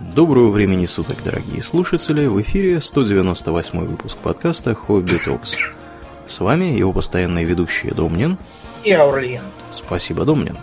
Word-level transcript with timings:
Доброго 0.00 0.50
времени 0.50 0.86
суток, 0.86 1.18
дорогие 1.24 1.62
слушатели! 1.62 2.26
В 2.26 2.40
эфире 2.42 2.80
198 2.80 3.78
выпуск 3.86 4.18
подкаста 4.18 4.74
«Хобби 4.74 5.18
Токс». 5.24 5.56
С 6.26 6.40
вами 6.40 6.64
его 6.64 6.92
постоянные 6.92 7.44
ведущие 7.44 7.94
Домнин 7.94 8.36
и 8.82 8.90
Аурлиен. 8.90 9.42
Спасибо, 9.70 10.24
Домнин. 10.24 10.58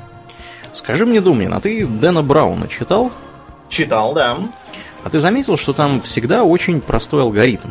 Скажи 0.73 1.05
мне, 1.05 1.21
Домнин, 1.21 1.54
а 1.54 1.62
ты 1.62 1.88
Дэна 1.88 2.23
Брауна 2.23 2.67
читал? 2.67 3.09
Читал, 3.70 4.14
да. 4.14 4.38
А 5.05 5.09
ты 5.09 5.21
заметил, 5.21 5.55
что 5.55 5.71
там 5.71 6.02
всегда 6.02 6.43
очень 6.43 6.82
простой 6.82 7.21
алгоритм? 7.21 7.70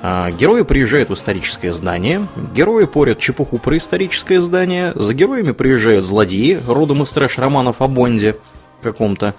А, 0.00 0.30
герои 0.30 0.62
приезжают 0.62 1.10
в 1.10 1.14
историческое 1.14 1.72
здание, 1.74 2.26
герои 2.54 2.86
порят 2.86 3.18
чепуху 3.18 3.58
про 3.58 3.76
историческое 3.76 4.40
здание, 4.40 4.92
за 4.94 5.12
героями 5.12 5.52
приезжают 5.52 6.06
злодеи, 6.06 6.58
родом 6.66 7.02
из 7.02 7.10
трэш-романов 7.10 7.82
о 7.82 7.86
Бонде 7.86 8.38
каком-то, 8.80 9.34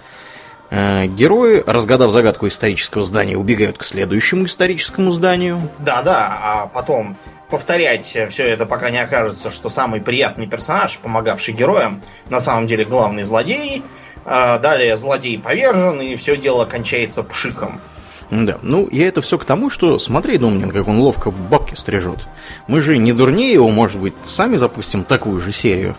герои, 0.72 1.62
разгадав 1.66 2.10
загадку 2.10 2.48
исторического 2.48 3.04
здания, 3.04 3.36
убегают 3.36 3.76
к 3.76 3.84
следующему 3.84 4.46
историческому 4.46 5.10
зданию. 5.10 5.60
Да-да, 5.78 6.38
а 6.40 6.66
потом 6.66 7.18
повторять 7.50 8.06
все 8.06 8.48
это, 8.48 8.64
пока 8.64 8.88
не 8.88 8.98
окажется, 8.98 9.50
что 9.50 9.68
самый 9.68 10.00
приятный 10.00 10.46
персонаж, 10.46 10.98
помогавший 10.98 11.52
героям, 11.52 12.02
на 12.30 12.40
самом 12.40 12.66
деле 12.66 12.86
главный 12.86 13.24
злодей. 13.24 13.84
А 14.24 14.58
далее 14.58 14.96
злодей 14.96 15.38
повержен, 15.38 16.00
и 16.00 16.14
все 16.16 16.36
дело 16.36 16.64
кончается 16.64 17.22
пшиком. 17.22 17.80
Да, 18.30 18.58
ну 18.62 18.88
я 18.90 19.08
это 19.08 19.20
все 19.20 19.36
к 19.36 19.44
тому, 19.44 19.68
что 19.68 19.98
смотри, 19.98 20.38
Домнин, 20.38 20.70
как 20.70 20.88
он 20.88 20.98
ловко 21.00 21.30
бабки 21.30 21.74
стрижет. 21.74 22.26
Мы 22.66 22.80
же 22.80 22.96
не 22.96 23.12
дурнее 23.12 23.52
его, 23.52 23.68
может 23.68 24.00
быть, 24.00 24.14
сами 24.24 24.56
запустим 24.56 25.04
такую 25.04 25.38
же 25.40 25.52
серию. 25.52 25.96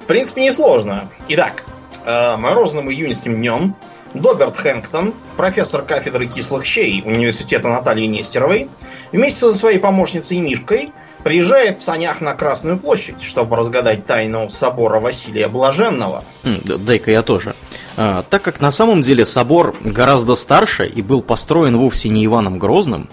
В 0.00 0.06
принципе, 0.06 0.42
несложно. 0.42 1.08
Итак, 1.28 1.62
э, 2.04 2.36
морозным 2.36 2.90
июньским 2.90 3.36
днем 3.36 3.76
Доберт 4.14 4.56
Хэнктон, 4.56 5.14
профессор 5.36 5.82
кафедры 5.82 6.26
кислых 6.26 6.64
щей 6.64 7.02
университета 7.04 7.68
Натальи 7.68 8.06
Нестеровой, 8.06 8.68
вместе 9.12 9.40
со 9.40 9.54
своей 9.54 9.78
помощницей 9.78 10.40
Мишкой 10.40 10.92
приезжает 11.24 11.78
в 11.78 11.82
санях 11.82 12.20
на 12.20 12.34
Красную 12.34 12.78
площадь, 12.78 13.22
чтобы 13.22 13.56
разгадать 13.56 14.04
тайну 14.06 14.48
собора 14.48 14.98
Василия 15.00 15.48
Блаженного. 15.48 16.24
Дай-ка 16.42 17.10
я 17.10 17.22
тоже. 17.22 17.54
А, 17.96 18.22
так 18.28 18.42
как 18.42 18.60
на 18.60 18.70
самом 18.70 19.02
деле 19.02 19.24
собор 19.24 19.74
гораздо 19.80 20.36
старше 20.36 20.86
и 20.86 21.02
был 21.02 21.20
построен 21.20 21.76
вовсе 21.76 22.08
не 22.08 22.24
Иваном 22.24 22.58
Грозным, 22.58 23.08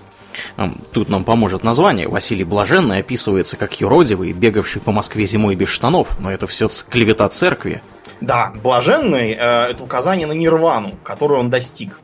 Тут 0.91 1.09
нам 1.09 1.23
поможет 1.23 1.64
название. 1.64 2.08
Василий 2.08 2.44
Блаженный 2.44 3.00
описывается 3.00 3.58
как 3.58 3.80
юродивый, 3.80 4.33
бегавший 4.33 4.81
по 4.81 4.92
Москве 4.92 5.25
зимой 5.25 5.55
без 5.55 5.69
штанов, 5.69 6.19
но 6.19 6.31
это 6.31 6.47
все 6.47 6.69
клевета 6.89 7.27
церкви. 7.30 7.81
Да, 8.22 8.53
блаженный 8.64 9.31
э, 9.31 9.72
это 9.72 9.83
указание 9.83 10.25
на 10.25 10.31
нирвану, 10.31 10.95
которую 11.03 11.39
он 11.39 11.50
достиг. 11.50 12.00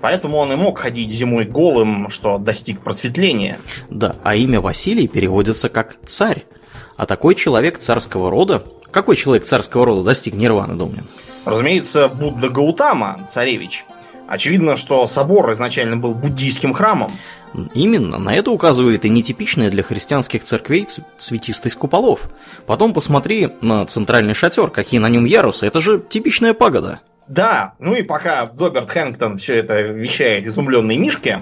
Поэтому 0.00 0.36
он 0.36 0.52
и 0.52 0.56
мог 0.56 0.78
ходить 0.78 1.10
зимой 1.10 1.44
голым, 1.44 2.10
что 2.10 2.36
достиг 2.36 2.80
просветления. 2.80 3.58
Да, 3.88 4.16
а 4.22 4.34
имя 4.34 4.60
Василий 4.60 5.08
переводится 5.08 5.70
как 5.70 5.96
царь. 6.04 6.44
А 6.96 7.06
такой 7.06 7.34
человек 7.34 7.78
царского 7.78 8.30
рода... 8.30 8.64
Какой 8.90 9.16
человек 9.16 9.44
царского 9.44 9.86
рода 9.86 10.04
достиг 10.04 10.34
нирваны, 10.34 10.74
Домнин? 10.74 11.04
Разумеется, 11.44 12.08
Будда 12.08 12.48
Гаутама, 12.48 13.26
царевич. 13.28 13.84
Очевидно, 14.28 14.76
что 14.76 15.04
собор 15.06 15.50
изначально 15.52 15.96
был 15.96 16.14
буддийским 16.14 16.72
храмом. 16.72 17.10
Именно, 17.74 18.18
на 18.18 18.34
это 18.34 18.50
указывает 18.50 19.04
и 19.04 19.08
нетипичная 19.08 19.70
для 19.70 19.82
христианских 19.82 20.42
церквей 20.42 20.86
цветистость 21.18 21.76
куполов. 21.76 22.28
Потом 22.66 22.92
посмотри 22.92 23.50
на 23.60 23.86
центральный 23.86 24.34
шатер, 24.34 24.70
какие 24.70 25.00
на 25.00 25.08
нем 25.08 25.24
ярусы, 25.24 25.66
это 25.66 25.80
же 25.80 26.02
типичная 26.08 26.54
пагода. 26.54 27.00
Да, 27.26 27.72
ну 27.78 27.94
и 27.94 28.02
пока 28.02 28.44
Доберт 28.46 28.90
Хэнктон 28.90 29.38
все 29.38 29.54
это 29.54 29.80
вещает 29.80 30.46
изумленной 30.46 30.98
Мишке, 30.98 31.40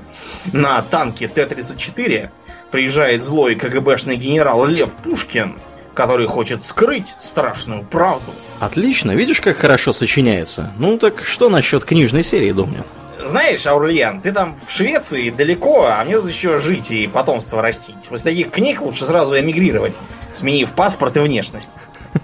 на 0.52 0.80
танке 0.82 1.26
Т-34 1.26 2.30
приезжает 2.70 3.22
злой 3.24 3.56
КГБшный 3.56 4.16
генерал 4.16 4.64
Лев 4.66 4.94
Пушкин, 4.96 5.56
который 5.94 6.26
хочет 6.26 6.62
скрыть 6.62 7.14
страшную 7.18 7.84
правду. 7.84 8.32
Отлично, 8.60 9.10
видишь, 9.12 9.40
как 9.40 9.56
хорошо 9.56 9.92
сочиняется? 9.92 10.72
Ну 10.78 10.98
так 10.98 11.24
что 11.24 11.48
насчет 11.48 11.84
книжной 11.84 12.22
серии, 12.22 12.52
Домнин? 12.52 12.84
Знаешь, 13.24 13.66
Аурлиан, 13.66 14.20
ты 14.20 14.32
там 14.32 14.56
в 14.66 14.70
Швеции 14.70 15.30
далеко, 15.30 15.86
а 15.86 16.04
мне 16.04 16.16
тут 16.16 16.30
еще 16.30 16.58
жить 16.58 16.90
и 16.90 17.06
потомство 17.06 17.62
растить. 17.62 18.08
После 18.08 18.30
таких 18.32 18.50
книг 18.50 18.80
лучше 18.80 19.04
сразу 19.04 19.38
эмигрировать, 19.38 19.94
сменив 20.32 20.72
паспорт 20.74 21.16
и 21.16 21.20
внешность. 21.20 21.76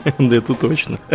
Да 0.18 0.36
это 0.36 0.54
точно. 0.54 0.98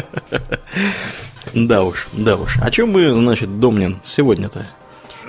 Да 1.54 1.84
уж, 1.84 2.08
да 2.14 2.36
уж. 2.36 2.58
О 2.60 2.72
чем 2.72 2.92
мы, 2.92 3.14
значит, 3.14 3.60
Домнин, 3.60 4.00
сегодня-то 4.04 4.68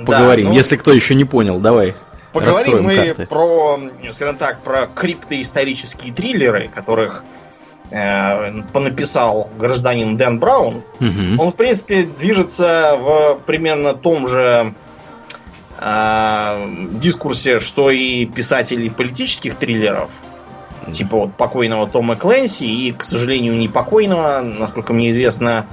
поговорим? 0.06 0.48
Ну, 0.48 0.54
Если 0.54 0.76
кто 0.76 0.92
еще 0.92 1.14
не 1.14 1.24
понял, 1.24 1.58
давай. 1.58 1.96
Поговорим 2.32 2.84
мы 2.84 3.14
про, 3.28 3.78
скажем 4.10 4.36
так, 4.36 4.62
про 4.62 4.86
криптоисторические 4.86 6.14
триллеры, 6.14 6.70
которых 6.74 7.22
понаписал 7.90 9.50
гражданин 9.58 10.16
Дэн 10.16 10.40
Браун. 10.40 10.82
Угу. 11.00 11.42
Он, 11.42 11.52
в 11.52 11.54
принципе, 11.54 12.02
движется 12.02 12.96
в 12.98 13.40
примерно 13.46 13.92
том 13.92 14.26
же 14.26 14.74
э, 15.78 16.86
дискурсе, 16.92 17.60
что 17.60 17.90
и 17.90 18.24
писатели 18.26 18.88
политических 18.88 19.54
триллеров. 19.56 20.12
Типа 20.90 21.16
вот 21.18 21.34
покойного 21.34 21.86
Тома 21.86 22.16
Кленси 22.16 22.64
и, 22.64 22.92
к 22.92 23.04
сожалению, 23.04 23.56
не 23.56 23.68
покойного, 23.68 24.40
насколько 24.40 24.92
мне 24.92 25.10
известно, 25.10 25.66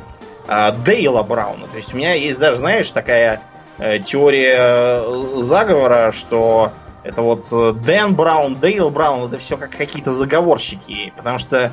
э, 0.47 0.71
Дейла 0.85 1.23
Брауна. 1.23 1.67
То 1.67 1.77
есть 1.77 1.93
у 1.93 1.97
меня 1.97 2.13
есть 2.13 2.39
даже, 2.39 2.57
знаешь, 2.57 2.91
такая 2.91 3.41
Э, 3.81 3.97
теория 3.97 4.57
э, 4.57 5.37
заговора, 5.37 6.11
что 6.11 6.71
это 7.03 7.21
вот 7.21 7.47
э, 7.51 7.73
Дэн 7.73 8.15
Браун, 8.15 8.55
Дейл 8.55 8.89
Браун, 8.89 9.27
это 9.27 9.37
все 9.37 9.57
как 9.57 9.71
какие-то 9.71 10.11
заговорщики. 10.11 11.13
Потому 11.17 11.37
что 11.37 11.71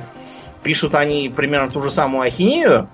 пишут 0.62 0.94
они 0.94 1.32
примерно 1.34 1.70
ту 1.70 1.80
же 1.80 1.90
самую 1.90 2.22
ахинею. 2.22 2.88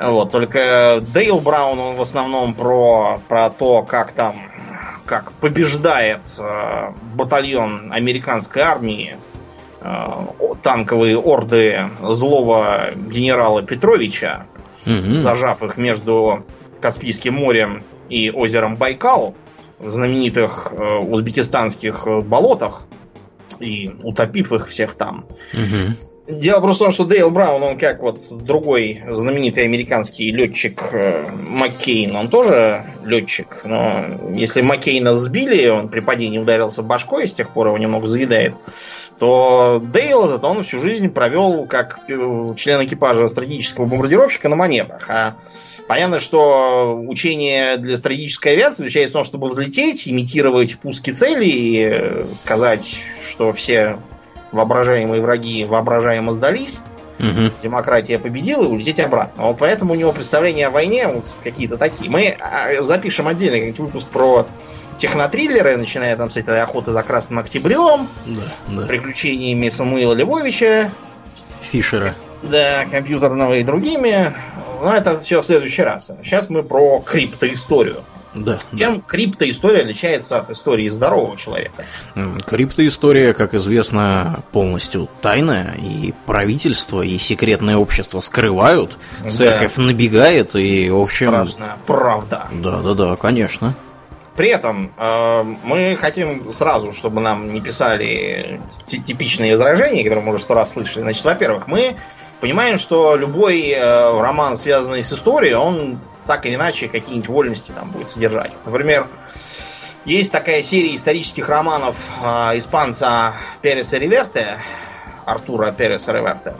Вот, 0.00 0.30
только 0.30 1.02
Дейл 1.14 1.38
Браун, 1.40 1.78
он 1.78 1.96
в 1.96 2.00
основном 2.00 2.54
про, 2.54 3.20
про 3.28 3.50
то, 3.50 3.82
как 3.82 4.12
там, 4.12 4.36
как 5.04 5.32
побеждает 5.32 6.20
э, 6.38 6.92
батальон 7.14 7.92
американской 7.92 8.62
армии 8.62 9.18
э, 9.80 10.26
танковые 10.62 11.18
орды 11.18 11.90
злого 12.00 12.92
генерала 12.96 13.62
Петровича, 13.62 14.46
угу. 14.86 15.18
зажав 15.18 15.62
их 15.62 15.76
между 15.76 16.44
Каспийским 16.80 17.34
морем 17.34 17.84
и 18.08 18.30
озером 18.30 18.76
Байкал 18.76 19.36
знаменитых 19.82 20.72
э, 20.72 20.98
узбекистанских 20.98 22.06
э, 22.06 22.20
болотах 22.20 22.86
и 23.60 23.92
утопив 24.02 24.52
их 24.52 24.68
всех 24.68 24.94
там. 24.94 25.26
Угу. 25.52 26.12
Дело 26.28 26.60
просто 26.60 26.84
в 26.84 26.86
том, 26.86 26.92
что 26.92 27.04
Дейл 27.04 27.30
Браун, 27.30 27.62
он 27.64 27.76
как 27.76 28.00
вот 28.00 28.20
другой 28.30 29.02
знаменитый 29.10 29.64
американский 29.64 30.30
летчик 30.30 30.80
э, 30.92 31.26
Маккейн, 31.48 32.14
он 32.14 32.28
тоже 32.28 32.86
летчик, 33.04 33.62
но 33.64 34.30
если 34.32 34.62
Маккейна 34.62 35.16
сбили, 35.16 35.68
он 35.68 35.88
при 35.88 35.98
падении 35.98 36.38
ударился 36.38 36.82
башкой, 36.82 37.26
с 37.26 37.34
тех 37.34 37.50
пор 37.50 37.68
его 37.68 37.78
немного 37.78 38.06
заедает, 38.06 38.54
то 39.18 39.82
Дейл 39.92 40.24
этот 40.26 40.44
он 40.44 40.62
всю 40.62 40.78
жизнь 40.78 41.08
провел 41.08 41.66
как 41.66 41.98
э, 42.08 42.54
член 42.56 42.84
экипажа 42.84 43.26
стратегического 43.26 43.86
бомбардировщика 43.86 44.48
на 44.48 44.54
маневрах, 44.54 45.10
а 45.10 45.34
Понятно, 45.92 46.20
что 46.20 46.98
учение 47.06 47.76
для 47.76 47.98
стратегической 47.98 48.54
авиации 48.54 48.84
заключается 48.84 49.10
в 49.10 49.18
том, 49.18 49.24
чтобы 49.24 49.48
взлететь, 49.48 50.08
имитировать 50.08 50.78
пуски 50.78 51.10
цели 51.12 51.44
и 51.44 51.84
э, 51.84 52.24
сказать, 52.34 52.98
что 53.28 53.52
все 53.52 53.98
воображаемые 54.52 55.20
враги 55.20 55.66
воображаемо 55.66 56.32
сдались, 56.32 56.80
угу. 57.18 57.50
демократия 57.62 58.18
победила 58.18 58.62
и 58.64 58.68
улететь 58.68 59.00
обратно. 59.00 59.42
Вот 59.42 59.58
поэтому 59.58 59.92
у 59.92 59.94
него 59.94 60.12
представления 60.12 60.68
о 60.68 60.70
войне 60.70 61.08
вот 61.08 61.26
какие-то 61.44 61.76
такие. 61.76 62.08
Мы 62.08 62.38
а, 62.40 62.82
запишем 62.82 63.28
отдельный 63.28 63.70
выпуск 63.72 64.06
про 64.06 64.46
технотриллеры, 64.96 65.76
начиная 65.76 66.16
там 66.16 66.30
с 66.30 66.38
этой 66.38 66.62
охоты 66.62 66.90
за 66.90 67.02
Красным 67.02 67.40
Октябрем, 67.40 68.08
да, 68.24 68.40
да. 68.68 68.86
приключениями 68.86 69.68
Самуила 69.68 70.14
Львовича, 70.14 70.90
Фишера. 71.60 72.16
Да, 72.42 72.84
компьютерного 72.90 73.54
и 73.54 73.62
другими. 73.62 74.34
Но 74.82 74.92
это 74.92 75.20
все 75.20 75.40
в 75.40 75.46
следующий 75.46 75.82
раз. 75.82 76.10
Сейчас 76.22 76.50
мы 76.50 76.62
про 76.62 77.00
криптоисторию. 77.00 78.02
Да. 78.34 78.56
Тем 78.72 78.96
да. 78.96 79.02
криптоистория 79.06 79.82
отличается 79.82 80.38
от 80.38 80.50
истории 80.50 80.88
здорового 80.88 81.36
человека. 81.36 81.84
Криптоистория, 82.46 83.34
как 83.34 83.54
известно, 83.54 84.42
полностью 84.52 85.08
тайная, 85.20 85.74
и 85.74 86.14
правительство, 86.26 87.02
и 87.02 87.18
секретное 87.18 87.76
общество 87.76 88.20
скрывают, 88.20 88.96
церковь 89.28 89.74
да. 89.76 89.82
набегает, 89.82 90.56
и, 90.56 90.88
в 90.88 90.98
общем... 90.98 91.28
Страшная 91.28 91.76
правда. 91.86 92.48
Да, 92.52 92.80
да, 92.80 92.94
да, 92.94 93.16
конечно. 93.16 93.76
При 94.34 94.48
этом 94.48 94.92
э, 94.96 95.42
мы 95.62 95.94
хотим 96.00 96.50
сразу, 96.52 96.92
чтобы 96.92 97.20
нам 97.20 97.52
не 97.52 97.60
писали 97.60 98.62
типичные 98.86 99.52
возражения, 99.52 100.02
которые 100.04 100.24
мы 100.24 100.32
уже 100.32 100.42
сто 100.42 100.54
раз 100.54 100.70
слышали. 100.70 101.02
Значит, 101.02 101.24
во-первых, 101.26 101.66
мы 101.66 101.98
понимаем, 102.42 102.76
что 102.76 103.14
любой 103.14 103.70
э, 103.70 104.20
роман, 104.20 104.56
связанный 104.56 105.04
с 105.04 105.12
историей, 105.12 105.54
он 105.54 106.00
так 106.26 106.44
или 106.44 106.56
иначе 106.56 106.88
какие-нибудь 106.88 107.28
вольности 107.28 107.70
там 107.70 107.90
будет 107.92 108.08
содержать. 108.08 108.50
Например, 108.64 109.06
есть 110.04 110.32
такая 110.32 110.60
серия 110.62 110.92
исторических 110.92 111.48
романов 111.48 111.96
э, 112.20 112.58
испанца 112.58 113.34
Переса 113.62 113.96
Риверте, 113.96 114.58
Артура 115.24 115.70
Переса 115.70 116.12
Риверте, 116.12 116.56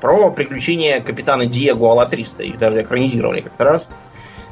про 0.00 0.32
приключения 0.32 1.00
капитана 1.00 1.46
Диего 1.46 1.92
Алатриста. 1.92 2.42
Их 2.42 2.58
даже 2.58 2.82
экранизировали 2.82 3.40
как-то 3.40 3.62
раз. 3.62 3.88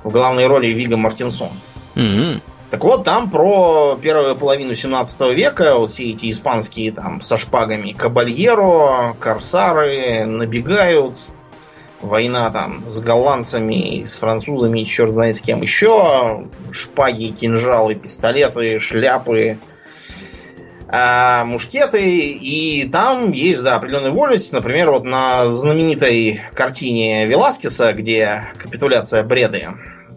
В 0.05 0.13
главной 0.13 0.47
роли 0.47 0.69
Вига 0.69 0.97
Мартинсон. 0.97 1.51
Mm-hmm. 1.97 2.41
Так 2.71 2.85
вот, 2.85 3.05
там 3.05 3.31
про 3.31 3.99
первую 4.01 4.37
половину 4.37 4.75
17 4.75 5.35
века 5.35 5.79
вот 5.79 5.91
все 5.91 6.11
эти 6.11 6.31
испанские 6.31 6.93
там 6.93 7.21
со 7.23 7.39
шпагами 7.39 7.93
кабальеро, 7.93 9.17
корсары 9.19 10.27
набегают, 10.27 11.17
война 12.03 12.51
там 12.51 12.87
с 12.87 13.01
голландцами, 13.01 14.05
с 14.05 14.19
французами, 14.19 14.85
черт 14.85 15.13
знает 15.13 15.37
с 15.37 15.41
кем 15.41 15.63
еще, 15.63 16.47
шпаги, 16.71 17.29
кинжалы, 17.29 17.95
пистолеты, 17.95 18.79
шляпы, 18.81 19.59
а, 20.89 21.45
мушкеты, 21.47 22.33
и 22.33 22.87
там 22.87 23.33
есть, 23.33 23.63
да, 23.63 23.77
определенная 23.77 24.11
вольность. 24.11 24.53
Например, 24.53 24.91
вот 24.91 25.05
на 25.05 25.49
знаменитой 25.49 26.43
картине 26.53 27.25
Веласкеса, 27.25 27.95
где 27.95 28.45
капитуляция 28.59 29.23
Бреды, 29.23 29.69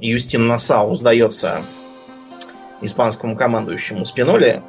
Юстин 0.01 0.47
Насау 0.47 0.95
сдается 0.95 1.61
испанскому 2.81 3.35
командующему 3.35 4.05
Спиноли. 4.05 4.61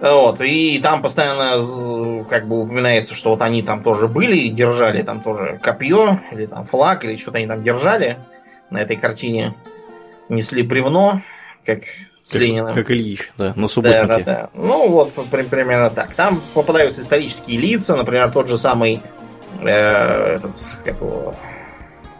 Вот, 0.00 0.40
и 0.40 0.80
там 0.82 1.00
постоянно 1.00 2.24
как 2.28 2.48
бы 2.48 2.62
упоминается, 2.62 3.14
что 3.14 3.30
вот 3.30 3.40
они 3.40 3.62
там 3.62 3.84
тоже 3.84 4.08
были, 4.08 4.48
держали 4.48 5.02
там 5.02 5.20
тоже 5.20 5.60
копье, 5.62 6.20
или 6.32 6.46
там 6.46 6.64
флаг, 6.64 7.04
или 7.04 7.14
что-то 7.14 7.38
они 7.38 7.46
там 7.46 7.62
держали 7.62 8.18
на 8.70 8.78
этой 8.78 8.96
картине. 8.96 9.54
Несли 10.28 10.64
бревно, 10.64 11.22
как 11.64 11.82
с 12.24 12.32
как, 12.32 12.42
Лениным. 12.42 12.74
Как 12.74 12.90
Ильич, 12.90 13.30
да, 13.38 13.52
на 13.54 13.68
субботнике. 13.68 14.06
Да, 14.06 14.18
да, 14.18 14.24
да. 14.24 14.50
Ну, 14.54 14.88
вот 14.88 15.12
примерно 15.30 15.90
так. 15.90 16.12
Там 16.14 16.42
попадаются 16.54 17.00
исторические 17.00 17.58
лица, 17.58 17.94
например, 17.94 18.32
тот 18.32 18.48
же 18.48 18.56
самый 18.56 19.02
э, 19.60 19.68
этот, 19.68 20.56
как 20.84 20.96
его, 20.96 21.36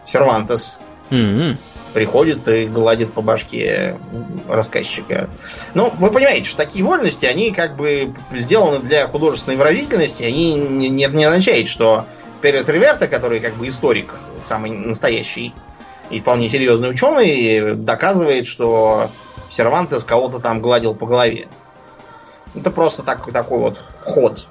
Сервантес. 0.05 0.77
Mm-hmm 1.09 1.57
приходит 1.93 2.47
и 2.47 2.65
гладит 2.65 3.13
по 3.13 3.21
башке 3.21 3.99
рассказчика. 4.47 5.29
Ну, 5.73 5.93
вы 5.99 6.09
понимаете, 6.11 6.47
что 6.47 6.57
такие 6.57 6.83
вольности, 6.83 7.25
они 7.25 7.51
как 7.51 7.75
бы 7.75 8.13
сделаны 8.31 8.79
для 8.79 9.07
художественной 9.07 9.57
выразительности, 9.57 10.23
они 10.23 10.55
не, 10.55 10.89
не, 10.89 11.05
не 11.05 11.23
означают, 11.23 11.67
что 11.67 12.05
Перес 12.41 12.67
Риверта, 12.67 13.07
который 13.07 13.39
как 13.39 13.55
бы 13.55 13.67
историк, 13.67 14.15
самый 14.41 14.71
настоящий 14.71 15.53
и 16.09 16.19
вполне 16.19 16.49
серьезный 16.49 16.89
ученый, 16.89 17.75
доказывает, 17.75 18.45
что 18.45 19.09
Сервантес 19.49 20.03
кого-то 20.03 20.39
там 20.39 20.61
гладил 20.61 20.95
по 20.95 21.05
голове. 21.05 21.47
Это 22.55 22.69
просто 22.69 23.03
так, 23.03 23.31
такой 23.31 23.59
вот 23.59 23.85
ход 24.03 24.47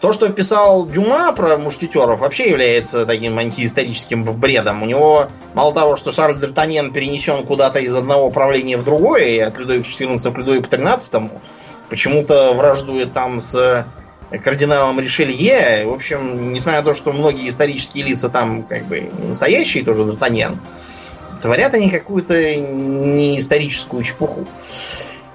то, 0.00 0.12
что 0.12 0.28
писал 0.30 0.86
Дюма 0.86 1.32
про 1.32 1.58
мушкетеров, 1.58 2.20
вообще 2.20 2.48
является 2.48 3.04
таким 3.04 3.38
антиисторическим 3.38 4.24
бредом. 4.24 4.82
У 4.82 4.86
него 4.86 5.28
мало 5.52 5.74
того, 5.74 5.96
что 5.96 6.10
Шарль 6.10 6.36
Д'Артаньян 6.36 6.92
перенесен 6.92 7.44
куда-то 7.44 7.80
из 7.80 7.94
одного 7.94 8.30
правления 8.30 8.78
в 8.78 8.84
другое, 8.84 9.24
и 9.24 9.38
от 9.38 9.58
Людовика 9.58 9.88
XIV 9.88 10.32
к 10.32 10.38
Людовику 10.38 10.68
XIII, 10.68 11.30
почему-то 11.90 12.54
враждует 12.54 13.12
там 13.12 13.40
с 13.40 13.86
кардиналом 14.42 15.00
Ришелье. 15.00 15.86
В 15.86 15.92
общем, 15.92 16.52
несмотря 16.54 16.80
на 16.80 16.86
то, 16.86 16.94
что 16.94 17.12
многие 17.12 17.48
исторические 17.48 18.04
лица 18.04 18.30
там 18.30 18.62
как 18.62 18.86
бы 18.86 19.10
настоящие, 19.22 19.84
тоже 19.84 20.04
Д'Артаньян, 20.04 20.56
творят 21.42 21.74
они 21.74 21.90
какую-то 21.90 22.56
неисторическую 22.56 24.02
чепуху. 24.02 24.46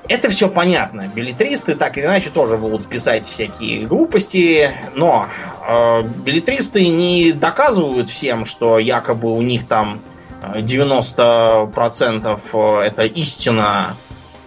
Это 0.08 0.30
все 0.30 0.50
понятно. 0.50 1.08
Билетристы 1.08 1.76
так 1.76 1.98
или 1.98 2.06
иначе 2.06 2.30
тоже 2.30 2.58
будут 2.58 2.88
писать 2.88 3.26
всякие 3.26 3.88
глупости, 3.88 4.72
но 4.96 5.28
э, 5.68 6.04
билетристы 6.04 6.88
не 6.88 7.32
доказывают 7.32 8.08
всем, 8.08 8.46
что 8.46 8.78
якобы 8.78 9.32
у 9.32 9.42
них 9.42 9.68
там 9.68 10.02
90% 10.54 12.40
э, 12.54 12.86
это 12.86 13.04
истина, 13.06 13.96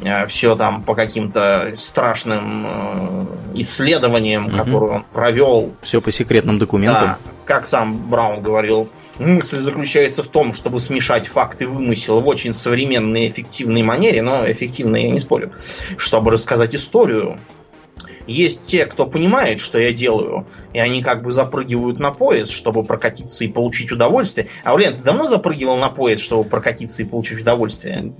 э, 0.02 0.26
все 0.26 0.54
там 0.54 0.82
по 0.82 0.94
каким-то 0.94 1.72
страшным 1.76 2.66
э, 2.66 3.26
исследованиям, 3.54 4.46
угу. 4.46 4.56
которые 4.56 4.92
он 4.92 5.04
провел. 5.12 5.72
Все 5.82 6.00
по 6.00 6.12
секретным 6.12 6.58
документам. 6.58 7.02
Да, 7.02 7.18
как 7.44 7.66
сам 7.66 7.96
Браун 8.08 8.42
говорил, 8.42 8.88
Мысль 9.18 9.58
заключается 9.58 10.22
в 10.22 10.28
том, 10.28 10.52
чтобы 10.52 10.78
смешать 10.78 11.26
факты 11.26 11.64
и 11.64 11.66
вымысел 11.66 12.20
в 12.20 12.26
очень 12.26 12.52
современной 12.52 13.28
эффективной 13.28 13.82
манере, 13.82 14.22
но 14.22 14.48
эффективной 14.50 15.04
я 15.04 15.10
не 15.10 15.18
спорю, 15.18 15.52
чтобы 15.96 16.30
рассказать 16.30 16.74
историю, 16.74 17.40
есть 18.28 18.66
те, 18.66 18.86
кто 18.86 19.06
понимает, 19.06 19.58
что 19.58 19.78
я 19.78 19.92
делаю, 19.92 20.46
и 20.72 20.78
они 20.78 21.02
как 21.02 21.22
бы 21.22 21.32
запрыгивают 21.32 21.98
на 21.98 22.10
поезд, 22.10 22.52
чтобы 22.52 22.84
прокатиться 22.84 23.44
и 23.44 23.48
получить 23.48 23.90
удовольствие. 23.90 24.48
А, 24.62 24.74
Блин, 24.76 24.96
ты 24.96 25.02
давно 25.02 25.26
запрыгивал 25.26 25.76
на 25.76 25.88
поезд, 25.88 26.22
чтобы 26.22 26.44
прокатиться 26.44 27.02
и 27.02 27.06
получить 27.06 27.40
удовольствие? 27.40 28.12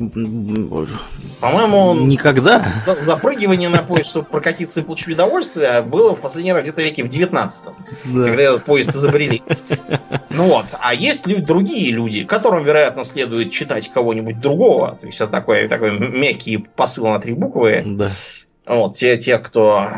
По-моему, 1.40 1.94
никогда. 2.06 2.64
За 2.84 2.98
запрыгивание 3.00 3.68
на 3.68 3.82
поезд, 3.82 4.10
чтобы 4.10 4.26
прокатиться 4.26 4.80
и 4.80 4.82
получить 4.82 5.14
удовольствие, 5.14 5.82
было 5.82 6.14
в 6.14 6.20
последний 6.20 6.52
раз 6.52 6.62
где-то 6.62 6.82
веке 6.82 7.04
в 7.04 7.08
19-м, 7.08 7.74
да. 8.14 8.24
когда 8.24 8.42
этот 8.42 8.64
поезд 8.64 8.94
изобрели. 8.94 9.42
Ну 10.30 10.48
вот. 10.48 10.74
А 10.80 10.94
есть 10.94 11.26
люди, 11.26 11.42
другие 11.42 11.92
люди, 11.92 12.24
которым, 12.24 12.64
вероятно, 12.64 13.04
следует 13.04 13.50
читать 13.50 13.90
кого-нибудь 13.90 14.40
другого. 14.40 14.96
То 15.00 15.06
есть 15.06 15.20
это 15.20 15.30
такой, 15.30 15.68
такой 15.68 15.98
мягкий 15.98 16.58
посыл 16.58 17.08
на 17.08 17.20
три 17.20 17.34
буквы. 17.34 17.82
Да. 17.84 18.10
Вот, 18.68 18.94
те, 18.94 19.16
те, 19.16 19.38
кто 19.38 19.88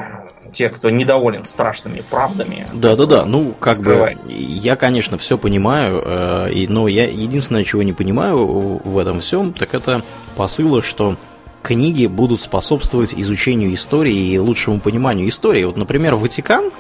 те, 0.53 0.69
кто 0.69 0.91
недоволен 0.91 1.45
страшными 1.45 2.03
правдами. 2.11 2.67
Да, 2.73 2.97
да, 2.97 3.07
да. 3.07 3.25
Ну, 3.25 3.55
как 3.59 3.75
скрывает. 3.75 4.23
бы 4.23 4.33
я, 4.33 4.75
конечно, 4.77 5.17
все 5.17 5.39
понимаю, 5.39 6.03
э, 6.05 6.53
и, 6.53 6.67
но 6.67 6.89
я 6.89 7.09
единственное, 7.09 7.63
чего 7.63 7.83
не 7.83 7.93
понимаю 7.93 8.81
в 8.83 8.99
этом 8.99 9.21
всем, 9.21 9.53
так 9.53 9.75
это 9.75 10.03
посылы, 10.37 10.83
что 10.83 11.17
книги 11.63 12.07
будут 12.07 12.41
способствовать 12.41 13.15
изучению 13.15 13.75
истории 13.75 14.33
и 14.33 14.39
лучшему 14.39 14.81
пониманию 14.81 15.29
истории. 15.29 15.65
Вот, 15.65 15.77
например, 15.77 16.17
Ватикан, 16.17 16.71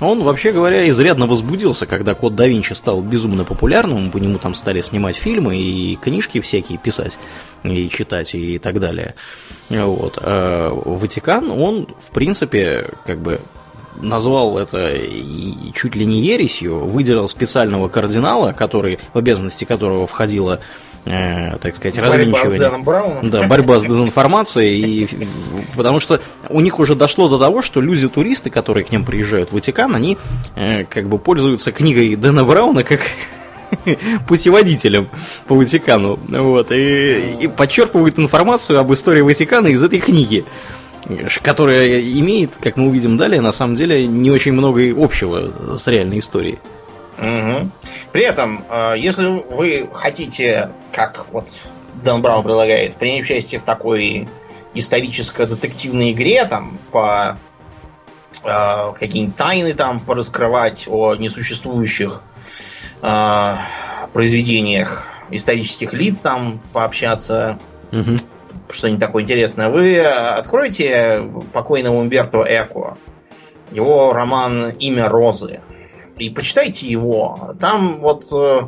он, 0.00 0.22
вообще 0.22 0.52
говоря, 0.52 0.88
изрядно 0.88 1.26
возбудился, 1.26 1.86
когда 1.86 2.14
Код 2.14 2.34
да 2.34 2.46
Винчи 2.46 2.72
стал 2.72 3.02
безумно 3.02 3.44
популярным, 3.44 4.10
по 4.10 4.16
нему 4.16 4.38
там 4.38 4.54
стали 4.54 4.80
снимать 4.80 5.16
фильмы 5.16 5.58
и 5.58 5.96
книжки 5.96 6.40
всякие 6.40 6.78
писать 6.78 7.18
и 7.64 7.88
читать 7.90 8.34
и 8.34 8.58
так 8.58 8.80
далее. 8.80 9.14
Вот. 9.70 10.18
А 10.20 10.70
Ватикан, 10.70 11.50
он, 11.50 11.88
в 11.98 12.10
принципе, 12.10 12.88
как 13.06 13.20
бы 13.20 13.40
назвал 14.02 14.58
это 14.58 14.98
чуть 15.74 15.94
ли 15.94 16.06
не 16.06 16.20
ересью, 16.20 16.78
выделил 16.78 17.28
специального 17.28 17.88
кардинала, 17.88 18.52
который, 18.52 18.98
в 19.12 19.18
обязанности 19.18 19.64
которого 19.64 20.06
входило 20.06 20.60
э, 21.04 21.56
так 21.58 21.76
сказать, 21.76 21.98
развенчивание. 21.98 22.60
Да, 23.22 23.46
борьба 23.46 23.78
с 23.78 23.82
дезинформацией. 23.82 25.04
И, 25.04 25.08
потому 25.76 26.00
что 26.00 26.20
у 26.48 26.60
них 26.60 26.78
уже 26.78 26.94
дошло 26.94 27.28
до 27.28 27.38
того, 27.38 27.62
что 27.62 27.80
люди-туристы, 27.80 28.50
которые 28.50 28.84
к 28.84 28.90
ним 28.90 29.04
приезжают 29.04 29.50
в 29.50 29.52
Ватикан, 29.54 29.94
они 29.94 30.18
э, 30.56 30.84
как 30.84 31.08
бы 31.08 31.18
пользуются 31.18 31.72
книгой 31.72 32.16
Дэна 32.16 32.44
Брауна 32.44 32.84
как 32.84 33.00
путеводителем 34.28 35.08
по 35.46 35.54
Ватикану. 35.54 36.18
Вот, 36.28 36.72
и, 36.72 37.36
и 37.40 37.48
подчерпывают 37.48 38.18
информацию 38.18 38.78
об 38.78 38.92
истории 38.92 39.22
Ватикана 39.22 39.68
из 39.68 39.82
этой 39.82 40.00
книги 40.00 40.44
которая 41.42 42.00
имеет, 42.00 42.56
как 42.56 42.76
мы 42.76 42.88
увидим 42.88 43.16
далее, 43.16 43.40
на 43.40 43.52
самом 43.52 43.74
деле 43.74 44.06
не 44.06 44.30
очень 44.30 44.52
много 44.52 44.82
общего 44.96 45.76
с 45.76 45.86
реальной 45.86 46.18
историей. 46.18 46.58
Угу. 47.18 47.70
При 48.12 48.22
этом, 48.22 48.64
э, 48.68 48.94
если 48.96 49.26
вы 49.26 49.88
хотите, 49.92 50.70
как 50.92 51.26
вот 51.32 51.48
Дэн 52.02 52.22
Браун 52.22 52.42
предлагает, 52.42 52.96
принять 52.96 53.24
участие 53.24 53.60
в 53.60 53.64
такой 53.64 54.28
историческо-детективной 54.74 56.12
игре, 56.12 56.44
там, 56.46 56.78
по 56.90 57.38
э, 58.42 58.92
какие-нибудь 58.98 59.36
тайны 59.36 59.74
там 59.74 60.00
пораскрывать 60.00 60.86
о 60.88 61.14
несуществующих 61.14 62.22
э, 63.02 63.56
произведениях 64.12 65.06
исторических 65.30 65.92
лиц, 65.92 66.20
там 66.20 66.60
пообщаться, 66.72 67.58
угу. 67.92 68.16
что-нибудь 68.70 69.00
такое 69.00 69.22
интересное, 69.22 69.68
вы 69.68 70.00
откроете 70.00 71.22
покойного 71.52 71.96
Умберто 71.96 72.44
Эко, 72.48 72.98
его 73.70 74.12
роман 74.12 74.70
«Имя 74.70 75.08
Розы» 75.08 75.60
и 76.18 76.28
почитайте 76.28 76.86
его. 76.86 77.54
Там 77.60 78.00
вот, 78.00 78.24
э, 78.32 78.60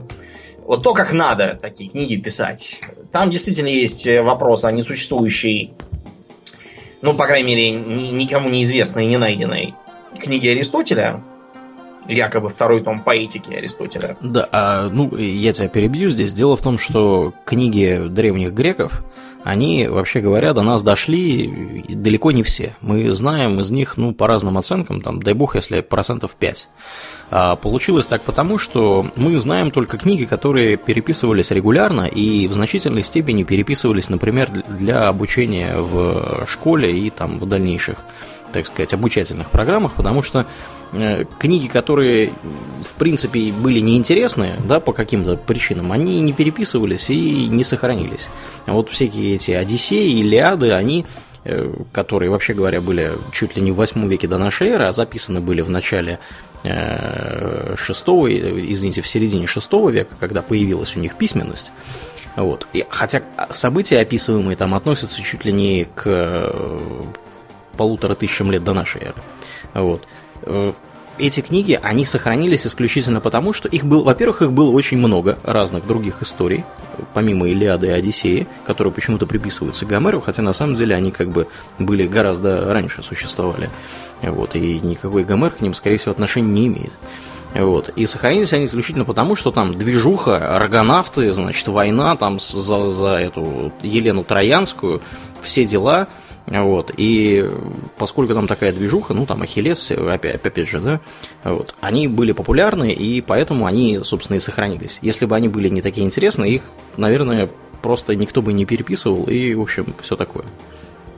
вот 0.64 0.82
то, 0.82 0.94
как 0.94 1.12
надо 1.12 1.58
такие 1.60 1.90
книги 1.90 2.16
писать. 2.16 2.80
Там 3.10 3.30
действительно 3.30 3.68
есть 3.68 4.06
вопрос 4.06 4.64
о 4.64 4.72
несуществующей, 4.72 5.74
ну, 7.02 7.14
по 7.14 7.26
крайней 7.26 7.48
мере, 7.48 7.70
никому 7.72 8.48
неизвестной 8.48 9.04
и 9.04 9.08
не 9.08 9.18
найденной 9.18 9.74
книге 10.18 10.52
Аристотеля. 10.52 11.22
Якобы 12.08 12.48
второй 12.48 12.82
том 12.82 13.00
поэтики 13.00 13.52
Аристотеля. 13.52 14.16
Да, 14.20 14.48
а, 14.52 14.88
ну, 14.88 15.16
я 15.16 15.52
тебя 15.52 15.68
перебью 15.68 16.08
здесь. 16.08 16.32
Дело 16.32 16.56
в 16.56 16.60
том, 16.60 16.78
что 16.78 17.32
книги 17.44 18.06
древних 18.08 18.52
греков, 18.52 19.02
они, 19.44 19.88
вообще 19.88 20.20
говоря, 20.20 20.52
до 20.52 20.62
нас 20.62 20.82
дошли 20.82 21.84
далеко 21.88 22.30
не 22.30 22.42
все. 22.42 22.76
Мы 22.80 23.12
знаем 23.12 23.60
из 23.60 23.70
них, 23.70 23.96
ну, 23.96 24.12
по 24.12 24.26
разным 24.26 24.56
оценкам, 24.56 25.00
там, 25.00 25.20
дай 25.22 25.34
бог, 25.34 25.56
если 25.56 25.80
процентов 25.80 26.36
5. 26.36 26.68
А 27.30 27.56
получилось 27.56 28.06
так 28.06 28.22
потому, 28.22 28.58
что 28.58 29.10
мы 29.16 29.38
знаем 29.38 29.70
только 29.70 29.98
книги, 29.98 30.24
которые 30.24 30.76
переписывались 30.76 31.50
регулярно 31.50 32.02
и 32.02 32.46
в 32.46 32.52
значительной 32.52 33.02
степени 33.02 33.42
переписывались, 33.42 34.10
например, 34.10 34.50
для 34.68 35.08
обучения 35.08 35.76
в 35.76 36.46
школе 36.46 36.96
и 36.96 37.10
там 37.10 37.38
в 37.38 37.46
дальнейших, 37.46 38.04
так 38.52 38.66
сказать, 38.66 38.94
обучательных 38.94 39.50
программах, 39.50 39.94
потому 39.94 40.22
что 40.22 40.46
Э, 40.92 41.24
книги, 41.38 41.68
которые, 41.68 42.34
в 42.84 42.94
принципе, 42.96 43.50
были 43.50 43.80
неинтересны, 43.80 44.56
да, 44.66 44.78
по 44.78 44.92
каким-то 44.92 45.36
причинам, 45.36 45.90
они 45.90 46.20
не 46.20 46.34
переписывались 46.34 47.08
и 47.08 47.48
не 47.48 47.64
сохранились. 47.64 48.28
А 48.66 48.74
вот 48.74 48.90
всякие 48.90 49.36
эти 49.36 49.52
Одиссеи, 49.52 50.20
Илиады, 50.20 50.72
они 50.72 51.06
э, 51.44 51.72
которые, 51.92 52.30
вообще 52.30 52.52
говоря, 52.52 52.82
были 52.82 53.12
чуть 53.32 53.56
ли 53.56 53.62
не 53.62 53.72
в 53.72 53.76
8 53.76 54.06
веке 54.06 54.28
до 54.28 54.36
нашей 54.36 54.68
эры, 54.68 54.84
а 54.84 54.92
записаны 54.92 55.40
были 55.40 55.62
в 55.62 55.70
начале 55.70 56.18
э, 56.62 57.74
шестого, 57.78 58.30
извините, 58.30 59.00
в 59.00 59.06
середине 59.06 59.46
шестого 59.46 59.88
века, 59.88 60.14
когда 60.20 60.42
появилась 60.42 60.94
у 60.94 61.00
них 61.00 61.14
письменность. 61.14 61.72
Вот. 62.36 62.66
И, 62.74 62.84
хотя 62.90 63.22
события, 63.50 64.00
описываемые 64.00 64.56
там, 64.56 64.74
относятся 64.74 65.22
чуть 65.22 65.46
ли 65.46 65.52
не 65.52 65.86
к 65.94 66.52
полутора 67.76 68.14
тысячам 68.14 68.50
лет 68.50 68.64
до 68.64 68.72
нашей 68.72 69.02
эры. 69.02 69.16
Вот. 69.74 70.06
Э, 70.42 70.72
эти 71.18 71.40
книги, 71.40 71.78
они 71.82 72.04
сохранились 72.04 72.66
исключительно 72.66 73.20
потому, 73.20 73.52
что 73.52 73.68
их 73.68 73.84
было, 73.84 74.02
во-первых, 74.02 74.42
их 74.42 74.52
было 74.52 74.70
очень 74.70 74.98
много 74.98 75.38
разных 75.44 75.86
других 75.86 76.22
историй, 76.22 76.64
помимо 77.12 77.48
Илиады 77.48 77.88
и 77.88 77.90
Одиссеи, 77.90 78.46
которые 78.66 78.92
почему-то 78.92 79.26
приписываются 79.26 79.86
Гомеру, 79.86 80.20
хотя 80.20 80.42
на 80.42 80.52
самом 80.52 80.74
деле 80.74 80.94
они 80.94 81.10
как 81.10 81.28
бы 81.28 81.48
были 81.78 82.06
гораздо 82.06 82.72
раньше 82.72 83.02
существовали. 83.02 83.70
Вот, 84.22 84.54
и 84.56 84.80
никакой 84.80 85.24
Гомер 85.24 85.50
к 85.50 85.60
ним, 85.60 85.74
скорее 85.74 85.98
всего, 85.98 86.12
отношения 86.12 86.50
не 86.50 86.66
имеет. 86.68 86.92
Вот. 87.54 87.90
И 87.90 88.06
сохранились 88.06 88.54
они 88.54 88.64
исключительно 88.64 89.04
потому, 89.04 89.36
что 89.36 89.50
там 89.50 89.76
движуха, 89.76 90.56
аргонавты, 90.56 91.30
значит, 91.32 91.68
война 91.68 92.16
там 92.16 92.40
за, 92.40 92.88
за 92.88 93.08
эту 93.16 93.70
Елену 93.82 94.24
Троянскую, 94.24 95.02
все 95.42 95.66
дела– 95.66 96.08
вот, 96.46 96.92
и 96.96 97.48
поскольку 97.98 98.34
там 98.34 98.46
такая 98.46 98.72
движуха, 98.72 99.14
ну, 99.14 99.26
там 99.26 99.42
Ахиллес, 99.42 99.92
опять, 99.92 100.44
опять 100.44 100.68
же, 100.68 100.80
да, 100.80 101.00
вот, 101.44 101.74
они 101.80 102.08
были 102.08 102.32
популярны, 102.32 102.92
и 102.92 103.20
поэтому 103.20 103.66
они, 103.66 104.00
собственно, 104.02 104.36
и 104.36 104.40
сохранились. 104.40 104.98
Если 105.02 105.26
бы 105.26 105.36
они 105.36 105.48
были 105.48 105.68
не 105.68 105.82
такие 105.82 106.04
интересные, 106.04 106.54
их, 106.54 106.62
наверное, 106.96 107.48
просто 107.80 108.14
никто 108.16 108.42
бы 108.42 108.52
не 108.52 108.64
переписывал, 108.64 109.24
и, 109.24 109.54
в 109.54 109.60
общем, 109.60 109.94
все 110.02 110.16
такое. 110.16 110.44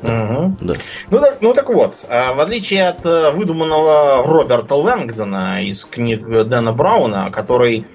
Угу. 0.03 0.57
Да. 0.61 0.75
Ну, 1.11 1.21
так, 1.21 1.39
ну 1.41 1.55
так 1.55 1.71
вот, 1.71 2.05
а, 2.09 2.35
в 2.35 2.41
отличие 2.41 2.89
от 2.89 3.07
э, 3.07 3.33
выдуманного 3.33 4.23
Роберта 4.27 4.75
Лэнгдона 4.75 5.65
из 5.65 5.87
книг 5.87 6.29
Дэна 6.29 6.73
Брауна, 6.73 7.31
который 7.31 7.87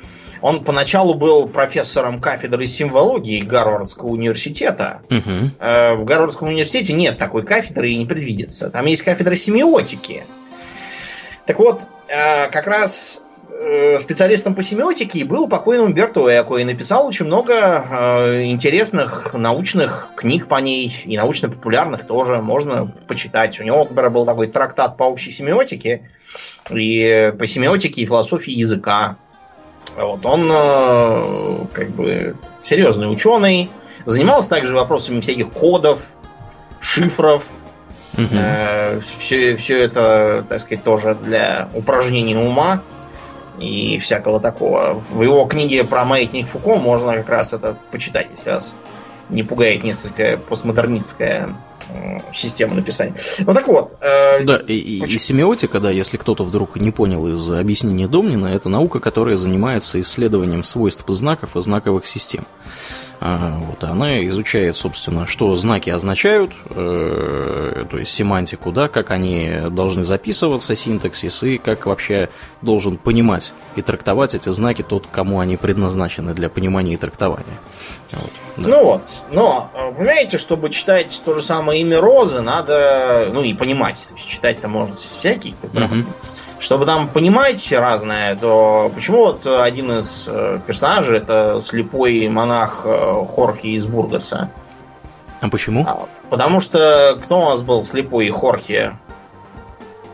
он 0.41 0.63
поначалу 0.63 1.13
был 1.13 1.48
профессором 1.48 2.19
кафедры 2.19 2.67
символогии 2.67 3.41
Гарвардского 3.41 4.10
университета. 4.10 5.01
Угу. 5.10 5.51
В 5.60 6.03
Гарвардском 6.05 6.48
университете 6.48 6.93
нет 6.93 7.17
такой 7.17 7.43
кафедры 7.43 7.89
и 7.89 7.98
не 7.98 8.05
предвидится. 8.05 8.69
Там 8.69 8.86
есть 8.86 9.01
кафедра 9.01 9.36
семиотики. 9.36 10.24
Так 11.50 11.58
вот, 11.58 11.88
э, 12.08 12.48
как 12.51 12.67
раз 12.67 13.24
э, 13.50 13.98
специалистом 14.00 14.53
по 14.53 14.62
семиотике 14.62 15.25
был 15.25 15.48
покойный 15.48 15.84
Умберто 15.84 16.22
Эко 16.29 16.58
и 16.58 16.63
написал 16.63 17.08
очень 17.08 17.25
много 17.25 18.43
интересных 18.43 19.34
научных 19.34 20.12
книг 20.15 20.48
по 20.48 20.62
ней 20.62 20.96
и 21.05 21.17
научно-популярных 21.17 22.05
тоже 22.05 22.38
можно 22.38 22.86
почитать. 23.08 23.60
У 23.60 23.63
него, 23.63 23.79
например, 23.79 24.12
был 24.12 24.27
такой 24.27 24.46
трактат 24.46 24.96
по 24.96 25.05
общей 25.05 25.31
семиотике 25.31 26.08
и 26.69 27.34
по 27.39 27.48
семиотике 27.48 28.01
и 28.01 28.05
философии 28.05 28.53
языка. 28.53 29.17
Вот, 29.99 30.25
он 30.25 30.49
э, 30.49 31.65
как 31.73 31.89
бы 31.89 32.35
серьезный 32.61 33.11
ученый, 33.11 33.69
занимался 34.05 34.49
также 34.49 34.73
вопросами 34.73 35.19
всяких 35.19 35.51
кодов, 35.51 36.13
шифров. 36.79 37.45
Угу. 38.17 38.27
Э, 38.31 39.01
все, 39.01 39.57
все 39.57 39.81
это, 39.81 40.45
так 40.47 40.61
сказать, 40.61 40.85
тоже 40.85 41.15
для 41.15 41.69
упражнений 41.73 42.35
ума 42.35 42.81
и 43.59 43.99
всякого 43.99 44.39
такого. 44.39 44.93
В 44.93 45.21
его 45.21 45.43
книге 45.45 45.83
про 45.83 46.05
маятник 46.05 46.47
Фуко 46.47 46.75
можно 46.75 47.17
как 47.17 47.27
раз 47.27 47.51
это 47.51 47.77
почитать, 47.91 48.27
если 48.31 48.51
вас 48.51 48.75
не 49.27 49.43
пугает 49.43 49.83
несколько 49.83 50.37
постмодернистская 50.37 51.49
систему 52.34 52.75
написания. 52.75 53.15
Ну 53.39 53.53
так 53.53 53.67
вот. 53.67 53.98
Э, 54.01 54.43
да, 54.43 54.58
и, 54.58 54.74
и, 54.74 55.05
и 55.05 55.19
семиотика, 55.19 55.79
да, 55.79 55.89
если 55.89 56.17
кто-то 56.17 56.43
вдруг 56.43 56.75
не 56.75 56.91
понял 56.91 57.27
из 57.27 57.50
объяснения 57.50 58.08
Домнина, 58.08 58.48
это 58.48 58.69
наука, 58.69 59.00
которая 59.00 59.38
занимается 59.38 60.00
исследованием 60.00 60.63
свойств 60.63 61.05
знаков 61.08 61.55
и 61.55 61.62
знаковых 61.62 62.05
систем. 62.05 62.46
А, 63.21 63.57
вот, 63.59 63.83
она 63.83 64.25
изучает, 64.27 64.77
собственно, 64.77 65.27
что 65.27 65.53
знаки 65.57 65.89
означают, 65.89 66.53
э, 66.69 67.85
то 67.89 67.97
есть 67.97 68.13
семантику, 68.13 68.71
да, 68.71 68.88
как 68.88 69.11
они 69.11 69.63
должны 69.69 70.05
записываться, 70.05 70.73
синтаксис, 70.73 71.43
и 71.43 71.57
как 71.57 71.85
вообще 71.85 72.29
должен 72.61 72.97
понимать 72.97 73.51
и 73.75 73.81
трактовать 73.81 74.35
эти 74.35 74.49
знаки 74.49 74.83
тот, 74.83 75.05
кому 75.11 75.41
они 75.41 75.57
предназначены 75.57 76.33
для 76.33 76.49
понимания 76.49 76.93
и 76.93 76.97
трактования. 76.97 77.59
Вот, 78.11 78.31
да. 78.55 78.69
Ну 78.69 78.83
вот, 78.85 79.07
но, 79.33 79.69
понимаете, 79.97 80.38
чтобы 80.38 80.69
читать 80.69 81.21
то 81.25 81.33
же 81.33 81.41
самое 81.41 81.81
имя 81.81 81.99
Розы, 81.99 82.39
надо, 82.39 83.31
ну 83.33 83.43
и 83.43 83.53
понимать, 83.53 83.97
то 84.07 84.13
есть 84.13 84.29
читать-то 84.29 84.69
можно 84.69 84.95
всякий, 84.95 85.51
кто 85.51 85.67
uh-huh 85.67 86.05
чтобы 86.59 86.85
там 86.85 87.07
понимать 87.07 87.71
разное, 87.71 88.35
то 88.35 88.91
почему 88.93 89.19
вот 89.19 89.47
один 89.47 89.99
из 89.99 90.27
э, 90.27 90.59
персонажей 90.67 91.17
это 91.17 91.59
слепой 91.61 92.27
монах 92.27 92.81
э, 92.85 92.89
Хорхи 93.27 93.67
из 93.67 93.85
Бургаса? 93.85 94.51
А 95.41 95.49
почему? 95.49 95.85
А, 95.87 96.07
потому 96.29 96.59
что 96.59 97.17
кто 97.23 97.41
у 97.41 97.49
нас 97.49 97.61
был 97.61 97.83
слепой 97.83 98.29
Хорхи? 98.29 98.91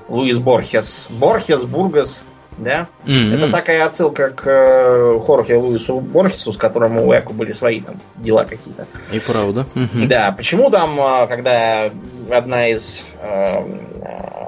Луис 0.08 0.38
Борхес. 0.38 1.08
Борхес, 1.10 1.66
Бургас, 1.66 2.26
да? 2.60 2.88
Mm-hmm. 3.06 3.36
Это 3.36 3.52
такая 3.52 3.86
отсылка 3.86 4.30
к 4.30 4.44
э, 4.46 5.20
Хорхе 5.20 5.56
Луису 5.56 6.00
Борхесу, 6.00 6.54
с 6.54 6.58
которым 6.58 7.00
у 7.00 7.12
Эку 7.12 7.34
были 7.34 7.54
свои 7.54 7.82
там 7.82 8.00
дела 8.18 8.46
какие-то. 8.46 8.86
И 9.12 9.20
правда. 9.20 9.66
Mm-hmm. 9.74 10.08
Да, 10.08 10.32
почему 10.32 10.70
там, 10.70 11.00
когда 11.28 11.90
одна 12.30 12.68
из 12.68 13.06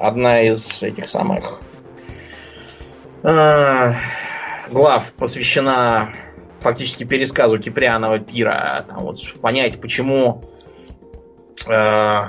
одна 0.01 0.41
из 0.41 0.83
этих 0.83 1.07
самых 1.07 1.59
э, 3.23 3.93
глав 4.69 5.11
посвящена 5.13 6.09
фактически 6.67 7.05
пересказу 7.05 7.59
Киприанова 7.59 8.19
пира. 8.19 8.83
Там 8.89 8.99
вот 8.99 9.17
понять, 9.41 9.79
почему 9.79 10.43
э, 11.65 12.21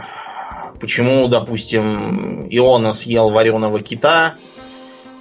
почему, 0.79 1.27
допустим, 1.27 2.47
Иона 2.49 2.93
съел 2.93 3.31
вареного 3.31 3.81
кита, 3.81 4.35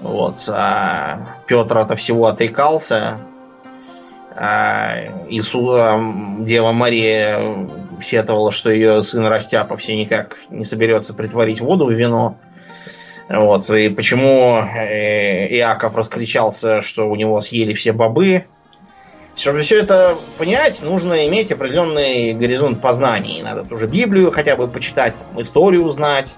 вот, 0.01 0.37
а 0.49 1.35
Петр 1.47 1.79
от 1.79 1.97
всего 1.97 2.27
отрекался, 2.27 3.17
а 4.35 5.25
Иису, 5.29 5.67
а, 5.73 5.99
Дева 6.41 6.71
Мария 6.71 7.67
сетовала, 7.99 8.51
что 8.51 8.69
ее 8.69 9.01
сын 9.01 9.25
Растяпа 9.25 9.77
все 9.77 9.97
никак 9.97 10.37
не 10.51 10.63
соберется 10.63 11.15
притворить 11.15 11.59
воду 11.59 11.85
в 11.85 11.91
вино. 11.91 12.37
Вот, 13.29 13.67
и 13.71 13.89
почему 13.89 14.59
э, 14.59 15.47
Иаков 15.57 15.95
раскричался, 15.95 16.81
что 16.81 17.09
у 17.09 17.15
него 17.15 17.39
съели 17.41 17.73
все 17.73 17.93
бобы. 17.93 18.45
Чтобы 19.37 19.59
все 19.59 19.79
это 19.79 20.17
понять, 20.39 20.81
нужно 20.81 21.27
иметь 21.27 21.51
определенный 21.51 22.33
горизонт 22.33 22.81
познаний. 22.81 23.43
Надо 23.43 23.63
тоже 23.63 23.85
Библию 23.87 24.31
хотя 24.31 24.55
бы 24.55 24.67
почитать, 24.67 25.15
там, 25.15 25.39
историю 25.39 25.83
узнать. 25.83 26.35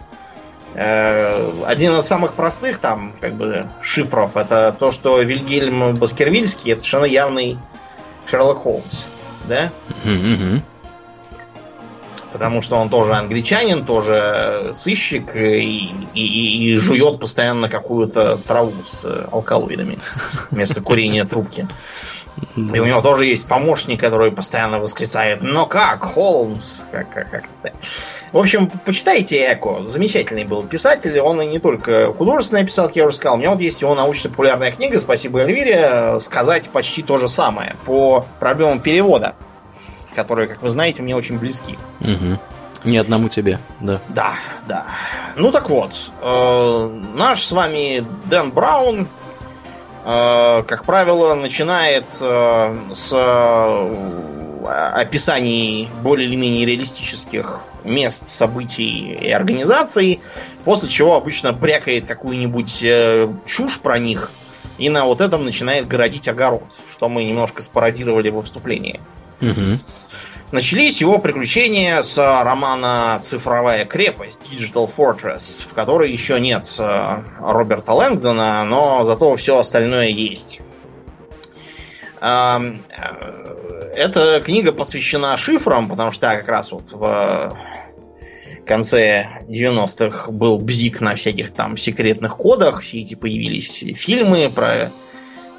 Э, 0.76 1.50
один 1.66 1.98
из 1.98 2.06
самых 2.06 2.34
простых 2.34 2.80
там, 2.80 3.14
как 3.22 3.36
бы, 3.36 3.70
шифров 3.82 4.36
это 4.36 4.76
то, 4.78 4.92
что 4.92 5.22
Вильгельм 5.22 5.96
Баскервильский 5.96 6.74
это 6.74 6.82
совершенно 6.82 7.06
явный 7.06 7.58
Шерлок 8.28 8.60
Холмс. 8.60 9.06
Да? 9.48 9.72
Mm-hmm 10.04 10.62
потому 12.32 12.62
что 12.62 12.78
он 12.78 12.90
тоже 12.90 13.14
англичанин, 13.14 13.86
тоже 13.86 14.72
сыщик 14.74 15.36
и, 15.36 15.92
и, 16.14 16.72
и 16.72 16.76
жует 16.76 17.20
постоянно 17.20 17.70
какую-то 17.70 18.38
траву 18.38 18.74
с 18.84 19.06
алкалоидами 19.32 20.00
вместо 20.52 20.82
курения 20.82 21.26
трубки. 21.26 21.68
Да. 22.56 22.76
И 22.76 22.80
у 22.80 22.86
него 22.86 23.02
тоже 23.02 23.26
есть 23.26 23.48
помощник, 23.48 24.00
который 24.00 24.32
постоянно 24.32 24.80
восклицает 24.80 25.42
«Но 25.42 25.66
как, 25.66 26.04
Холмс?» 26.04 26.82
как, 26.92 27.10
как, 27.10 27.32
как. 27.32 27.44
В 28.32 28.38
общем, 28.38 28.70
почитайте 28.86 29.52
Эко. 29.52 29.86
Замечательный 29.86 30.46
был 30.46 30.64
писатель. 30.64 31.20
Он 31.20 31.42
и 31.42 31.46
не 31.46 31.60
только 31.60 32.14
художественный 32.14 32.66
писал, 32.66 32.88
как 32.88 32.96
я 32.96 33.06
уже 33.06 33.16
сказал. 33.16 33.36
У 33.36 33.40
меня 33.40 33.52
вот 33.52 33.60
есть 33.60 33.82
его 33.82 33.96
научно-популярная 33.96 34.72
книга 34.72 35.00
«Спасибо, 35.00 35.40
Эльвире» 35.40 36.20
сказать 36.20 36.70
почти 36.70 37.02
то 37.02 37.18
же 37.18 37.28
самое 37.28 37.76
по 37.86 38.26
проблемам 38.40 38.80
перевода, 38.80 39.36
которые, 40.22 40.50
как 40.50 40.62
вы 40.62 40.70
знаете, 40.70 41.02
мне 41.02 41.16
очень 41.16 41.40
близки. 41.40 41.78
Угу. 42.02 42.40
Не 42.84 42.98
одному 42.98 43.30
тебе, 43.30 43.60
да. 43.80 44.02
Да, 44.10 44.34
да. 44.68 44.86
Ну 45.38 45.52
так 45.52 45.70
вот, 45.70 45.94
э, 46.22 47.02
наш 47.14 47.42
с 47.42 47.52
вами 47.54 48.04
Дэн 48.26 48.52
Браун, 48.52 49.08
э, 50.06 50.64
как 50.64 50.84
правило, 50.84 51.36
начинает 51.36 52.06
э, 52.22 52.76
с 52.94 53.14
э, 53.14 54.30
описаний 54.94 55.90
более 56.04 56.28
или 56.28 56.36
менее 56.36 56.66
реалистических 56.66 57.62
мест, 57.86 58.28
событий 58.28 59.14
и 59.14 59.32
организаций, 59.32 60.20
после 60.66 60.90
чего 60.90 61.16
обычно 61.16 61.54
брякает 61.54 62.08
какую-нибудь 62.08 62.84
э, 62.84 63.30
чушь 63.46 63.80
про 63.80 64.00
них 64.00 64.32
и 64.80 64.90
на 64.90 65.06
вот 65.06 65.22
этом 65.22 65.46
начинает 65.46 65.88
городить 65.88 66.28
огород, 66.28 66.64
что 66.90 67.10
мы 67.10 67.24
немножко 67.24 67.62
спародировали 67.62 68.30
во 68.30 68.42
вступлении. 68.42 69.00
Угу. 69.42 69.78
Начались 70.52 71.00
его 71.00 71.20
приключения 71.20 72.02
с 72.02 72.18
романа 72.18 73.20
«Цифровая 73.22 73.86
крепость» 73.86 74.40
Digital 74.52 74.90
Fortress, 74.92 75.68
в 75.70 75.76
которой 75.76 76.12
еще 76.12 76.40
нет 76.40 76.66
э, 76.80 77.18
Роберта 77.38 77.94
Лэнгдона, 77.94 78.64
но 78.64 79.04
зато 79.04 79.36
все 79.36 79.60
остальное 79.60 80.08
есть. 80.08 80.62
Э, 82.20 82.58
эта 83.96 84.42
книга 84.44 84.72
посвящена 84.72 85.38
шифрам, 85.38 85.88
потому 85.88 86.10
что 86.10 86.36
как 86.36 86.48
раз 86.48 86.72
вот 86.72 86.92
в 86.92 87.56
конце 88.66 89.28
90-х 89.48 90.32
был 90.32 90.58
бзик 90.58 91.00
на 91.00 91.14
всяких 91.14 91.52
там 91.52 91.78
секретных 91.78 92.38
кодах, 92.38 92.82
все 92.82 93.02
эти 93.02 93.14
появились 93.14 93.84
фильмы 93.96 94.50
про 94.50 94.92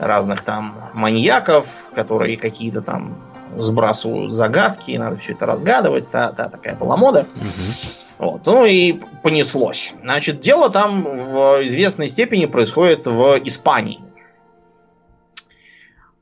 разных 0.00 0.42
там 0.42 0.90
маньяков, 0.94 1.66
которые 1.94 2.36
какие-то 2.36 2.82
там 2.82 3.29
сбрасывают 3.58 4.32
загадки, 4.32 4.92
надо 4.92 5.18
все 5.18 5.32
это 5.32 5.46
разгадывать. 5.46 6.10
Та, 6.10 6.32
та 6.32 6.48
такая 6.48 6.76
была 6.76 6.96
мода. 6.96 7.20
Угу. 7.20 8.26
Вот. 8.26 8.46
Ну 8.46 8.66
и 8.66 9.00
понеслось. 9.22 9.94
Значит, 10.02 10.40
дело 10.40 10.70
там 10.70 11.02
в 11.02 11.66
известной 11.66 12.08
степени 12.08 12.46
происходит 12.46 13.06
в 13.06 13.40
Испании. 13.44 14.00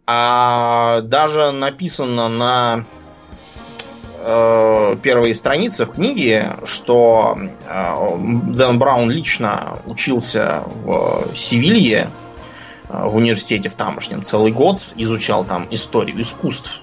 А 0.07 1.01
даже 1.03 1.51
написано 1.51 2.29
на 2.29 2.85
э, 4.21 4.97
первой 5.03 5.35
странице 5.35 5.85
в 5.85 5.91
книге, 5.91 6.57
что 6.65 7.37
э, 7.67 8.17
Дэн 8.55 8.79
Браун 8.79 9.11
лично 9.11 9.81
учился 9.85 10.63
в 10.85 11.27
Севилье, 11.35 12.11
э, 12.89 13.07
в 13.07 13.17
университете 13.17 13.69
в 13.69 13.75
тамошнем 13.75 14.23
целый 14.23 14.51
год, 14.53 14.81
изучал 14.97 15.45
там 15.45 15.67
историю 15.71 16.21
искусств 16.23 16.83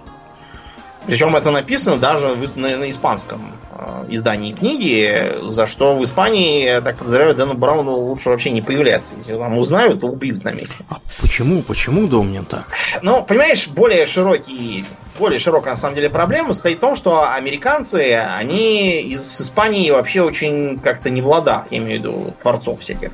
причем 1.08 1.36
это 1.36 1.52
написано 1.52 1.98
даже 1.98 2.36
на, 2.56 2.78
на 2.78 2.90
испанском 2.90 3.56
э, 3.72 4.06
издании 4.10 4.54
книги, 4.54 5.50
за 5.50 5.68
что 5.68 5.96
в 5.96 6.04
Испании, 6.04 6.64
я 6.64 6.82
так 6.82 6.98
подозреваю, 6.98 7.36
Дэну 7.36 7.54
Брауну 7.54 7.92
лучше 7.92 8.30
вообще 8.30 8.50
не 8.50 8.62
появляться. 8.62 9.16
Если 9.16 9.36
там 9.36 9.58
узнают, 9.58 10.02
то 10.02 10.08
убьют 10.08 10.44
на 10.44 10.52
месте. 10.52 10.84
А 10.90 10.98
почему? 11.22 11.62
Почему, 11.62 12.08
Домнин, 12.08 12.46
так? 12.46 12.68
Ну, 13.02 13.24
понимаешь, 13.24 13.68
более 13.68 14.06
широкий, 14.08 14.86
более 15.20 15.40
широкая 15.40 15.74
на 15.74 15.78
самом 15.78 15.96
деле 15.96 16.10
проблема 16.10 16.54
состоит 16.54 16.78
в 16.78 16.82
том, 16.82 16.96
что 16.96 17.30
американцы, 17.32 18.14
они 18.14 19.02
из 19.02 19.42
Испании 19.42 19.92
вообще 19.92 20.22
очень 20.22 20.80
как-то 20.80 21.10
не 21.10 21.22
в 21.22 21.28
ладах, 21.28 21.66
я 21.72 21.78
имею 21.78 21.98
в 21.98 22.00
виду 22.00 22.34
творцов 22.42 22.82
всяких. 22.82 23.12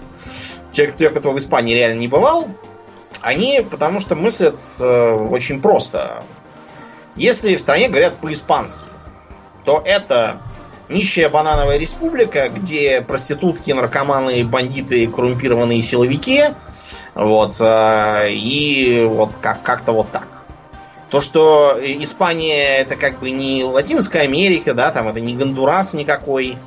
Те, 0.72 0.92
те 0.92 1.10
кто 1.10 1.32
в 1.32 1.38
Испании 1.38 1.74
реально 1.74 2.00
не 2.00 2.08
бывал, 2.08 2.48
они 3.22 3.66
потому 3.70 4.00
что 4.00 4.16
мыслят 4.16 4.60
э, 4.80 5.14
очень 5.30 5.62
просто. 5.62 6.24
Если 7.16 7.56
в 7.56 7.62
стране 7.62 7.90
говорят 7.90 8.16
по-испански, 8.18 8.86
то 9.66 9.82
это 9.86 10.42
нищая 10.90 11.30
банановая 11.30 11.78
республика, 11.78 12.50
где 12.50 13.02
проститутки, 13.02 13.72
наркоманы, 13.72 14.44
бандиты, 14.46 15.08
коррумпированные 15.08 15.82
силовики, 15.82 16.44
вот, 17.16 17.56
э, 17.60 18.32
и 18.32 19.06
вот 19.08 19.38
как- 19.38 19.64
как-то 19.64 19.94
вот 19.94 20.12
так. 20.12 20.44
То, 21.10 21.20
что 21.20 21.78
Испания 21.82 22.78
это 22.78 22.96
как 22.96 23.20
бы 23.20 23.32
не 23.32 23.64
Латинская 23.64 24.22
Америка, 24.22 24.74
да, 24.74 24.92
там 24.92 25.08
это 25.10 25.20
не 25.20 25.36
Гондурас 25.36 25.94
никакой, 25.94 26.58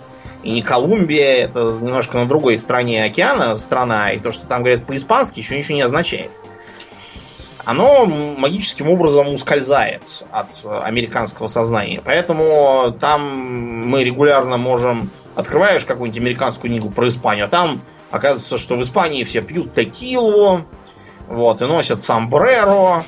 и 0.43 0.51
не 0.51 0.63
Колумбия, 0.63 1.45
это 1.45 1.79
немножко 1.81 2.19
на 2.19 2.29
другой 2.29 2.59
стороне 2.59 3.05
океана 3.05 3.57
страна, 3.57 4.11
и 4.13 4.19
то, 4.19 4.31
что 4.31 4.47
там 4.47 4.63
говорят 4.63 4.87
по-испански, 4.87 5.41
еще 5.41 5.57
ничего 5.57 5.77
не 5.77 5.83
означает 5.83 6.31
оно 7.65 8.07
магическим 8.07 8.91
образом 8.91 9.33
ускользает 9.33 10.25
от 10.31 10.65
американского 10.65 11.49
сознания. 11.49 12.03
Поэтому 12.05 12.97
там 13.01 13.89
мы 13.89 14.05
регулярно 14.05 14.57
можем... 14.57 15.11
Открываешь 15.35 15.85
какую-нибудь 15.85 16.21
американскую 16.21 16.71
книгу 16.71 16.91
про 16.91 17.09
Испанию, 17.09 17.47
а 17.47 17.49
там 17.49 17.83
оказывается, 18.13 18.57
что 18.57 18.77
в 18.77 18.83
Испании 18.83 19.25
все 19.25 19.43
пьют 19.43 19.75
текилу, 19.75 20.65
вот, 21.27 21.61
и 21.61 21.65
носят 21.65 22.03
самбреро 22.03 23.05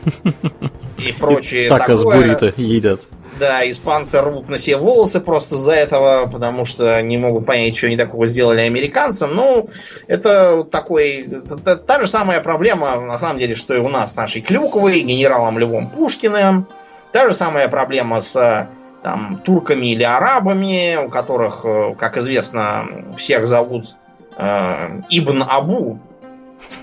и 0.98 1.12
прочее 1.12 1.68
Так 1.68 1.88
из 1.88 2.02
буррито 2.02 2.52
едят. 2.56 3.02
Да, 3.38 3.68
испанцы 3.68 4.20
рвут 4.22 4.48
на 4.48 4.56
себе 4.56 4.78
волосы 4.78 5.20
просто 5.20 5.56
из-за 5.56 5.72
этого, 5.72 6.26
потому 6.30 6.64
что 6.64 7.02
не 7.02 7.18
могут 7.18 7.44
понять, 7.44 7.76
что 7.76 7.86
они 7.86 7.96
такого 7.96 8.24
сделали 8.26 8.60
американцам. 8.60 9.34
Ну, 9.34 9.68
это 10.06 10.64
такой... 10.64 11.28
Это 11.44 11.76
та 11.76 12.00
же 12.00 12.06
самая 12.06 12.40
проблема, 12.40 12.96
на 13.00 13.18
самом 13.18 13.38
деле, 13.38 13.54
что 13.54 13.74
и 13.74 13.78
у 13.78 13.88
нас 13.88 14.12
с 14.12 14.16
нашей 14.16 14.40
Клюковой, 14.40 15.00
генералом 15.00 15.58
Львом 15.58 15.90
Пушкиным. 15.90 16.66
Та 17.12 17.28
же 17.28 17.34
самая 17.34 17.68
проблема 17.68 18.20
с 18.20 18.68
там, 19.02 19.40
турками 19.44 19.86
или 19.86 20.02
арабами, 20.02 21.04
у 21.04 21.10
которых, 21.10 21.64
э, 21.64 21.94
как 21.98 22.16
известно, 22.16 22.88
всех 23.16 23.46
зовут 23.46 23.96
э, 24.38 25.02
Ибн 25.10 25.44
Абу. 25.46 26.00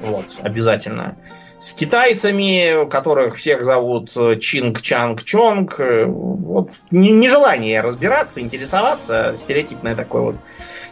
Вот, 0.01 0.25
обязательно 0.43 1.17
с 1.63 1.73
китайцами, 1.73 2.85
которых 2.89 3.37
всех 3.37 3.63
зовут 3.63 4.11
э, 4.17 4.37
Чинг 4.37 4.81
Чанг 4.81 5.23
Чонг. 5.23 5.79
Э, 5.79 6.03
вот 6.05 6.71
нежелание 6.91 7.79
разбираться, 7.79 8.41
интересоваться, 8.41 9.35
стереотипное 9.37 9.95
такое 9.95 10.21
вот 10.23 10.35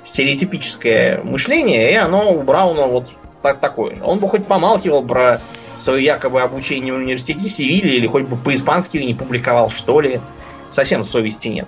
стереотипическое 0.03 1.23
мышление, 1.23 1.91
и 1.91 1.95
оно 1.95 2.31
у 2.31 2.41
Брауна 2.43 2.87
вот 2.87 3.09
так, 3.41 3.59
такое 3.59 3.95
же. 3.95 4.03
Он 4.05 4.19
бы 4.19 4.29
хоть 4.29 4.47
помалкивал 4.47 5.03
про 5.03 5.41
свое 5.75 6.05
якобы 6.05 6.41
обучение 6.41 6.93
в 6.93 6.97
университете 6.97 7.49
Севильи, 7.49 7.97
или 7.97 8.07
хоть 8.07 8.23
бы 8.23 8.37
по-испански 8.37 8.97
не 8.97 9.13
публиковал, 9.13 9.69
что 9.69 9.99
ли. 9.99 10.21
Совсем 10.69 11.03
совести 11.03 11.49
нет. 11.49 11.67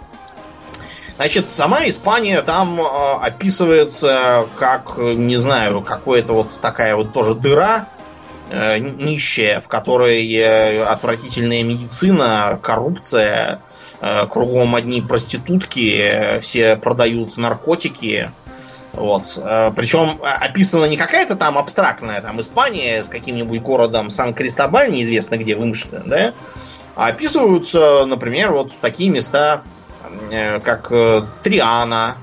Значит, 1.17 1.51
сама 1.51 1.85
Испания 1.89 2.41
там 2.41 2.79
э, 2.79 2.85
описывается 3.21 4.47
как, 4.55 4.97
не 4.97 5.35
знаю, 5.35 5.81
какая-то 5.81 6.31
вот 6.31 6.57
такая 6.61 6.95
вот 6.95 7.11
тоже 7.11 7.35
дыра, 7.35 7.89
нищая, 8.53 9.59
в 9.59 9.67
которой 9.67 10.31
э, 10.33 10.83
отвратительная 10.83 11.63
медицина, 11.63 12.59
коррупция, 12.61 13.61
э, 13.99 14.27
кругом 14.27 14.75
одни 14.75 15.01
проститутки, 15.01 15.97
э, 15.97 16.39
все 16.39 16.75
продают 16.75 17.35
наркотики. 17.37 18.31
Вот. 18.93 19.39
Э, 19.41 19.71
причем 19.75 20.19
описана 20.21 20.85
не 20.85 20.97
какая-то 20.97 21.35
там 21.35 21.57
абстрактная 21.57 22.21
там 22.21 22.39
Испания 22.39 23.03
с 23.03 23.09
каким-нибудь 23.09 23.61
городом 23.61 24.09
Сан-Кристобаль, 24.09 24.91
неизвестно 24.91 25.37
где 25.37 25.55
вымышленным, 25.55 26.07
да? 26.07 26.33
А 26.95 27.07
описываются, 27.07 28.05
например, 28.05 28.51
вот 28.51 28.71
такие 28.79 29.09
места, 29.09 29.63
э, 30.29 30.59
как 30.59 30.91
э, 30.91 31.23
Триана, 31.41 32.17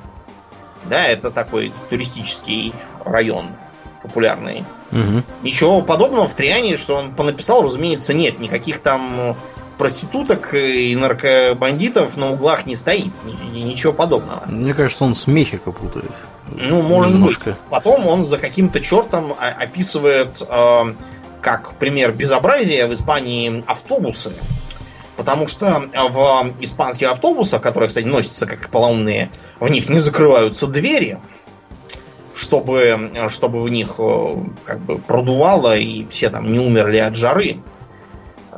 да, 0.84 1.06
это 1.06 1.30
такой 1.30 1.72
туристический 1.90 2.72
район 3.04 3.48
популярный. 4.02 4.64
Угу. 4.92 5.22
Ничего 5.42 5.83
подобного 5.83 6.26
в 6.26 6.35
Триане, 6.35 6.76
что 6.76 6.96
он 6.96 7.14
понаписал, 7.14 7.62
разумеется, 7.62 8.12
нет. 8.12 8.40
Никаких 8.40 8.81
там 8.81 9.37
проституток 9.79 10.55
и 10.55 10.94
наркобандитов 10.94 12.16
на 12.16 12.33
углах 12.33 12.66
не 12.66 12.76
стоит. 12.76 13.12
Ничего 13.24 13.94
подобного. 13.94 14.42
Мне 14.46 14.74
кажется, 14.74 15.05
он 15.05 15.14
с 15.14 15.26
Мехико 15.26 15.72
путает. 15.72 16.12
Ну, 16.48 16.83
может 16.83 17.14
Немножко. 17.14 17.50
быть. 17.50 17.61
Потом 17.70 18.07
он 18.07 18.24
за 18.24 18.37
каким-то 18.37 18.81
чертом 18.81 19.35
описывает, 19.38 20.42
э, 20.46 20.94
как 21.40 21.74
пример 21.76 22.12
безобразия 22.12 22.87
в 22.87 22.92
Испании 22.92 23.64
автобусы. 23.66 24.33
Потому 25.16 25.48
что 25.48 25.83
в 25.92 26.55
испанских 26.61 27.11
автобусах, 27.11 27.61
которые, 27.62 27.88
кстати, 27.88 28.07
носятся 28.07 28.46
как 28.46 28.70
полоумные, 28.70 29.31
в 29.61 29.68
них 29.68 29.88
не 29.88 29.98
закрываются 29.98 30.66
двери 30.66 31.18
чтобы, 32.40 33.11
чтобы 33.29 33.62
в 33.62 33.68
них 33.68 33.96
э, 33.98 34.37
как 34.64 34.81
бы 34.81 34.98
продувало 34.98 35.76
и 35.76 36.07
все 36.07 36.31
там 36.31 36.50
не 36.50 36.59
умерли 36.59 36.96
от 36.96 37.14
жары. 37.14 37.59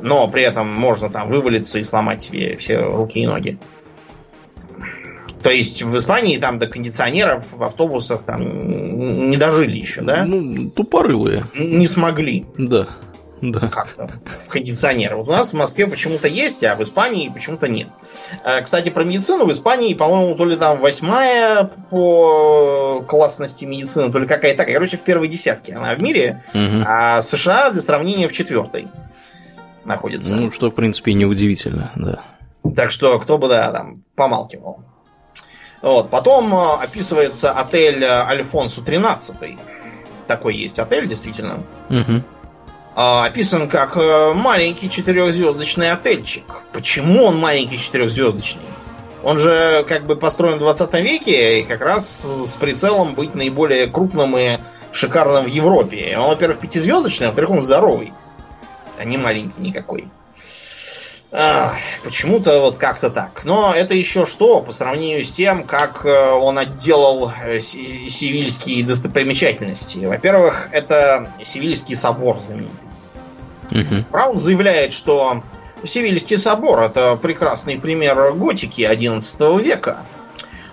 но 0.01 0.27
при 0.29 0.43
этом 0.43 0.73
можно 0.73 1.09
там 1.09 1.27
вывалиться 1.27 1.79
и 1.79 1.83
сломать 1.83 2.23
себе 2.23 2.55
все 2.55 2.79
руки 2.79 3.19
и 3.19 3.27
ноги. 3.27 3.59
То 5.41 5.49
есть 5.49 5.83
в 5.83 5.97
Испании 5.97 6.37
там 6.37 6.57
до 6.59 6.67
кондиционеров 6.67 7.51
в 7.51 7.61
автобусах 7.61 8.23
там 8.23 9.29
не 9.29 9.35
дожили 9.35 9.77
еще, 9.77 10.01
да? 10.01 10.23
Ну, 10.23 10.55
тупорылые. 10.73 11.47
Не 11.53 11.85
смогли. 11.85 12.45
Да. 12.57 12.87
Да. 13.51 13.67
Как-то 13.67 14.09
в 14.25 14.47
кондиционер. 14.47 15.17
Вот 15.17 15.27
у 15.27 15.31
нас 15.31 15.51
в 15.51 15.57
Москве 15.57 15.85
почему-то 15.85 16.29
есть, 16.29 16.63
а 16.63 16.75
в 16.75 16.83
Испании 16.83 17.27
почему-то 17.27 17.67
нет. 17.67 17.89
Э, 18.45 18.61
кстати, 18.61 18.89
про 18.89 19.03
медицину 19.03 19.45
в 19.45 19.51
Испании, 19.51 19.93
по-моему, 19.93 20.35
то 20.35 20.45
ли 20.45 20.55
там 20.55 20.79
восьмая 20.79 21.69
по 21.89 23.03
классности 23.05 23.65
медицины, 23.65 24.11
то 24.13 24.19
ли 24.19 24.27
какая-то 24.27 24.59
такая. 24.59 24.75
Короче, 24.75 24.95
в 24.95 25.03
первой 25.03 25.27
десятке 25.27 25.73
она 25.73 25.93
в 25.93 26.01
мире, 26.01 26.41
угу. 26.53 26.83
а 26.85 27.21
США 27.21 27.71
для 27.71 27.81
сравнения 27.81 28.29
в 28.29 28.31
четвертой 28.31 28.87
находится. 29.83 30.35
Ну, 30.35 30.49
что, 30.49 30.69
в 30.69 30.75
принципе, 30.75 31.13
неудивительно, 31.13 31.91
да. 31.95 32.23
Так 32.77 32.91
что, 32.91 33.19
кто 33.19 33.37
бы, 33.37 33.49
да, 33.49 33.73
там, 33.73 34.03
помалкивал. 34.15 34.79
Вот. 35.81 36.09
Потом 36.09 36.53
э, 36.53 36.75
описывается 36.81 37.51
отель 37.51 38.01
э, 38.01 38.07
Альфонсу 38.07 38.81
13. 38.81 39.35
Такой 40.27 40.55
есть 40.55 40.79
отель, 40.79 41.07
действительно. 41.07 41.61
Угу. 41.89 42.23
Описан 42.95 43.67
как 43.67 43.97
э, 43.97 44.33
маленький 44.33 44.87
четырехзвездочный 44.87 45.91
отельчик. 45.91 46.43
Почему 46.73 47.23
он 47.23 47.37
маленький 47.37 47.79
четырехзвездочный? 47.79 48.61
Он 49.23 49.37
же 49.37 49.83
как 49.87 50.05
бы 50.05 50.15
построен 50.15 50.57
в 50.57 50.59
20 50.59 50.93
веке 50.95 51.61
и 51.61 51.63
как 51.63 51.81
раз 51.81 52.23
с 52.45 52.55
прицелом 52.55 53.15
быть 53.15 53.33
наиболее 53.33 53.87
крупным 53.87 54.37
и 54.37 54.59
шикарным 54.91 55.45
в 55.45 55.47
Европе. 55.47 56.15
Он, 56.19 56.29
во-первых, 56.29 56.59
пятизвездочный, 56.59 57.27
а 57.27 57.29
во-вторых, 57.29 57.51
он 57.51 57.61
здоровый, 57.61 58.13
а 58.99 59.05
не 59.05 59.17
маленький 59.17 59.61
никакой. 59.61 60.07
Почему-то 62.03 62.59
вот 62.61 62.77
как-то 62.77 63.09
так. 63.09 63.43
Но 63.43 63.73
это 63.75 63.95
еще 63.95 64.27
что 64.27 64.61
по 64.61 64.71
сравнению 64.71 65.23
с 65.23 65.31
тем, 65.31 65.63
как 65.63 66.05
э, 66.05 66.31
он 66.31 66.59
отделал 66.59 67.31
э, 67.31 67.59
сивильские 67.59 68.85
достопримечательности. 68.85 70.05
Во-первых, 70.05 70.69
это 70.71 71.33
Сивильский 71.43 71.95
собор 71.95 72.39
знаменитый. 72.39 72.87
Угу. 73.71 74.05
Браун 74.11 74.37
заявляет, 74.37 74.93
что 74.93 75.41
Сивильский 75.83 76.37
собор 76.37 76.81
это 76.81 77.15
прекрасный 77.15 77.79
пример 77.79 78.33
готики 78.33 78.81
XI 78.81 79.63
века. 79.63 80.05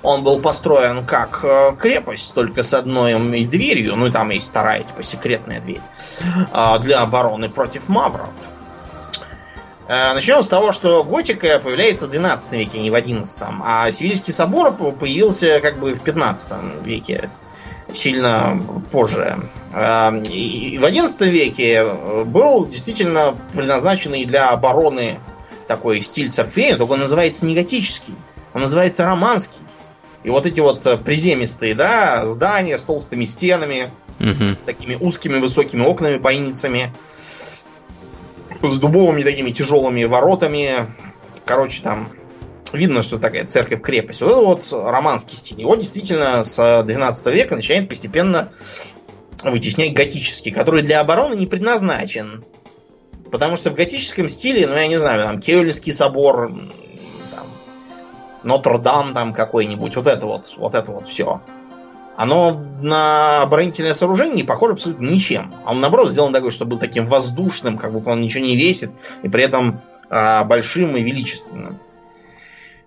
Он 0.03 0.25
был 0.25 0.40
построен 0.40 1.07
как 1.07 1.40
э, 1.42 1.75
крепость, 1.79 2.35
только 2.35 2.62
с 2.62 2.75
одной 2.75 3.14
дверью, 3.44 3.96
ну 3.96 4.09
и 4.09 4.12
там 4.12 4.29
есть 4.29 4.51
вторая, 4.51 4.83
типа 4.83 5.03
секретная 5.03 5.61
дверь, 5.61 5.81
а, 6.53 6.79
для 6.79 7.01
обороны 7.01 7.49
против 7.49 7.88
мавров. 7.88 8.35
Э, 9.90 10.14
Начнем 10.14 10.40
с 10.40 10.48
того, 10.48 10.70
что 10.70 11.03
готика 11.03 11.59
появляется 11.59 12.07
в 12.07 12.11
12 12.11 12.53
веке, 12.53 12.79
не 12.79 12.90
в 12.90 12.94
11. 12.94 13.42
А 13.64 13.90
Севильский 13.90 14.33
собор 14.33 14.72
появился 14.72 15.59
как 15.61 15.81
бы 15.81 15.94
в 15.94 16.00
15 16.00 16.85
веке, 16.85 17.29
сильно 17.92 18.62
позже. 18.92 19.50
Э, 19.74 20.16
и 20.31 20.79
в 20.79 20.85
11 20.85 21.20
веке 21.22 21.85
был 22.24 22.68
действительно 22.68 23.37
предназначенный 23.53 24.24
для 24.26 24.50
обороны 24.50 25.18
такой 25.66 26.03
стиль 26.03 26.31
церквей, 26.31 26.76
только 26.76 26.92
он 26.92 27.00
называется 27.00 27.44
не 27.44 27.57
готический, 27.57 28.14
он 28.55 28.61
называется 28.61 29.05
романский. 29.07 29.59
И 30.22 30.31
вот 30.31 30.46
эти 30.46 30.61
вот 30.61 30.85
приземистые, 31.05 31.74
да, 31.74 32.29
здания 32.29 32.79
с 32.79 32.83
толстыми 32.83 33.24
стенами, 33.24 33.90
угу. 34.20 34.50
с 34.57 34.62
такими 34.62 34.94
узкими 34.94 35.38
высокими 35.40 35.83
окнами, 35.83 36.18
бойницами, 36.18 36.92
с 38.62 38.79
дубовыми 38.79 39.23
такими 39.23 39.51
тяжелыми 39.51 40.05
воротами. 40.05 40.94
Короче, 41.44 41.83
там 41.83 42.12
видно, 42.73 43.03
что 43.03 43.18
такая 43.18 43.46
церковь-крепость. 43.46 44.20
Вот 44.20 44.31
это 44.31 44.40
вот 44.40 44.73
романский 44.73 45.37
стиль. 45.37 45.61
Его 45.61 45.75
действительно 45.77 46.44
с 46.44 46.83
12 46.83 47.27
века 47.27 47.57
начинает 47.57 47.88
постепенно 47.88 48.53
вытеснять 49.42 49.94
готический, 49.94 50.53
который 50.53 50.83
для 50.83 51.01
обороны 51.01 51.35
не 51.35 51.46
предназначен. 51.46 52.44
Потому 53.31 53.57
что 53.57 53.70
в 53.70 53.75
готическом 53.75 54.29
стиле, 54.29 54.66
ну 54.66 54.75
я 54.75 54.88
не 54.88 54.99
знаю, 54.99 55.23
там 55.23 55.40
Кеульский 55.40 55.92
собор, 55.92 56.53
Нотр-Дам 58.42 59.14
там 59.14 59.33
какой-нибудь, 59.33 59.96
вот 59.96 60.07
это 60.07 60.27
вот, 60.27 60.55
вот 60.57 60.75
это 60.75 60.90
вот 60.90 61.07
все 61.07 61.40
оно 62.20 62.62
на 62.83 63.40
оборонительное 63.40 63.94
сооружение 63.94 64.37
не 64.37 64.42
похоже 64.42 64.74
абсолютно 64.74 65.09
ничем. 65.09 65.54
А 65.64 65.70
он, 65.70 65.80
наоборот, 65.80 66.11
сделан 66.11 66.35
такой, 66.35 66.50
чтобы 66.50 66.72
был 66.72 66.78
таким 66.78 67.06
воздушным, 67.06 67.78
как 67.78 67.94
будто 67.94 68.11
он 68.11 68.20
ничего 68.20 68.44
не 68.44 68.56
весит, 68.56 68.90
и 69.22 69.28
при 69.30 69.42
этом 69.42 69.80
а, 70.11 70.44
большим 70.44 70.94
и 70.98 71.02
величественным. 71.02 71.78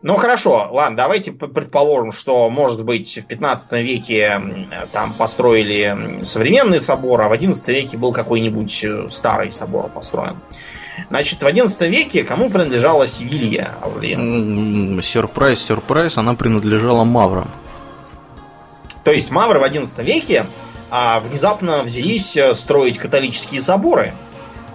Ну 0.03 0.13
хорошо, 0.15 0.67
ладно, 0.69 0.97
давайте 0.97 1.31
предположим, 1.31 2.11
что, 2.11 2.47
может 2.51 2.85
быть, 2.85 3.17
в 3.17 3.25
15 3.25 3.83
веке 3.83 4.39
там 4.91 5.13
построили 5.13 6.19
современный 6.21 6.79
собор, 6.79 7.21
а 7.21 7.27
в 7.27 7.31
11 7.31 7.67
веке 7.69 7.97
был 7.97 8.13
какой-нибудь 8.13 8.83
э, 8.83 9.07
старый 9.09 9.51
собор 9.51 9.89
построен. 9.89 10.37
Значит, 11.09 11.41
в 11.41 11.47
11 11.47 11.89
веке 11.89 12.23
кому 12.23 12.51
принадлежала 12.51 13.07
Севилья? 13.07 13.73
Сюрприз, 15.01 15.59
сюрприз, 15.59 16.19
она 16.19 16.35
принадлежала 16.35 17.03
Маврам. 17.03 17.49
То 19.03 19.11
есть 19.11 19.31
мавры 19.31 19.59
в 19.59 19.63
XI 19.63 20.03
веке 20.03 20.45
а, 20.89 21.19
внезапно 21.19 21.83
взялись 21.83 22.37
э, 22.37 22.53
строить 22.53 22.97
католические 22.97 23.61
соборы 23.61 24.13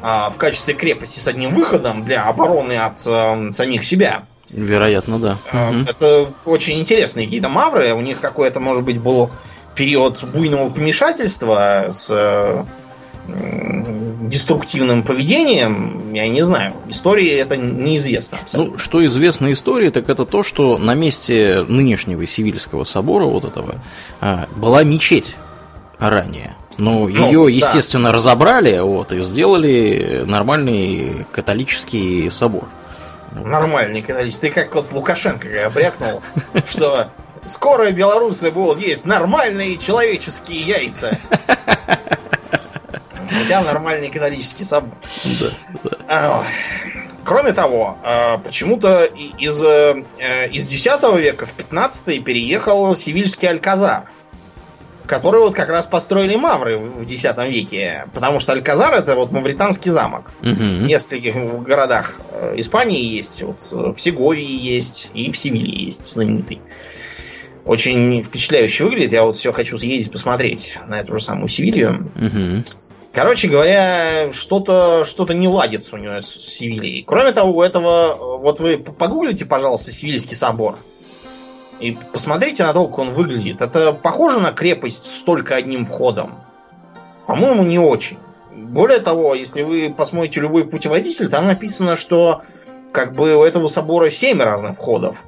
а, 0.03 0.31
в 0.31 0.37
качестве 0.37 0.75
крепости 0.75 1.19
с 1.19 1.29
одним 1.29 1.55
выходом 1.55 2.05
для 2.05 2.25
обороны 2.25 2.77
от 2.77 3.03
а, 3.07 3.51
самих 3.51 3.85
себя. 3.85 4.25
Вероятно, 4.51 5.19
да. 5.19 5.39
А, 5.53 5.73
это 5.87 6.33
очень 6.45 6.79
интересные 6.81 7.27
какие-то 7.27 7.49
мавры. 7.49 7.93
У 7.93 8.01
них 8.01 8.21
какой-то, 8.21 8.61
может 8.61 8.85
быть, 8.85 8.99
был 8.99 9.31
период 9.75 10.23
буйного 10.25 10.71
помешательства 10.71 11.87
с 11.91 12.09
э, 12.11 12.65
деструктивным 13.29 15.03
поведением, 15.03 16.13
я 16.13 16.29
не 16.29 16.43
знаю. 16.43 16.75
Истории 16.89 17.31
это 17.31 17.57
неизвестно. 17.57 18.39
Абсолютно. 18.41 18.73
Ну, 18.73 18.79
что 18.79 19.05
известно 19.07 19.53
истории, 19.53 19.91
так 19.91 20.09
это 20.09 20.25
то, 20.25 20.43
что 20.43 20.79
на 20.79 20.95
месте 20.95 21.65
нынешнего 21.69 22.27
Сивильского 22.27 22.85
собора, 22.85 23.25
вот 23.25 23.45
этого, 23.45 23.77
а, 24.21 24.49
была 24.57 24.83
мечеть 24.83 25.37
ранее. 25.99 26.55
Но 26.79 26.93
ну, 26.93 27.09
ее, 27.09 27.47
естественно, 27.51 28.11
да. 28.11 28.15
разобрали 28.15 28.79
вот, 28.79 29.13
и 29.13 29.23
сделали 29.23 30.25
нормальный 30.27 31.27
католический 31.33 32.31
собор. 32.31 32.69
Нормальный 33.33 34.01
католический. 34.03 34.49
Ты 34.49 34.55
как 34.55 34.75
вот 34.75 34.93
Лукашенко 34.93 35.67
обрякнул, 35.67 36.23
что 36.67 37.11
скоро 37.47 37.91
белорусы 37.91 38.51
будут 38.51 38.79
есть 38.79 39.07
нормальные 39.07 39.77
человеческие 39.79 40.61
яйца. 40.63 41.19
Тебя 43.49 43.63
нормальный 43.63 44.11
католический 44.11 44.65
собор. 44.65 44.95
Да, 45.41 45.51
да. 46.07 46.45
Кроме 47.25 47.53
того, 47.53 47.99
а, 48.03 48.39
почему-то 48.39 49.05
из, 49.05 49.63
э, 49.63 50.03
из 50.51 50.65
X 50.65 50.87
века 51.19 51.45
в 51.45 51.53
15 51.53 52.21
переехал 52.21 52.97
Севильский 52.97 53.49
Альказар, 53.49 54.05
который 55.07 55.41
вот 55.41 55.55
как 55.55 55.69
раз 55.69 55.87
построили 55.87 56.37
мавры 56.37 56.79
в 56.79 57.03
X 57.03 57.25
веке. 57.47 58.07
Потому 58.15 58.39
что 58.39 58.53
Альказар 58.53 58.95
это 58.95 59.15
вот 59.15 59.31
мавританский 59.31 59.91
замок. 59.91 60.31
Угу. 60.41 60.55
В 60.55 60.83
нескольких 60.85 61.35
городах 61.63 62.17
э, 62.31 62.55
Испании 62.57 63.03
есть, 63.03 63.43
вот 63.43 63.61
в 63.61 63.99
Сеговии 63.99 64.43
есть 64.43 65.11
и 65.13 65.31
в 65.31 65.37
Севилье 65.37 65.85
есть 65.85 66.11
знаменитый. 66.11 66.61
Очень 67.67 68.23
впечатляюще 68.23 68.85
выглядит. 68.85 69.13
Я 69.13 69.25
вот 69.25 69.37
все 69.37 69.53
хочу 69.53 69.77
съездить 69.77 70.11
посмотреть 70.11 70.79
на 70.87 71.01
эту 71.01 71.15
же 71.15 71.21
самую 71.23 71.49
Севилью. 71.49 72.11
Угу. 72.17 72.65
Короче 73.13 73.49
говоря, 73.49 74.31
что-то 74.31 75.05
что 75.05 75.27
не 75.33 75.49
ладится 75.49 75.97
у 75.97 75.99
него 75.99 76.21
с 76.21 76.29
Севильей. 76.29 77.03
Кроме 77.07 77.33
того, 77.33 77.57
у 77.57 77.63
этого, 77.63 78.39
вот 78.39 78.61
вы 78.61 78.79
погуглите, 78.79 79.45
пожалуйста, 79.45 79.93
Севильский 79.93 80.37
собор. 80.37 80.77
И 81.81 81.97
посмотрите 82.13 82.65
на 82.65 82.73
то, 82.73 82.87
как 82.87 82.99
он 82.99 83.11
выглядит. 83.13 83.63
Это 83.63 83.93
похоже 83.93 84.41
на 84.41 84.53
крепость 84.53 85.07
с 85.07 85.23
только 85.23 85.57
одним 85.57 85.85
входом? 85.85 86.35
По-моему, 87.27 87.63
не 87.63 87.79
очень. 87.79 88.19
Более 88.55 88.99
того, 88.99 89.35
если 89.35 89.63
вы 89.63 89.93
посмотрите 89.97 90.41
любой 90.41 90.67
путеводитель, 90.67 91.29
там 91.29 91.47
написано, 91.47 91.95
что 91.97 92.43
как 92.93 93.15
бы 93.15 93.37
у 93.37 93.43
этого 93.43 93.69
собора 93.69 94.11
семь 94.11 94.43
разных 94.43 94.77
входов. 94.77 95.25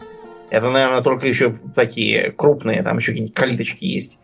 Это, 0.50 0.70
наверное, 0.70 1.02
только 1.02 1.28
еще 1.28 1.56
такие 1.74 2.32
крупные, 2.32 2.82
там 2.82 2.98
еще 2.98 3.12
какие-нибудь 3.12 3.36
калиточки 3.36 3.84
есть 3.84 4.18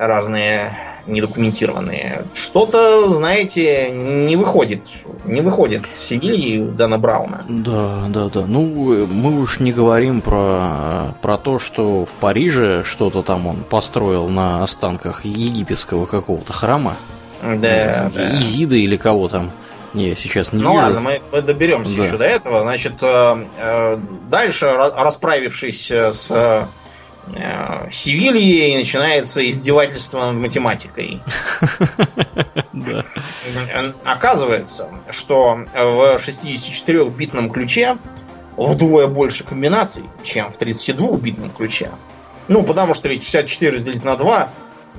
разные 0.00 0.72
недокументированные. 1.06 2.24
Что-то, 2.32 3.12
знаете, 3.12 3.90
не 3.90 4.36
выходит. 4.36 4.84
Не 5.24 5.40
выходит 5.40 5.86
с 5.86 5.90
Севильи 5.90 6.60
у 6.60 6.68
Дана 6.70 6.98
Брауна. 6.98 7.44
Да, 7.48 8.06
да, 8.08 8.28
да. 8.28 8.46
Ну, 8.46 9.06
мы 9.06 9.40
уж 9.40 9.60
не 9.60 9.72
говорим 9.72 10.20
про, 10.20 11.14
про 11.20 11.36
то, 11.38 11.58
что 11.58 12.04
в 12.04 12.12
Париже 12.14 12.82
что-то 12.84 13.22
там 13.22 13.46
он 13.46 13.56
построил 13.58 14.28
на 14.28 14.62
останках 14.62 15.24
египетского 15.24 16.06
какого-то 16.06 16.52
храма. 16.52 16.96
Да, 17.42 18.10
да. 18.14 18.36
Изида 18.36 18.76
или 18.76 18.96
кого 18.96 19.28
там. 19.28 19.50
Я 19.92 20.14
сейчас 20.14 20.52
не 20.52 20.62
Ну 20.62 20.70
вижу. 20.70 20.82
ладно, 20.84 21.00
мы, 21.00 21.20
мы 21.32 21.42
доберемся 21.42 21.96
да. 21.96 22.04
еще 22.04 22.16
до 22.16 22.24
этого. 22.24 22.62
Значит, 22.62 23.02
э, 23.02 23.44
э, 23.58 23.98
дальше, 24.30 24.66
расправившись 24.96 25.90
с 25.90 26.68
э, 27.34 27.90
Севильей, 27.90 28.76
начинается 28.76 29.48
издевательство 29.48 30.32
над 30.32 30.36
математикой. 30.36 31.20
Оказывается, 34.04 34.88
что 35.10 35.64
в 35.74 36.16
64-битном 36.16 37.50
ключе 37.50 37.98
вдвое 38.56 39.06
больше 39.06 39.44
комбинаций, 39.44 40.04
чем 40.22 40.50
в 40.50 40.58
32-битном 40.58 41.50
ключе. 41.50 41.90
Ну, 42.48 42.62
потому 42.62 42.94
что 42.94 43.08
ведь 43.08 43.22
64 43.22 43.72
разделить 43.72 44.04
на 44.04 44.16
2 44.16 44.50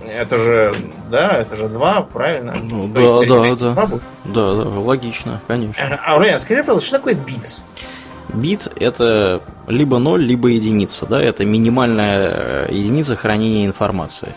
это 0.07 0.37
же, 0.37 0.73
да, 1.09 1.29
это 1.29 1.55
же 1.55 1.67
2, 1.67 2.01
правильно? 2.03 2.57
Ну, 2.61 2.87
да, 2.87 3.21
да, 3.21 3.55
да. 3.55 3.99
Да, 4.25 4.55
да, 4.55 4.79
логично, 4.79 5.41
конечно. 5.47 5.99
А, 6.03 6.17
Райан, 6.17 6.39
скажи, 6.39 6.61
пожалуйста, 6.63 6.87
что 6.87 6.97
такое 6.97 7.13
бит? 7.13 7.35
Бит 7.35 7.61
это 8.75 9.41
либо 9.67 9.99
0, 9.99 10.21
либо 10.21 10.49
единица, 10.49 11.05
да, 11.05 11.21
это 11.21 11.45
минимальная 11.45 12.67
э, 12.69 12.73
единица 12.73 13.15
хранения 13.15 13.65
информации. 13.65 14.35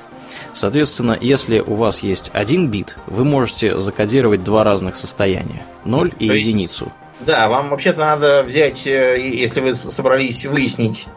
Соответственно, 0.53 1.19
если 1.21 1.61
у 1.61 1.75
вас 1.75 2.03
есть 2.03 2.31
один 2.33 2.69
бит, 2.71 2.97
вы 3.07 3.25
можете 3.25 3.81
закодировать 3.81 4.45
два 4.45 4.63
разных 4.63 4.97
состояния. 4.97 5.63
0 5.85 6.13
и 6.19 6.29
То 6.29 6.35
единицу. 6.35 6.85
Есть, 6.85 7.27
да, 7.27 7.49
вам 7.49 7.71
вообще-то 7.71 8.01
надо 8.01 8.43
взять, 8.43 8.87
э, 8.87 9.19
если 9.21 9.61
вы 9.61 9.75
собрались 9.75 10.47
выяснить 10.47 11.09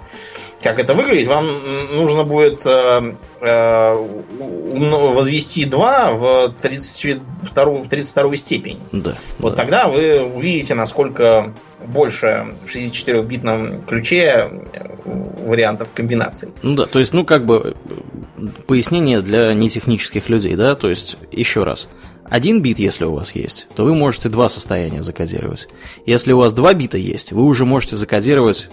как 0.62 0.80
это 0.80 0.94
выглядит, 0.94 1.28
вам 1.28 1.48
нужно 1.92 2.24
будет 2.24 2.66
э, 2.66 3.16
э, 3.42 3.94
возвести 5.14 5.66
2 5.66 6.14
в 6.14 6.50
32, 6.60 7.66
в 7.66 7.88
32 7.88 8.36
степень. 8.38 8.80
Да, 8.92 9.14
вот 9.40 9.52
да. 9.52 9.56
тогда 9.56 9.88
вы 9.88 10.24
увидите, 10.24 10.74
насколько 10.74 11.54
больше 11.86 12.48
в 12.64 12.76
64-битном 12.76 13.84
ключе 13.86 14.50
э, 14.74 14.88
вариантов 15.46 15.92
комбинаций. 15.94 16.50
Ну 16.64 16.76
да, 16.76 16.86
то 16.86 17.00
есть, 17.00 17.14
ну 17.14 17.26
как 17.26 17.46
бы 17.46 17.76
пояснение 18.68 19.22
для 19.22 19.54
нетехнических 19.54 20.30
людей, 20.30 20.56
да, 20.56 20.76
то 20.76 20.90
есть, 20.90 21.18
еще 21.32 21.64
раз. 21.64 21.90
Один 22.30 22.62
бит, 22.62 22.78
если 22.78 23.06
у 23.06 23.14
вас 23.14 23.34
есть, 23.36 23.68
то 23.76 23.86
вы 23.86 23.96
можете 23.96 24.28
два 24.28 24.50
состояния 24.50 25.02
закодировать. 25.02 25.70
Если 26.06 26.34
у 26.34 26.40
вас 26.40 26.52
два 26.52 26.74
бита 26.74 26.98
есть, 26.98 27.32
вы 27.32 27.44
уже 27.44 27.64
можете 27.64 27.96
закодировать 27.96 28.70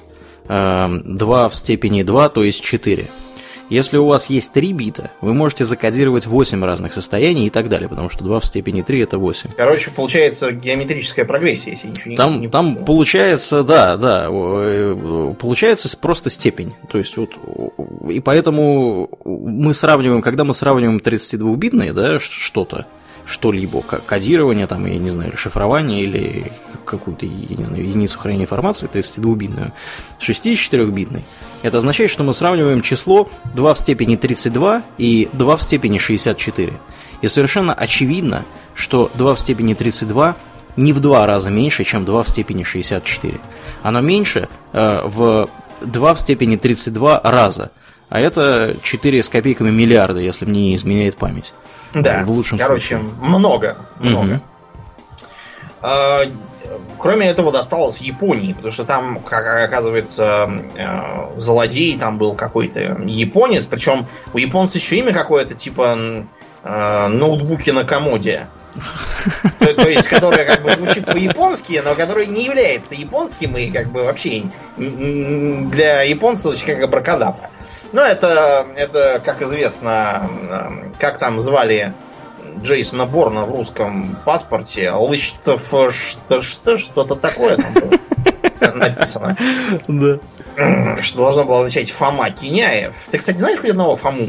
2 0.49 1.49
в 1.49 1.55
степени 1.55 2.03
2, 2.03 2.29
то 2.29 2.45
есть 2.45 2.63
4. 2.63 3.07
Если 3.75 3.97
у 3.97 4.07
вас 4.07 4.31
есть 4.31 4.53
3 4.53 4.73
бита, 4.73 5.11
вы 5.21 5.35
можете 5.35 5.65
закодировать 5.65 6.27
8 6.27 6.65
разных 6.65 6.95
состояний 6.95 7.49
и 7.49 7.51
так 7.51 7.69
далее, 7.69 7.89
потому 7.89 8.09
что 8.09 8.23
2 8.23 8.39
в 8.39 8.47
степени 8.47 8.83
3 8.83 9.01
это 9.01 9.19
8. 9.19 9.51
Короче, 9.57 9.91
получается 9.91 10.53
геометрическая 10.53 11.25
прогрессия, 11.25 11.73
если 11.73 11.89
ничего 11.89 12.11
не 12.13 12.17
Там, 12.17 12.41
не 12.41 12.47
там 12.47 12.85
получается, 12.85 13.65
да, 13.65 13.97
да, 13.97 14.29
э, 14.31 15.35
получается 15.41 15.89
просто 15.99 16.31
степень. 16.31 16.73
То 16.89 16.99
есть 16.99 17.17
вот, 17.17 17.31
и 18.09 18.21
поэтому 18.21 19.11
мы 19.25 19.75
сравниваем, 19.75 20.23
когда 20.23 20.45
мы 20.45 20.55
сравниваем 20.55 20.99
32-битные, 20.99 21.93
да, 21.93 22.21
что-то, 22.21 22.87
что-либо, 23.27 23.83
кодирование, 23.83 24.67
там, 24.67 24.87
я 24.87 24.99
не 24.99 25.11
знаю, 25.11 25.37
шифрование 25.37 26.03
или 26.03 26.53
какую-то, 26.85 27.27
я 27.27 27.57
не 27.57 27.65
знаю, 27.65 27.85
единицу 27.85 28.19
хранения 28.19 28.45
информации, 28.45 28.89
32-битную, 28.93 29.73
64-битной, 30.21 31.25
это 31.63 31.79
означает, 31.79 32.11
что 32.11 32.23
мы 32.25 32.35
сравниваем 32.35 32.83
число 32.83 33.31
2 33.55 33.75
в 33.75 33.79
степени 33.79 34.17
32 34.17 34.83
и 34.99 35.29
2 35.33 35.57
в 35.57 35.63
степени 35.63 35.99
64. 35.99 36.75
И 37.23 37.29
совершенно 37.29 37.73
очевидно, 37.73 38.45
что 38.75 39.11
2 39.15 39.35
в 39.35 39.41
степени 39.41 39.73
32 39.73 40.37
не 40.77 40.93
в 40.93 41.01
два 41.01 41.27
раза 41.27 41.51
меньше, 41.51 41.85
чем 41.85 42.05
2 42.05 42.23
в 42.23 42.29
степени 42.29 42.65
64. 42.65 43.39
Оно 43.83 44.01
меньше 44.01 44.49
э, 44.73 45.01
в 45.05 45.49
2 45.81 46.15
в 46.15 46.21
степени 46.21 46.57
32 46.57 47.21
раза. 47.25 47.71
А 48.11 48.21
это 48.21 48.77
4 48.83 49.23
с 49.23 49.29
копейками 49.29 49.71
миллиарда, 49.71 50.21
если 50.21 50.45
мне 50.45 50.69
не 50.69 50.75
изменяет 50.77 51.17
память. 51.17 51.55
Да, 51.95 52.25
в 52.25 52.31
лучшем 52.31 52.59
короче, 52.59 52.99
случае. 52.99 53.15
много, 53.21 53.77
много. 53.99 54.41
Угу. 55.83 56.33
Кроме 56.99 57.29
этого, 57.29 57.53
досталось 57.53 58.01
Японии, 58.01 58.55
потому 58.55 58.73
что 58.73 58.85
там, 58.85 59.21
как 59.21 59.65
оказывается, 59.65 60.51
э, 60.75 61.39
злодей 61.39 61.99
там 61.99 62.17
был 62.17 62.35
какой-то 62.35 62.81
японец, 63.05 63.67
причем 63.67 64.07
у 64.33 64.39
японца 64.39 64.79
еще 64.79 64.97
имя 64.97 65.13
какое-то, 65.13 65.55
типа 65.55 65.99
э, 66.63 67.07
ноутбуки 67.09 67.71
на 67.71 67.85
комоде. 67.85 68.49
То, 69.61 69.73
то 69.73 69.89
есть, 69.89 70.09
которое 70.09 70.45
как 70.45 70.63
бы 70.63 70.75
звучит 70.75 71.05
по-японски, 71.05 71.81
но 71.85 71.95
которое 71.95 72.27
не 72.27 72.45
является 72.45 72.97
японским 72.97 73.57
и 73.57 73.71
как 73.71 73.93
бы 73.93 74.03
вообще 74.03 74.45
для 74.77 76.03
японцев 76.03 76.65
как 76.65 76.83
абракадабра. 76.83 77.51
Но 77.95 78.03
это, 78.03 78.67
это, 78.75 79.23
как 79.25 79.41
известно, 79.43 80.29
как 80.99 81.19
там 81.19 81.39
звали 81.39 81.95
Джейсона 82.61 83.07
Борна 83.07 83.45
в 83.45 83.53
русском 83.53 84.19
паспорте. 84.25 84.91
Лычтов 84.91 85.63
что, 85.93 86.43
что, 86.43 86.77
что-то 86.77 87.15
такое 87.15 87.57
там 87.57 87.73
было 87.73 88.73
написано. 88.75 89.37
Да. 89.87 90.19
Что 91.03 91.19
должно 91.19 91.45
было 91.45 91.61
означать 91.61 91.93
Фома 91.93 92.31
Киняев. 92.31 92.97
Ты, 93.13 93.19
кстати, 93.19 93.39
знаешь 93.39 93.61
хоть 93.61 93.71
одного 93.71 93.95
Фому? 93.95 94.27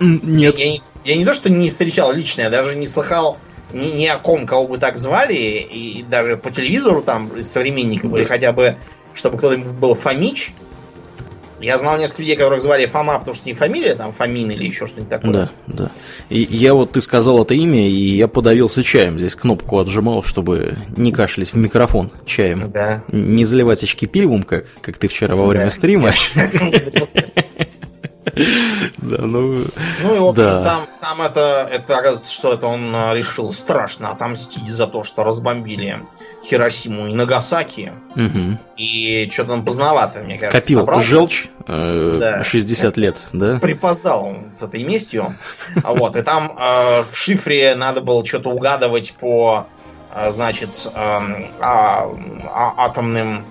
Нет. 0.00 0.58
Я, 0.58 0.64
я, 0.64 0.80
я 1.04 1.16
не 1.16 1.26
то, 1.26 1.34
что 1.34 1.52
не 1.52 1.68
встречал 1.68 2.14
лично, 2.14 2.42
я 2.42 2.50
даже 2.50 2.76
не 2.76 2.86
слыхал 2.86 3.36
ни, 3.74 3.88
ни 3.88 4.06
о 4.06 4.16
ком, 4.16 4.46
кого 4.46 4.68
бы 4.68 4.78
так 4.78 4.96
звали, 4.96 5.34
и 5.34 6.02
даже 6.02 6.38
по 6.38 6.50
телевизору 6.50 7.02
там 7.02 7.42
современников 7.42 8.10
были 8.10 8.24
хотя 8.24 8.52
бы, 8.52 8.78
чтобы 9.12 9.36
кто-то 9.36 9.58
был 9.58 9.94
Фомич. 9.94 10.54
Я 11.60 11.78
знал 11.78 11.98
несколько 11.98 12.22
людей, 12.22 12.36
которых 12.36 12.62
звали 12.62 12.86
Фома, 12.86 13.18
потому 13.18 13.34
что 13.34 13.48
не 13.48 13.54
фамилия, 13.54 13.94
там 13.94 14.12
Фомин 14.12 14.50
или 14.50 14.64
еще 14.64 14.86
что-нибудь 14.86 15.08
такое. 15.10 15.32
Да, 15.32 15.50
да. 15.66 15.90
И 16.28 16.40
я 16.40 16.74
вот, 16.74 16.92
ты 16.92 17.00
сказал 17.00 17.42
это 17.42 17.54
имя, 17.54 17.88
и 17.88 18.16
я 18.16 18.28
подавился 18.28 18.82
чаем. 18.82 19.18
Здесь 19.18 19.36
кнопку 19.36 19.78
отжимал, 19.78 20.22
чтобы 20.22 20.78
не 20.96 21.12
кашлять 21.12 21.52
в 21.52 21.56
микрофон 21.56 22.10
чаем. 22.24 22.70
Да. 22.70 23.02
Не 23.08 23.44
заливать 23.44 23.82
очки 23.82 24.06
пивом, 24.06 24.42
как, 24.42 24.66
как 24.80 24.98
ты 24.98 25.08
вчера 25.08 25.36
во 25.36 25.46
время 25.46 25.66
да. 25.66 25.70
стрима. 25.70 26.12
Да, 28.36 29.22
ну... 29.22 29.64
Ну 30.02 30.14
и, 30.14 30.18
в 30.18 30.26
общем, 30.26 30.44
да. 30.44 30.62
там, 30.62 30.86
там 31.00 31.22
это, 31.22 31.66
это, 31.70 32.20
что 32.28 32.52
это 32.52 32.66
он 32.66 32.94
а, 32.94 33.14
решил 33.14 33.50
страшно 33.50 34.10
отомстить 34.10 34.70
за 34.70 34.86
то, 34.86 35.04
что 35.04 35.24
разбомбили 35.24 36.02
Хиросиму 36.44 37.06
и 37.06 37.14
Нагасаки. 37.14 37.94
Угу. 38.14 38.58
И 38.76 39.28
что-то 39.32 39.54
он 39.54 39.64
поздновато, 39.64 40.22
мне 40.22 40.36
кажется, 40.36 40.60
Копил 40.60 41.00
желчь 41.00 41.48
э, 41.66 42.16
да. 42.18 42.44
60 42.44 42.96
лет, 42.98 43.16
да? 43.32 43.58
Припоздал 43.58 44.26
он 44.26 44.52
с 44.52 44.62
этой 44.62 44.84
местью. 44.84 45.34
А 45.82 45.94
вот, 45.94 46.14
и 46.14 46.22
там 46.22 46.58
э, 46.58 47.04
в 47.10 47.16
шифре 47.16 47.74
надо 47.74 48.02
было 48.02 48.22
что-то 48.22 48.50
угадывать 48.50 49.14
по, 49.18 49.66
э, 50.14 50.30
значит, 50.30 50.90
эм, 50.94 51.52
а, 51.60 52.10
атомным 52.76 53.46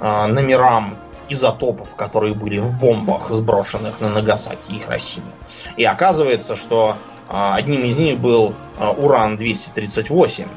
номерам 0.00 0.96
изотопов, 1.30 1.94
которые 1.96 2.34
были 2.34 2.58
в 2.58 2.78
бомбах, 2.78 3.30
сброшенных 3.30 4.00
на 4.00 4.10
Нагасаки 4.10 4.72
и 4.72 4.74
Хиросиму. 4.74 5.30
И 5.76 5.84
оказывается, 5.84 6.56
что 6.56 6.96
а, 7.28 7.54
одним 7.54 7.84
из 7.84 7.96
них 7.96 8.18
был 8.18 8.54
а, 8.76 8.90
уран-238, 8.90 10.48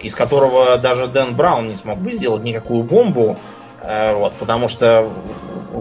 из 0.00 0.14
которого 0.14 0.76
даже 0.76 1.08
Дэн 1.08 1.34
Браун 1.34 1.68
не 1.68 1.74
смог 1.74 1.98
бы 1.98 2.12
сделать 2.12 2.42
никакую 2.42 2.84
бомбу, 2.84 3.38
э, 3.82 4.14
вот, 4.14 4.32
потому 4.34 4.68
что 4.68 5.12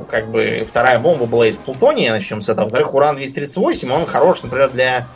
как 0.10 0.30
бы 0.30 0.65
вторая 0.67 0.99
бомба 0.99 1.25
была 1.25 1.47
из 1.47 1.58
плутония, 1.58 2.12
начнем 2.12 2.41
с 2.41 2.49
этого. 2.49 2.65
Во-вторых, 2.65 2.93
уран-238, 2.93 3.91
он 3.91 4.06
хорош, 4.06 4.43
например, 4.43 4.71
для 4.71 5.08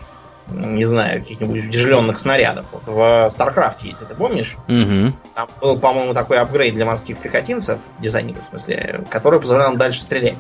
не 0.48 0.84
знаю, 0.84 1.22
каких-нибудь 1.22 1.68
утяжеленных 1.68 2.18
снарядов. 2.18 2.68
Вот 2.74 2.88
в 2.88 3.00
StarCraft 3.28 3.78
есть, 3.84 4.08
ты 4.08 4.16
помнишь? 4.16 4.56
Угу. 4.68 5.14
Там 5.36 5.50
был, 5.62 5.80
по-моему, 5.80 6.14
такой 6.14 6.38
апгрейд 6.38 6.76
для 6.76 6.86
морских 6.86 7.18
пехотинцев, 7.18 7.80
дизайнеров, 8.00 8.44
в 8.44 8.46
смысле, 8.46 9.06
который 9.10 9.40
позволял 9.40 9.72
им 9.72 9.78
дальше 9.78 10.02
стрелять. 10.02 10.40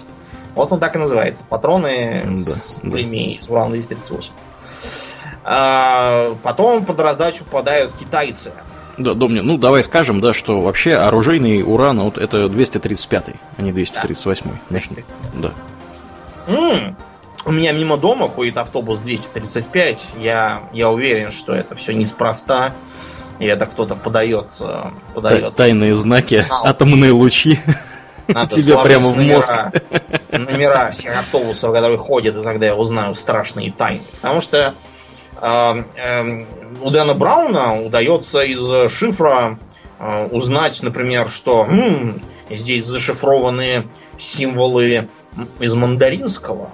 Вот 0.56 0.72
он 0.72 0.80
так 0.80 0.96
и 0.96 1.00
называется. 1.00 1.46
Патроны 1.50 2.24
да, 2.26 2.36
с 2.38 2.80
пулеметами 2.80 3.36
да. 3.36 3.42
с 3.42 3.50
урана-238. 3.50 4.32
А, 5.46 6.36
потом 6.44 6.86
под 6.86 7.00
раздачу 7.00 7.44
попадают 7.46 7.94
китайцы. 7.98 8.52
Да, 8.98 9.16
Домни, 9.16 9.40
ну 9.40 9.58
давай 9.58 9.82
скажем, 9.84 10.22
да, 10.22 10.34
что 10.34 10.62
вообще 10.62 10.94
оружейный 10.94 11.64
уран 11.64 12.00
вот 12.00 12.18
это 12.18 12.48
235, 12.48 13.30
а 13.58 13.62
не 13.62 13.72
238. 13.72 14.52
Да. 14.70 14.80
да. 15.34 15.52
М-м, 16.48 16.96
у 17.46 17.52
меня 17.52 17.72
мимо 17.72 17.98
дома 17.98 18.30
ходит 18.30 18.58
автобус 18.58 19.00
235. 19.00 20.10
Я, 20.20 20.64
я 20.74 20.90
уверен, 20.90 21.32
что 21.32 21.54
это 21.54 21.76
все 21.76 21.94
неспроста. 21.94 22.74
И 23.40 23.46
это 23.46 23.66
кто-то 23.66 23.96
подает, 23.96 24.52
э, 24.62 24.84
подает 25.16 25.56
тайные 25.56 25.96
знаки, 25.96 26.44
сигнал. 26.44 26.66
атомные 26.66 27.12
лучи. 27.12 27.60
Надо 28.28 28.56
Тебе 28.62 28.78
прямо 28.84 29.06
в 29.08 29.18
мозг. 29.20 29.52
Номера, 30.32 30.52
номера 30.52 30.90
всех 30.92 31.18
автобусов, 31.18 31.74
которые 31.74 31.98
ходят, 31.98 32.38
и 32.38 32.44
тогда 32.44 32.68
я 32.68 32.76
узнаю 32.76 33.14
страшные 33.16 33.72
тайны. 33.72 34.04
Потому 34.22 34.40
что 34.40 34.76
э, 35.42 35.84
э, 35.96 36.46
у 36.82 36.90
Дэна 36.92 37.16
Брауна 37.16 37.82
удается 37.84 38.44
из 38.44 38.92
шифра 38.92 39.58
э, 40.00 40.28
узнать, 40.28 40.82
например, 40.84 41.28
что 41.28 41.66
м, 41.66 42.22
здесь 42.52 42.86
зашифрованы 42.86 43.88
символы 44.18 45.10
из 45.60 45.74
мандаринского. 45.74 46.70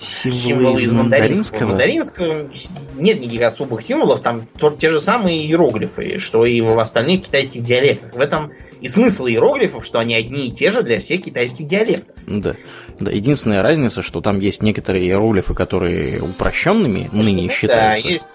Символы, 0.00 0.80
из, 0.82 0.92
мандаринского? 0.92 1.68
мандаринского? 1.68 2.50
нет 2.96 3.20
никаких 3.20 3.42
особых 3.42 3.82
символов, 3.82 4.20
там 4.20 4.46
те 4.78 4.90
же 4.90 5.00
самые 5.00 5.44
иероглифы, 5.44 6.18
что 6.18 6.44
и 6.44 6.60
в 6.60 6.78
остальных 6.78 7.22
китайских 7.22 7.62
диалектах. 7.62 8.14
В 8.14 8.20
этом 8.20 8.52
и 8.80 8.88
смысл 8.88 9.26
иероглифов, 9.26 9.84
что 9.84 9.98
они 9.98 10.14
одни 10.14 10.48
и 10.48 10.50
те 10.50 10.70
же 10.70 10.82
для 10.82 10.98
всех 10.98 11.22
китайских 11.22 11.66
диалектов. 11.66 12.16
Да. 12.26 12.54
да. 12.98 13.10
Единственная 13.10 13.62
разница, 13.62 14.02
что 14.02 14.20
там 14.20 14.40
есть 14.40 14.62
некоторые 14.62 15.06
иероглифы, 15.06 15.54
которые 15.54 16.20
упрощенными 16.20 17.08
ныне 17.12 17.48
считаются. 17.48 18.04
Да, 18.04 18.10
есть 18.10 18.30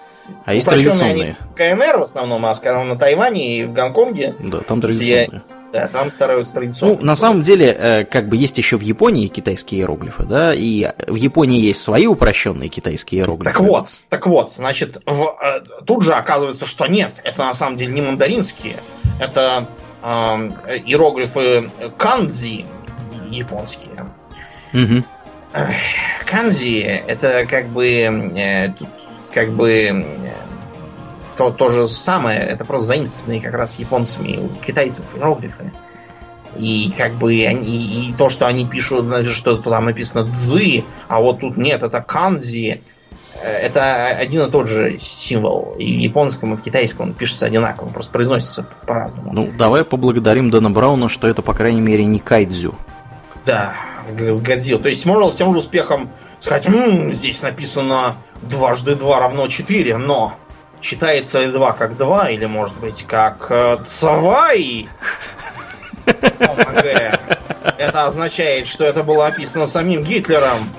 а 0.46 0.54
есть 0.54 0.68
традиционные. 0.68 1.38
КНР 1.56 1.98
в 1.98 2.02
основном, 2.02 2.46
а 2.46 2.56
скажем, 2.56 2.88
на 2.88 2.96
Тайване 2.96 3.58
и 3.58 3.66
в 3.66 3.74
Гонконге. 3.74 4.36
Да, 4.40 4.60
там 4.60 4.82
традиционные. 4.82 5.42
Да, 5.72 5.88
там 5.88 6.10
стараются 6.10 6.56
традиционно. 6.56 6.96
Ну, 6.96 7.06
на 7.06 7.16
самом 7.16 7.44
деле, 7.44 7.68
э, 7.68 8.06
как 8.06 8.28
бы 8.28 8.38
есть 8.38 8.58
еще 8.58 8.78
в 8.78 8.82
Японии 8.82 9.28
китайские 9.28 9.82
иероглифы, 9.82 10.24
да, 10.24 10.52
и 10.54 10.90
в 11.08 11.16
Японии 11.16 11.60
есть 11.62 11.82
свои 11.82 12.08
упрощенные 12.08 12.70
китайские 12.70 13.22
иероглифы. 13.22 13.52
Так 13.52 13.62
вот, 13.62 14.02
так 14.10 14.26
вот, 14.26 14.52
значит, 14.52 15.00
в, 15.06 15.38
э, 15.42 15.84
тут 15.86 16.04
же 16.04 16.14
оказывается, 16.14 16.66
что 16.66 16.88
нет, 16.88 17.22
это 17.24 17.46
на 17.46 17.54
самом 17.54 17.78
деле 17.78 17.94
не 17.94 18.02
мандаринские, 18.02 18.78
это 19.20 19.68
э, 20.02 20.08
иероглифы 20.08 21.70
канзи 21.98 22.66
японские. 23.30 24.08
Угу. 24.74 25.04
Канзи 26.26 26.82
это 27.08 27.46
как 27.48 27.70
бы 27.70 27.88
э, 27.88 28.74
как 29.34 29.52
бы 29.52 30.06
то, 31.40 31.52
то 31.52 31.70
же 31.70 31.88
самое, 31.88 32.40
это 32.40 32.66
просто 32.66 32.88
заимствованные 32.88 33.42
как 33.42 33.54
раз 33.54 33.80
японцами 33.80 34.38
у 34.38 34.50
китайцев 34.62 35.16
иероглифы. 35.16 35.72
И 36.58 36.92
как 36.98 37.14
бы 37.14 37.46
они, 37.46 38.10
и 38.10 38.14
то, 38.14 38.28
что 38.28 38.46
они 38.46 38.66
пишут, 38.66 39.06
что 39.28 39.56
там 39.58 39.86
написано 39.86 40.26
дзы, 40.26 40.84
а 41.08 41.22
вот 41.22 41.40
тут 41.40 41.56
нет, 41.56 41.82
это 41.82 42.02
канзи, 42.02 42.82
э, 43.42 43.48
это 43.48 44.08
один 44.08 44.48
и 44.48 44.52
тот 44.52 44.68
же 44.68 44.98
символ. 45.00 45.76
И 45.78 45.96
в 45.96 46.00
японском, 46.00 46.56
и 46.56 46.58
в 46.58 46.62
китайском 46.62 47.10
он 47.10 47.14
пишется 47.14 47.46
одинаково, 47.46 47.88
просто 47.88 48.12
произносится 48.12 48.68
по-разному. 48.86 49.32
Ну, 49.32 49.50
давай 49.58 49.86
поблагодарим 49.86 50.50
Дэна 50.50 50.72
Брауна, 50.72 51.08
что 51.08 51.30
это, 51.30 51.42
по 51.42 51.54
крайней 51.54 51.82
мере, 51.82 52.04
не 52.04 52.20
кайдзю. 52.20 52.76
Да, 53.46 53.76
Годзилла. 54.16 54.82
То 54.82 54.90
есть 54.90 55.06
можно 55.06 55.30
с 55.30 55.36
тем 55.36 55.54
же 55.54 55.60
успехом 55.60 56.12
сказать, 56.40 56.68
М, 56.68 57.14
здесь 57.14 57.42
написано 57.42 58.16
дважды 58.42 58.96
два 58.96 59.20
равно 59.20 59.48
четыре, 59.48 59.98
но 59.98 60.36
читается 60.82 61.44
ли 61.44 61.52
2 61.52 61.74
как 61.74 61.98
2, 61.98 62.30
или 62.30 62.46
может 62.46 62.80
быть 62.80 63.04
как 63.04 63.48
э, 63.50 63.78
Цавай? 63.84 64.88
Это 67.78 68.06
означает, 68.06 68.68
что 68.68 68.84
это 68.84 69.04
было 69.04 69.28
описано 69.28 69.66
самим 69.66 70.04
Гитлером. 70.04 70.70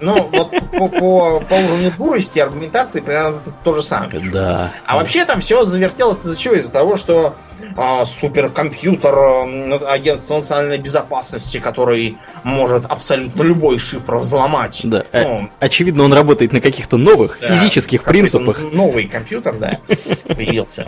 Ну, 0.00 0.28
вот 0.32 0.50
по, 0.70 0.88
по, 0.88 1.40
по 1.40 1.54
уровню 1.54 1.92
дурости 1.96 2.38
аргументации 2.38 3.00
примерно 3.00 3.38
то 3.62 3.74
же 3.74 3.82
самое. 3.82 4.22
Да. 4.32 4.72
А 4.86 4.96
вообще 4.96 5.24
там 5.24 5.40
все 5.40 5.64
завертелось 5.64 6.18
из-за 6.18 6.36
чего? 6.36 6.54
Из-за 6.54 6.72
того, 6.72 6.96
что 6.96 7.34
а, 7.76 8.04
суперкомпьютер 8.04 9.14
а, 9.14 9.92
агентство 9.92 10.36
национальной 10.36 10.78
безопасности, 10.78 11.58
который 11.58 12.18
может 12.44 12.86
абсолютно 12.86 13.42
любой 13.42 13.78
шифр 13.78 14.16
взломать. 14.16 14.80
Да. 14.84 15.04
Ну, 15.12 15.50
Очевидно, 15.60 16.04
он 16.04 16.12
работает 16.12 16.52
на 16.52 16.60
каких-то 16.60 16.96
новых 16.96 17.38
да, 17.40 17.48
физических 17.48 18.04
принципах. 18.04 18.62
Новый 18.72 19.06
компьютер, 19.06 19.56
да, 19.56 19.80
появился. 20.26 20.86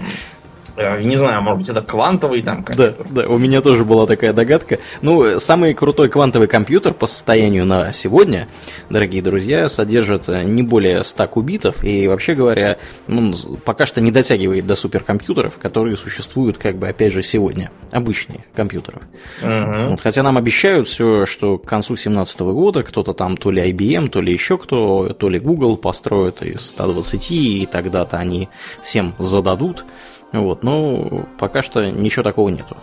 Э, 0.76 1.02
не 1.02 1.16
знаю, 1.16 1.42
может 1.42 1.58
быть, 1.58 1.68
это 1.68 1.82
квантовый 1.82 2.42
там 2.42 2.62
компьютер. 2.62 3.06
Да, 3.10 3.22
да, 3.22 3.28
у 3.28 3.38
меня 3.38 3.60
тоже 3.60 3.84
была 3.84 4.06
такая 4.06 4.32
догадка. 4.32 4.78
Ну, 5.00 5.38
самый 5.38 5.74
крутой 5.74 6.08
квантовый 6.08 6.48
компьютер 6.48 6.94
по 6.94 7.06
состоянию 7.06 7.64
на 7.64 7.92
сегодня, 7.92 8.48
дорогие 8.88 9.22
друзья, 9.22 9.68
содержит 9.68 10.28
э, 10.28 10.44
не 10.44 10.62
более 10.62 11.04
100 11.04 11.28
кубитов, 11.28 11.84
и 11.84 12.08
вообще 12.08 12.34
говоря, 12.34 12.78
ну, 13.06 13.34
пока 13.64 13.86
что 13.86 14.00
не 14.00 14.10
дотягивает 14.10 14.66
до 14.66 14.74
суперкомпьютеров, 14.74 15.58
которые 15.58 15.96
существуют, 15.96 16.58
как 16.58 16.76
бы, 16.76 16.88
опять 16.88 17.12
же, 17.12 17.22
сегодня. 17.22 17.70
Обычные 17.90 18.44
компьютеры. 18.54 19.00
Угу. 19.42 19.90
Вот, 19.90 20.00
хотя 20.00 20.22
нам 20.22 20.36
обещают 20.36 20.88
все, 20.88 21.26
что 21.26 21.58
к 21.58 21.66
концу 21.66 21.94
2017 21.94 22.40
года 22.40 22.82
кто-то 22.82 23.12
там, 23.12 23.36
то 23.36 23.50
ли 23.50 23.70
IBM, 23.70 24.08
то 24.08 24.20
ли 24.20 24.32
еще 24.32 24.58
кто, 24.58 25.12
то 25.12 25.28
ли 25.28 25.38
Google 25.38 25.76
построит 25.76 26.42
из 26.42 26.66
120, 26.68 27.30
и 27.30 27.68
тогда-то 27.70 28.16
они 28.16 28.48
всем 28.82 29.14
зададут. 29.18 29.84
Вот, 30.32 30.62
ну, 30.62 31.26
пока 31.38 31.62
что 31.62 31.84
ничего 31.84 32.22
такого 32.22 32.48
нету. 32.48 32.76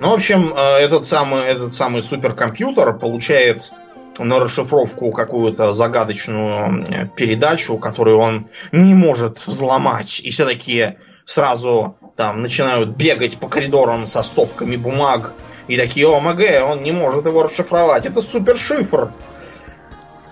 Ну, 0.00 0.10
в 0.10 0.14
общем, 0.14 0.52
э, 0.54 0.78
этот 0.78 1.04
самый, 1.04 1.42
этот 1.42 1.74
самый 1.74 2.02
суперкомпьютер 2.02 2.98
получает 2.98 3.72
на 4.18 4.40
расшифровку 4.40 5.10
какую-то 5.10 5.72
загадочную 5.72 7.10
передачу, 7.16 7.78
которую 7.78 8.18
он 8.18 8.48
не 8.72 8.94
может 8.94 9.38
взломать. 9.38 10.20
И 10.20 10.30
все 10.30 10.44
такие 10.44 10.98
сразу 11.24 11.96
там 12.16 12.42
начинают 12.42 12.90
бегать 12.90 13.38
по 13.38 13.48
коридорам 13.48 14.06
со 14.06 14.22
стопками 14.22 14.76
бумаг. 14.76 15.32
И 15.68 15.78
такие, 15.78 16.06
о, 16.08 16.20
МГ, 16.20 16.68
он 16.68 16.82
не 16.82 16.92
может 16.92 17.24
его 17.24 17.44
расшифровать. 17.44 18.04
Это 18.04 18.20
супершифр. 18.20 19.12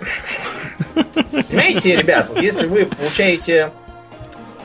Понимаете, 0.95 1.97
ребят, 1.97 2.29
вот 2.29 2.43
если 2.43 2.67
вы 2.67 2.87
получаете 2.87 3.73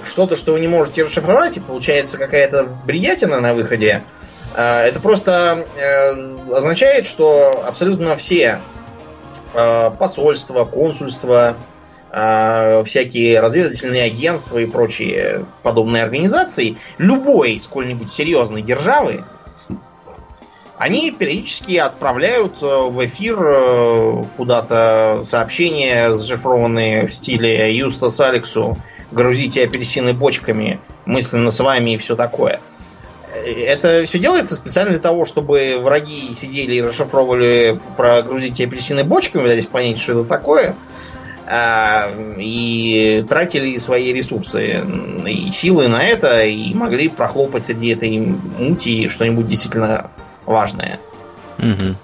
что-то, 0.08 0.36
что 0.36 0.54
вы 0.54 0.60
не 0.60 0.68
можете 0.68 1.04
расшифровать, 1.04 1.58
и 1.58 1.60
получается 1.60 2.18
какая-то 2.18 2.66
бредятина 2.86 3.40
на 3.40 3.54
выходе, 3.54 4.04
э, 4.56 4.62
это 4.62 5.00
просто 5.00 5.66
э, 5.78 6.54
означает, 6.54 7.06
что 7.06 7.64
абсолютно 7.66 8.16
все 8.16 8.62
э, 9.54 9.92
посольства, 9.92 10.66
консульства, 10.66 11.56
всякие 12.86 13.42
разведывательные 13.42 14.04
агентства 14.04 14.60
и 14.60 14.66
прочие 14.66 15.46
подобные 15.64 16.02
организации 16.02 16.78
любой 16.98 17.60
сколь-нибудь 17.60 18.10
серьезной 18.10 18.62
державы, 18.62 19.26
они 20.78 21.12
периодически 21.12 21.78
отправляют 21.78 22.62
в 22.62 23.06
эфир 23.06 24.26
куда-то 24.36 25.22
сообщения, 25.24 26.14
зашифрованные 26.14 27.08
в 27.08 27.14
стиле 27.14 27.76
Юстас 27.76 28.20
Алексу 28.20 28.78
грузите 29.12 29.64
апельсины 29.64 30.14
бочками 30.14 30.80
мысленно 31.06 31.52
с 31.52 31.60
вами 31.60 31.92
и 31.92 31.98
все 31.98 32.16
такое. 32.16 32.60
Это 33.34 34.04
все 34.06 34.20
делается 34.20 34.56
специально 34.56 34.92
для 34.92 35.00
того, 35.00 35.26
чтобы 35.26 35.78
враги 35.80 36.34
сидели 36.34 36.76
и 36.76 36.82
расшифровывали 36.82 37.80
про 37.98 38.22
грузите 38.22 38.66
апельсины 38.66 39.04
бочками, 39.04 39.44
пытались 39.44 39.68
понять, 39.68 40.00
что 40.00 40.14
это 40.14 40.24
такое, 40.26 40.76
а, 41.46 42.10
и 42.38 43.24
тратили 43.28 43.78
свои 43.78 44.14
ресурсы 44.14 44.82
и 45.28 45.52
силы 45.52 45.88
на 45.88 46.04
это, 46.04 46.44
и 46.44 46.74
могли 46.74 47.08
прохлопать 47.08 47.66
среди 47.66 47.90
этой 47.90 48.18
мути 48.18 49.10
что-нибудь 49.10 49.48
действительно 49.48 50.10
важное. 50.46 51.00
Угу. 51.60 51.96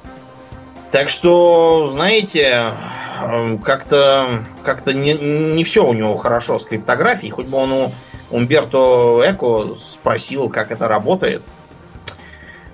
Так 0.91 1.09
что, 1.09 1.87
знаете, 1.87 2.73
Эм, 3.21 3.59
как-то 3.59 4.43
как 4.63 4.85
не, 4.87 5.13
не 5.13 5.63
все 5.63 5.85
у 5.85 5.93
него 5.93 6.17
хорошо 6.17 6.59
с 6.59 6.65
криптографией. 6.65 7.31
Хоть 7.31 7.47
бы 7.47 7.57
он 7.57 7.71
у 7.71 7.91
Умберто 8.29 9.21
Эко 9.25 9.75
спросил, 9.75 10.49
как 10.49 10.71
это 10.71 10.87
работает. 10.87 11.45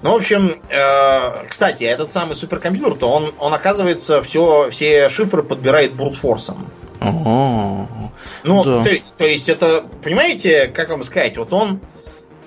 Ну, 0.03 0.13
в 0.13 0.15
общем, 0.15 0.61
э, 0.69 1.47
кстати, 1.49 1.83
этот 1.83 2.11
самый 2.11 2.35
суперкомпьютер, 2.35 2.93
то 2.93 3.09
он, 3.09 3.33
он 3.39 3.53
оказывается, 3.53 4.21
все, 4.21 4.69
все 4.69 5.09
шифры 5.09 5.41
подбирает 5.41 5.95
брутфорсом. 5.95 6.69
Ого. 7.01 7.87
Ну, 8.43 8.63
да. 8.63 8.83
то, 8.83 8.91
то 9.17 9.25
есть 9.25 9.49
это, 9.49 9.83
понимаете, 10.03 10.67
как 10.67 10.89
вам 10.89 11.03
сказать, 11.03 11.35
вот 11.37 11.51
он 11.51 11.81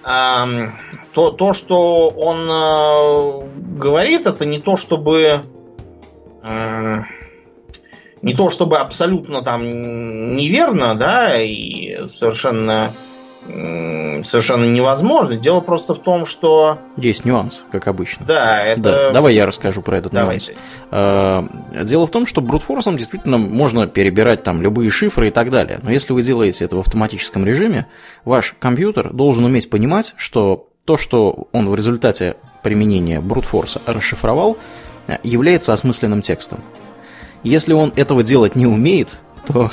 то, 0.02 1.30
то, 1.30 1.52
что 1.52 2.08
он 2.08 2.48
э, 2.50 3.78
говорит, 3.78 4.26
это 4.26 4.46
не 4.46 4.58
то, 4.58 4.76
чтобы 4.76 5.42
э, 6.42 6.98
не 8.22 8.34
то 8.34 8.50
чтобы 8.50 8.78
абсолютно 8.78 9.42
там 9.42 9.64
неверно, 10.36 10.94
да, 10.94 11.40
и 11.40 12.06
совершенно 12.08 12.92
совершенно 13.46 14.64
невозможно. 14.64 15.36
Дело 15.36 15.60
просто 15.60 15.94
в 15.94 15.98
том, 15.98 16.26
что... 16.26 16.78
Есть 16.96 17.24
нюанс, 17.24 17.64
как 17.70 17.88
обычно. 17.88 18.26
Да, 18.26 18.62
это... 18.62 18.82
Да, 18.82 19.10
давай 19.12 19.34
я 19.34 19.46
расскажу 19.46 19.82
про 19.82 19.98
этот 19.98 20.12
Давайте. 20.12 20.52
нюанс. 20.52 20.62
А, 20.90 21.48
дело 21.82 22.06
в 22.06 22.10
том, 22.10 22.26
что 22.26 22.40
брутфорсом 22.40 22.96
действительно 22.96 23.38
можно 23.38 23.86
перебирать 23.86 24.42
там 24.42 24.60
любые 24.60 24.90
шифры 24.90 25.28
и 25.28 25.30
так 25.30 25.50
далее. 25.50 25.80
Но 25.82 25.90
если 25.90 26.12
вы 26.12 26.22
делаете 26.22 26.64
это 26.64 26.76
в 26.76 26.80
автоматическом 26.80 27.46
режиме, 27.46 27.86
ваш 28.24 28.54
компьютер 28.58 29.12
должен 29.12 29.44
уметь 29.44 29.70
понимать, 29.70 30.12
что 30.16 30.68
то, 30.84 30.96
что 30.96 31.48
он 31.52 31.68
в 31.68 31.74
результате 31.74 32.36
применения 32.62 33.20
брутфорса 33.20 33.80
расшифровал, 33.86 34.58
является 35.22 35.72
осмысленным 35.72 36.22
текстом. 36.22 36.60
Если 37.42 37.72
он 37.72 37.92
этого 37.96 38.22
делать 38.22 38.54
не 38.54 38.66
умеет, 38.66 39.18
то 39.46 39.70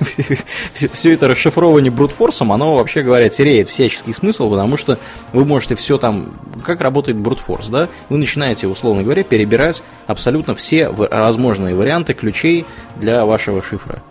все 0.92 1.12
это 1.12 1.28
расшифрование 1.28 1.90
брутфорсом, 1.90 2.52
оно, 2.52 2.76
вообще 2.76 3.02
говоря, 3.02 3.28
теряет 3.28 3.68
всяческий 3.68 4.12
смысл, 4.12 4.50
потому 4.50 4.76
что 4.76 4.98
вы 5.32 5.44
можете 5.44 5.74
все 5.74 5.98
там... 5.98 6.32
Как 6.64 6.80
работает 6.80 7.18
брутфорс, 7.18 7.68
да? 7.68 7.88
Вы 8.08 8.18
начинаете, 8.18 8.66
условно 8.66 9.02
говоря, 9.02 9.22
перебирать 9.22 9.82
абсолютно 10.06 10.54
все 10.54 10.88
возможные 10.88 11.74
варианты 11.74 12.14
ключей 12.14 12.64
для 12.96 13.24
вашего 13.24 13.62
шифра. 13.62 14.02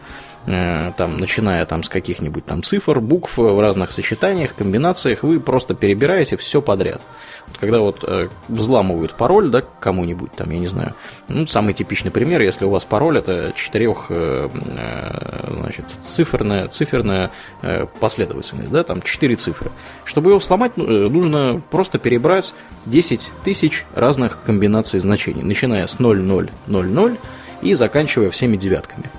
Э, 0.45 0.93
там, 0.97 1.17
начиная 1.17 1.65
там 1.65 1.83
с 1.83 1.89
каких-нибудь 1.89 2.45
там 2.45 2.63
цифр, 2.63 2.99
букв 2.99 3.37
в 3.37 3.59
разных 3.59 3.91
сочетаниях, 3.91 4.55
комбинациях, 4.55 5.23
вы 5.23 5.39
просто 5.39 5.73
перебираете 5.75 6.37
все 6.37 6.61
подряд. 6.61 7.01
Вот 7.47 7.57
когда 7.57 7.79
вот 7.79 8.03
э, 8.07 8.29
взламывают 8.47 9.13
пароль, 9.13 9.49
да, 9.49 9.63
кому-нибудь 9.79 10.31
там, 10.33 10.49
я 10.51 10.59
не 10.59 10.67
знаю, 10.67 10.95
ну, 11.27 11.45
самый 11.45 11.73
типичный 11.73 12.11
пример, 12.11 12.41
если 12.41 12.65
у 12.65 12.69
вас 12.69 12.85
пароль 12.85 13.17
это 13.17 13.51
четырех, 13.55 14.05
э, 14.09 14.49
э, 14.71 15.53
значит, 15.59 15.85
циферная, 16.05 16.67
циферная 16.67 17.31
э, 17.61 17.85
последовательность, 17.99 18.71
да, 18.71 18.83
там 18.83 19.01
четыре 19.01 19.35
цифры. 19.35 19.71
Чтобы 20.05 20.31
его 20.31 20.39
сломать, 20.39 20.77
ну, 20.77 20.85
э, 20.85 21.09
нужно 21.09 21.61
просто 21.69 21.99
перебрать 21.99 22.55
10 22.85 23.31
тысяч 23.43 23.85
разных 23.93 24.41
комбинаций 24.43 24.99
значений, 24.99 25.43
начиная 25.43 25.85
с 25.85 25.97
0000 25.99 27.17
и 27.61 27.73
заканчивая 27.73 28.29
всеми 28.29 28.55
девятками. 28.55 29.11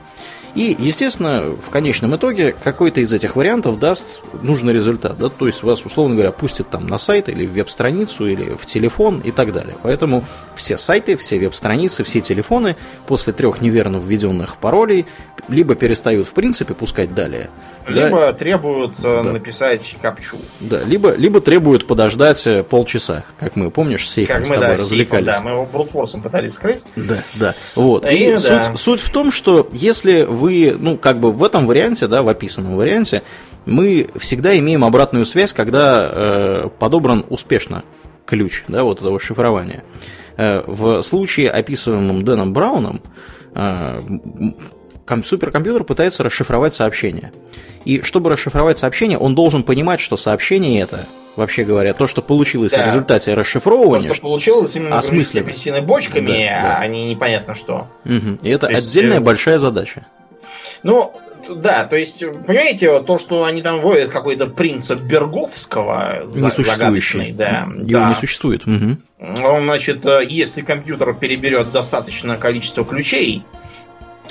И, 0.55 0.77
естественно, 0.79 1.57
в 1.61 1.71
конечном 1.71 2.17
итоге 2.17 2.53
какой-то 2.53 3.01
из 3.01 3.13
этих 3.13 3.37
вариантов 3.37 3.79
даст 3.79 4.21
нужный 4.43 4.73
результат. 4.73 5.19
Да? 5.19 5.29
То 5.29 5.47
есть 5.47 5.63
вас, 5.63 5.85
условно 5.85 6.15
говоря, 6.15 6.33
пустят 6.33 6.71
там 6.71 6.87
на 6.87 6.99
сайт 6.99 7.29
или 7.29 7.47
в 7.47 7.53
веб-страницу, 7.53 8.27
или 8.27 8.55
в 8.55 8.67
телефон 8.67 9.21
и 9.21 9.31
так 9.31 9.53
далее. 9.53 9.77
Поэтому 9.83 10.25
все 10.55 10.77
сайты, 10.77 11.17
все 11.17 11.39
веб-страницы, 11.39 12.05
все 12.05 12.21
телефоны 12.21 12.77
после 13.07 13.33
трех 13.33 13.61
неверно 13.61 13.99
введенных 13.99 14.57
паролей 14.57 15.07
либо 15.49 15.75
перестают 15.75 16.29
в 16.29 16.35
принципе 16.35 16.75
пускать 16.75 17.15
далее, 17.15 17.51
либо 17.87 18.19
да, 18.19 18.33
требуют 18.33 18.99
э, 18.99 19.03
да. 19.03 19.23
написать 19.23 19.97
капчу. 20.01 20.37
Да, 20.61 20.83
либо, 20.83 21.15
либо 21.15 21.41
требуют 21.41 21.87
подождать 21.87 22.47
э, 22.47 22.63
полчаса, 22.63 23.25
как 23.39 23.57
мы, 23.57 23.71
помнишь, 23.71 24.09
с 24.09 24.13
сейфом 24.13 24.37
как 24.37 24.47
с 24.47 24.49
тобой 24.49 24.67
да, 24.67 24.73
развлекались. 24.75 25.27
Сейфом, 25.27 25.45
да, 25.45 25.51
мы 25.51 25.51
его 25.57 25.67
брутфорсом 25.67 26.23
пытались 26.23 26.55
скрыть. 26.55 26.83
Да, 26.97 27.17
да. 27.39 27.55
Вот. 27.77 28.11
И, 28.11 28.15
и 28.15 28.31
да. 28.33 28.39
суть, 28.39 28.79
суть 28.79 29.01
в 29.01 29.11
том, 29.11 29.31
что 29.31 29.69
если 29.73 30.23
вы, 30.23 30.77
ну, 30.79 30.97
как 30.97 31.19
бы 31.19 31.33
в 31.33 31.43
этом 31.43 31.67
варианте, 31.67 32.07
да, 32.07 32.23
в 32.23 32.29
описанном 32.29 32.77
варианте, 32.77 33.23
мы 33.67 34.09
всегда 34.17 34.57
имеем 34.59 34.85
обратную 34.85 35.25
связь, 35.25 35.53
когда 35.53 36.09
э, 36.11 36.69
подобран 36.79 37.25
успешно 37.29 37.85
ключ, 38.27 38.65
да, 38.69 38.85
вот 38.85 39.01
этого 39.01 39.19
шифрования. 39.19 39.85
Э, 40.37 40.63
в 40.67 41.03
случае, 41.03 41.51
описываемом 41.51 42.25
Дэном 42.25 42.53
Брауном, 42.53 43.03
э, 43.55 44.01
суперкомпьютер 45.25 45.85
пытается 45.85 46.23
расшифровать 46.23 46.75
сообщение. 46.75 47.33
И 47.85 48.03
чтобы 48.03 48.31
расшифровать 48.31 48.79
сообщение, 48.79 49.19
он 49.19 49.35
должен 49.35 49.63
понимать, 49.63 50.01
что 50.01 50.17
сообщение 50.17 50.81
это, 50.83 51.07
вообще 51.37 51.65
говоря, 51.65 51.95
то, 51.95 52.07
что 52.07 52.23
получилось 52.23 52.73
да. 52.73 52.83
в 52.83 52.87
результате 52.87 53.35
расшифровывания. 53.35 54.09
То, 54.09 54.15
что 54.15 54.23
получилось 54.23 54.77
именно 54.77 54.99
осмысленно. 54.99 55.47
апельсины 55.47 55.81
бочками, 55.81 56.27
да, 56.27 56.63
да. 56.63 56.79
а 56.79 56.87
не 56.87 57.07
непонятно 57.07 57.55
что. 57.55 57.89
Угу. 58.05 58.39
И 58.43 58.49
это 58.51 58.67
то 58.67 58.75
отдельная 58.75 59.15
есть, 59.15 59.23
э, 59.23 59.25
большая 59.25 59.59
задача. 59.59 60.07
Ну, 60.83 61.13
да, 61.49 61.85
то 61.85 61.97
есть, 61.97 62.25
понимаете, 62.47 63.01
то, 63.03 63.19
что 63.19 63.45
они 63.45 63.63
там 63.63 63.81
вводят 63.81 64.11
какой-то 64.11 64.47
принцип 64.47 65.01
Берговского, 65.01 66.27
несуществующий, 66.35 67.33
да, 67.33 67.69
его 67.77 68.01
да. 68.01 68.09
не 68.09 68.15
существует. 68.15 68.67
Угу. 68.67 68.99
Он, 69.45 69.65
значит, 69.65 70.05
э, 70.05 70.23
если 70.29 70.61
компьютер 70.61 71.15
переберет 71.15 71.73
достаточное 71.73 72.37
количество 72.37 72.85
ключей, 72.85 73.45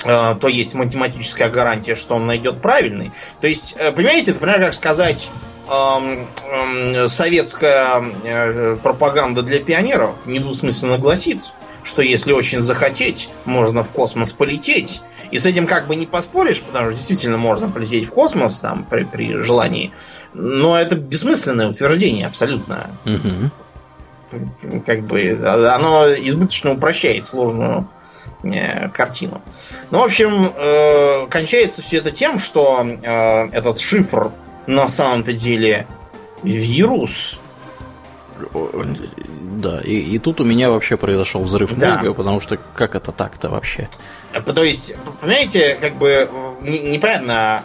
то 0.02 0.48
есть 0.48 0.74
математическая 0.74 1.50
гарантия, 1.50 1.94
что 1.94 2.14
он 2.14 2.26
найдет 2.26 2.62
правильный. 2.62 3.12
То 3.40 3.46
есть, 3.46 3.74
э, 3.78 3.92
понимаете, 3.92 4.32
это, 4.32 4.40
например, 4.40 4.60
как 4.60 4.74
сказать, 4.74 5.30
эм, 5.68 6.26
эм, 6.44 7.08
советская 7.08 8.02
э, 8.24 8.76
пропаганда 8.82 9.42
для 9.42 9.60
пионеров 9.60 10.26
недвусмысленно 10.26 10.98
гласит, 10.98 11.52
что 11.82 12.02
если 12.02 12.32
очень 12.32 12.60
захотеть, 12.60 13.30
можно 13.44 13.82
в 13.82 13.90
космос 13.90 14.32
полететь. 14.32 15.00
И 15.30 15.38
с 15.38 15.46
этим 15.46 15.66
как 15.66 15.86
бы 15.86 15.96
не 15.96 16.06
поспоришь, 16.06 16.60
потому 16.60 16.88
что 16.88 16.96
действительно 16.96 17.36
можно 17.36 17.70
полететь 17.70 18.06
в 18.06 18.12
космос 18.12 18.60
там 18.60 18.84
при, 18.84 19.04
при 19.04 19.40
желании. 19.40 19.92
Но 20.34 20.78
это 20.78 20.96
бессмысленное 20.96 21.68
утверждение 21.68 22.26
абсолютно. 22.26 22.90
Угу. 23.04 24.82
Как 24.86 25.02
бы 25.06 25.38
оно 25.42 26.06
избыточно 26.12 26.72
упрощает 26.72 27.26
сложную 27.26 27.88
Э, 27.90 27.99
картину. 28.92 29.42
Ну, 29.90 30.00
в 30.00 30.04
общем, 30.04 30.52
э, 30.54 31.26
кончается 31.28 31.82
все 31.82 31.98
это 31.98 32.10
тем, 32.10 32.38
что 32.38 32.84
э, 32.84 33.48
этот 33.52 33.78
шифр 33.78 34.32
на 34.66 34.88
самом-то 34.88 35.32
деле 35.32 35.86
вирус. 36.42 37.40
Да, 39.60 39.80
и, 39.80 39.92
и 39.92 40.18
тут 40.18 40.40
у 40.40 40.44
меня 40.44 40.70
вообще 40.70 40.96
произошел 40.96 41.42
взрыв 41.42 41.74
да. 41.76 41.88
мозга, 41.88 42.14
потому 42.14 42.40
что 42.40 42.56
как 42.56 42.94
это 42.94 43.12
так-то 43.12 43.50
вообще? 43.50 43.90
То 44.32 44.64
есть, 44.64 44.94
понимаете, 45.20 45.76
как 45.78 45.96
бы 45.96 46.30
непонятно, 46.62 47.62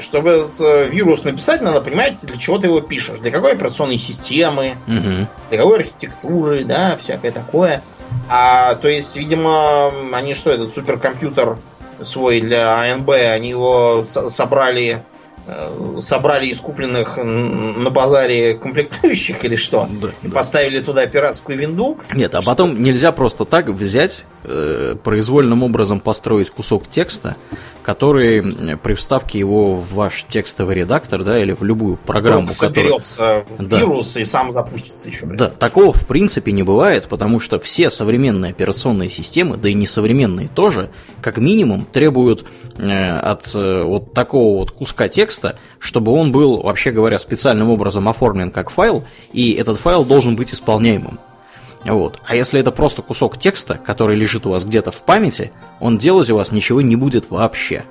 чтобы 0.00 0.30
этот 0.30 0.92
вирус 0.92 1.22
написать, 1.22 1.60
надо 1.60 1.80
понимать, 1.80 2.24
для 2.26 2.36
чего 2.36 2.58
ты 2.58 2.66
его 2.66 2.80
пишешь, 2.80 3.18
для 3.18 3.30
какой 3.30 3.52
операционной 3.52 3.98
системы, 3.98 4.76
угу. 4.88 5.28
для 5.50 5.58
какой 5.58 5.78
архитектуры, 5.78 6.64
да, 6.64 6.96
всякое 6.96 7.30
такое. 7.30 7.84
А, 8.28 8.74
то 8.76 8.88
есть, 8.88 9.16
видимо, 9.16 9.88
они 10.12 10.34
что, 10.34 10.50
этот 10.50 10.70
суперкомпьютер 10.72 11.58
свой 12.02 12.40
для 12.40 12.92
АНБ, 12.92 13.10
они 13.10 13.50
его 13.50 14.04
собрали 14.04 15.04
собрали 16.00 16.46
из 16.46 16.60
купленных 16.60 17.16
на 17.16 17.90
базаре 17.90 18.54
комплектующих 18.54 19.44
или 19.44 19.56
что? 19.56 19.88
Да, 20.00 20.08
и 20.22 20.28
да. 20.28 20.34
поставили 20.34 20.80
туда 20.80 21.06
пиратскую 21.06 21.58
винду? 21.58 21.98
Нет, 22.14 22.34
а 22.34 22.42
потом 22.42 22.80
нельзя 22.82 23.12
просто 23.12 23.44
так 23.44 23.68
взять, 23.68 24.24
э, 24.44 24.94
произвольным 25.02 25.62
образом 25.62 26.00
построить 26.00 26.50
кусок 26.50 26.88
текста, 26.88 27.36
который 27.82 28.76
при 28.76 28.94
вставке 28.94 29.38
его 29.38 29.74
в 29.74 29.94
ваш 29.94 30.24
текстовый 30.28 30.76
редактор, 30.76 31.24
да, 31.24 31.40
или 31.40 31.52
в 31.52 31.62
любую 31.64 31.96
программу, 31.96 32.48
соберется 32.48 33.44
которая... 33.48 33.68
в 33.68 33.72
вирус 33.72 34.14
да. 34.14 34.20
и 34.20 34.24
сам 34.24 34.50
запустится 34.50 35.08
еще. 35.08 35.26
Блин. 35.26 35.36
Да, 35.36 35.48
такого 35.48 35.92
в 35.92 36.06
принципе 36.06 36.52
не 36.52 36.62
бывает, 36.62 37.08
потому 37.08 37.40
что 37.40 37.58
все 37.58 37.90
современные 37.90 38.50
операционные 38.50 39.10
системы, 39.10 39.56
да 39.56 39.68
и 39.68 39.74
несовременные 39.74 40.48
тоже, 40.48 40.90
как 41.20 41.38
минимум 41.38 41.84
требуют 41.84 42.44
э, 42.76 43.18
от 43.18 43.54
э, 43.54 43.82
вот 43.82 44.14
такого 44.14 44.58
вот 44.58 44.70
куска 44.70 45.08
текста, 45.08 45.31
чтобы 45.78 46.12
он 46.12 46.32
был, 46.32 46.62
вообще 46.62 46.90
говоря, 46.90 47.18
специальным 47.18 47.70
образом 47.70 48.08
оформлен 48.08 48.50
как 48.50 48.70
файл, 48.70 49.04
и 49.32 49.52
этот 49.52 49.78
файл 49.78 50.04
должен 50.04 50.36
быть 50.36 50.52
исполняемым. 50.52 51.18
Вот. 51.84 52.20
А 52.24 52.36
если 52.36 52.60
это 52.60 52.70
просто 52.70 53.02
кусок 53.02 53.38
текста, 53.38 53.74
который 53.74 54.16
лежит 54.16 54.46
у 54.46 54.50
вас 54.50 54.64
где-то 54.64 54.90
в 54.90 55.02
памяти, 55.02 55.52
он 55.80 55.98
делать 55.98 56.30
у 56.30 56.36
вас 56.36 56.52
ничего 56.52 56.80
не 56.80 56.96
будет 56.96 57.30
вообще. 57.30 57.84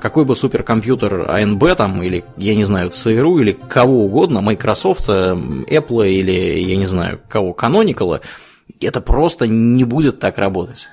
Какой 0.00 0.24
бы 0.24 0.36
суперкомпьютер 0.36 1.28
ANB 1.28 1.74
там, 1.74 2.02
или, 2.02 2.24
я 2.36 2.54
не 2.54 2.64
знаю, 2.64 2.90
CRU, 2.90 3.40
или 3.40 3.52
кого 3.52 4.04
угодно, 4.04 4.40
Microsoft, 4.40 5.08
э, 5.08 5.34
Apple, 5.34 6.08
или, 6.08 6.60
я 6.60 6.76
не 6.76 6.86
знаю, 6.86 7.20
кого, 7.28 7.52
Canonical, 7.52 8.20
это 8.80 9.00
просто 9.00 9.48
не 9.48 9.84
будет 9.84 10.20
так 10.20 10.38
работать. 10.38 10.88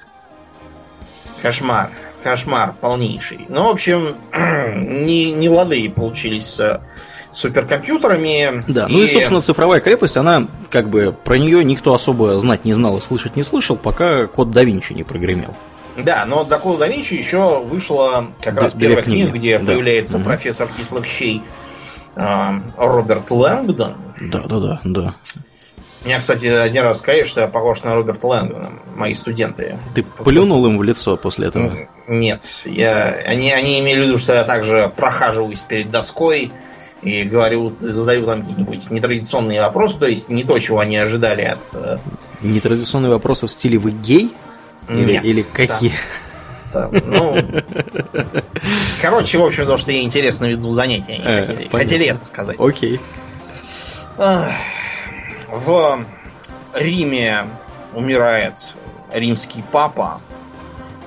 Кошмар, 1.41 1.91
кошмар 2.25 2.73
полнейший. 2.81 3.45
Ну, 3.49 3.67
в 3.67 3.69
общем, 3.69 4.15
не, 5.05 5.31
не 5.31 5.47
лады 5.47 5.87
получились 5.91 6.47
с 6.47 6.81
суперкомпьютерами. 7.31 8.63
Да, 8.67 8.87
и... 8.87 8.91
ну 8.91 9.03
и, 9.03 9.07
собственно, 9.07 9.41
цифровая 9.41 9.79
крепость, 9.79 10.17
она 10.17 10.47
как 10.71 10.89
бы 10.89 11.15
про 11.23 11.37
нее 11.37 11.63
никто 11.63 11.93
особо 11.93 12.39
знать 12.39 12.65
не 12.65 12.73
знал 12.73 12.97
и 12.97 13.01
слышать 13.01 13.35
не 13.35 13.43
слышал, 13.43 13.75
пока 13.75 14.25
код 14.25 14.49
да 14.49 14.63
Винчи 14.63 14.93
не 14.93 15.03
прогремел. 15.03 15.53
Да, 15.97 16.25
но 16.25 16.43
до 16.43 16.57
кода 16.57 16.79
да 16.79 16.87
Винчи 16.87 17.13
еще 17.13 17.63
вышла 17.63 18.25
как 18.41 18.59
раз 18.59 18.73
первая 18.73 19.03
книга, 19.03 19.31
где 19.31 19.59
да. 19.59 19.67
появляется 19.67 20.17
угу. 20.17 20.25
профессор 20.25 20.67
кислых 20.67 21.05
щей 21.05 21.43
э, 22.15 22.49
Роберт 22.75 23.29
Лэнгдон. 23.29 23.95
Да, 24.19 24.41
да, 24.47 24.59
да, 24.59 24.81
да. 24.83 25.15
Меня, 26.05 26.19
кстати, 26.19 26.45
один 26.45 26.83
раз 26.83 26.99
сказали, 26.99 27.23
что 27.23 27.41
я 27.41 27.47
похож 27.47 27.81
на 27.81 27.95
Роберта 27.95 28.27
Лэнгдона, 28.27 28.73
мои 28.95 29.15
студенты. 29.15 29.79
Ты 29.95 30.03
плюнул 30.03 30.65
им 30.67 30.77
в 30.77 30.83
лицо 30.83 31.17
после 31.17 31.47
этого? 31.47 31.87
Нет, 32.07 32.43
я, 32.65 33.07
они, 33.25 33.51
они 33.51 33.79
имели 33.79 34.01
в 34.01 34.03
виду, 34.05 34.17
что 34.19 34.33
я 34.35 34.43
также 34.43 34.93
прохаживаюсь 34.95 35.63
перед 35.63 35.89
доской, 35.89 36.51
и 37.01 37.23
говорю, 37.23 37.75
задаю 37.79 38.25
там 38.25 38.41
какие-нибудь 38.41 38.89
нетрадиционные 38.91 39.61
вопросы, 39.61 39.97
то 39.97 40.07
есть 40.07 40.29
не 40.29 40.43
то, 40.43 40.57
чего 40.59 40.79
они 40.79 40.97
ожидали 40.97 41.41
от... 41.41 41.73
Э, 41.73 41.97
нетрадиционные 42.41 43.11
вопросы 43.11 43.47
в 43.47 43.51
стиле 43.51 43.77
«Вы 43.77 43.91
гей?» 43.91 44.33
Или, 44.87 45.13
Нет, 45.13 45.25
или 45.25 45.41
какие? 45.41 45.91
Да, 46.71 46.89
ну, 46.91 47.37
короче, 49.01 49.37
в 49.37 49.43
общем, 49.43 49.65
то, 49.65 49.77
что 49.77 49.91
ей 49.91 50.03
интересно 50.03 50.45
веду 50.45 50.69
занятия, 50.71 51.13
они 51.13 51.23
э, 51.23 51.45
хотели, 51.45 51.69
хотели 51.69 52.05
это 52.07 52.25
сказать. 52.25 52.59
Окей. 52.59 52.99
В 55.55 56.05
Риме 56.73 57.45
умирает 57.93 58.75
римский 59.13 59.63
папа, 59.71 60.21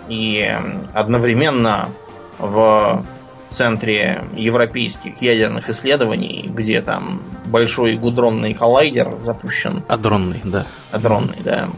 и 0.08 0.50
одновременно 0.94 1.90
в 2.38 3.04
центре 3.48 4.24
европейских 4.34 5.20
ядерных 5.20 5.68
исследований, 5.68 6.50
где 6.52 6.80
там 6.80 7.22
большой 7.46 7.96
гудронный 7.96 8.54
коллайдер 8.54 9.18
запущен. 9.22 9.84
Адронный, 9.88 10.40
да. 10.44 10.66
Адронный, 10.92 11.38
да. 11.42 11.68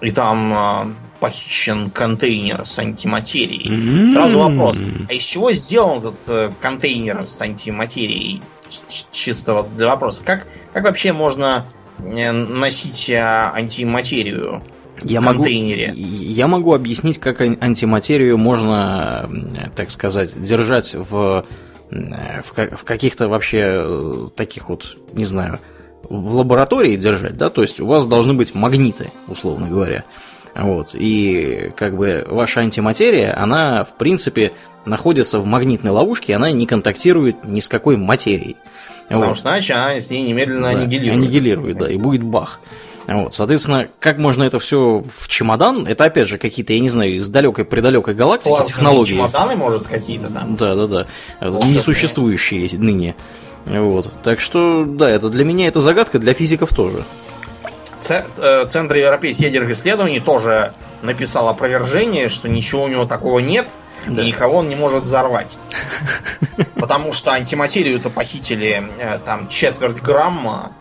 И 0.00 0.10
там 0.10 0.52
э, 0.52 0.94
похищен 1.20 1.90
контейнер 1.90 2.64
с 2.64 2.78
антиматерией. 2.78 3.70
Mm-hmm. 3.70 4.10
Сразу 4.10 4.38
вопрос, 4.38 4.80
а 4.80 5.12
из 5.12 5.22
чего 5.22 5.52
сделан 5.52 5.98
этот 5.98 6.28
э, 6.28 6.52
контейнер 6.60 7.26
с 7.26 7.42
антиматерией? 7.42 8.42
Чисто 9.10 9.54
вот 9.54 9.76
для 9.76 9.88
вопроса. 9.88 10.22
Как, 10.24 10.46
как 10.72 10.84
вообще 10.84 11.12
можно 11.12 11.66
носить 11.98 13.10
э, 13.10 13.20
антиматерию? 13.20 14.62
я 15.02 15.20
контейнере. 15.20 15.88
Могу, 15.88 16.00
я 16.00 16.46
могу 16.46 16.74
объяснить, 16.74 17.18
как 17.18 17.40
антиматерию 17.40 18.36
можно, 18.38 19.30
так 19.74 19.90
сказать, 19.90 20.40
держать 20.40 20.94
в, 20.94 21.44
в, 21.90 22.44
в 22.52 22.84
каких-то 22.84 23.28
вообще 23.28 23.82
э, 23.84 24.22
таких 24.36 24.68
вот, 24.68 24.96
не 25.12 25.24
знаю, 25.24 25.58
в 26.08 26.34
лаборатории 26.34 26.96
держать, 26.96 27.36
да, 27.36 27.50
то 27.50 27.62
есть 27.62 27.80
у 27.80 27.86
вас 27.86 28.06
должны 28.06 28.34
быть 28.34 28.54
магниты, 28.54 29.10
условно 29.28 29.68
говоря. 29.68 30.04
Вот. 30.54 30.94
И 30.94 31.72
как 31.76 31.96
бы 31.96 32.26
ваша 32.28 32.60
антиматерия, 32.60 33.40
она, 33.40 33.84
в 33.84 33.96
принципе, 33.96 34.52
находится 34.84 35.38
в 35.38 35.46
магнитной 35.46 35.92
ловушке, 35.92 36.34
она 36.34 36.50
не 36.50 36.66
контактирует 36.66 37.44
ни 37.44 37.60
с 37.60 37.68
какой 37.68 37.96
материей. 37.96 38.56
Потому 39.10 39.30
вот. 39.30 39.36
что 39.36 39.48
иначе 39.48 39.74
она 39.74 39.98
с 39.98 40.08
ней 40.08 40.22
немедленно 40.22 40.72
да, 40.72 40.78
аннигилирует. 40.78 41.14
Аннигилирует, 41.14 41.78
да, 41.78 41.90
и 41.90 41.96
будет 41.96 42.22
бах. 42.22 42.60
Вот, 43.08 43.34
соответственно, 43.34 43.88
как 43.98 44.18
можно 44.18 44.44
это 44.44 44.60
все 44.60 45.02
в 45.04 45.26
чемодан? 45.26 45.84
Это 45.84 46.04
опять 46.04 46.28
же 46.28 46.38
какие-то, 46.38 46.72
я 46.74 46.78
не 46.78 46.90
знаю, 46.90 47.16
из 47.16 47.26
далекой-предалекой 47.26 48.14
галактики 48.14 48.50
Классные 48.50 48.68
технологии. 48.68 49.14
чемоданы, 49.14 49.56
может, 49.56 49.88
какие-то 49.88 50.32
там. 50.32 50.54
Да, 50.54 50.76
да, 50.76 50.86
да. 50.86 51.06
Несуществующие 51.40 52.70
ныне. 52.78 53.16
Вот. 53.66 54.12
Так 54.22 54.38
что, 54.38 54.84
да, 54.86 55.10
это 55.10 55.28
для 55.28 55.44
меня 55.44 55.66
это 55.66 55.80
загадка, 55.80 56.20
для 56.20 56.32
физиков 56.32 56.72
тоже. 56.72 57.04
Э, 58.08 58.64
Центр 58.66 58.94
европейских 58.94 59.46
ядерных 59.46 59.72
исследований 59.72 60.20
тоже 60.20 60.72
написал 61.02 61.48
опровержение, 61.48 62.28
что 62.28 62.48
ничего 62.48 62.84
у 62.84 62.88
него 62.88 63.06
такого 63.06 63.38
нет, 63.38 63.76
да. 64.06 64.22
и 64.22 64.26
никого 64.26 64.58
он 64.58 64.68
не 64.68 64.76
может 64.76 65.02
взорвать. 65.02 65.58
Потому 66.74 67.12
что 67.12 67.32
антиматерию-то 67.32 68.10
похитили 68.10 68.82
э, 68.98 69.18
там 69.18 69.48
четверть 69.48 70.00
грамма, 70.00 70.72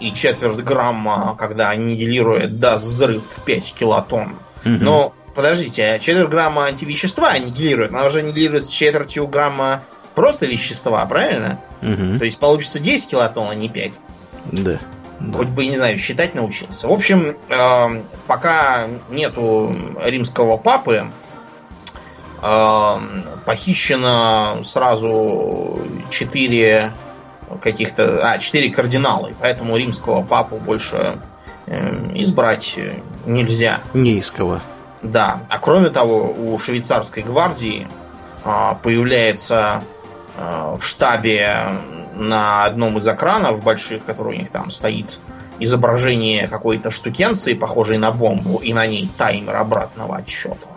и 0.00 0.12
четверть 0.12 0.58
грамма, 0.58 1.34
когда 1.38 1.70
аннигилирует, 1.70 2.58
даст 2.58 2.84
взрыв 2.84 3.24
в 3.24 3.42
5 3.42 3.74
килотонн. 3.74 4.38
Угу. 4.64 4.74
Но 4.80 5.14
подождите, 5.34 5.84
а 5.86 5.98
четверть 5.98 6.28
грамма 6.28 6.66
антивещества 6.66 7.30
аннигилирует, 7.30 7.90
она 7.90 8.06
уже 8.06 8.20
аннигилирует 8.20 8.64
с 8.64 8.68
четвертью 8.68 9.26
грамма 9.26 9.82
просто 10.14 10.46
вещества, 10.46 11.04
правильно? 11.06 11.60
Угу. 11.82 12.18
То 12.18 12.24
есть 12.24 12.38
получится 12.38 12.78
10 12.78 13.10
килотонн, 13.10 13.50
а 13.50 13.54
не 13.54 13.68
5. 13.68 13.98
Да. 14.52 14.78
Да. 15.20 15.38
Хоть 15.38 15.48
бы, 15.48 15.66
не 15.66 15.76
знаю, 15.76 15.96
считать 15.98 16.34
научился. 16.34 16.88
В 16.88 16.92
общем, 16.92 17.36
э, 17.48 18.02
пока 18.26 18.86
нету 19.08 19.74
римского 20.04 20.56
папы, 20.56 21.10
э, 22.42 22.98
похищено 23.44 24.58
сразу 24.62 25.80
четыре 26.10 26.92
каких-то... 27.60 28.20
А, 28.22 28.38
четыре 28.38 28.72
кардинала, 28.72 29.28
и 29.28 29.34
поэтому 29.38 29.76
римского 29.76 30.22
папу 30.22 30.56
больше 30.56 31.20
э, 31.66 32.12
избрать 32.14 32.78
нельзя. 33.24 33.80
Нейского. 33.94 34.62
Да. 35.02 35.40
А 35.48 35.58
кроме 35.58 35.90
того, 35.90 36.32
у 36.32 36.58
швейцарской 36.58 37.22
гвардии 37.22 37.86
э, 38.44 38.74
появляется 38.82 39.82
э, 40.36 40.74
в 40.78 40.84
штабе 40.84 41.68
на 42.16 42.64
одном 42.64 42.96
из 42.96 43.06
экранов 43.06 43.62
больших, 43.62 44.04
который 44.04 44.34
у 44.34 44.38
них 44.38 44.50
там 44.50 44.70
стоит, 44.70 45.20
изображение 45.60 46.48
какой-то 46.48 46.90
штукенции, 46.90 47.54
похожей 47.54 47.98
на 47.98 48.10
бомбу, 48.10 48.58
и 48.58 48.72
на 48.72 48.86
ней 48.86 49.08
таймер 49.16 49.56
обратного 49.56 50.16
отсчета. 50.16 50.68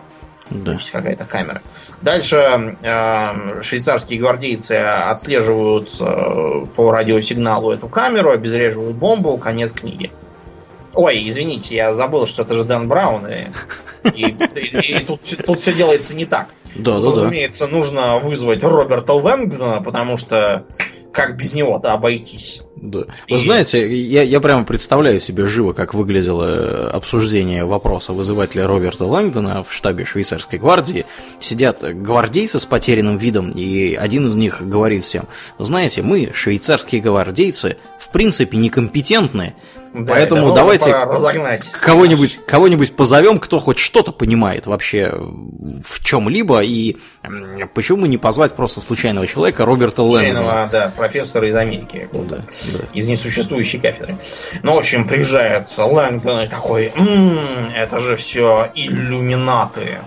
Да. 0.50 0.66
То 0.66 0.72
есть 0.74 0.90
какая-то 0.92 1.26
камера. 1.26 1.62
Дальше 2.02 2.78
э, 2.82 3.62
швейцарские 3.62 4.20
гвардейцы 4.20 4.72
отслеживают 4.74 5.96
э, 6.02 6.66
по 6.76 6.92
радиосигналу 6.92 7.72
эту 7.72 7.88
камеру, 7.88 8.32
обезвреживают 8.32 8.98
бомбу, 8.98 9.38
конец 9.38 9.74
книги. 9.74 10.12
Ой, 10.96 11.30
извините, 11.30 11.76
я 11.76 11.94
забыл, 11.94 12.26
что 12.26 12.42
это 12.42 12.56
же 12.56 12.64
Дэн 12.64 12.88
Браун, 12.88 13.28
и, 13.28 13.52
и, 14.16 14.26
и, 14.26 14.98
и 14.98 15.06
тут, 15.06 15.22
тут 15.46 15.60
все 15.60 15.72
делается 15.72 16.16
не 16.16 16.26
так. 16.26 16.48
Да, 16.76 17.00
да, 17.00 17.06
Разумеется, 17.06 17.68
да. 17.68 17.72
нужно 17.72 18.18
вызвать 18.18 18.64
Роберта 18.64 19.14
Лэнгдона, 19.14 19.82
потому 19.82 20.18
что 20.18 20.66
как 21.20 21.36
без 21.36 21.53
него-то 21.53 21.91
обойтись. 21.91 22.61
Да. 22.78 23.03
И... 23.28 23.34
Вы 23.34 23.39
знаете, 23.39 23.93
я, 23.93 24.24
я 24.24 24.39
прямо 24.39 24.63
представляю 24.63 25.20
себе 25.20 25.45
живо, 25.45 25.74
как 25.74 25.93
выглядело 25.93 26.45
э, 26.45 26.88
обсуждение 26.91 27.65
вопроса 27.65 28.13
вызывателя 28.13 28.65
Роберта 28.67 29.03
Лэнгдона 29.03 29.63
в 29.65 29.74
штабе 29.74 30.05
швейцарской 30.05 30.59
гвардии. 30.59 31.05
Сидят 31.38 31.82
гвардейцы 31.82 32.57
с 32.57 32.65
потерянным 32.65 33.17
видом, 33.17 33.49
и 33.49 33.95
один 33.95 34.28
из 34.28 34.36
них 34.36 34.65
говорит 34.65 35.03
всем, 35.03 35.26
знаете, 35.57 36.03
мы, 36.03 36.32
швейцарские 36.34 37.01
гвардейцы, 37.01 37.76
в 37.99 38.09
принципе 38.11 38.57
некомпетентны, 38.57 39.55
да, 39.94 40.14
Поэтому 40.14 40.54
давайте 40.54 40.92
кого-нибудь 41.82 42.40
кого-нибудь 42.46 42.96
позовем, 42.96 43.40
кто 43.40 43.60
хоть 43.60 43.80
что-то 43.80 44.12
понимает 44.12 44.68
вообще 44.68 45.12
в 45.12 46.04
чем-либо, 46.04 46.62
и 46.62 46.98
почему 47.74 48.06
не 48.06 48.18
позвать 48.18 48.54
просто 48.56 48.82
случайного 48.82 49.26
человека 49.26 49.66
Роберта 49.66 49.98
случайного, 49.98 50.46
Лэнгдона? 50.46 50.70
да, 50.72 50.94
профессора 50.96 51.48
из 51.50 51.56
Америки, 51.56 52.08
да, 52.14 52.38
да. 52.38 52.46
из 52.94 53.10
несуществующей 53.10 53.80
кафедры. 53.80 54.18
Ну, 54.62 54.76
в 54.76 54.78
общем, 54.78 55.08
приезжает 55.08 55.68
Лэнгдон 55.78 56.42
и 56.42 56.48
такой, 56.48 56.92
м-м, 56.96 57.72
это 57.76 58.00
же 58.00 58.16
все 58.16 58.72
иллюминаты, 58.76 60.00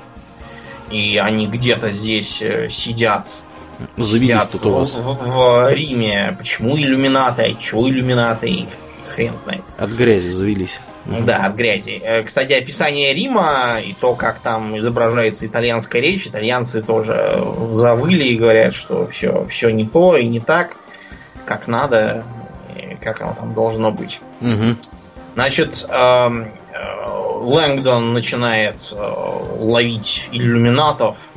и 0.90 1.18
они 1.22 1.46
где-то 1.46 1.90
здесь 1.90 2.40
э, 2.42 2.68
сидят 2.68 3.28
Завелись 3.96 4.46
тут 4.46 4.66
у 4.66 4.70
вас. 4.70 4.94
В, 4.94 5.00
в, 5.00 5.28
в 5.28 5.72
Риме. 5.72 6.36
Почему 6.38 6.76
иллюминаты? 6.76 7.42
А 7.42 7.54
чего 7.60 7.88
иллюминаты? 7.88 8.66
Хрен 9.12 9.38
знает. 9.38 9.62
От 9.78 9.90
грязи 9.90 10.30
завелись. 10.30 10.80
Да, 11.04 11.46
от 11.46 11.54
грязи. 11.56 12.00
Э, 12.02 12.22
кстати, 12.22 12.52
описание 12.52 13.12
Рима 13.12 13.80
и 13.84 13.92
то, 13.92 14.14
как 14.14 14.40
там 14.40 14.78
изображается 14.78 15.46
итальянская 15.46 16.00
речь, 16.00 16.26
итальянцы 16.26 16.82
тоже 16.82 17.44
завыли 17.70 18.24
и 18.24 18.36
говорят, 18.36 18.72
что 18.74 19.06
все, 19.06 19.44
все 19.46 19.70
не 19.70 19.86
то 19.86 20.16
и 20.16 20.26
не 20.26 20.40
так, 20.40 20.76
как 21.44 21.66
надо, 21.66 22.24
как 23.00 23.20
оно 23.20 23.34
там 23.34 23.52
должно 23.52 23.90
быть. 23.90 24.20
Угу. 24.40 24.76
Значит, 25.34 25.86
эм, 25.88 26.52
э, 26.72 27.12
Лэнгдон 27.40 28.12
начинает 28.12 28.92
э, 28.92 28.96
ловить 29.58 30.28
иллюминатов 30.30 31.30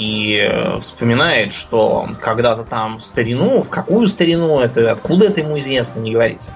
и 0.00 0.78
вспоминает, 0.80 1.52
что 1.52 2.08
когда-то 2.20 2.64
там 2.64 2.96
в 2.96 3.02
старину, 3.02 3.60
в 3.60 3.68
какую 3.68 4.08
старину, 4.08 4.58
это 4.58 4.90
откуда 4.90 5.26
это 5.26 5.40
ему 5.40 5.58
известно, 5.58 6.00
не 6.00 6.12
говорится. 6.12 6.52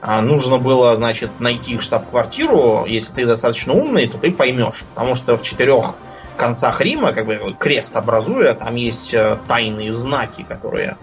А, 0.00 0.22
нужно 0.22 0.58
было, 0.58 0.94
значит, 0.94 1.40
найти 1.40 1.80
штаб-квартиру. 1.80 2.84
Если 2.86 3.12
ты 3.12 3.26
достаточно 3.26 3.72
умный, 3.72 4.06
то 4.06 4.18
ты 4.18 4.30
поймешь. 4.30 4.84
Потому 4.94 5.16
что 5.16 5.36
в 5.36 5.42
четырех 5.42 5.94
концах 6.36 6.80
Рима, 6.80 7.12
как 7.12 7.26
бы 7.26 7.56
крест 7.58 7.96
образуя, 7.96 8.54
там 8.54 8.76
есть 8.76 9.12
э, 9.14 9.36
тайные 9.48 9.90
знаки, 9.90 10.42
которые 10.48 10.96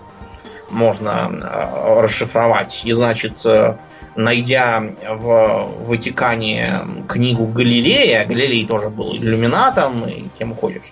можно 0.74 1.30
э, 1.32 2.02
расшифровать. 2.02 2.82
И, 2.86 2.92
значит, 2.92 3.46
э, 3.46 3.78
найдя 4.16 4.84
в 5.10 5.72
Ватикане 5.86 6.82
книгу 7.08 7.46
Галилея, 7.46 8.26
Галилей 8.26 8.68
тоже 8.68 8.90
был 8.90 9.16
иллюминатом 9.16 10.08
и 10.08 10.28
кем 10.38 10.56
хочешь, 10.56 10.92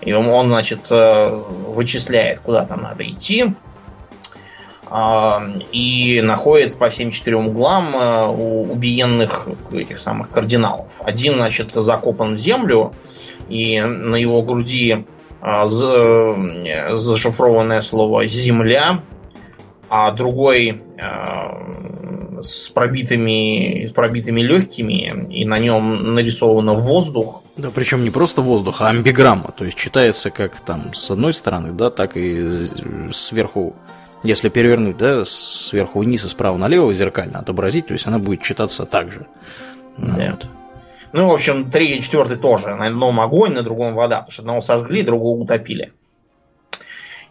и 0.00 0.12
он, 0.12 0.46
значит, 0.48 0.88
вычисляет, 0.90 2.40
куда 2.40 2.64
там 2.64 2.82
надо 2.82 3.04
идти, 3.04 3.54
и 5.72 6.20
находит 6.22 6.78
по 6.78 6.88
всем 6.88 7.10
четырем 7.10 7.48
углам 7.48 7.96
э, 7.96 8.28
у 8.28 8.72
убиенных 8.72 9.48
этих 9.72 9.98
самых 9.98 10.30
кардиналов. 10.30 11.00
Один, 11.00 11.34
значит, 11.34 11.72
закопан 11.72 12.34
в 12.34 12.38
землю, 12.38 12.94
и 13.48 13.80
на 13.80 14.14
его 14.14 14.42
груди 14.42 14.92
э, 14.92 15.15
зашифрованное 15.42 17.82
слово 17.82 18.26
«земля», 18.26 19.02
а 19.88 20.10
другой 20.10 20.82
э, 20.98 22.42
с 22.42 22.68
пробитыми, 22.68 23.86
с 23.86 23.92
пробитыми 23.92 24.40
легкими, 24.40 25.14
и 25.30 25.44
на 25.44 25.58
нем 25.58 26.14
нарисовано 26.14 26.74
воздух. 26.74 27.42
Да, 27.56 27.70
причем 27.70 28.04
не 28.04 28.10
просто 28.10 28.42
воздух, 28.42 28.82
а 28.82 28.88
амбиграмма, 28.88 29.52
то 29.56 29.64
есть 29.64 29.78
читается 29.78 30.30
как 30.30 30.60
там 30.60 30.92
с 30.92 31.10
одной 31.10 31.32
стороны, 31.32 31.72
да, 31.72 31.90
так 31.90 32.16
и 32.16 32.50
сверху 33.12 33.74
если 34.22 34.48
перевернуть, 34.48 34.96
да, 34.96 35.24
сверху 35.24 36.00
вниз 36.00 36.24
и 36.24 36.28
справа 36.28 36.56
налево 36.56 36.92
зеркально 36.92 37.38
отобразить, 37.38 37.86
то 37.86 37.92
есть 37.92 38.06
она 38.06 38.18
будет 38.18 38.42
читаться 38.42 38.86
так 38.86 39.12
же. 39.12 39.26
Да. 39.98 40.30
Вот. 40.30 40.46
Ну, 41.12 41.28
в 41.28 41.32
общем, 41.32 41.70
третий 41.70 42.02
четвертый 42.02 42.36
тоже. 42.36 42.74
На 42.74 42.86
одном 42.86 43.20
огонь, 43.20 43.52
на 43.52 43.62
другом 43.62 43.94
вода. 43.94 44.16
Потому 44.16 44.30
что 44.30 44.42
одного 44.42 44.60
сожгли, 44.60 45.02
другого 45.02 45.38
утопили. 45.40 45.92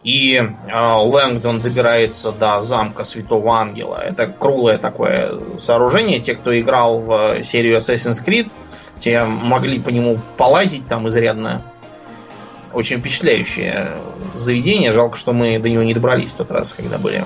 И 0.06 0.36
э, 0.36 0.94
Лэнгдон 1.02 1.60
добирается 1.60 2.30
до 2.30 2.60
замка 2.60 3.02
Святого 3.02 3.58
Ангела. 3.58 3.96
Это 3.96 4.28
круглое 4.28 4.78
такое 4.78 5.58
сооружение. 5.58 6.20
Те, 6.20 6.34
кто 6.34 6.58
играл 6.58 7.00
в 7.00 7.42
серию 7.42 7.78
Assassin's 7.78 8.24
Creed, 8.24 8.48
те 9.00 9.24
могли 9.24 9.80
по 9.80 9.88
нему 9.88 10.20
полазить 10.36 10.86
там 10.86 11.08
изрядно. 11.08 11.62
Очень 12.72 13.00
впечатляющее 13.00 13.96
заведение. 14.34 14.92
Жалко, 14.92 15.16
что 15.16 15.32
мы 15.32 15.58
до 15.58 15.68
него 15.68 15.82
не 15.82 15.94
добрались 15.94 16.32
в 16.32 16.36
тот 16.36 16.52
раз, 16.52 16.72
когда 16.72 16.98
были. 16.98 17.24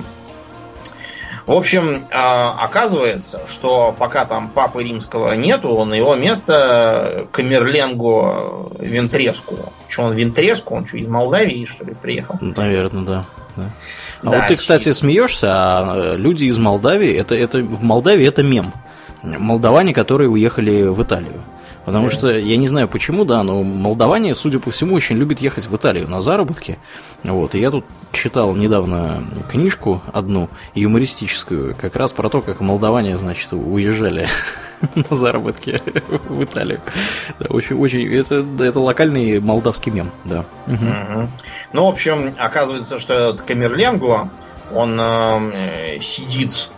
В 1.50 1.52
общем, 1.52 2.04
а, 2.12 2.56
оказывается, 2.60 3.40
что 3.48 3.92
пока 3.98 4.24
там 4.24 4.50
папы 4.50 4.84
римского 4.84 5.32
нету, 5.32 5.84
на 5.84 5.94
его 5.94 6.14
место 6.14 7.26
Камерленго 7.32 8.70
Вентреску. 8.78 9.72
Что 9.88 10.02
он 10.02 10.14
Вентреску? 10.14 10.76
Он 10.76 10.86
что, 10.86 10.96
из 10.98 11.08
Молдавии, 11.08 11.64
что 11.64 11.84
ли, 11.84 11.94
приехал? 12.00 12.36
Наверное, 12.40 13.02
да. 13.02 13.26
да. 13.56 13.64
А 14.22 14.30
да, 14.30 14.38
вот 14.38 14.46
ты, 14.46 14.54
кстати, 14.54 14.92
смеешься, 14.92 15.48
а 15.50 16.14
люди 16.14 16.44
из 16.44 16.56
Молдавии, 16.56 17.12
это, 17.16 17.34
это 17.34 17.58
в 17.58 17.82
Молдавии 17.82 18.28
это 18.28 18.44
мем. 18.44 18.72
Молдаване, 19.24 19.92
которые 19.92 20.30
уехали 20.30 20.84
в 20.84 21.02
Италию. 21.02 21.42
Потому 21.90 22.08
да. 22.08 22.10
что 22.12 22.28
я 22.30 22.56
не 22.56 22.68
знаю 22.68 22.86
почему, 22.86 23.24
да, 23.24 23.42
но 23.42 23.64
молдаване, 23.64 24.36
судя 24.36 24.60
по 24.60 24.70
всему, 24.70 24.94
очень 24.94 25.16
любят 25.16 25.40
ехать 25.40 25.66
в 25.66 25.74
Италию 25.74 26.08
на 26.08 26.20
заработки. 26.20 26.78
Вот, 27.24 27.56
и 27.56 27.58
я 27.58 27.72
тут 27.72 27.84
читал 28.12 28.54
недавно 28.54 29.24
книжку 29.50 30.00
одну, 30.12 30.48
юмористическую, 30.76 31.74
как 31.74 31.96
раз 31.96 32.12
про 32.12 32.28
то, 32.28 32.42
как 32.42 32.60
молдаване, 32.60 33.18
значит, 33.18 33.52
уезжали 33.52 34.28
на 34.94 35.16
заработки 35.16 35.82
в 36.28 36.44
Италию. 36.44 36.80
Да, 37.40 37.46
очень, 37.48 37.76
очень, 37.76 38.06
это, 38.14 38.46
это 38.60 38.78
локальный 38.78 39.40
молдавский 39.40 39.90
мем, 39.90 40.12
да. 40.24 40.44
Угу. 40.68 41.28
Ну, 41.72 41.86
в 41.86 41.88
общем, 41.88 42.32
оказывается, 42.38 43.00
что 43.00 43.14
этот 43.14 43.42
Камерленгу, 43.42 44.30
он 44.72 45.00
э, 45.00 45.98
сидит 46.00 46.70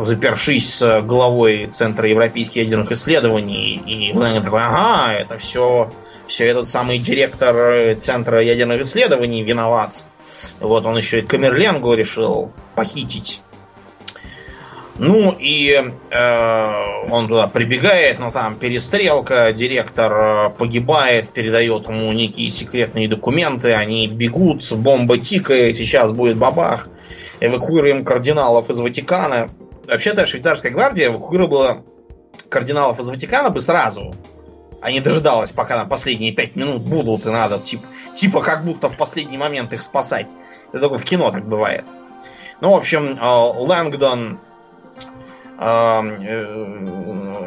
запершись 0.00 0.74
с 0.76 1.02
главой 1.02 1.66
Центра 1.66 2.08
европейских 2.08 2.64
ядерных 2.64 2.92
исследований, 2.92 3.82
и 3.86 4.12
Ленин 4.12 4.42
такой, 4.42 4.62
ага, 4.62 5.12
это 5.12 5.38
все, 5.38 5.92
все 6.26 6.46
этот 6.46 6.68
самый 6.68 6.98
директор 6.98 7.96
Центра 7.96 8.42
ядерных 8.42 8.82
исследований 8.82 9.42
виноват. 9.42 10.04
Вот 10.60 10.84
он 10.86 10.96
еще 10.96 11.20
и 11.20 11.22
Камерленгу 11.22 11.94
решил 11.94 12.52
похитить. 12.74 13.40
Ну 14.98 15.36
и 15.38 15.72
э, 15.72 17.10
он 17.10 17.28
туда 17.28 17.48
прибегает, 17.48 18.18
но 18.18 18.30
там 18.30 18.56
перестрелка, 18.56 19.52
директор 19.52 20.12
э, 20.12 20.50
погибает, 20.50 21.34
передает 21.34 21.88
ему 21.88 22.10
некие 22.12 22.48
секретные 22.48 23.06
документы, 23.06 23.74
они 23.74 24.08
бегут, 24.08 24.62
бомба 24.72 25.18
тикает, 25.18 25.76
сейчас 25.76 26.12
будет 26.12 26.38
бабах 26.38 26.88
эвакуируем 27.40 28.04
кардиналов 28.04 28.70
из 28.70 28.80
Ватикана. 28.80 29.48
Вообще-то 29.86 30.26
швейцарская 30.26 30.72
гвардия 30.72 31.06
эвакуировала 31.06 31.84
кардиналов 32.48 33.00
из 33.00 33.08
Ватикана 33.08 33.50
бы 33.50 33.60
сразу, 33.60 34.14
а 34.80 34.90
не 34.90 35.00
дожидалась, 35.00 35.52
пока 35.52 35.76
на 35.76 35.84
последние 35.84 36.32
пять 36.32 36.56
минут 36.56 36.82
будут, 36.82 37.26
и 37.26 37.30
надо 37.30 37.58
тип, 37.58 37.80
типа 38.14 38.40
как 38.40 38.64
будто 38.64 38.88
в 38.88 38.96
последний 38.96 39.38
момент 39.38 39.72
их 39.72 39.82
спасать. 39.82 40.30
Это 40.72 40.82
только 40.82 40.98
в 40.98 41.04
кино 41.04 41.30
так 41.30 41.46
бывает. 41.48 41.86
Ну, 42.60 42.72
в 42.72 42.74
общем, 42.74 43.18
э, 43.20 43.26
Лэнгдон 43.26 44.40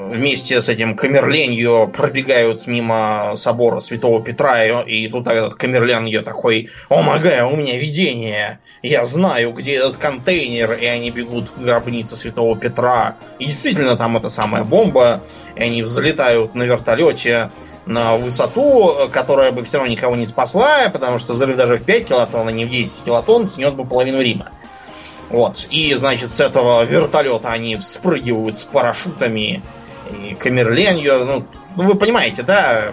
вместе 0.10 0.60
с 0.62 0.70
этим 0.70 0.96
Камерленью 0.96 1.88
пробегают 1.96 2.66
мимо 2.68 3.34
собора 3.36 3.80
Святого 3.80 4.24
Петра, 4.24 4.82
и 4.82 5.08
тут 5.08 5.28
этот 5.28 5.56
Камерлен 5.56 6.06
ее 6.06 6.22
такой, 6.22 6.70
о 6.90 7.02
мага, 7.04 7.46
у 7.46 7.56
меня 7.56 7.78
видение, 7.78 8.60
я 8.82 9.04
знаю, 9.04 9.52
где 9.54 9.76
этот 9.76 9.98
контейнер, 9.98 10.74
и 10.74 10.86
они 10.86 11.12
бегут 11.12 11.50
в 11.50 11.64
гробницу 11.64 12.16
Святого 12.16 12.58
Петра, 12.58 13.18
и 13.38 13.46
действительно 13.46 13.96
там 13.96 14.18
эта 14.18 14.30
самая 14.30 14.64
бомба, 14.64 15.24
и 15.56 15.62
они 15.62 15.84
взлетают 15.84 16.56
на 16.56 16.64
вертолете 16.64 17.52
на 17.86 18.18
высоту, 18.18 19.10
которая 19.12 19.52
бы 19.52 19.64
все 19.64 19.78
равно 19.78 19.92
никого 19.92 20.16
не 20.16 20.26
спасла, 20.26 20.90
потому 20.90 21.18
что 21.18 21.34
взрыв 21.34 21.56
даже 21.58 21.76
в 21.76 21.84
5 21.84 22.06
килотонн, 22.06 22.48
а 22.48 22.52
не 22.52 22.66
в 22.66 22.70
10 22.70 23.06
килотонн 23.06 23.50
снес 23.50 23.74
бы 23.74 23.86
половину 23.86 24.22
Рима. 24.22 24.52
Вот. 25.30 25.68
И, 25.70 25.94
значит, 25.96 26.32
с 26.32 26.40
этого 26.40 26.84
вертолета 26.84 27.50
они 27.50 27.78
вспрыгивают 27.78 28.58
с 28.58 28.64
парашютами 28.66 29.62
и 30.12 30.34
камерленью. 30.34 31.26
Ну, 31.26 31.46
ну, 31.76 31.84
вы 31.84 31.96
понимаете, 31.96 32.44
да, 32.44 32.92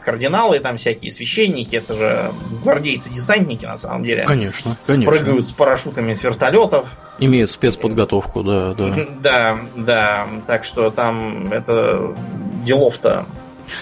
кардиналы 0.00 0.58
там 0.58 0.76
всякие, 0.76 1.12
священники, 1.12 1.76
это 1.76 1.94
же 1.94 2.32
гвардейцы-десантники 2.62 3.66
на 3.66 3.76
самом 3.76 4.04
деле. 4.04 4.24
Конечно, 4.24 4.76
конечно. 4.86 5.12
Прыгают 5.12 5.46
с 5.46 5.52
парашютами 5.52 6.12
с 6.12 6.24
вертолетов. 6.24 6.98
Имеют 7.18 7.50
спецподготовку, 7.52 8.42
да, 8.42 8.74
да. 8.74 8.94
Да, 9.20 9.58
да. 9.76 10.26
Так 10.46 10.64
что 10.64 10.90
там 10.90 11.52
это 11.52 12.16
делов-то 12.64 13.26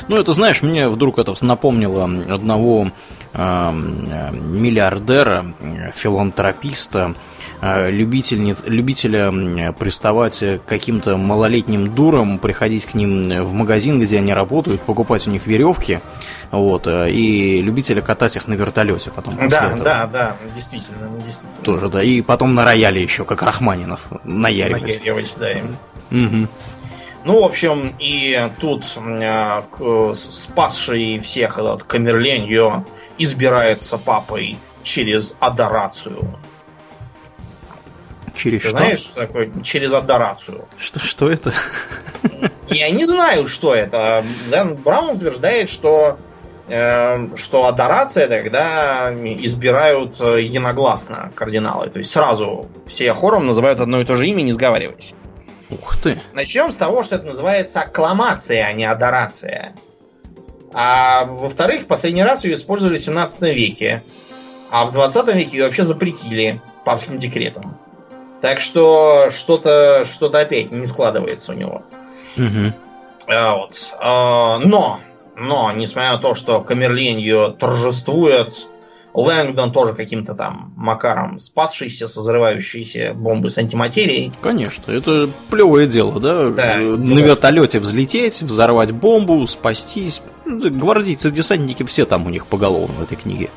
ну, 0.08 0.16
это, 0.16 0.32
знаешь, 0.32 0.62
мне 0.62 0.88
вдруг 0.88 1.18
это 1.18 1.34
напомнило 1.44 2.04
одного 2.04 2.90
э, 3.34 3.70
миллиардера, 3.70 5.54
филантрописта, 5.94 7.10
Э, 7.10 7.33
любитель, 7.90 8.56
любителя 8.66 9.72
приставать 9.72 10.40
к 10.40 10.60
каким-то 10.66 11.16
малолетним 11.16 11.94
дурам, 11.94 12.38
приходить 12.38 12.84
к 12.84 12.94
ним 12.94 13.44
в 13.44 13.52
магазин, 13.52 14.00
где 14.00 14.18
они 14.18 14.34
работают, 14.34 14.82
покупать 14.82 15.26
у 15.26 15.30
них 15.30 15.46
веревки, 15.46 16.00
вот, 16.50 16.86
э, 16.86 17.10
и 17.10 17.62
любителя 17.62 18.02
катать 18.02 18.36
их 18.36 18.48
на 18.48 18.54
вертолете 18.54 19.10
потом. 19.10 19.36
Да, 19.48 19.66
этого. 19.66 19.84
да, 19.84 20.06
да, 20.06 20.36
действительно, 20.54 21.08
действительно. 21.24 21.64
Тоже, 21.64 21.88
да, 21.88 22.02
и 22.02 22.20
потом 22.20 22.54
на 22.54 22.64
рояле 22.64 23.02
еще, 23.02 23.24
как 23.24 23.42
Рахманинов, 23.42 24.08
наяривать. 24.24 25.00
Наяривать, 25.00 25.36
да, 25.38 25.52
им. 25.52 25.76
Угу. 26.10 26.48
Ну, 27.24 27.40
в 27.40 27.44
общем, 27.44 27.94
и 27.98 28.50
тут 28.60 28.84
э, 28.84 30.12
спасший 30.12 31.18
всех 31.18 31.58
этот 31.58 31.84
Камерленьо 31.84 32.84
избирается 33.18 33.96
папой 33.98 34.58
через 34.82 35.34
адорацию. 35.40 36.38
Через 38.34 38.62
Ты 38.62 38.68
что? 38.68 38.78
знаешь, 38.78 38.98
что 38.98 39.20
такое 39.20 39.50
через 39.62 39.92
адорацию? 39.92 40.66
Что, 40.78 41.00
что 41.00 41.30
это? 41.30 41.52
Я 42.68 42.90
не 42.90 43.04
знаю, 43.04 43.46
что 43.46 43.74
это. 43.74 44.24
Дэн 44.50 44.76
Браун 44.76 45.16
утверждает, 45.16 45.68
что 45.68 46.18
э, 46.68 47.36
что 47.36 47.66
адорация 47.66 48.24
это 48.24 48.42
когда 48.42 49.12
избирают 49.12 50.20
э, 50.20 50.42
единогласно 50.42 51.32
кардиналы. 51.34 51.88
То 51.90 52.00
есть 52.00 52.10
сразу 52.10 52.68
все 52.86 53.12
хором 53.12 53.46
называют 53.46 53.80
одно 53.80 54.00
и 54.00 54.04
то 54.04 54.16
же 54.16 54.26
имя, 54.26 54.42
не 54.42 54.52
сговариваясь. 54.52 55.14
Ух 55.70 55.96
ты. 55.96 56.20
Начнем 56.32 56.70
с 56.70 56.74
того, 56.74 57.02
что 57.02 57.16
это 57.16 57.26
называется 57.26 57.80
аккламация, 57.80 58.64
а 58.66 58.72
не 58.72 58.84
адорация. 58.84 59.74
А 60.72 61.24
во-вторых, 61.24 61.86
последний 61.86 62.24
раз 62.24 62.44
ее 62.44 62.54
использовали 62.54 62.96
в 62.96 63.00
17 63.00 63.54
веке. 63.54 64.02
А 64.70 64.86
в 64.86 64.92
20 64.92 65.34
веке 65.34 65.56
ее 65.56 65.64
вообще 65.64 65.84
запретили 65.84 66.60
папским 66.84 67.16
декретом. 67.16 67.78
Так 68.44 68.60
что 68.60 69.30
что-то 69.30 70.04
что 70.04 70.26
опять 70.26 70.70
не 70.70 70.84
складывается 70.84 71.52
у 71.52 71.54
него. 71.54 71.82
Угу. 72.36 72.74
А, 73.26 73.56
вот. 73.56 73.94
А, 73.98 74.58
но, 74.58 75.00
но, 75.34 75.72
несмотря 75.72 76.12
на 76.12 76.18
то, 76.18 76.34
что 76.34 76.60
Камерлинью 76.60 77.56
торжествует, 77.58 78.68
Лэнгдон 79.14 79.72
тоже 79.72 79.94
каким-то 79.94 80.34
там 80.34 80.74
макаром 80.76 81.38
спасшийся 81.38 82.06
со 82.06 82.20
взрывающейся 82.20 83.14
бомбы 83.14 83.48
с 83.48 83.56
антиматерией. 83.56 84.30
Конечно, 84.42 84.92
это 84.92 85.30
плевое 85.48 85.86
дело, 85.86 86.20
да? 86.20 86.50
да 86.50 86.76
На 86.76 86.98
дело... 86.98 87.18
вертолете 87.20 87.80
взлететь, 87.80 88.42
взорвать 88.42 88.92
бомбу, 88.92 89.46
спастись. 89.46 90.20
Гвардейцы-десантники 90.44 91.86
все 91.86 92.04
там 92.04 92.26
у 92.26 92.28
них 92.28 92.44
поголовно 92.44 92.96
в 93.00 93.02
этой 93.04 93.16
книге. 93.16 93.48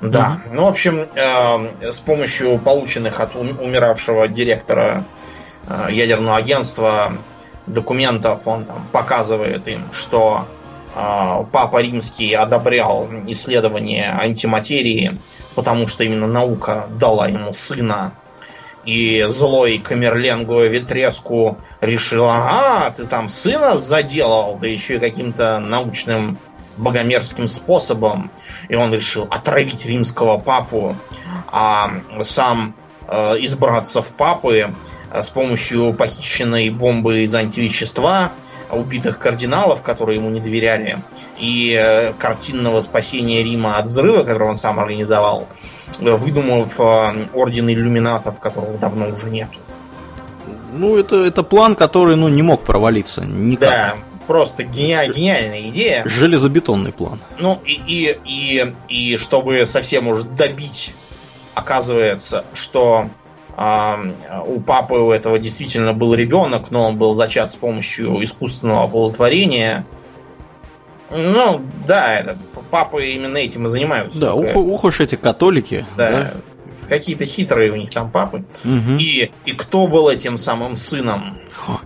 Да. 0.00 0.40
Mm-hmm. 0.44 0.54
Ну, 0.54 0.64
в 0.64 0.68
общем, 0.68 1.06
э, 1.14 1.90
с 1.90 2.00
помощью 2.00 2.58
полученных 2.58 3.20
от 3.20 3.34
умиравшего 3.34 4.28
директора 4.28 5.04
э, 5.66 5.88
ядерного 5.90 6.36
агентства 6.36 7.12
документов 7.66 8.46
он 8.46 8.66
там 8.66 8.88
показывает 8.92 9.66
им, 9.68 9.88
что 9.92 10.46
э, 10.94 11.44
Папа 11.50 11.80
Римский 11.80 12.34
одобрял 12.34 13.08
исследование 13.26 14.10
антиматерии, 14.10 15.18
потому 15.54 15.86
что 15.86 16.04
именно 16.04 16.26
наука 16.26 16.88
дала 16.98 17.28
ему 17.28 17.52
сына. 17.52 18.12
И 18.84 19.24
злой 19.26 19.78
Камерленгу 19.78 20.60
Ветреску 20.62 21.58
решил, 21.80 22.28
ага, 22.28 22.94
ты 22.96 23.04
там 23.06 23.28
сына 23.28 23.78
заделал, 23.78 24.58
да 24.60 24.68
еще 24.68 24.96
и 24.96 25.00
каким-то 25.00 25.58
научным 25.58 26.38
богомерзким 26.76 27.46
способом, 27.46 28.30
и 28.68 28.76
он 28.76 28.92
решил 28.92 29.26
отравить 29.30 29.86
римского 29.86 30.38
папу, 30.38 30.96
а 31.48 31.90
сам 32.22 32.74
э, 33.08 33.36
избраться 33.40 34.02
в 34.02 34.12
папы 34.12 34.72
э, 35.10 35.22
с 35.22 35.30
помощью 35.30 35.94
похищенной 35.94 36.70
бомбы 36.70 37.20
из 37.24 37.34
антивещества, 37.34 38.32
убитых 38.70 39.18
кардиналов, 39.18 39.82
которые 39.82 40.18
ему 40.18 40.30
не 40.30 40.40
доверяли, 40.40 41.02
и 41.38 41.76
э, 41.78 42.12
картинного 42.14 42.80
спасения 42.80 43.42
Рима 43.42 43.78
от 43.78 43.86
взрыва, 43.88 44.24
который 44.24 44.48
он 44.48 44.56
сам 44.56 44.80
организовал, 44.80 45.48
выдумав 46.00 46.80
э, 46.80 47.28
орден 47.32 47.68
иллюминатов, 47.68 48.40
которого 48.40 48.76
давно 48.78 49.08
уже 49.08 49.30
нету. 49.30 49.58
Ну, 50.72 50.96
это, 50.96 51.24
это 51.24 51.42
план, 51.42 51.74
который 51.74 52.16
ну, 52.16 52.28
не 52.28 52.42
мог 52.42 52.62
провалиться 52.62 53.24
никак. 53.24 53.70
Да, 53.70 53.94
просто 54.26 54.64
гениаль, 54.64 55.12
гениальная 55.12 55.68
идея. 55.70 56.02
Железобетонный 56.06 56.92
план. 56.92 57.20
Ну, 57.38 57.60
и, 57.64 57.80
и, 57.86 58.18
и, 58.24 58.72
и 58.88 59.16
чтобы 59.16 59.66
совсем 59.66 60.08
уже 60.08 60.24
добить, 60.24 60.94
оказывается, 61.54 62.44
что 62.52 63.10
у 63.56 64.60
папы 64.60 64.96
у 64.96 65.10
этого 65.12 65.38
действительно 65.38 65.94
был 65.94 66.14
ребенок, 66.14 66.70
но 66.70 66.88
он 66.88 66.98
был 66.98 67.14
зачат 67.14 67.50
с 67.50 67.56
помощью 67.56 68.22
искусственного 68.22 68.84
оплодотворения. 68.84 69.86
Ну, 71.10 71.62
да, 71.86 72.18
это, 72.18 72.36
папы 72.70 73.06
именно 73.06 73.38
этим 73.38 73.64
и 73.64 73.68
занимаются. 73.68 74.18
Да, 74.18 74.34
ух, 74.34 74.54
ух 74.56 74.84
уж 74.84 75.00
эти 75.00 75.14
католики. 75.14 75.86
Да. 75.96 76.10
да. 76.10 76.34
Какие-то 76.88 77.24
хитрые 77.24 77.72
у 77.72 77.76
них 77.76 77.90
там 77.90 78.10
папы. 78.10 78.44
Угу. 78.64 78.96
И, 78.98 79.30
и 79.44 79.52
кто 79.52 79.86
был 79.86 80.08
этим 80.08 80.38
самым 80.38 80.76
сыном? 80.76 81.38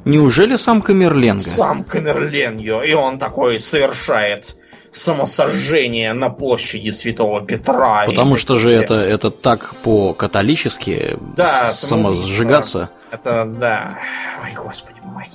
Неужели 0.04 0.56
сам 0.56 0.82
Камерленго? 0.82 1.40
Сам 1.40 1.84
Камерленго. 1.84 2.80
И 2.80 2.92
он 2.92 3.18
такой 3.18 3.58
совершает 3.58 4.56
самосожжение 4.92 6.12
на 6.12 6.30
площади 6.30 6.90
Святого 6.90 7.44
Петра. 7.44 8.04
Потому 8.06 8.36
что 8.36 8.58
же 8.58 8.68
это, 8.70 8.94
это 8.94 9.30
так 9.30 9.74
по-католически 9.76 11.18
да, 11.36 11.70
самосжигаться. 11.70 12.90
Это, 13.10 13.44
да. 13.44 13.98
Ой, 14.42 14.52
господи 14.56 14.98
мой. 15.04 15.26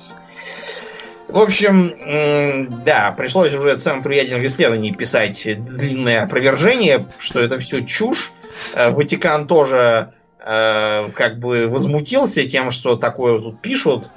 В 1.27 1.39
общем, 1.39 2.83
да, 2.83 3.11
пришлось 3.17 3.53
уже 3.53 3.75
Центру 3.77 4.13
ядерных 4.13 4.45
исследований 4.45 4.93
писать 4.93 5.43
длинное 5.57 6.23
опровержение, 6.23 7.07
что 7.17 7.39
это 7.39 7.57
все 7.57 7.83
чушь. 7.83 8.31
Э, 8.73 8.89
Ватикан 8.91 9.47
тоже 9.47 10.13
э, 10.39 11.09
как 11.11 11.39
бы 11.39 11.67
возмутился 11.67 12.45
тем, 12.45 12.71
что 12.71 12.95
такое 12.95 13.39
тут 13.39 13.61
пишут. 13.61 14.09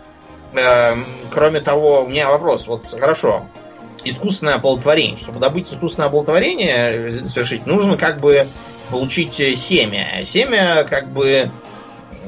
Э, 0.53 0.95
кроме 1.30 1.61
того, 1.61 2.03
у 2.03 2.09
меня 2.09 2.28
вопрос. 2.28 2.66
Вот 2.66 2.86
хорошо, 2.99 3.47
искусственное 4.05 4.55
оплодотворение. 4.55 5.16
Чтобы 5.16 5.41
добыть 5.41 5.68
искусственное 5.68 6.09
оплодотворение, 6.09 7.11
совершить, 7.11 7.66
нужно 7.66 7.97
как 7.97 8.20
бы 8.20 8.49
получить 8.91 9.34
семя. 9.34 10.22
Семя 10.24 10.84
как 10.89 11.12
бы 11.12 11.51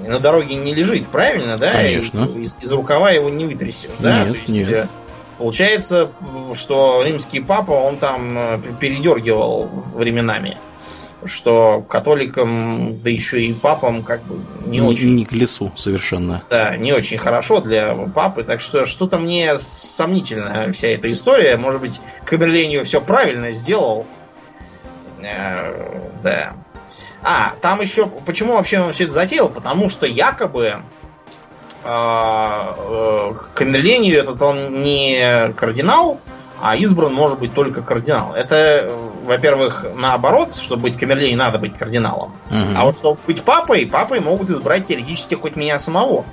на 0.06 0.18
дороге 0.18 0.54
не 0.54 0.74
лежит, 0.74 1.08
правильно, 1.08 1.58
да? 1.58 1.72
Конечно. 1.72 2.24
Из, 2.36 2.58
из 2.61 2.72
рукава 2.72 3.11
его 3.11 3.28
не 3.28 3.46
вытрясешь, 3.46 3.90
да? 3.98 4.24
Нет, 4.24 4.28
То 4.28 4.34
есть, 4.34 4.48
нет. 4.48 4.88
Получается, 5.38 6.12
что 6.52 7.02
римский 7.02 7.40
папа, 7.40 7.70
он 7.70 7.96
там 7.96 8.62
передергивал 8.78 9.70
временами 9.94 10.58
что 11.24 11.84
католикам, 11.88 13.00
да 13.02 13.10
еще 13.10 13.42
и 13.42 13.52
папам, 13.52 14.02
как 14.02 14.22
бы 14.22 14.40
не, 14.66 14.78
не 14.78 14.80
очень... 14.80 15.14
Не 15.14 15.24
к 15.24 15.32
лесу 15.32 15.72
совершенно. 15.76 16.42
Да, 16.50 16.76
не 16.76 16.92
очень 16.92 17.18
хорошо 17.18 17.60
для 17.60 17.94
папы, 17.94 18.42
так 18.42 18.60
что 18.60 18.84
что-то 18.84 19.18
мне 19.18 19.58
сомнительно 19.58 20.72
вся 20.72 20.88
эта 20.88 21.10
история. 21.10 21.56
Может 21.56 21.80
быть, 21.80 22.00
Каберленью 22.24 22.84
все 22.84 23.00
правильно 23.00 23.50
сделал. 23.50 24.06
Э, 25.22 26.00
да. 26.22 26.54
А, 27.22 27.54
там 27.60 27.80
еще... 27.80 28.06
Почему 28.06 28.54
вообще 28.54 28.80
он 28.80 28.92
все 28.92 29.04
это 29.04 29.12
затеял? 29.12 29.50
Потому 29.50 29.88
что 29.88 30.06
якобы 30.06 30.76
э, 31.84 31.86
э, 31.86 33.32
Камерлению 33.54 34.18
этот 34.18 34.40
он 34.40 34.82
не 34.82 35.52
кардинал, 35.56 36.20
а 36.62 36.76
избран 36.76 37.14
может 37.14 37.38
быть 37.38 37.54
только 37.54 37.82
кардинал. 37.82 38.34
Это, 38.34 38.90
во-первых, 39.31 39.87
наоборот, 39.95 40.53
чтобы 40.57 40.83
быть 40.83 40.97
камерлей, 40.97 41.37
надо 41.37 41.59
быть 41.59 41.78
кардиналом. 41.78 42.33
Угу. 42.51 42.70
А 42.76 42.85
вот 42.85 42.97
чтобы 42.97 43.20
быть 43.28 43.45
папой, 43.45 43.87
папой 43.87 44.18
могут 44.18 44.51
избрать 44.51 44.89
теоретически 44.89 45.35
хоть 45.35 45.55
меня 45.55 45.78
самого. 45.78 46.26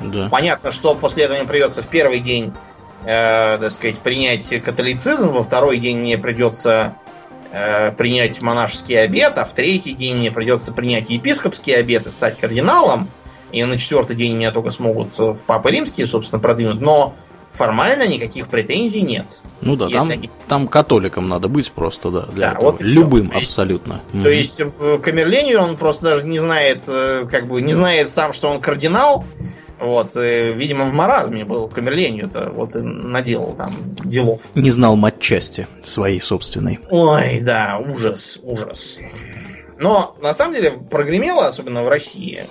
Да. 0.00 0.30
Понятно, 0.30 0.70
что 0.70 0.94
после 0.94 1.24
этого 1.24 1.36
мне 1.36 1.46
придется 1.46 1.82
в 1.82 1.88
первый 1.88 2.20
день, 2.20 2.54
э, 3.04 3.58
так 3.58 3.70
сказать, 3.70 3.98
принять 3.98 4.48
католицизм, 4.62 5.32
во 5.32 5.42
второй 5.42 5.76
день 5.76 5.98
мне 5.98 6.16
придется 6.16 6.94
э, 7.52 7.92
принять 7.92 8.40
монашеский 8.40 9.02
обет, 9.02 9.36
а 9.36 9.44
в 9.44 9.52
третий 9.52 9.92
день 9.92 10.16
мне 10.16 10.30
придется 10.30 10.72
принять 10.72 11.10
епископский 11.10 11.76
обет 11.76 12.06
и 12.06 12.10
стать 12.10 12.38
кардиналом. 12.38 13.10
И 13.52 13.62
на 13.62 13.76
четвертый 13.76 14.16
день 14.16 14.34
меня 14.34 14.50
только 14.50 14.70
смогут 14.70 15.18
в 15.18 15.44
папы 15.44 15.72
римские, 15.72 16.06
собственно, 16.06 16.40
продвинуть. 16.40 16.80
Но 16.80 17.14
формально 17.54 18.06
никаких 18.06 18.48
претензий 18.48 19.02
нет. 19.02 19.40
Ну 19.60 19.76
да, 19.76 19.88
там, 19.88 20.10
они... 20.10 20.28
там 20.48 20.68
католиком 20.68 21.28
надо 21.28 21.48
быть 21.48 21.70
просто, 21.72 22.10
да, 22.10 22.22
для 22.26 22.50
да, 22.50 22.56
этого. 22.56 22.72
Вот 22.72 22.82
Любым 22.82 23.28
то 23.28 23.36
есть, 23.36 23.46
абсолютно. 23.46 24.02
То 24.12 24.28
есть 24.28 24.60
э, 24.60 24.98
Камерлению 24.98 25.60
он 25.60 25.76
просто 25.76 26.04
даже 26.04 26.26
не 26.26 26.38
знает, 26.38 26.82
э, 26.88 27.26
как 27.30 27.46
бы 27.46 27.62
не 27.62 27.72
знает 27.72 28.10
сам, 28.10 28.32
что 28.32 28.50
он 28.50 28.60
кардинал. 28.60 29.24
Вот, 29.80 30.16
э, 30.16 30.52
видимо, 30.52 30.84
в 30.84 30.92
маразме 30.92 31.44
был 31.44 31.68
Камерлению-то, 31.68 32.50
вот 32.50 32.76
и 32.76 32.80
наделал 32.80 33.54
там 33.54 33.74
делов. 34.04 34.42
Не 34.54 34.70
знал 34.70 34.96
матчасти 34.96 35.66
своей 35.82 36.20
собственной. 36.20 36.80
Ой, 36.90 37.40
да, 37.40 37.78
ужас, 37.78 38.40
ужас. 38.42 38.98
Но 39.78 40.16
на 40.22 40.32
самом 40.32 40.54
деле 40.54 40.72
прогремело, 40.72 41.46
особенно 41.46 41.82
в 41.82 41.88
России, 41.88 42.44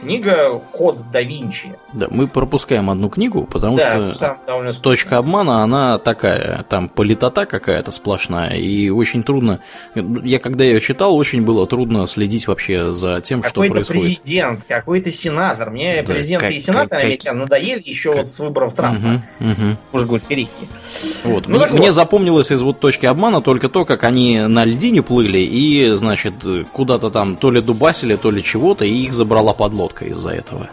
книга 0.00 0.60
Код 0.72 1.02
да 1.12 1.22
Винчи. 1.22 1.74
Да, 1.92 2.08
мы 2.10 2.26
пропускаем 2.26 2.90
одну 2.90 3.08
книгу, 3.08 3.44
потому 3.44 3.76
да, 3.76 4.12
что 4.12 4.38
точка 4.80 5.18
обмана, 5.18 5.62
она 5.62 5.98
такая, 5.98 6.64
там 6.68 6.88
политота 6.88 7.46
какая-то 7.46 7.92
сплошная, 7.92 8.56
и 8.56 8.88
очень 8.90 9.22
трудно. 9.22 9.60
Я 9.94 10.38
когда 10.38 10.64
ее 10.64 10.80
читал, 10.80 11.16
очень 11.16 11.42
было 11.42 11.66
трудно 11.66 12.06
следить 12.06 12.48
вообще 12.48 12.92
за 12.92 13.20
тем, 13.20 13.42
какой 13.42 13.66
что 13.66 13.74
происходит. 13.74 14.02
Какой-то 14.02 14.22
президент, 14.22 14.64
какой-то 14.64 15.10
сенатор. 15.10 15.70
Мне 15.70 16.02
да, 16.02 16.12
президенты 16.14 16.46
как, 16.46 16.54
и 16.54 16.60
сенаторы 16.60 17.10
как, 17.12 17.20
как... 17.22 17.34
надоели 17.34 17.82
еще 17.84 18.10
как... 18.10 18.20
вот 18.20 18.28
с 18.28 18.40
выборов 18.40 18.74
Трампа. 18.74 19.22
Угу, 19.40 19.50
угу. 19.50 19.76
Уже 19.92 20.06
говорит, 20.06 20.26
перейти. 20.26 20.68
Вот. 21.24 21.46
Ну, 21.46 21.58
мне, 21.58 21.66
мне 21.78 21.92
запомнилось 21.92 22.50
из 22.50 22.62
вот 22.62 22.80
точки 22.80 23.06
обмана 23.06 23.40
только 23.40 23.68
то, 23.68 23.84
как 23.84 24.04
они 24.04 24.40
на 24.40 24.64
льдине 24.64 25.02
плыли 25.02 25.38
и, 25.38 25.92
значит, 25.94 26.34
куда-то 26.72 27.10
там 27.10 27.36
то 27.36 27.50
ли 27.50 27.60
дубасили, 27.60 28.16
то 28.16 28.30
ли 28.30 28.42
чего-то, 28.42 28.84
и 28.84 28.92
их 28.92 29.12
забрала 29.12 29.52
подлодка 29.52 29.89
лодка 29.90 30.04
из-за 30.06 30.30
этого. 30.30 30.70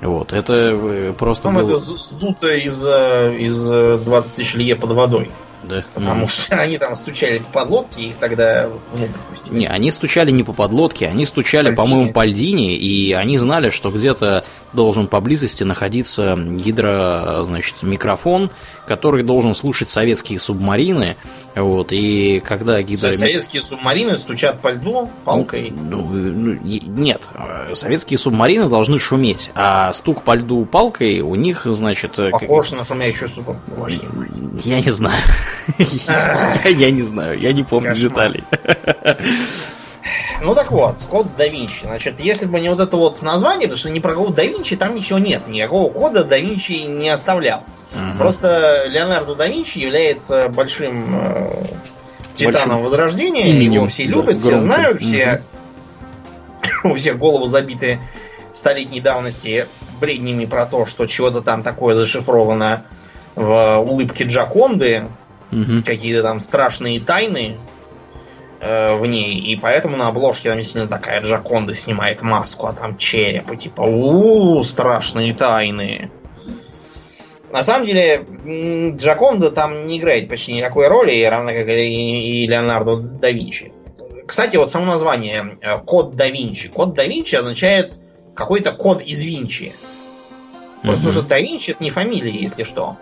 Вот, 0.00 0.32
это 0.32 0.52
э, 0.52 1.12
просто. 1.16 1.50
Ну, 1.50 1.60
было... 1.60 1.68
это 1.68 1.78
сдуто 1.78 2.54
из, 2.54 2.84
из 2.84 4.02
20 4.04 4.36
тысяч 4.36 4.54
лье 4.54 4.76
под 4.76 4.92
водой. 4.92 5.30
Да. 5.62 5.82
Потому 5.94 6.26
mm. 6.26 6.28
что 6.28 6.56
они 6.60 6.78
там 6.78 6.94
стучали 6.94 7.38
по 7.38 7.60
подлодке, 7.60 8.02
их 8.02 8.16
тогда 8.16 8.68
внутрь 8.92 9.18
пустили. 9.30 9.54
Не, 9.54 9.66
они 9.66 9.90
стучали 9.90 10.30
не 10.30 10.42
по 10.42 10.52
подлодке, 10.52 11.08
они 11.08 11.24
стучали, 11.24 11.74
по-моему, 11.74 12.12
по 12.12 12.24
льдине, 12.24 12.76
и 12.76 13.12
они 13.12 13.38
знали, 13.38 13.70
что 13.70 13.90
где-то 13.90 14.44
должен 14.74 15.06
поблизости 15.06 15.64
находиться 15.64 16.36
гидро, 16.36 17.40
значит, 17.44 17.76
микрофон, 17.82 18.50
который 18.86 19.22
должен 19.22 19.54
слушать 19.54 19.88
советские 19.88 20.38
субмарины. 20.38 21.16
Вот, 21.54 21.92
и 21.92 22.40
когда 22.40 22.82
гидро... 22.82 23.12
Советские 23.12 23.62
субмарины 23.62 24.16
стучат 24.18 24.60
по 24.60 24.72
льду 24.72 25.10
палкой? 25.24 25.70
Ну, 25.70 26.04
ну, 26.08 26.58
нет, 26.62 27.28
советские 27.72 28.18
субмарины 28.18 28.68
должны 28.68 28.98
шуметь, 28.98 29.50
а 29.54 29.92
стук 29.92 30.22
по 30.22 30.34
льду 30.34 30.64
палкой 30.64 31.20
у 31.20 31.34
них, 31.34 31.62
значит... 31.66 32.16
Похож 32.32 32.70
как... 32.70 32.78
на 32.78 32.84
шумящую 32.84 33.28
субмарину. 33.28 34.58
Я 34.64 34.80
не 34.80 34.90
знаю. 34.90 35.22
Я 36.64 36.90
не 36.90 37.02
знаю, 37.02 37.38
я 37.38 37.52
не 37.52 37.62
помню 37.62 37.94
деталей. 37.94 38.44
Ну 40.44 40.54
так 40.54 40.70
вот, 40.70 41.00
код 41.08 41.26
да 41.38 41.48
Винчи. 41.48 41.80
Значит, 41.82 42.20
если 42.20 42.44
бы 42.44 42.60
не 42.60 42.68
вот 42.68 42.78
это 42.78 42.96
вот 42.98 43.22
название, 43.22 43.62
потому 43.62 43.78
что 43.78 43.90
ни 43.90 43.98
про 43.98 44.14
код 44.14 44.34
да 44.34 44.44
Винчи 44.44 44.76
там 44.76 44.94
ничего 44.94 45.18
нет. 45.18 45.48
Никакого 45.48 45.90
кода 45.90 46.24
да 46.24 46.38
Винчи 46.38 46.84
не 46.86 47.08
оставлял. 47.08 47.64
Угу. 47.92 48.18
Просто 48.18 48.84
Леонардо 48.86 49.34
да 49.36 49.46
Винчи 49.46 49.78
является 49.78 50.50
большим 50.50 51.16
э, 51.16 51.64
титаном 52.34 52.54
большим 52.56 52.82
Возрождения. 52.82 53.48
Именем, 53.48 53.72
его 53.72 53.86
все 53.86 54.04
любят, 54.04 54.34
да, 54.34 54.40
все 54.40 54.58
знают, 54.58 55.00
все 55.00 55.42
угу. 56.82 56.90
у 56.92 56.94
всех 56.94 57.18
головы 57.18 57.46
забиты 57.46 57.98
столетней 58.52 59.00
давности 59.00 59.66
бреднями 59.98 60.44
про 60.44 60.66
то, 60.66 60.84
что 60.84 61.06
чего-то 61.06 61.40
там 61.40 61.62
такое 61.62 61.94
зашифровано 61.94 62.84
в 63.34 63.78
улыбке 63.78 64.24
Джаконды, 64.24 65.08
угу. 65.50 65.82
какие-то 65.84 66.22
там 66.22 66.38
страшные 66.38 67.00
тайны 67.00 67.56
э, 68.64 68.96
в 68.96 69.06
ней, 69.06 69.38
и 69.38 69.56
поэтому 69.56 69.96
на 69.96 70.08
обложке 70.08 70.48
там 70.48 70.58
действительно 70.58 70.88
такая 70.88 71.20
Джаконда 71.20 71.74
снимает 71.74 72.22
маску, 72.22 72.66
а 72.66 72.72
там 72.72 72.96
череп, 72.96 73.52
и 73.52 73.56
типа, 73.56 73.82
у, 73.82 74.60
страшные 74.62 75.34
тайны. 75.34 76.10
На 77.52 77.62
самом 77.62 77.86
деле, 77.86 78.26
Джаконда 78.96 79.50
там 79.50 79.86
не 79.86 79.98
играет 79.98 80.28
почти 80.28 80.52
никакой 80.54 80.88
роли, 80.88 81.22
равно 81.24 81.50
как 81.50 81.68
и 81.68 82.46
Леонардо 82.48 82.96
да 82.96 83.30
Винчи. 83.30 83.72
Кстати, 84.26 84.56
вот 84.56 84.70
само 84.70 84.86
название 84.86 85.58
э, 85.60 85.78
Код 85.78 86.16
да 86.16 86.28
Винчи. 86.28 86.68
Код 86.68 86.94
да 86.94 87.04
Винчи 87.04 87.36
означает 87.36 88.00
какой-то 88.34 88.72
код 88.72 89.02
из 89.02 89.22
Винчи. 89.22 89.72
Просто 90.82 91.00
потому 91.00 91.10
что 91.12 91.22
да 91.22 91.38
Винчи 91.38 91.70
это 91.70 91.82
не 91.84 91.90
фамилия, 91.90 92.32
если 92.32 92.64
что. 92.64 92.96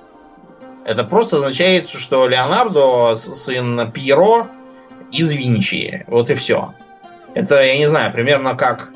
Это 0.85 1.05
просто 1.05 1.37
означает, 1.37 1.89
что 1.89 2.27
Леонардо 2.27 3.17
сын 3.17 3.91
Пьеро 3.93 4.49
из 5.13 5.33
Винчи. 5.33 6.05
Вот 6.09 6.31
и 6.31 6.35
все. 6.35 6.75
Это, 7.35 7.63
я 7.63 7.77
не 7.77 7.87
знаю, 7.87 8.13
примерно 8.13 8.55
как 8.55 8.91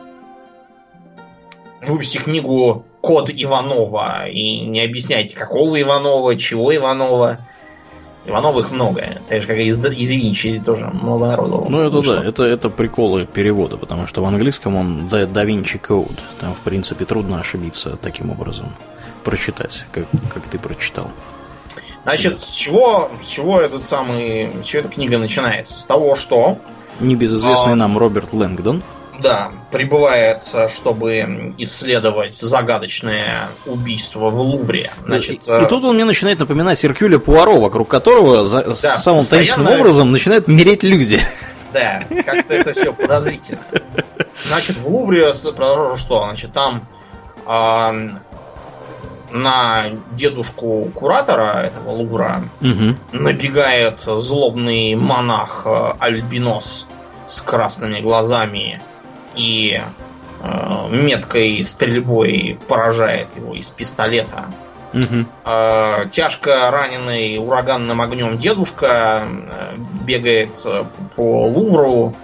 выпустить 1.87 2.25
книгу 2.25 2.85
Код 3.01 3.31
Иванова 3.31 4.27
и 4.29 4.61
не 4.61 4.83
объясняйте, 4.83 5.37
какого 5.37 5.81
Иванова, 5.81 6.37
чего 6.37 6.75
Иванова. 6.75 7.39
Ивановых 8.27 8.73
много. 8.73 9.05
Так 9.29 9.43
же, 9.43 9.47
как 9.47 9.57
и 9.59 9.67
из, 9.67 9.79
из 9.79 10.11
Винчи 10.11 10.61
тоже 10.65 10.87
много 10.87 11.29
народу. 11.29 11.67
Ну, 11.69 11.81
это 11.81 11.99
вышло. 11.99 12.17
да, 12.17 12.25
это, 12.25 12.43
это 12.43 12.71
приколы 12.71 13.25
перевода, 13.25 13.77
потому 13.77 14.09
что 14.09 14.21
в 14.21 14.25
английском 14.25 14.75
он 14.75 15.07
The 15.07 15.33
Da 15.33 15.47
Vinci 15.47 15.81
Code. 15.81 16.19
Там, 16.41 16.53
в 16.53 16.59
принципе, 16.61 17.05
трудно 17.05 17.39
ошибиться 17.39 17.97
таким 17.97 18.31
образом. 18.31 18.75
Прочитать, 19.23 19.87
как, 19.93 20.07
как 20.35 20.43
ты 20.49 20.59
прочитал. 20.59 21.13
Значит, 22.07 22.41
с 22.41 22.55
чего, 22.55 23.11
с 23.21 23.29
чего 23.29 23.61
этот 23.61 23.85
самый, 23.85 24.49
с 24.63 24.65
чего 24.65 24.83
эта 24.83 24.89
книга 24.89 25.19
начинается? 25.19 25.77
С 25.77 25.85
того, 25.85 26.15
что... 26.15 26.59
Небезызвестный 27.01 27.73
а, 27.73 27.75
нам 27.77 27.99
Роберт 27.99 28.33
Лэнгдон 28.33 28.85
да, 29.21 29.51
прибывает, 29.73 30.43
чтобы 30.69 31.55
исследовать 31.59 32.37
загадочное 32.37 33.49
убийство 33.65 34.29
в 34.29 34.41
Лувре. 34.41 34.93
Значит, 35.05 35.49
и, 35.49 35.63
и 35.63 35.67
тут 35.67 35.85
он 35.85 35.95
мне 35.95 36.05
начинает 36.05 36.39
напоминать 36.39 36.79
Серкюля 36.79 37.19
Пуаро, 37.19 37.61
вокруг 37.61 37.89
которого 37.89 38.45
за, 38.45 38.63
да, 38.63 38.75
самым 38.75 39.25
таинственным 39.25 39.81
образом 39.81 40.13
начинают 40.13 40.49
мереть 40.49 40.83
люди. 40.83 41.21
Да, 41.73 42.03
как-то 42.25 42.55
это 42.55 42.73
все 42.73 42.93
подозрительно. 42.93 43.61
Значит, 44.47 44.79
в 44.79 44.87
Лувре 44.87 45.33
что? 45.33 46.25
Значит, 46.25 46.53
там 46.53 46.89
э, 47.47 48.11
на 49.31 49.85
дедушку 50.13 50.91
куратора 50.95 51.65
этого 51.65 51.91
Лувра 51.91 52.45
угу. 52.61 52.97
набегает 53.13 54.01
злобный 54.01 54.95
монах 54.95 55.63
э, 55.67 55.93
Альбинос 55.99 56.87
с 57.27 57.41
красными 57.41 58.01
глазами 58.01 58.81
и 59.35 59.81
э, 60.41 60.89
меткой 60.91 61.63
стрельбой 61.63 62.59
поражает 62.69 63.29
его 63.37 63.55
из 63.55 63.71
пистолета. 63.71 64.47
Угу. 64.93 65.27
Э, 65.45 66.05
тяжко 66.11 66.71
раненый 66.71 67.39
ураганным 67.39 68.01
огнем 68.01 68.39
дедушка 68.39 69.27
э, 69.29 69.77
бегает 70.05 70.61
э, 70.65 70.85
по 71.17 71.47
Лувру, 71.47 72.15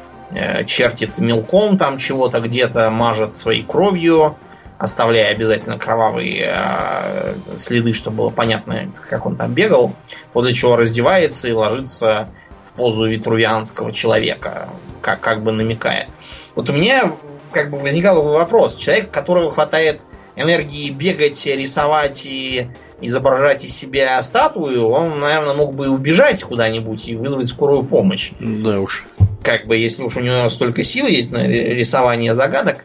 чертит 0.64 1.18
мелком 1.18 1.76
там 1.76 1.98
чего-то 1.98 2.40
где-то, 2.40 2.88
мажет 2.88 3.36
своей 3.36 3.62
кровью, 3.62 4.38
оставляя 4.78 5.30
обязательно 5.32 5.78
кровавые 5.78 6.52
э, 6.54 7.34
следы, 7.56 7.92
чтобы 7.92 8.18
было 8.18 8.30
понятно, 8.30 8.90
как 9.08 9.26
он 9.26 9.36
там 9.36 9.54
бегал. 9.54 9.94
После 10.32 10.54
чего 10.54 10.76
раздевается 10.76 11.48
и 11.48 11.52
ложится 11.52 12.28
в 12.58 12.72
позу 12.72 13.06
витрувианского 13.06 13.92
человека, 13.92 14.68
как, 15.00 15.20
как 15.20 15.42
бы 15.42 15.52
намекая. 15.52 16.08
Вот 16.54 16.70
у 16.70 16.72
меня 16.72 17.12
как 17.52 17.70
бы 17.70 17.78
возникал 17.78 18.22
вопрос. 18.22 18.76
Человек, 18.76 19.10
которого 19.10 19.50
хватает 19.50 20.04
энергии 20.36 20.90
бегать, 20.90 21.44
рисовать 21.46 22.24
и 22.24 22.68
изображать 23.00 23.64
из 23.64 23.76
себя 23.76 24.22
статую, 24.22 24.88
он, 24.88 25.20
наверное, 25.20 25.54
мог 25.54 25.74
бы 25.74 25.88
убежать 25.88 26.42
куда-нибудь 26.42 27.08
и 27.08 27.16
вызвать 27.16 27.48
скорую 27.48 27.84
помощь. 27.84 28.32
Да 28.38 28.80
уж. 28.80 29.06
Как 29.42 29.66
бы, 29.66 29.76
если 29.76 30.02
уж 30.02 30.16
у 30.16 30.20
него 30.20 30.48
столько 30.48 30.82
сил 30.82 31.06
есть 31.06 31.30
на 31.32 31.46
рисование 31.46 32.34
загадок. 32.34 32.84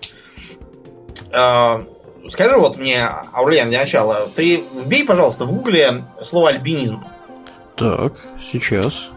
А, 1.32 1.84
скажи 2.28 2.58
вот 2.58 2.78
мне, 2.78 3.08
Аурлиан, 3.34 3.70
для 3.70 3.80
начала, 3.80 4.28
ты 4.36 4.64
вбей, 4.74 5.06
пожалуйста, 5.06 5.46
в 5.46 5.54
гугле 5.54 6.06
слово 6.22 6.50
альбинизм. 6.50 7.04
Так, 7.76 8.14
сейчас. 8.52 9.10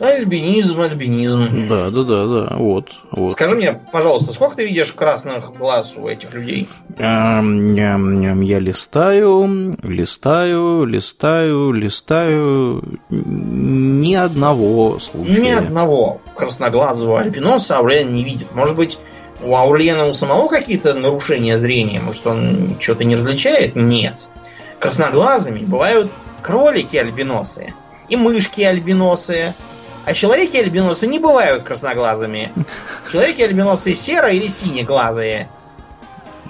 Альбинизм, 0.00 0.80
альбинизм. 0.80 1.66
Да, 1.68 1.90
да, 1.90 2.04
да, 2.04 2.26
да. 2.26 2.56
Вот, 2.56 2.90
вот. 3.16 3.32
Скажи 3.32 3.56
мне, 3.56 3.80
пожалуйста, 3.92 4.32
сколько 4.32 4.54
ты 4.56 4.66
видишь 4.68 4.92
красных 4.92 5.52
глаз 5.54 5.94
у 5.96 6.06
этих 6.06 6.32
людей? 6.34 6.68
Ням-ням, 6.98 8.40
я 8.40 8.60
листаю, 8.60 9.74
листаю, 9.82 10.84
листаю, 10.84 11.72
листаю. 11.72 13.00
Ни 13.10 14.14
одного 14.14 15.00
случая. 15.00 15.40
Ни 15.40 15.50
одного 15.50 16.20
красноглазого 16.36 17.18
альбиноса 17.18 17.78
Аурлиен 17.78 18.12
не 18.12 18.22
видит. 18.22 18.54
Может 18.54 18.76
быть, 18.76 19.00
у 19.42 19.54
Аурлиена 19.54 20.06
у 20.06 20.14
самого 20.14 20.48
какие-то 20.48 20.94
нарушения 20.94 21.56
зрения? 21.56 22.00
Может, 22.00 22.26
он 22.26 22.76
что-то 22.78 23.04
не 23.04 23.16
различает? 23.16 23.76
Нет. 23.76 24.28
Красноглазыми 24.80 25.60
бывают 25.60 26.10
кролики-альбиносы 26.42 27.74
и 28.08 28.16
мышки-альбиносы, 28.16 29.54
а 30.04 30.12
человеки-альбиносы 30.12 31.06
не 31.06 31.18
бывают 31.18 31.62
красноглазыми. 31.62 32.52
Человеки-альбиносы 33.10 33.94
серо- 33.94 34.32
или 34.32 34.48
синеглазые. 34.48 35.48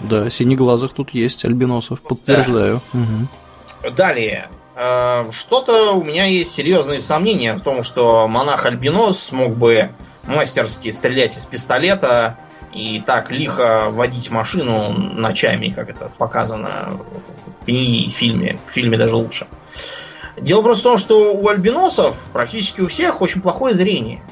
Да, 0.00 0.30
синеглазых 0.30 0.92
тут 0.92 1.12
есть 1.12 1.44
альбиносов, 1.44 2.00
подтверждаю. 2.02 2.80
Да. 2.92 3.00
Угу. 3.00 3.94
Далее. 3.96 4.48
Э, 4.76 5.28
что-то 5.32 5.92
у 5.92 6.04
меня 6.04 6.26
есть 6.26 6.54
серьезные 6.54 7.00
сомнения 7.00 7.54
в 7.54 7.60
том, 7.60 7.82
что 7.82 8.28
монах-альбинос 8.28 9.18
смог 9.18 9.56
бы 9.56 9.90
мастерски 10.24 10.90
стрелять 10.90 11.36
из 11.36 11.46
пистолета 11.46 12.38
и 12.72 13.02
так 13.04 13.30
лихо 13.30 13.88
водить 13.90 14.30
машину 14.30 14.92
ночами, 14.92 15.68
как 15.68 15.90
это 15.90 16.10
показано 16.16 17.00
в 17.46 17.64
книге 17.64 18.06
и 18.06 18.10
фильме. 18.10 18.58
В 18.64 18.70
фильме 18.70 18.96
даже 18.98 19.16
лучше. 19.16 19.46
Дело 20.36 20.62
просто 20.62 20.82
в 20.82 20.84
том, 20.84 20.98
что 20.98 21.34
у 21.34 21.48
альбиносов 21.48 22.24
практически 22.32 22.80
у 22.80 22.88
всех 22.88 23.20
очень 23.20 23.40
плохое 23.40 23.74
зрение. 23.74 24.22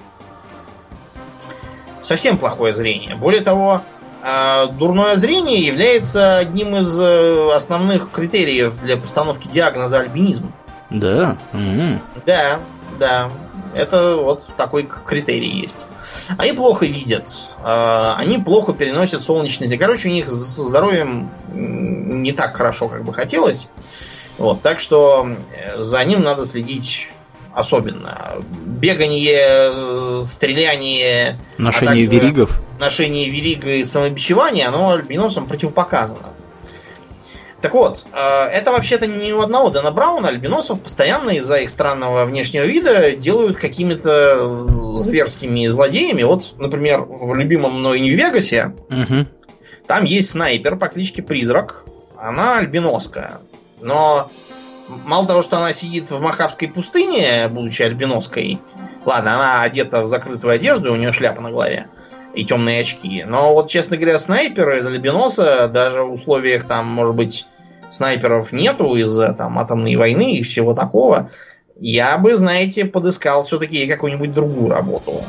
Совсем 2.02 2.38
плохое 2.38 2.72
зрение. 2.72 3.16
Более 3.16 3.40
того, 3.40 3.82
э, 4.22 4.66
дурное 4.72 5.16
зрение 5.16 5.60
является 5.60 6.38
одним 6.38 6.76
из 6.76 6.98
э, 7.00 7.54
основных 7.54 8.10
критериев 8.10 8.80
для 8.80 8.96
постановки 8.96 9.48
диагноза 9.48 9.98
альбинизм. 9.98 10.52
Да. 10.90 11.36
Mm-hmm. 11.52 11.98
Да, 12.26 12.60
да. 13.00 13.30
Это 13.76 14.16
вот 14.16 14.48
такой 14.56 14.84
критерий 14.84 15.50
есть. 15.50 15.86
Они 16.38 16.52
плохо 16.52 16.86
видят. 16.86 17.30
Э, 17.62 18.14
они 18.16 18.38
плохо 18.38 18.72
переносят 18.72 19.22
солнечность. 19.22 19.76
Короче, 19.78 20.08
у 20.08 20.12
них 20.12 20.26
со 20.28 20.62
здоровьем 20.62 21.30
не 21.52 22.32
так 22.32 22.56
хорошо, 22.56 22.88
как 22.88 23.04
бы 23.04 23.12
хотелось. 23.12 23.68
Вот, 24.38 24.62
так 24.62 24.80
что 24.80 25.28
э, 25.52 25.82
за 25.82 26.02
ним 26.04 26.22
надо 26.22 26.46
следить 26.46 27.08
особенно. 27.56 28.34
Бегание, 28.64 30.22
стреляние... 30.24 31.38
Ношение 31.56 32.06
а 32.06 32.10
веригов. 32.10 32.60
Ношение 32.78 33.30
верига 33.30 33.70
и 33.70 33.84
самобичевание, 33.84 34.66
оно 34.66 34.90
альбиносам 34.90 35.46
противопоказано. 35.46 36.34
Так 37.66 37.74
вот, 37.74 38.06
э, 38.12 38.44
это 38.52 38.70
вообще-то 38.70 39.08
не 39.08 39.32
у 39.32 39.40
одного 39.40 39.70
Дэна 39.70 39.90
Брауна. 39.90 40.28
Альбиносов 40.28 40.80
постоянно 40.80 41.30
из-за 41.30 41.56
их 41.56 41.70
странного 41.70 42.24
внешнего 42.24 42.62
вида 42.62 43.16
делают 43.16 43.56
какими-то 43.56 45.00
зверскими 45.00 45.66
злодеями. 45.66 46.22
Вот, 46.22 46.54
например, 46.58 47.00
в 47.00 47.34
любимом 47.34 47.80
мной 47.80 47.98
Нью-Вегасе 47.98 48.72
угу. 48.88 49.26
там 49.88 50.04
есть 50.04 50.30
снайпер 50.30 50.76
по 50.76 50.86
кличке 50.86 51.24
Призрак. 51.24 51.86
Она 52.16 52.58
альбиноска. 52.58 53.40
Но 53.80 54.30
мало 55.04 55.26
того, 55.26 55.42
что 55.42 55.56
она 55.56 55.72
сидит 55.72 56.08
в 56.08 56.20
Махавской 56.20 56.68
пустыне, 56.68 57.48
будучи 57.48 57.82
альбиноской, 57.82 58.60
ладно, 59.04 59.34
она 59.34 59.62
одета 59.62 60.02
в 60.02 60.06
закрытую 60.06 60.52
одежду, 60.52 60.92
у 60.92 60.96
нее 60.96 61.10
шляпа 61.10 61.40
на 61.40 61.50
голове 61.50 61.88
и 62.36 62.44
темные 62.44 62.82
очки. 62.82 63.24
Но 63.26 63.54
вот, 63.54 63.68
честно 63.68 63.96
говоря, 63.96 64.18
снайперы 64.18 64.78
из 64.78 64.86
альбиноса, 64.86 65.68
даже 65.68 66.02
в 66.02 66.12
условиях 66.12 66.64
там, 66.64 66.86
может 66.86 67.14
быть, 67.14 67.46
снайперов 67.88 68.52
нету 68.52 68.94
из-за 68.96 69.32
там 69.32 69.58
атомной 69.58 69.96
войны 69.96 70.36
и 70.36 70.42
всего 70.42 70.74
такого, 70.74 71.30
я 71.78 72.18
бы, 72.18 72.36
знаете, 72.36 72.84
подыскал 72.84 73.42
все-таки 73.42 73.86
какую-нибудь 73.86 74.32
другую 74.32 74.70
работу. 74.70 75.22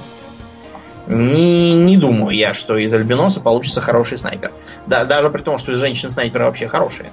Не, 1.08 1.74
не 1.74 1.98
думаю 1.98 2.36
я, 2.36 2.54
что 2.54 2.78
из 2.78 2.94
альбиноса 2.94 3.40
получится 3.40 3.80
хороший 3.80 4.18
снайпер. 4.18 4.52
Да, 4.88 5.06
даже 5.06 5.30
при 5.30 5.42
том, 5.42 5.58
что 5.58 5.72
из 5.72 5.80
женщин 5.80 6.10
снайперы 6.10 6.46
вообще 6.46 6.68
хорошие. 6.68 7.12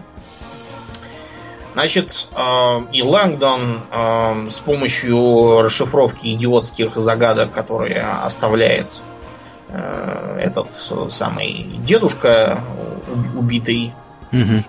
Значит, 1.74 2.28
э, 2.32 2.80
и 2.92 3.02
Лэнгдон 3.02 3.82
э, 3.90 4.46
с 4.48 4.60
помощью 4.60 5.62
расшифровки 5.62 6.32
идиотских 6.32 6.94
загадок, 6.96 7.50
которые 7.50 8.00
оставляет 8.22 9.02
э, 9.68 10.38
этот 10.40 10.72
самый 10.72 11.66
дедушка 11.84 12.60
убитый, 13.36 13.92
угу. 14.32 14.62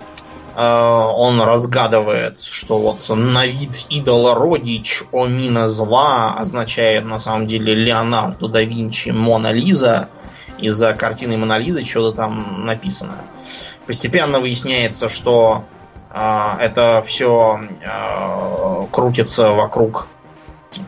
Он 0.55 1.41
разгадывает, 1.41 2.39
что 2.39 2.77
вот 2.79 3.09
на 3.09 3.45
вид 3.45 3.87
идола 3.89 4.35
родич 4.35 5.03
Омина 5.11 5.67
зла 5.67 6.35
означает 6.37 7.05
на 7.05 7.19
самом 7.19 7.45
деле 7.45 7.73
Леонардо 7.73 8.47
да 8.47 8.61
Винчи 8.61 9.09
Мона 9.09 9.51
Лиза. 9.51 10.09
Из-за 10.57 10.93
картины 10.93 11.37
Мона 11.37 11.57
Лизы 11.57 11.83
что-то 11.83 12.15
там 12.15 12.65
написано. 12.65 13.17
Постепенно 13.85 14.39
выясняется, 14.39 15.09
что 15.09 15.65
А, 16.17 16.57
это 16.61 17.01
все 17.05 17.59
а, 17.85 18.85
крутится 18.89 19.51
вокруг 19.51 20.07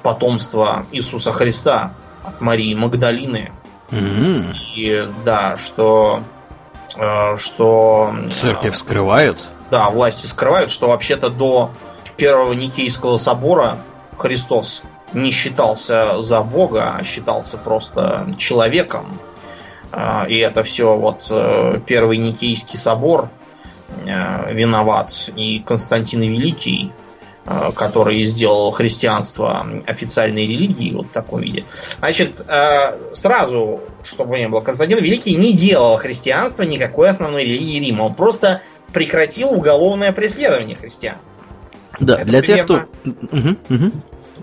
потомства 0.01 0.85
Иисуса 0.93 1.33
Христа 1.33 1.91
от 2.23 2.39
Марии 2.39 2.73
Магдалины. 2.73 3.51
Mm-hmm. 3.91 4.55
И 4.77 5.09
да, 5.25 5.57
что 5.57 6.23
что 7.35 8.15
церковь 8.33 8.75
скрывает. 8.75 9.37
Да, 9.71 9.89
власти 9.89 10.25
скрывают, 10.25 10.69
что 10.69 10.89
вообще-то 10.89 11.29
до 11.29 11.71
первого 12.15 12.53
Никейского 12.53 13.17
собора 13.17 13.79
Христос 14.17 14.81
не 15.13 15.31
считался 15.31 16.21
за 16.21 16.41
Бога, 16.41 16.95
а 16.97 17.03
считался 17.03 17.57
просто 17.57 18.33
человеком. 18.37 19.19
И 20.27 20.37
это 20.37 20.63
все 20.63 20.97
вот 20.97 21.27
э, 21.29 21.79
первый 21.85 22.17
Никейский 22.17 22.77
собор 22.77 23.29
Э, 24.05 24.53
виноват 24.53 25.29
и 25.35 25.59
Константин 25.59 26.21
Великий, 26.21 26.91
э, 27.45 27.71
который 27.73 28.21
сделал 28.21 28.71
христианство 28.71 29.65
официальной 29.85 30.45
религией 30.45 30.93
вот 30.93 31.07
в 31.07 31.11
таком 31.11 31.41
виде. 31.41 31.65
Значит, 31.99 32.45
сразу, 33.13 33.81
чтобы 34.03 34.39
не 34.39 34.47
было, 34.47 34.61
Константин 34.61 34.99
Великий 34.99 35.35
не 35.35 35.53
делал 35.53 35.97
христианство 35.97 36.63
никакой 36.63 37.09
основной 37.09 37.43
религии 37.43 37.79
Рима. 37.79 38.03
Он 38.03 38.13
просто 38.13 38.61
прекратил 38.93 39.51
уголовное 39.51 40.11
преследование 40.11 40.75
христиан. 40.75 41.17
Да, 41.99 42.15
Это 42.15 42.25
для 42.25 42.41
примерно, 42.41 42.65
тех, 42.65 42.65
кто... 42.65 43.35
Угу, 43.37 43.57
угу. 43.69 43.91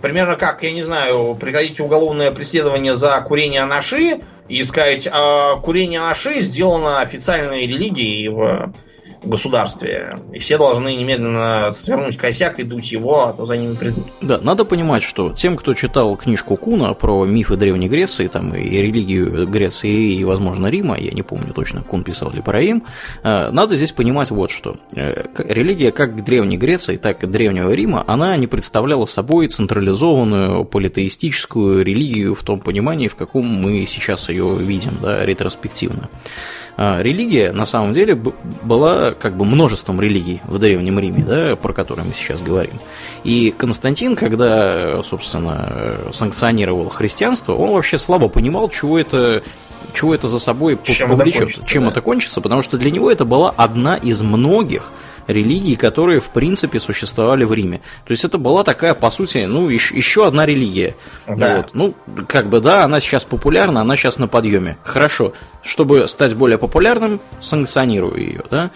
Примерно 0.02 0.36
как, 0.36 0.62
я 0.62 0.72
не 0.72 0.82
знаю, 0.82 1.34
прекратить 1.40 1.80
уголовное 1.80 2.30
преследование 2.30 2.94
за 2.94 3.20
курение 3.20 3.62
анаши 3.62 4.20
и 4.48 4.62
сказать, 4.62 5.08
а 5.10 5.56
курение 5.56 6.00
анаши 6.00 6.40
сделано 6.40 7.00
официальной 7.00 7.66
религией 7.66 8.28
в 8.28 8.72
государстве. 9.28 10.18
И 10.32 10.38
все 10.38 10.58
должны 10.58 10.94
немедленно 10.94 11.70
свернуть 11.72 12.16
косяк 12.16 12.58
и 12.58 12.64
дуть 12.64 12.92
его, 12.92 13.26
а 13.26 13.32
то 13.32 13.46
за 13.46 13.56
ними 13.56 13.74
придут. 13.74 14.04
Да, 14.20 14.38
надо 14.38 14.64
понимать, 14.64 15.02
что 15.02 15.32
тем, 15.32 15.56
кто 15.56 15.74
читал 15.74 16.16
книжку 16.16 16.56
Куна 16.56 16.94
про 16.94 17.24
мифы 17.24 17.56
Древней 17.56 17.88
Греции, 17.88 18.28
там 18.28 18.54
и 18.54 18.68
религию 18.68 19.46
Греции, 19.46 20.14
и, 20.14 20.24
возможно, 20.24 20.66
Рима, 20.66 20.98
я 20.98 21.12
не 21.12 21.22
помню 21.22 21.52
точно, 21.52 21.82
Кун 21.82 22.04
писал 22.04 22.30
ли 22.30 22.42
про 22.42 22.60
Рим, 22.60 22.84
э, 23.22 23.50
надо 23.50 23.76
здесь 23.76 23.92
понимать 23.92 24.30
вот 24.30 24.50
что. 24.50 24.76
Э, 24.94 25.26
религия 25.36 25.92
как 25.92 26.24
Древней 26.24 26.56
Греции, 26.56 26.96
так 26.96 27.22
и 27.24 27.26
Древнего 27.26 27.70
Рима, 27.70 28.04
она 28.06 28.36
не 28.36 28.46
представляла 28.46 29.04
собой 29.04 29.48
централизованную 29.48 30.64
политеистическую 30.64 31.84
религию 31.84 32.34
в 32.34 32.42
том 32.42 32.60
понимании, 32.60 33.08
в 33.08 33.16
каком 33.16 33.46
мы 33.46 33.86
сейчас 33.86 34.28
ее 34.28 34.56
видим, 34.56 34.92
да, 35.00 35.24
ретроспективно. 35.24 36.08
А, 36.76 37.00
религия, 37.00 37.52
на 37.52 37.66
самом 37.66 37.92
деле, 37.92 38.14
была 38.14 39.12
как 39.12 39.36
бы 39.36 39.44
множеством 39.44 40.00
религий 40.00 40.40
в 40.44 40.58
Древнем 40.58 40.98
Риме, 40.98 41.24
да, 41.24 41.56
про 41.56 41.72
которые 41.72 42.06
мы 42.06 42.14
сейчас 42.14 42.42
говорим. 42.42 42.80
И 43.22 43.54
Константин, 43.56 44.16
когда, 44.16 45.02
собственно, 45.02 45.98
санкционировал 46.12 46.88
христианство, 46.88 47.54
он 47.54 47.70
вообще 47.70 47.98
слабо 47.98 48.28
понимал, 48.28 48.68
чего 48.68 48.98
это 48.98 49.42
чего 49.92 50.14
это 50.14 50.28
за 50.28 50.38
собой 50.38 50.78
чем 50.82 51.10
повлечет, 51.10 51.50
это 51.50 51.64
чем 51.64 51.84
да. 51.84 51.90
это 51.90 52.00
кончится, 52.00 52.40
потому 52.40 52.62
что 52.62 52.76
для 52.76 52.90
него 52.90 53.10
это 53.10 53.24
была 53.24 53.50
одна 53.50 53.96
из 53.96 54.22
многих 54.22 54.90
религий, 55.26 55.76
которые, 55.76 56.20
в 56.20 56.30
принципе, 56.30 56.80
существовали 56.80 57.44
в 57.44 57.52
Риме. 57.52 57.78
То 58.04 58.10
есть 58.10 58.24
это 58.24 58.38
была 58.38 58.64
такая, 58.64 58.94
по 58.94 59.10
сути, 59.10 59.44
ну, 59.46 59.68
еще, 59.68 59.94
еще 59.96 60.26
одна 60.26 60.46
религия. 60.46 60.96
Да. 61.26 61.58
Вот. 61.58 61.70
Ну, 61.74 61.94
как 62.26 62.48
бы, 62.48 62.60
да, 62.60 62.84
она 62.84 63.00
сейчас 63.00 63.24
популярна, 63.24 63.80
она 63.80 63.96
сейчас 63.96 64.18
на 64.18 64.28
подъеме. 64.28 64.76
Хорошо. 64.82 65.32
Чтобы 65.62 66.08
стать 66.08 66.34
более 66.34 66.58
популярным, 66.58 67.20
санкционирую 67.40 68.16
ее, 68.16 68.44
да. 68.50 68.70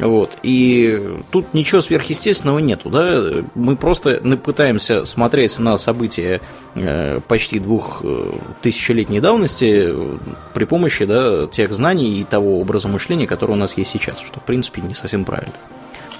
Вот. 0.00 0.38
И 0.42 1.18
тут 1.30 1.52
ничего 1.52 1.80
сверхъестественного 1.80 2.58
нету, 2.58 2.88
да. 2.90 3.44
Мы 3.54 3.76
просто 3.76 4.20
пытаемся 4.42 5.04
смотреть 5.04 5.58
на 5.58 5.76
события 5.76 6.40
э, 6.74 7.20
почти 7.20 7.58
двух 7.58 8.00
э, 8.02 8.32
тысячелетней 8.62 9.20
давности 9.20 9.88
э, 9.88 10.18
при 10.54 10.64
помощи 10.64 11.04
да, 11.04 11.46
тех 11.48 11.72
знаний 11.72 12.20
и 12.20 12.24
того 12.24 12.58
образа 12.60 12.88
мышления, 12.88 13.26
который 13.26 13.52
у 13.52 13.56
нас 13.56 13.76
есть 13.76 13.90
сейчас, 13.90 14.18
что 14.20 14.40
в 14.40 14.44
принципе 14.44 14.80
не 14.80 14.94
совсем 14.94 15.24
правильно. 15.24 15.52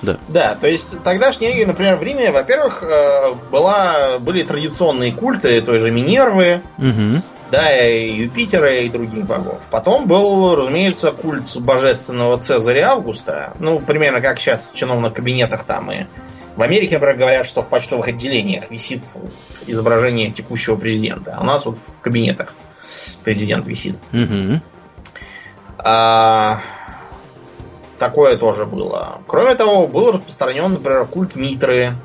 Да. 0.02 0.18
Да, 0.28 0.54
то 0.54 0.66
есть 0.66 1.02
тогдашняя 1.02 1.50
религия, 1.50 1.66
например, 1.66 1.96
в 1.96 2.02
Риме, 2.02 2.30
во-первых, 2.30 2.82
э, 2.82 3.34
была, 3.50 4.18
были 4.18 4.42
традиционные 4.42 5.12
культы 5.12 5.60
той 5.60 5.78
же 5.78 5.90
Минервы, 5.90 6.62
угу. 6.78 7.22
да, 7.50 7.86
и 7.86 8.12
Юпитера 8.12 8.80
и 8.80 8.88
других 8.88 9.26
богов. 9.26 9.62
Потом 9.70 10.06
был, 10.06 10.54
разумеется, 10.56 11.12
культ 11.12 11.56
божественного 11.58 12.38
Цезаря 12.38 12.92
Августа. 12.92 13.52
Ну, 13.58 13.80
примерно 13.80 14.20
как 14.20 14.38
сейчас 14.38 14.72
в 14.72 14.74
чиновных 14.74 15.12
кабинетах 15.12 15.64
там 15.64 15.90
и 15.92 16.06
в 16.56 16.62
Америке, 16.62 16.94
например, 16.94 17.16
говорят, 17.16 17.46
что 17.46 17.62
в 17.62 17.68
почтовых 17.68 18.08
отделениях 18.08 18.70
висит 18.70 19.04
изображение 19.66 20.30
текущего 20.30 20.76
президента. 20.76 21.36
А 21.36 21.40
у 21.40 21.44
нас 21.44 21.64
вот 21.64 21.78
в 21.78 22.00
кабинетах 22.00 22.54
президент 23.24 23.66
висит. 23.66 23.98
Угу. 24.12 24.60
А, 25.78 26.60
Такое 28.00 28.38
тоже 28.38 28.64
было. 28.64 29.20
Кроме 29.26 29.54
того, 29.54 29.86
был 29.86 30.12
распространен, 30.12 30.72
например, 30.72 31.04
культ 31.04 31.36
Митры 31.36 31.98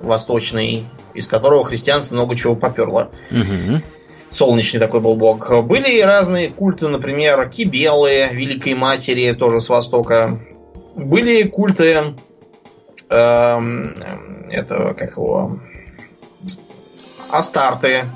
восточный, 0.00 0.86
из 1.12 1.28
которого 1.28 1.62
христианство 1.62 2.14
много 2.14 2.34
чего 2.34 2.56
поперло. 2.56 3.10
Угу. 3.30 3.82
Солнечный 4.30 4.80
такой 4.80 5.00
был 5.00 5.16
бог. 5.16 5.62
Были 5.64 6.00
разные 6.00 6.48
культы, 6.48 6.88
например, 6.88 7.50
Кибелы, 7.50 8.28
Великой 8.32 8.72
Матери, 8.72 9.32
тоже 9.32 9.60
с 9.60 9.68
Востока. 9.68 10.40
Были 10.94 11.42
культы 11.42 12.14
э, 13.10 13.60
этого, 14.48 14.94
как 14.94 15.18
его, 15.18 15.58
Астарты, 17.28 18.06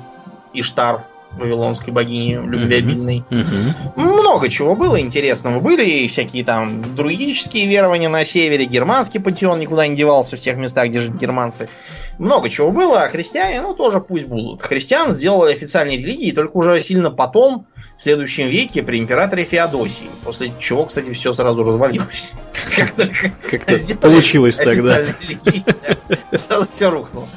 Иштар, 0.53 1.05
вавилонской 1.37 1.93
богини 1.93 2.33
любвеобильной. 2.33 3.23
Угу. 3.29 4.01
Много 4.01 4.49
чего 4.49 4.75
было 4.75 4.99
интересного. 4.99 5.59
Были 5.59 5.85
и 5.85 6.07
всякие 6.07 6.43
там 6.43 6.95
друидические 6.95 7.67
верования 7.67 8.09
на 8.09 8.23
севере, 8.23 8.65
германский 8.65 9.19
пантеон 9.19 9.59
никуда 9.59 9.87
не 9.87 9.95
девался 9.95 10.37
в 10.37 10.39
тех 10.39 10.57
местах, 10.57 10.87
где 10.87 10.99
жили 10.99 11.17
германцы. 11.17 11.69
Много 12.17 12.49
чего 12.49 12.71
было, 12.71 13.03
а 13.03 13.09
христиане, 13.09 13.61
ну, 13.61 13.73
тоже 13.73 13.99
пусть 13.99 14.25
будут. 14.25 14.61
Христиан 14.61 15.11
сделали 15.11 15.53
официальной 15.53 15.97
религией 15.97 16.31
только 16.31 16.55
уже 16.55 16.81
сильно 16.81 17.11
потом, 17.11 17.67
в 17.97 18.01
следующем 18.01 18.47
веке, 18.47 18.83
при 18.83 18.99
императоре 18.99 19.43
Феодосии. 19.43 20.09
После 20.23 20.51
чего, 20.59 20.85
кстати, 20.85 21.11
все 21.11 21.33
сразу 21.33 21.63
развалилось. 21.63 22.33
Как 22.75 22.91
только 22.93 23.31
получилось 24.01 24.57
тогда. 24.57 25.05
Сразу 26.33 26.67
все 26.67 26.89
рухнуло. 26.89 27.27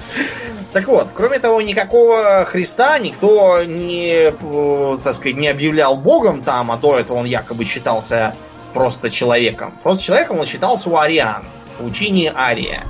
Так 0.72 0.86
вот, 0.86 1.12
кроме 1.14 1.38
того, 1.38 1.62
никакого 1.62 2.44
Христа 2.44 2.98
никто 2.98 3.64
не, 3.64 4.30
э, 4.30 4.96
так 5.02 5.14
сказать, 5.14 5.36
не 5.36 5.48
объявлял 5.48 5.96
Богом 5.96 6.42
там, 6.42 6.70
а 6.70 6.76
до 6.76 6.98
этого 6.98 7.18
он 7.18 7.24
якобы 7.24 7.64
считался 7.64 8.34
просто 8.74 9.10
человеком. 9.10 9.78
Просто 9.82 10.04
человеком 10.04 10.38
он 10.38 10.46
считался 10.46 10.90
у 10.90 10.96
ариан, 10.96 11.44
в 11.78 11.86
учении 11.86 12.30
Ария. 12.34 12.86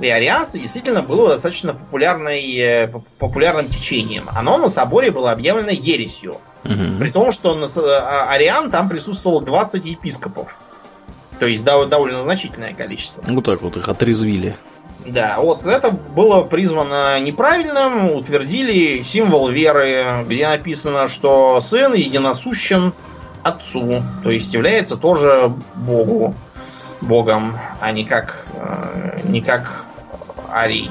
И 0.00 0.08
арианство 0.08 0.58
действительно 0.58 1.02
было 1.02 1.30
достаточно 1.30 1.72
популярной, 1.72 2.42
э, 2.56 2.88
популярным 3.18 3.68
течением. 3.68 4.28
Оно 4.34 4.58
на 4.58 4.68
соборе 4.68 5.10
было 5.10 5.30
объявлено 5.30 5.70
ересью. 5.70 6.38
Угу. 6.64 6.98
При 6.98 7.10
том, 7.10 7.30
что 7.30 7.54
на 7.54 7.66
а, 7.66 8.28
ариан 8.30 8.70
там 8.70 8.88
присутствовало 8.88 9.42
20 9.42 9.84
епископов. 9.84 10.58
То 11.38 11.46
есть 11.46 11.64
довольно 11.64 12.22
значительное 12.22 12.74
количество. 12.74 13.22
Вот 13.28 13.44
так 13.44 13.62
вот 13.62 13.76
их 13.76 13.88
отрезвили. 13.88 14.56
Да, 15.06 15.36
вот 15.38 15.66
это 15.66 15.90
было 15.90 16.42
призвано 16.42 17.20
неправильным, 17.20 18.12
утвердили 18.12 19.02
символ 19.02 19.48
веры, 19.48 20.24
где 20.26 20.48
написано, 20.48 21.08
что 21.08 21.60
сын 21.60 21.92
единосущен 21.92 22.94
отцу, 23.42 24.02
то 24.22 24.30
есть 24.30 24.52
является 24.54 24.96
тоже 24.96 25.52
Богу, 25.74 26.34
Богом, 27.02 27.58
а 27.80 27.92
не 27.92 28.06
как, 28.06 28.46
э, 28.54 29.20
не 29.24 29.42
как 29.42 29.84
Арий 30.50 30.90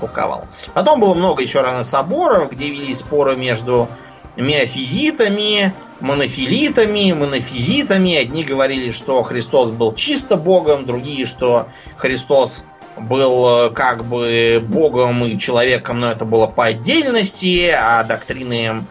толковал. 0.00 0.46
Потом 0.72 1.00
было 1.00 1.12
много 1.14 1.42
еще 1.42 1.60
разных 1.60 1.84
соборов, 1.84 2.50
где 2.50 2.70
вели 2.70 2.94
споры 2.94 3.36
между 3.36 3.88
миофизитами, 4.36 5.74
монофилитами, 6.00 7.12
монофизитами. 7.12 8.16
Одни 8.16 8.44
говорили, 8.44 8.90
что 8.90 9.22
Христос 9.22 9.70
был 9.70 9.92
чисто 9.92 10.36
Богом, 10.36 10.86
другие, 10.86 11.26
что 11.26 11.68
Христос 11.96 12.64
был 12.96 13.66
э, 13.66 13.70
как 13.70 14.04
бы 14.04 14.62
богом 14.62 15.24
и 15.24 15.38
человеком, 15.38 16.00
но 16.00 16.10
это 16.10 16.24
было 16.24 16.46
по 16.46 16.66
отдельности, 16.66 17.70
а 17.76 18.02
доктрины 18.04 18.84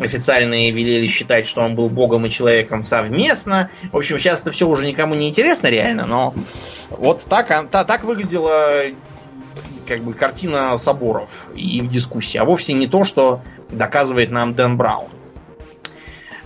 официальные 0.00 0.70
велели 0.70 1.06
считать, 1.06 1.46
что 1.46 1.62
он 1.62 1.74
был 1.74 1.88
богом 1.88 2.26
и 2.26 2.30
человеком 2.30 2.82
совместно. 2.82 3.70
В 3.92 3.96
общем, 3.96 4.18
сейчас 4.18 4.42
это 4.42 4.52
все 4.52 4.68
уже 4.68 4.86
никому 4.86 5.14
не 5.14 5.28
интересно 5.28 5.68
реально, 5.68 6.06
но 6.06 6.34
вот 6.90 7.26
так, 7.28 7.48
та, 7.70 7.84
так 7.84 8.04
выглядела 8.04 8.82
как 9.86 10.04
бы 10.04 10.12
картина 10.12 10.76
соборов 10.76 11.46
и 11.54 11.80
в 11.80 11.88
дискуссии, 11.88 12.38
а 12.38 12.44
вовсе 12.44 12.74
не 12.74 12.86
то, 12.86 13.04
что 13.04 13.40
доказывает 13.70 14.30
нам 14.30 14.54
Дэн 14.54 14.76
Браун. 14.76 15.08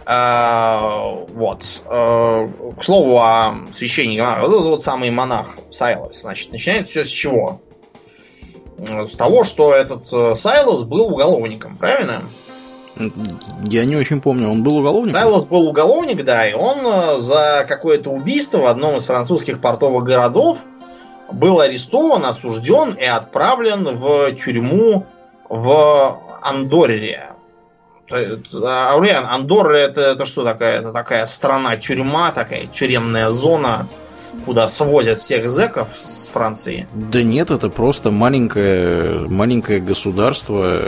А, 0.04 1.14
вот. 1.34 1.82
А, 1.86 2.48
к 2.78 2.82
слову 2.82 3.18
о 3.18 3.54
священнике. 3.72 4.22
Вот 4.22 4.52
этот 4.52 4.66
вот 4.66 4.82
самый 4.82 5.10
монах 5.10 5.56
Сайлос. 5.70 6.22
Значит, 6.22 6.52
начинается 6.52 6.90
все 6.90 7.04
с 7.04 7.08
чего? 7.08 7.60
С 8.78 9.14
того, 9.14 9.44
что 9.44 9.72
этот 9.72 10.12
э, 10.12 10.34
Сайлос 10.34 10.82
был 10.82 11.12
уголовником, 11.12 11.76
правильно? 11.76 12.22
Я 13.64 13.84
не 13.84 13.96
очень 13.96 14.20
помню, 14.20 14.50
он 14.50 14.64
был 14.64 14.78
уголовником? 14.78 15.20
Сайлос 15.20 15.46
был 15.46 15.68
уголовник, 15.68 16.24
да, 16.24 16.48
и 16.48 16.52
он 16.52 16.78
э, 16.84 17.18
за 17.18 17.64
какое-то 17.68 18.10
убийство 18.10 18.58
в 18.58 18.66
одном 18.66 18.96
из 18.96 19.06
французских 19.06 19.60
портовых 19.60 20.02
городов 20.04 20.64
был 21.30 21.60
арестован, 21.60 22.24
осужден 22.24 22.92
и 22.92 23.04
отправлен 23.04 23.84
в 23.84 24.32
тюрьму 24.32 25.06
в 25.48 26.20
Андорре. 26.42 27.30
Ауриан, 28.12 29.26
Андорра 29.26 29.74
это, 29.74 30.00
это 30.02 30.26
что 30.26 30.44
такая? 30.44 30.80
Это 30.80 30.92
такая 30.92 31.26
страна-тюрьма, 31.26 32.32
такая 32.32 32.66
тюремная 32.66 33.28
зона, 33.28 33.88
куда 34.44 34.68
свозят 34.68 35.18
всех 35.18 35.48
зеков 35.48 35.88
с 35.90 36.28
Франции. 36.28 36.86
Да 36.94 37.22
нет, 37.22 37.50
это 37.50 37.68
просто 37.68 38.10
маленькое, 38.10 39.26
маленькое 39.28 39.80
государство, 39.80 40.80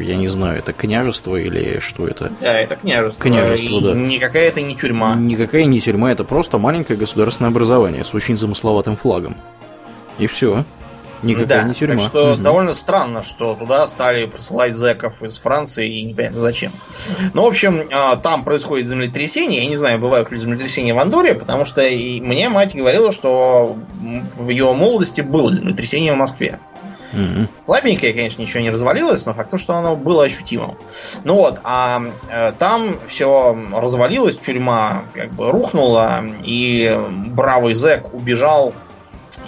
я 0.00 0.16
не 0.16 0.28
знаю, 0.28 0.58
это 0.58 0.72
княжество 0.72 1.36
или 1.36 1.80
что 1.80 2.08
это? 2.08 2.32
Да, 2.40 2.58
это 2.58 2.76
княжество. 2.76 3.22
Княжество, 3.22 3.78
и 3.78 3.82
да. 3.82 3.92
Никакая 3.92 4.48
это 4.48 4.60
не 4.60 4.76
тюрьма. 4.76 5.14
Никакая 5.14 5.64
не 5.64 5.80
тюрьма, 5.80 6.12
это 6.12 6.24
просто 6.24 6.58
маленькое 6.58 6.98
государственное 6.98 7.50
образование 7.50 8.04
с 8.04 8.14
очень 8.14 8.36
замысловатым 8.36 8.96
флагом. 8.96 9.36
И 10.18 10.26
все. 10.26 10.64
Никакая 11.22 11.62
да, 11.62 11.68
не 11.68 11.74
тюрьма. 11.74 11.96
Так 11.96 12.04
что 12.04 12.32
угу. 12.34 12.42
довольно 12.42 12.74
странно, 12.74 13.22
что 13.22 13.54
туда 13.54 13.86
стали 13.88 14.26
посылать 14.26 14.74
зэков 14.74 15.22
из 15.22 15.38
Франции 15.38 15.88
и 15.88 16.02
непонятно 16.02 16.40
зачем. 16.40 16.72
Ну, 17.34 17.42
в 17.42 17.46
общем, 17.46 17.88
а, 17.92 18.16
там 18.16 18.44
происходит 18.44 18.86
землетрясение. 18.86 19.62
Я 19.62 19.68
не 19.68 19.76
знаю, 19.76 19.98
бывают 19.98 20.30
ли 20.30 20.38
землетрясения 20.38 20.94
в 20.94 20.98
Андоре, 20.98 21.34
потому 21.34 21.64
что 21.64 21.82
и 21.82 22.20
мне 22.20 22.48
мать 22.48 22.74
говорила, 22.74 23.12
что 23.12 23.76
в 24.34 24.48
ее 24.48 24.72
молодости 24.72 25.20
было 25.20 25.52
землетрясение 25.52 26.12
в 26.12 26.16
Москве. 26.16 26.60
Угу. 27.12 27.48
Слабенькое, 27.56 28.12
конечно, 28.12 28.42
ничего 28.42 28.60
не 28.60 28.70
развалилось, 28.70 29.24
но 29.24 29.32
факт 29.32 29.50
то, 29.50 29.56
что 29.56 29.74
оно 29.74 29.96
было 29.96 30.24
ощутимым. 30.24 30.76
Ну 31.24 31.36
вот, 31.36 31.60
а 31.64 32.02
э, 32.28 32.52
там 32.58 32.98
все 33.06 33.58
развалилось, 33.74 34.38
тюрьма 34.38 35.04
как 35.14 35.32
бы 35.32 35.50
рухнула, 35.50 36.22
и 36.44 36.98
бравый 37.28 37.74
зэк 37.74 38.12
убежал 38.12 38.74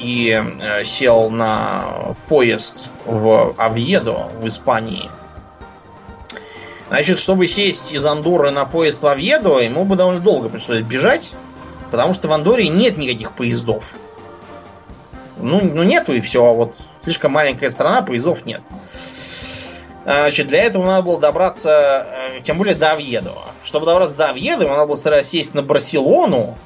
и 0.01 0.31
э, 0.31 0.85
сел 0.85 1.31
на 1.31 2.17
поезд 2.29 2.91
в 3.05 3.55
Авьедо 3.57 4.31
в 4.41 4.47
Испании. 4.47 5.11
Значит, 6.89 7.19
чтобы 7.19 7.47
сесть 7.47 7.93
из 7.93 8.05
Андоры 8.05 8.51
на 8.51 8.65
поезд 8.65 9.03
в 9.03 9.07
Авьедо, 9.07 9.61
ему 9.61 9.85
бы 9.85 9.95
довольно 9.97 10.21
долго 10.21 10.49
пришлось 10.49 10.81
бежать, 10.81 11.33
потому 11.91 12.15
что 12.15 12.29
в 12.29 12.33
Андоре 12.33 12.69
нет 12.69 12.99
никаких 12.99 13.33
поездов. 13.33 13.95
Ну, 15.37 15.61
ну 15.63 15.83
нету 15.83 16.13
и 16.13 16.21
все. 16.21 16.53
Вот 16.53 16.77
слишком 16.99 17.33
маленькая 17.33 17.71
страна, 17.71 18.03
поездов 18.03 18.45
нет. 18.45 18.63
Значит, 20.05 20.49
для 20.49 20.65
этого 20.65 20.85
надо 20.85 21.03
было 21.03 21.21
добраться, 21.21 22.07
э, 22.35 22.41
тем 22.41 22.59
более 22.59 22.75
до 22.75 22.93
Авьедо. 22.93 23.35
Чтобы 23.63 23.87
добраться 23.87 24.17
до 24.17 24.31
Авьедо, 24.31 24.67
надо 24.67 24.87
было 24.87 24.97
сразу 24.97 25.23
сесть 25.29 25.55
на 25.55 25.63
Барселону, 25.63 26.57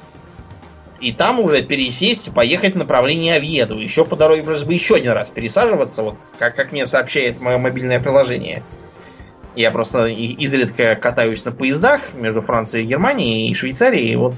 и 0.99 1.11
там 1.11 1.39
уже 1.39 1.61
пересесть, 1.61 2.33
поехать 2.33 2.73
в 2.73 2.77
направлении 2.77 3.31
Овьеду. 3.31 3.77
Еще 3.79 4.05
по 4.05 4.15
дороге 4.15 4.43
просто 4.43 4.65
бы 4.65 4.73
еще 4.73 4.95
один 4.95 5.11
раз 5.11 5.29
пересаживаться, 5.29 6.03
вот 6.03 6.17
как, 6.39 6.55
как 6.55 6.71
мне 6.71 6.85
сообщает 6.85 7.39
мое 7.39 7.57
мобильное 7.57 7.99
приложение. 7.99 8.63
Я 9.55 9.71
просто 9.71 10.07
изредка 10.07 10.95
катаюсь 10.95 11.45
на 11.45 11.51
поездах 11.51 12.13
между 12.13 12.41
Францией 12.41 12.85
и 12.85 12.87
Германией 12.87 13.49
и 13.49 13.53
Швейцарией, 13.53 14.13
и 14.13 14.15
вот 14.15 14.35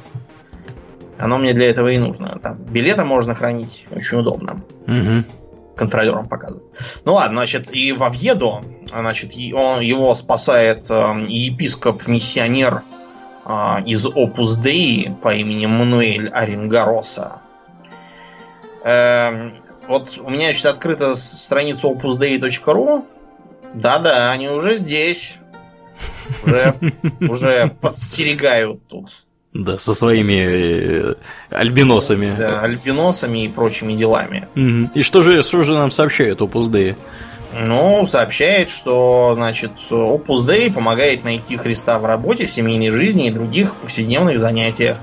оно 1.18 1.38
мне 1.40 1.54
для 1.54 1.70
этого 1.70 1.88
и 1.88 1.98
нужно. 1.98 2.40
Там 2.42 2.58
билеты 2.58 3.04
можно 3.04 3.34
хранить 3.34 3.86
очень 3.92 4.20
удобно. 4.20 4.62
Угу. 4.88 5.76
Контролерам 5.76 6.28
показывать. 6.28 6.68
Ну 7.06 7.14
ладно, 7.14 7.38
значит, 7.38 7.74
и 7.74 7.94
в 7.94 8.04
Овьеду, 8.04 8.64
значит, 8.86 9.34
он, 9.54 9.82
его 9.82 10.14
спасает 10.14 10.88
э, 10.90 11.24
епископ-миссионер 11.28 12.82
из 13.86 14.06
Opus 14.06 14.60
Dei 14.62 15.16
по 15.16 15.34
имени 15.34 15.66
Мануэль 15.66 16.30
Оренгароса. 16.30 17.42
Эм, 18.84 19.56
вот 19.88 20.20
у 20.22 20.30
меня 20.30 20.54
сейчас 20.54 20.74
открыта 20.74 21.16
страница 21.16 21.88
opusdei.ru. 21.88 23.06
Да-да, 23.74 24.32
они 24.32 24.50
уже 24.50 24.76
здесь. 24.76 25.38
Уже, 26.44 26.76
уже 27.22 27.72
подстерегают 27.82 28.86
тут. 28.88 29.24
Да, 29.54 29.80
со 29.80 29.94
своими 29.94 31.14
э, 31.14 31.16
альбиносами. 31.50 32.36
Да, 32.38 32.62
альбиносами 32.62 33.46
и 33.46 33.48
прочими 33.48 33.94
делами. 33.94 34.48
И 34.94 35.04
что 35.04 35.22
же, 35.24 35.42
что 35.42 35.64
же 35.64 35.74
нам 35.74 35.90
сообщают 35.90 36.42
Opus 36.42 36.70
Dei? 36.70 36.96
Ну, 37.66 38.06
сообщает, 38.06 38.70
что, 38.70 39.34
значит, 39.36 39.72
Opus 39.90 40.46
Dei 40.46 40.72
помогает 40.72 41.24
найти 41.24 41.58
Христа 41.58 41.98
в 41.98 42.06
работе, 42.06 42.46
в 42.46 42.52
семейной 42.52 42.92
жизни 42.92 43.28
и 43.28 43.32
других 43.32 43.76
повседневных 43.78 44.40
занятиях. 44.40 44.98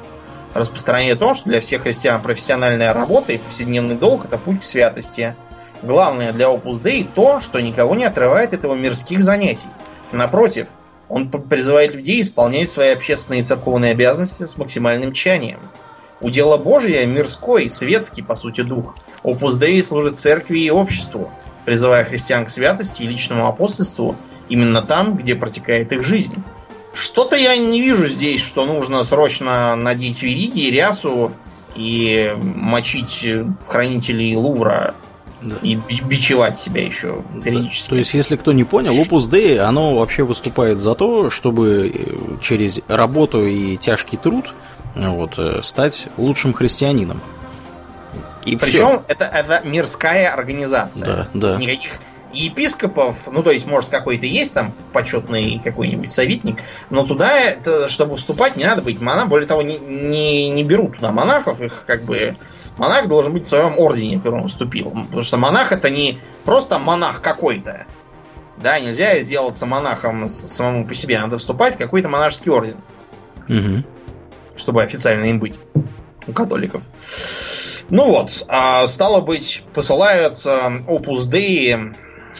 Распространяет 0.53 1.19
то, 1.19 1.35
что 1.35 1.49
для 1.49 1.61
всех 1.61 1.83
христиан 1.83 2.23
профессиональная 2.23 2.93
работа 2.93 3.33
и 3.33 3.39
повседневный 3.39 3.97
долг– 3.97 4.25
это 4.27 4.39
путь 4.39 4.61
к 4.61 4.63
святости. 4.63 5.35
Главное 5.83 6.33
для 6.33 6.47
Opus 6.47 6.81
Dei 6.81 7.09
то, 7.13 7.41
что 7.41 7.61
никого 7.61 7.97
не 7.97 8.05
отрывает 8.05 8.55
от 8.55 8.63
его 8.63 8.77
мирских 8.77 9.25
занятий. 9.25 9.67
Напротив, 10.13 10.69
он 11.09 11.29
призывает 11.31 11.93
людей 11.93 12.21
исполнять 12.21 12.71
свои 12.71 12.91
общественные 12.91 13.41
и 13.41 13.45
церковные 13.45 13.93
обязанности 13.93 14.45
с 14.45 14.57
максимальным 14.57 15.13
тщанием. 15.13 15.59
Удела 16.21 16.57
Божия 16.57 17.05
мирской, 17.05 17.69
светский, 17.69 18.23
по 18.23 18.37
сути, 18.37 18.61
дух. 18.61 18.95
Opus 19.25 19.59
Dei 19.61 19.83
служит 19.83 20.19
церкви 20.19 20.61
и 20.61 20.71
обществу– 20.71 21.33
призывая 21.65 22.05
христиан 22.05 22.45
к 22.47 22.51
святости 22.51 23.03
и 23.03 23.07
личному 23.07 23.47
апостольству 23.47 24.17
именно 24.49 24.83
там, 24.83 25.17
где 25.17 25.35
протекает 25.35 25.93
их 25.93 26.03
жизнь. 26.03 26.35
Что-то 26.93 27.37
я 27.37 27.57
не 27.57 27.81
вижу 27.81 28.07
здесь, 28.07 28.41
что 28.41 28.67
нужно 28.67 29.03
срочно 29.03 29.75
надеть 29.75 30.23
вериги, 30.23 30.71
рясу 30.71 31.33
и 31.75 32.33
мочить 32.37 33.27
хранителей 33.67 34.37
Лувра 34.37 34.95
да. 35.43 35.57
и 35.63 35.77
бичевать 35.77 36.57
себя 36.57 36.85
еще 36.85 37.23
периодически. 37.45 37.91
Да. 37.91 37.97
То 37.97 37.99
есть, 37.99 38.15
если 38.15 38.37
кто 38.37 38.53
не 38.53 38.65
понял, 38.65 38.93
Opus 38.93 39.29
Dei, 39.29 39.59
оно 39.59 39.97
вообще 39.97 40.23
выступает 40.23 40.79
за 40.79 40.95
то, 40.95 41.31
чтобы 41.31 41.93
э, 41.93 42.41
через 42.41 42.81
работу 42.89 43.45
и 43.45 43.77
тяжкий 43.77 44.17
труд 44.17 44.55
вот, 44.95 45.39
э, 45.39 45.61
стать 45.63 46.09
лучшим 46.17 46.53
христианином. 46.53 47.21
И 48.45 48.57
Причем 48.57 49.03
это, 49.09 49.25
это 49.25 49.67
мирская 49.67 50.33
организация. 50.33 51.07
Да, 51.07 51.29
да. 51.35 51.57
Никаких 51.57 51.93
епископов, 52.33 53.29
ну 53.31 53.43
то 53.43 53.51
есть, 53.51 53.67
может, 53.67 53.91
какой-то 53.91 54.27
есть 54.27 54.55
там 54.55 54.75
почетный 54.93 55.61
какой-нибудь 55.63 56.11
советник, 56.11 56.61
но 56.91 57.07
туда, 57.07 57.39
это, 57.39 57.89
чтобы 57.89 58.17
вступать, 58.17 58.57
не 58.57 58.65
надо 58.65 58.83
быть 58.83 59.01
монахом. 59.01 59.29
Более 59.29 59.47
того, 59.47 59.63
не, 59.63 59.79
не, 59.79 60.49
не 60.49 60.65
берут 60.65 60.97
туда 60.97 61.13
монахов, 61.13 61.61
их 61.61 61.85
как 61.87 62.05
бы... 62.05 62.37
Монах 62.77 63.07
должен 63.07 63.33
быть 63.33 63.45
в 63.45 63.49
своем 63.49 63.79
ордене, 63.79 64.17
в 64.17 64.23
котором 64.23 64.43
он 64.43 64.49
вступил. 64.49 64.91
Потому 64.91 65.23
что 65.23 65.37
монах 65.37 65.71
это 65.71 65.91
не 65.91 66.19
просто 66.45 66.81
монах 66.81 67.23
какой-то. 67.23 67.87
Да, 68.57 68.81
нельзя 68.81 69.17
сделаться 69.21 69.65
монахом 69.65 70.27
самому 70.27 70.85
по 70.85 70.93
себе. 70.93 71.21
Надо 71.21 71.39
вступать 71.39 71.77
в 71.77 71.79
какой-то 71.79 72.09
монашеский 72.09 72.51
орден. 72.51 72.77
Угу. 73.49 73.85
Чтобы 74.57 74.83
официально 74.83 75.27
им 75.27 75.39
быть. 75.39 75.61
У 76.27 76.33
католиков. 76.33 76.83
Ну 77.91 78.11
вот, 78.11 78.45
а, 78.49 78.87
стало 78.87 79.21
быть, 79.21 79.63
посылают 79.75 80.37
Opus 80.37 81.29
Dei 81.31 81.95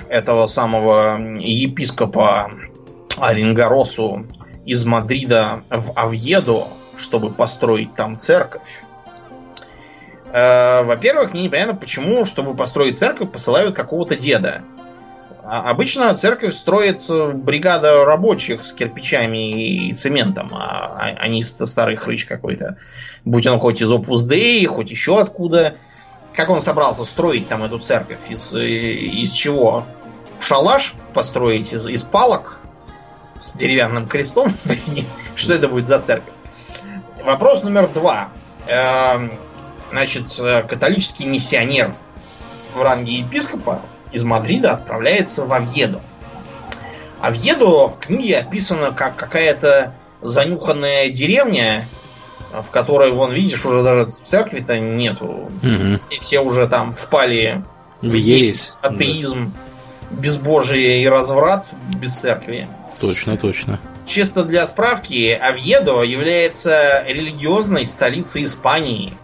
этого 0.09 0.47
самого 0.47 1.19
епископа 1.39 2.51
Оренгоросу 3.17 4.27
из 4.65 4.85
Мадрида 4.85 5.63
в 5.71 5.93
Авьедо, 5.95 6.65
чтобы 6.97 7.31
построить 7.31 7.95
там 7.95 8.17
церковь. 8.17 8.83
Э, 10.33 10.83
во-первых, 10.83 11.33
непонятно, 11.33 11.77
почему, 11.77 12.25
чтобы 12.25 12.57
построить 12.57 12.99
церковь, 12.99 13.31
посылают 13.31 13.77
какого-то 13.77 14.17
деда. 14.17 14.63
А 15.47 15.71
обычно 15.71 16.15
церковь 16.15 16.55
строит 16.55 17.05
бригада 17.35 18.05
рабочих 18.07 18.65
с 18.65 18.73
кирпичами 18.73 19.89
и 19.89 19.93
цементом, 19.93 20.55
а, 20.55 20.99
а 20.99 21.29
не 21.29 21.43
старый 21.43 21.97
хрыч 21.97 22.25
какой-то. 22.25 22.79
Будь 23.27 23.47
он 23.47 23.59
хоть 23.59 23.83
из 23.83 23.91
Opus 23.91 24.27
Dei, 24.27 24.65
хоть 24.65 24.91
еще 24.91 25.21
откуда. 25.21 25.77
Как 26.33 26.49
он 26.49 26.63
собрался 26.63 27.05
строить 27.05 27.47
там 27.47 27.63
эту 27.63 27.79
церковь? 27.79 28.31
Из, 28.31 28.55
э, 28.55 28.67
из 28.67 29.33
чего? 29.33 29.85
Шалаш 30.41 30.95
построить 31.13 31.75
из, 31.75 31.87
из 31.87 32.03
палок 32.05 32.61
с 33.39 33.53
деревянным 33.53 34.09
крестом? 34.09 34.49
Что 35.35 35.53
это 35.53 35.69
будет 35.69 35.87
за 35.87 35.99
церковь? 35.99 36.33
Вопрос 37.23 37.63
номер 37.63 37.89
два. 37.89 38.31
Эм, 38.67 39.31
значит, 39.91 40.39
э, 40.41 40.63
католический 40.63 41.27
миссионер 41.27 41.95
в 42.75 42.83
ранге 42.83 43.19
епископа 43.19 43.83
из 44.15 44.23
Мадрида 44.23 44.73
отправляется 44.73 45.45
в 45.45 45.53
Авьедо. 45.53 46.01
Авьедо 47.21 47.89
в 47.89 47.99
книге 47.99 48.39
описано 48.39 48.93
как 48.93 49.17
какая-то 49.17 49.95
занюханная 50.23 51.09
деревня, 51.11 51.87
в 52.53 52.71
которой, 52.71 53.13
вон, 53.13 53.33
видишь, 53.33 53.65
уже 53.67 53.83
даже 53.83 54.11
церкви-то 54.23 54.79
нету. 54.79 55.51
Угу. 55.63 55.97
Все, 55.97 56.21
все 56.21 56.41
уже 56.41 56.67
там 56.69 56.93
впали 56.93 57.65
в 58.01 58.13
ересь, 58.13 58.79
атеизм, 58.83 59.53
да. 60.11 60.17
безбожие 60.17 61.03
и 61.03 61.09
разврат 61.09 61.73
без 62.01 62.13
церкви. 62.13 62.69
Точно, 63.01 63.37
точно. 63.37 63.81
Чисто 64.07 64.45
для 64.45 64.67
справки, 64.67 65.31
Авьедо 65.31 66.03
является 66.03 67.05
религиозной 67.07 67.87
столицей 67.87 68.45
Испании, 68.45 69.17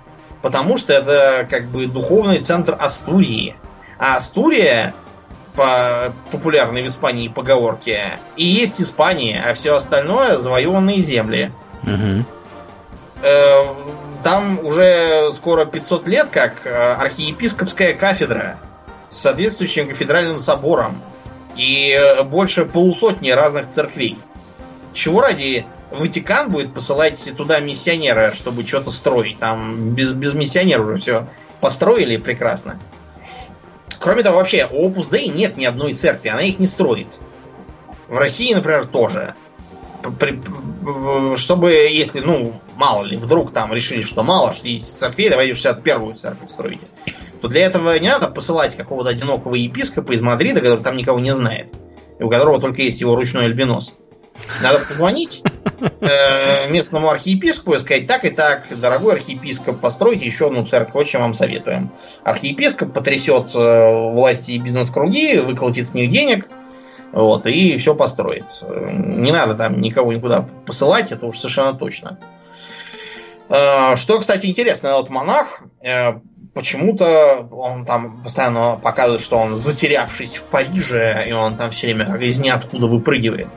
потому 0.42 0.76
что 0.76 0.94
это 0.94 1.46
как 1.48 1.70
бы 1.70 1.86
духовный 1.86 2.38
центр 2.38 2.76
Астурии. 2.80 3.56
А 4.00 4.16
Астурия, 4.16 4.94
по 5.54 6.12
популярной 6.30 6.82
в 6.82 6.86
Испании 6.86 7.28
поговорке, 7.28 8.14
и 8.36 8.44
есть 8.44 8.80
Испания, 8.80 9.44
а 9.46 9.54
все 9.54 9.76
остальное 9.76 10.38
завоеванные 10.38 11.00
земли. 11.02 11.52
Угу. 11.82 12.24
Там 14.22 14.64
уже 14.64 15.32
скоро 15.32 15.64
500 15.64 16.08
лет 16.08 16.28
как 16.30 16.66
э, 16.66 16.70
архиепископская 16.70 17.94
кафедра 17.94 18.58
с 19.08 19.18
соответствующим 19.18 19.88
кафедральным 19.88 20.38
собором 20.38 21.00
и 21.56 21.92
э, 21.92 22.22
больше 22.22 22.66
полусотни 22.66 23.30
разных 23.30 23.66
церквей. 23.66 24.18
Чего 24.92 25.22
ради 25.22 25.64
Ватикан 25.90 26.50
будет 26.50 26.74
посылать 26.74 27.32
туда 27.36 27.60
миссионера, 27.60 28.32
чтобы 28.32 28.66
что-то 28.66 28.90
строить? 28.90 29.38
Там 29.38 29.90
без, 29.90 30.12
без 30.12 30.34
миссионера 30.34 30.82
уже 30.82 30.96
все 30.96 31.28
построили 31.60 32.18
прекрасно. 32.18 32.78
Кроме 34.00 34.22
того, 34.22 34.38
вообще, 34.38 34.66
у 34.70 34.88
Opus 34.88 35.12
Dei 35.12 35.28
нет 35.28 35.58
ни 35.58 35.66
одной 35.66 35.92
церкви, 35.92 36.30
она 36.30 36.40
их 36.40 36.58
не 36.58 36.66
строит. 36.66 37.18
В 38.08 38.16
России, 38.16 38.52
например, 38.54 38.86
тоже. 38.86 39.34
Чтобы, 41.36 41.70
если, 41.70 42.20
ну, 42.20 42.58
мало 42.76 43.04
ли, 43.04 43.18
вдруг 43.18 43.52
там 43.52 43.72
решили, 43.74 44.00
что 44.00 44.22
мало 44.22 44.54
60 44.54 44.96
церквей, 44.96 45.28
давайте 45.28 45.52
61-ю 45.52 46.14
церковь 46.14 46.50
строите. 46.50 46.86
То 47.42 47.48
для 47.48 47.66
этого 47.66 47.98
не 47.98 48.08
надо 48.08 48.28
посылать 48.28 48.74
какого-то 48.74 49.10
одинокого 49.10 49.54
епископа 49.54 50.12
из 50.12 50.22
Мадрида, 50.22 50.60
который 50.60 50.82
там 50.82 50.96
никого 50.96 51.20
не 51.20 51.32
знает. 51.34 51.72
И 52.18 52.22
у 52.22 52.30
которого 52.30 52.58
только 52.58 52.80
есть 52.80 53.02
его 53.02 53.14
ручной 53.14 53.44
альбинос. 53.44 53.94
Надо 54.62 54.80
позвонить 54.80 55.42
э, 56.00 56.70
местному 56.70 57.08
архиепископу 57.08 57.74
и 57.74 57.78
сказать, 57.78 58.06
так 58.06 58.24
и 58.24 58.30
так, 58.30 58.64
дорогой 58.70 59.14
архиепископ, 59.14 59.80
постройте 59.80 60.26
еще 60.26 60.48
одну 60.48 60.66
церковь, 60.66 60.94
очень 60.94 61.18
вам 61.18 61.32
советуем. 61.32 61.90
Архиепископ 62.24 62.92
потрясет 62.92 63.50
э, 63.54 64.10
власти 64.12 64.52
и 64.52 64.58
бизнес-круги, 64.58 65.38
выколотит 65.38 65.86
с 65.86 65.94
них 65.94 66.10
денег, 66.10 66.48
вот, 67.12 67.46
и 67.46 67.76
все 67.78 67.94
построит. 67.94 68.44
Не 68.62 69.32
надо 69.32 69.54
там 69.54 69.80
никого 69.80 70.12
никуда 70.12 70.46
посылать, 70.66 71.12
это 71.12 71.26
уж 71.26 71.38
совершенно 71.38 71.72
точно. 71.72 72.18
Э, 73.48 73.96
что, 73.96 74.18
кстати, 74.20 74.46
интересно, 74.46 74.94
вот 74.94 75.08
монах, 75.08 75.62
почему-то 76.54 77.48
он 77.52 77.84
там 77.84 78.22
постоянно 78.22 78.78
показывает, 78.82 79.20
что 79.20 79.38
он 79.38 79.56
затерявшись 79.56 80.36
в 80.36 80.44
Париже, 80.44 81.24
и 81.26 81.32
он 81.32 81.56
там 81.56 81.70
все 81.70 81.86
время 81.86 82.16
из 82.16 82.38
ниоткуда 82.38 82.86
выпрыгивает. 82.86 83.48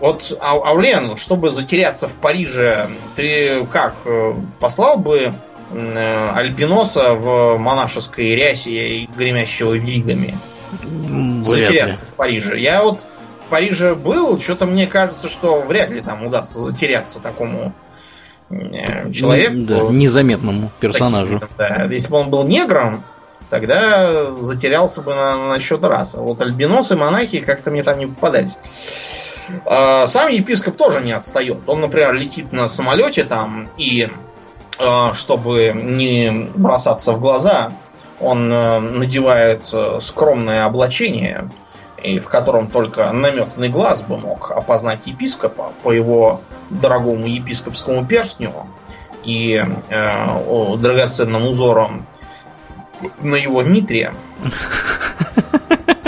Вот, 0.00 0.36
Аулен, 0.40 1.16
чтобы 1.16 1.50
затеряться 1.50 2.06
в 2.06 2.16
Париже, 2.16 2.88
ты 3.16 3.66
как, 3.66 3.96
э, 4.04 4.34
послал 4.60 4.98
бы 4.98 5.32
э, 5.72 6.30
Альбиноса 6.34 7.14
в 7.14 7.58
монашеской 7.58 8.36
рясе 8.36 8.70
и 8.70 9.06
гремящего 9.06 9.74
вигами? 9.74 10.34
затеряться 11.44 12.04
в 12.04 12.14
Париже. 12.14 12.58
Я 12.58 12.82
вот 12.82 13.04
в 13.44 13.50
Париже 13.50 13.94
был, 13.94 14.38
что-то 14.40 14.66
мне 14.66 14.86
кажется, 14.86 15.28
что 15.28 15.62
вряд 15.62 15.90
ли 15.90 16.00
там 16.00 16.26
удастся 16.26 16.58
затеряться 16.58 17.20
такому 17.20 17.72
э, 18.50 19.10
человеку. 19.12 19.54
Да, 19.60 19.80
незаметному 19.90 20.70
персонажу. 20.80 21.40
Таким, 21.40 21.56
да. 21.56 21.84
Если 21.90 22.10
бы 22.10 22.18
он 22.18 22.30
был 22.30 22.44
негром, 22.44 23.04
тогда 23.50 24.32
затерялся 24.40 25.02
бы 25.02 25.14
на, 25.14 25.48
на 25.48 25.60
счет 25.60 25.82
раз. 25.82 26.14
А 26.14 26.20
вот 26.20 26.40
альбиносы, 26.40 26.96
монахи 26.96 27.40
как-то 27.40 27.70
мне 27.70 27.82
там 27.82 27.98
не 27.98 28.06
попадались. 28.06 28.58
А, 29.64 30.06
сам 30.06 30.28
епископ 30.28 30.76
тоже 30.76 31.00
не 31.00 31.12
отстает. 31.12 31.58
Он, 31.66 31.80
например, 31.80 32.14
летит 32.14 32.52
на 32.52 32.68
самолете 32.68 33.24
там 33.24 33.68
и 33.76 34.08
а, 34.78 35.14
чтобы 35.14 35.72
не 35.74 36.30
бросаться 36.54 37.12
в 37.12 37.20
глаза, 37.20 37.72
он 38.20 38.52
э, 38.52 38.80
надевает 38.80 39.70
э, 39.72 39.98
скромное 40.00 40.64
облачение, 40.64 41.50
в 42.02 42.26
котором 42.26 42.68
только 42.68 43.12
наметанный 43.12 43.68
глаз 43.68 44.02
бы 44.02 44.18
мог 44.18 44.50
опознать 44.50 45.06
епископа 45.06 45.72
по 45.82 45.92
его 45.92 46.40
дорогому 46.70 47.26
епископскому 47.26 48.06
перстню 48.06 48.52
и 49.24 49.64
э, 49.88 50.76
драгоценным 50.78 51.46
узором 51.46 52.06
на 53.20 53.36
его 53.36 53.62
митре. 53.62 54.12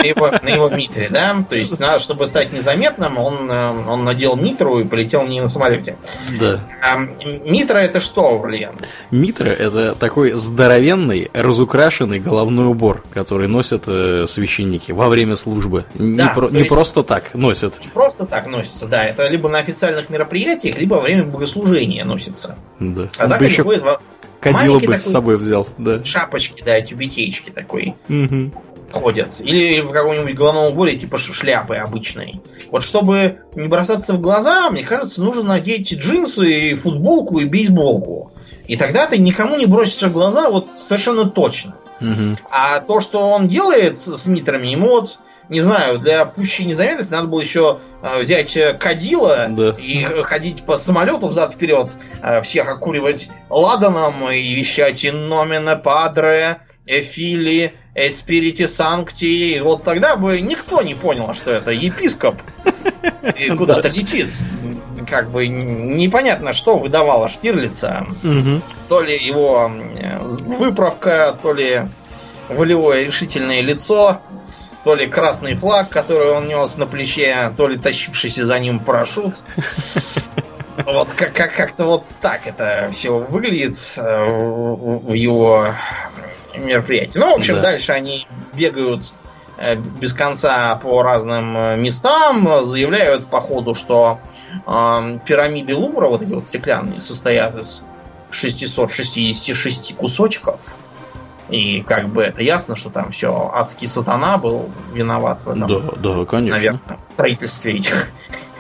на 0.01 0.07
его, 0.07 0.31
на 0.43 0.49
его 0.49 0.69
митре, 0.71 1.09
да? 1.11 1.45
То 1.49 1.57
есть, 1.57 1.79
надо, 1.79 1.99
чтобы 1.99 2.27
стать 2.27 2.53
незаметным, 2.53 3.19
он, 3.19 3.51
э, 3.51 3.89
он 3.89 4.05
надел 4.05 4.37
митру 4.37 4.81
и 4.81 4.85
полетел 4.85 5.27
не 5.27 5.41
на 5.41 5.49
самолете. 5.49 5.97
Да. 6.39 6.61
А, 6.83 6.99
митра 6.99 7.79
это 7.79 8.01
что, 8.01 8.39
Валиан? 8.39 8.77
Митра 9.11 9.49
это 9.49 9.95
такой 9.95 10.33
здоровенный, 10.33 11.31
разукрашенный 11.33 12.19
головной 12.19 12.67
убор, 12.67 13.03
который 13.13 13.49
носят 13.49 13.85
э, 13.87 14.27
священники 14.27 14.93
во 14.93 15.09
время 15.09 15.37
службы. 15.37 15.87
Да, 15.95 16.05
не 16.05 16.35
про, 16.35 16.51
не 16.51 16.65
просто 16.65 17.03
так 17.03 17.35
носят. 17.35 17.81
Не 17.81 17.89
просто 17.89 18.27
так 18.27 18.47
носится, 18.47 18.87
да. 18.87 19.05
Это 19.05 19.29
либо 19.29 19.49
на 19.49 19.59
официальных 19.59 20.11
мероприятиях, 20.11 20.79
либо 20.79 20.95
во 20.95 21.01
время 21.01 21.25
богослужения 21.25 22.05
носится. 22.05 22.57
Да. 22.79 23.09
А 23.19 23.29
так 23.29 23.41
еще... 23.43 23.65
Кадила 24.41 24.79
бы 24.79 24.97
с 24.97 25.03
собой 25.03 25.37
взял, 25.37 25.69
да. 25.77 26.03
Шапочки, 26.03 26.63
да, 26.65 26.81
тюбетейчики 26.81 27.51
такой. 27.51 27.95
Угу 28.09 28.51
ходят. 28.93 29.41
Или 29.41 29.81
в 29.81 29.93
каком-нибудь 29.93 30.35
головном 30.35 30.73
уборе, 30.73 30.97
типа 30.97 31.19
шляпы 31.19 31.77
обычной. 31.77 32.41
Вот 32.71 32.83
чтобы 32.83 33.41
не 33.55 33.69
бросаться 33.69 34.15
в 34.15 34.21
глаза, 34.21 34.71
мне 34.71 34.85
кажется, 34.85 35.23
нужно 35.23 35.43
надеть 35.43 35.93
джинсы, 35.93 36.75
футболку 36.75 37.39
и 37.39 37.45
бейсболку. 37.45 38.33
И 38.67 38.77
тогда 38.77 39.07
ты 39.07 39.19
никому 39.19 39.57
не 39.57 39.67
бросишься 39.67 40.09
в 40.09 40.13
глаза 40.13 40.49
вот 40.49 40.69
совершенно 40.77 41.25
точно. 41.25 41.75
Угу. 42.01 42.39
А 42.51 42.81
то, 42.81 43.01
что 43.01 43.31
он 43.31 43.49
делает 43.49 43.99
с 43.99 44.27
митрами, 44.27 44.69
ему 44.69 44.89
вот, 44.89 45.19
не 45.49 45.61
знаю, 45.61 45.99
для 45.99 46.25
пущей 46.25 46.65
незаметности 46.65 47.13
надо 47.13 47.29
было 47.29 47.41
еще 47.41 47.81
э, 48.03 48.21
взять 48.21 48.57
кадила 48.79 49.49
да. 49.51 49.71
и 49.71 50.05
ходить 50.23 50.65
по 50.65 50.77
самолету 50.77 51.29
взад-вперед, 51.29 51.97
э, 52.23 52.41
всех 52.43 52.71
окуривать 52.71 53.29
ладаном 53.51 54.31
и 54.31 54.55
вещать 54.55 55.07
«Номина 55.13 55.77
падре», 55.77 56.61
Эфили, 56.87 57.75
Эспирити 58.09 58.67
Санкти. 58.67 59.61
Вот 59.61 59.85
тогда 59.85 60.17
бы 60.17 60.41
никто 60.41 60.83
не 60.83 60.95
понял, 60.95 61.33
что 61.35 61.51
это 61.53 61.71
епископ 61.71 62.37
и 63.37 63.51
куда-то 63.57 63.89
летит. 63.89 64.33
Как 65.09 65.31
бы 65.31 65.47
непонятно, 65.49 66.53
что 66.53 66.79
выдавало 66.79 67.29
Штирлица. 67.29 68.07
То 68.89 69.01
ли 69.01 69.17
его 69.17 69.71
выправка, 70.59 71.37
то 71.41 71.53
ли 71.53 71.83
волевое 72.49 73.05
решительное 73.05 73.61
лицо, 73.61 74.21
то 74.83 74.95
ли 74.95 75.07
красный 75.07 75.55
флаг, 75.57 75.89
который 75.91 76.31
он 76.33 76.49
нес 76.49 76.77
на 76.77 76.87
плече, 76.87 77.53
то 77.57 77.69
ли 77.69 77.77
тащившийся 77.77 78.45
за 78.45 78.59
ним 78.59 78.81
парашют. 78.81 79.35
Вот 80.87 81.13
как- 81.13 81.35
как- 81.35 81.53
как-то 81.55 81.85
вот 81.85 82.05
так 82.23 82.47
это 82.47 82.89
все 82.91 83.11
выглядит 83.19 83.77
э, 83.99 84.27
в 84.31 85.13
его 85.13 85.67
мероприятий. 86.57 87.19
Ну, 87.19 87.33
в 87.33 87.37
общем, 87.37 87.57
да. 87.57 87.63
дальше 87.63 87.93
они 87.93 88.27
бегают 88.53 89.13
э, 89.59 89.77
без 89.77 90.13
конца 90.13 90.77
по 90.77 91.03
разным 91.03 91.57
э, 91.57 91.77
местам, 91.77 92.65
заявляют 92.65 93.27
по 93.27 93.41
ходу, 93.41 93.75
что 93.75 94.21
э, 94.67 95.19
пирамиды 95.27 95.75
Лувра, 95.75 96.09
вот 96.09 96.23
эти 96.23 96.33
вот 96.33 96.47
стеклянные, 96.47 97.01
состоят 97.01 97.59
из 97.59 97.83
666 98.31 99.97
кусочков. 99.97 100.79
И 101.49 101.83
как 101.83 102.09
бы 102.09 102.23
это 102.23 102.43
ясно, 102.43 102.77
что 102.77 102.91
там 102.91 103.11
все 103.11 103.51
адский 103.53 103.89
сатана 103.89 104.39
был 104.39 104.71
виноват 104.93 105.43
в 105.43 105.51
этом. 105.51 105.67
Да, 105.67 105.81
да, 105.97 106.25
конечно. 106.25 106.57
Наверное, 106.57 106.99
в 107.07 107.11
строительстве 107.11 107.75
этих. 107.75 108.11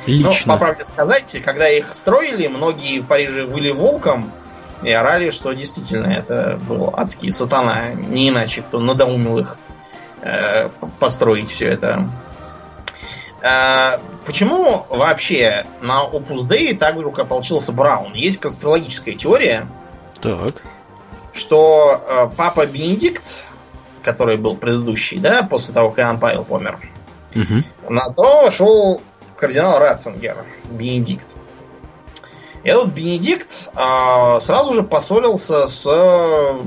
Лично. 0.06 0.32
Ну, 0.46 0.52
по 0.54 0.58
правде 0.58 0.82
сказать, 0.82 1.40
когда 1.44 1.68
их 1.68 1.92
строили, 1.92 2.48
многие 2.48 3.00
в 3.00 3.06
Париже 3.06 3.46
были 3.46 3.70
волком, 3.70 4.32
и 4.82 4.90
орали, 4.90 5.31
что 5.31 5.52
действительно 5.52 6.07
это 6.07 6.59
был 6.69 6.93
адский 6.94 7.31
сатана, 7.32 7.93
не 7.93 8.31
иначе, 8.31 8.62
кто 8.62 8.81
надоумил 8.81 9.39
их 9.39 9.59
э, 10.23 10.69
построить 10.98 11.51
все 11.51 11.69
это. 11.69 12.11
Э, 13.43 13.98
почему 14.24 14.86
вообще 14.89 15.66
на 15.81 16.05
Opus 16.05 16.48
Dei 16.48 16.77
так 16.77 16.97
вдруг 16.97 17.19
ополчился 17.19 17.73
Браун? 17.73 18.15
Есть 18.15 18.40
конспирологическая 18.40 19.15
теория, 19.15 19.66
так. 20.20 20.62
что 21.32 22.02
э, 22.07 22.36
папа 22.36 22.66
Бенедикт, 22.66 23.44
который 24.02 24.36
был 24.36 24.57
предыдущий, 24.57 25.19
да, 25.19 25.43
после 25.43 25.74
того, 25.74 25.90
как 25.90 26.01
Иоанн 26.01 26.19
Павел 26.20 26.44
помер, 26.44 26.78
угу. 27.35 27.93
на 27.93 28.09
то 28.12 28.51
шел 28.51 29.02
кардинал 29.36 29.78
Ратцингер, 29.78 30.44
Бенедикт. 30.70 31.36
Этот 32.62 32.93
Бенедикт 32.93 33.70
э, 33.74 34.41
сразу 34.41 34.73
же 34.73 34.82
поссорился 34.82 35.66
с 35.66 35.87
э, 35.87 36.61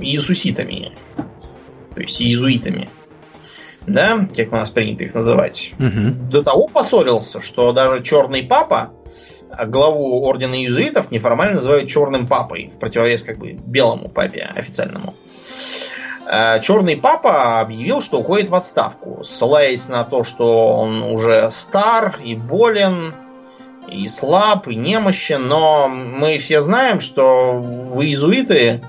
иисуситами, 0.00 0.92
то 1.94 2.02
есть 2.02 2.20
иезуитами, 2.20 2.88
да, 3.86 4.28
как 4.36 4.52
у 4.52 4.56
нас 4.56 4.70
принято 4.70 5.04
их 5.04 5.14
называть. 5.14 5.72
Угу. 5.78 6.30
До 6.30 6.42
того 6.42 6.66
поссорился, 6.66 7.40
что 7.40 7.72
даже 7.72 8.02
черный 8.02 8.42
папа 8.42 8.92
главу 9.66 10.22
ордена 10.24 10.54
иезуитов 10.54 11.10
неформально 11.10 11.54
называют 11.54 11.88
черным 11.88 12.26
папой, 12.26 12.70
в 12.74 12.78
противовес 12.78 13.22
как 13.22 13.38
бы 13.38 13.52
белому 13.52 14.08
папе 14.08 14.50
официальному. 14.54 15.14
Э, 16.28 16.60
черный 16.60 16.96
папа 16.96 17.60
объявил, 17.60 18.00
что 18.00 18.18
уходит 18.18 18.48
в 18.48 18.54
отставку, 18.54 19.22
ссылаясь 19.22 19.88
на 19.88 20.04
то, 20.04 20.24
что 20.24 20.72
он 20.72 21.02
уже 21.02 21.48
стар 21.52 22.18
и 22.24 22.34
болен, 22.34 23.14
и 23.88 24.08
слаб, 24.08 24.68
и 24.68 24.74
немощен, 24.74 25.46
но 25.46 25.88
мы 25.88 26.38
все 26.38 26.60
знаем, 26.60 27.00
что 27.00 27.58
в 27.58 28.00
иезуиты 28.02 28.82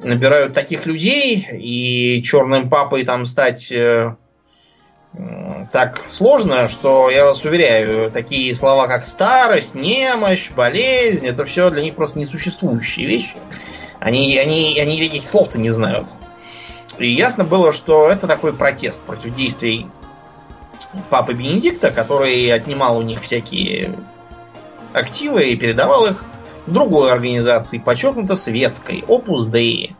набирают 0.00 0.52
таких 0.52 0.86
людей, 0.86 1.46
и 1.52 2.22
черным 2.22 2.68
папой 2.68 3.04
там 3.04 3.26
стать 3.26 3.72
э, 3.72 4.16
так 5.72 6.02
сложно, 6.06 6.68
что 6.68 7.10
я 7.10 7.24
вас 7.24 7.44
уверяю, 7.44 8.10
такие 8.10 8.54
слова, 8.54 8.86
как 8.88 9.04
старость, 9.04 9.74
немощь, 9.74 10.50
болезнь, 10.50 11.26
это 11.26 11.44
все 11.44 11.70
для 11.70 11.82
них 11.82 11.94
просто 11.94 12.18
несуществующие 12.18 13.06
вещи. 13.06 13.36
Они, 14.00 14.36
они, 14.36 14.78
они 14.78 15.00
этих 15.00 15.24
слов-то 15.24 15.58
не 15.58 15.70
знают. 15.70 16.08
И 16.98 17.10
ясно 17.10 17.44
было, 17.44 17.72
что 17.72 18.08
это 18.08 18.26
такой 18.26 18.52
протест 18.52 19.02
против 19.02 19.34
действий 19.34 19.86
папы 21.10 21.32
Бенедикта, 21.34 21.90
который 21.90 22.52
отнимал 22.52 22.98
у 22.98 23.02
них 23.02 23.22
всякие 23.22 23.94
активы 24.94 25.48
и 25.50 25.56
передавал 25.56 26.06
их 26.06 26.24
другой 26.66 27.12
организации, 27.12 27.78
подчеркнуто 27.78 28.36
светской, 28.36 29.04
Opus 29.06 29.50
Dei. 29.50 29.94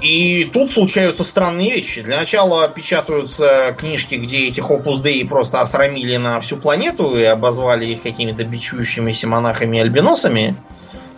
И 0.00 0.44
тут 0.52 0.70
случаются 0.70 1.24
странные 1.24 1.72
вещи. 1.72 2.00
Для 2.02 2.18
начала 2.18 2.68
печатаются 2.68 3.74
книжки, 3.76 4.14
где 4.14 4.46
этих 4.46 4.70
Opus 4.70 5.02
Dei 5.02 5.26
просто 5.26 5.60
осрамили 5.60 6.16
на 6.16 6.40
всю 6.40 6.56
планету 6.56 7.16
и 7.16 7.24
обозвали 7.24 7.86
их 7.86 8.02
какими-то 8.02 8.44
бичующимися 8.44 9.26
монахами-альбиносами, 9.26 10.56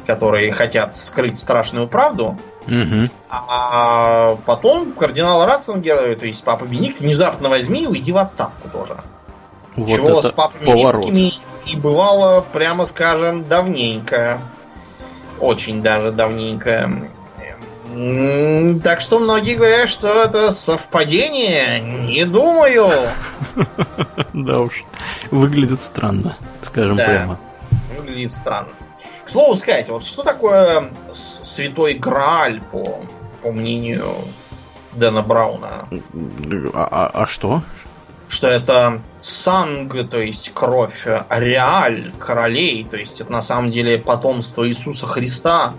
которые 0.06 0.52
хотят 0.52 0.94
скрыть 0.94 1.38
страшную 1.38 1.88
правду. 1.88 2.38
Угу. 2.66 3.04
А 3.28 4.36
потом 4.46 4.92
кардинал 4.92 5.46
Ратцингер, 5.46 6.16
то 6.16 6.26
есть 6.26 6.42
папа 6.42 6.64
Бенедикт, 6.64 7.00
внезапно 7.00 7.48
возьми 7.48 7.84
и 7.84 7.86
уйди 7.86 8.10
в 8.10 8.18
отставку 8.18 8.68
тоже. 8.68 9.00
Вот 9.76 9.88
Чего 9.88 10.20
с 10.20 10.30
папами 10.30 10.70
Римскими 10.70 11.32
и 11.66 11.76
бывало, 11.76 12.40
прямо 12.40 12.84
скажем, 12.84 13.48
давненько. 13.48 14.40
Очень 15.40 15.82
даже 15.82 16.10
давненько. 16.12 16.90
Так 18.82 19.00
что 19.00 19.18
многие 19.18 19.56
говорят, 19.56 19.88
что 19.88 20.08
это 20.22 20.50
совпадение. 20.50 21.80
Не 21.80 22.24
думаю. 22.24 23.10
Да 24.32 24.60
уж. 24.60 24.84
Выглядит 25.30 25.82
странно, 25.82 26.38
скажем 26.62 26.96
прямо. 26.96 27.38
Выглядит 27.96 28.32
странно. 28.32 28.70
К 29.24 29.28
слову 29.28 29.54
сказать, 29.54 29.88
вот 29.90 30.04
что 30.04 30.22
такое 30.22 30.90
святой 31.12 31.94
Грааль, 31.94 32.62
по, 32.62 33.00
по 33.42 33.52
мнению 33.52 34.14
Дэна 34.92 35.22
Брауна? 35.22 35.88
А, 36.72 36.88
а, 36.90 37.10
а 37.22 37.26
что? 37.26 37.62
Что 38.32 38.46
это 38.46 39.02
санг, 39.20 39.94
то 40.08 40.18
есть 40.18 40.52
кровь, 40.54 41.06
реаль 41.28 42.14
королей, 42.18 42.82
то 42.90 42.96
есть 42.96 43.20
это 43.20 43.30
на 43.30 43.42
самом 43.42 43.70
деле 43.70 43.98
потомство 43.98 44.66
Иисуса 44.66 45.04
Христа, 45.04 45.74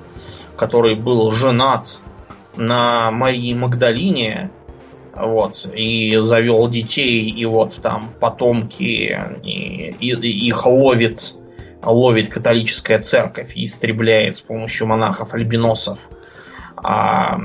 который 0.56 0.96
был 0.96 1.32
женат 1.32 1.98
на 2.56 3.10
Марии 3.10 3.56
Магдалине, 3.56 4.52
вот, 5.16 5.68
и 5.74 6.16
завел 6.20 6.70
детей, 6.70 7.28
и 7.28 7.44
вот 7.46 7.82
там 7.82 8.14
потомки, 8.20 9.20
и, 9.42 9.96
и, 10.00 10.48
их 10.48 10.68
ловит, 10.68 11.34
ловит 11.82 12.30
католическая 12.30 13.00
церковь 13.00 13.58
и 13.58 13.66
истребляет 13.66 14.36
с 14.36 14.42
помощью 14.42 14.86
монахов-альбиносов. 14.86 16.08
А, 16.84 17.40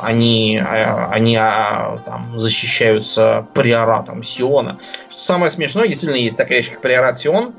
они, 0.00 0.58
они 0.58 1.36
а, 1.36 1.98
там, 2.04 2.38
защищаются 2.38 3.46
приоратом 3.54 4.22
Сиона. 4.22 4.78
Что 5.08 5.20
самое 5.20 5.50
смешное, 5.50 5.86
действительно 5.86 6.18
есть 6.18 6.36
такая 6.36 6.58
вещь, 6.58 6.70
как 6.70 6.80
приорат 6.80 7.18
Сион, 7.18 7.54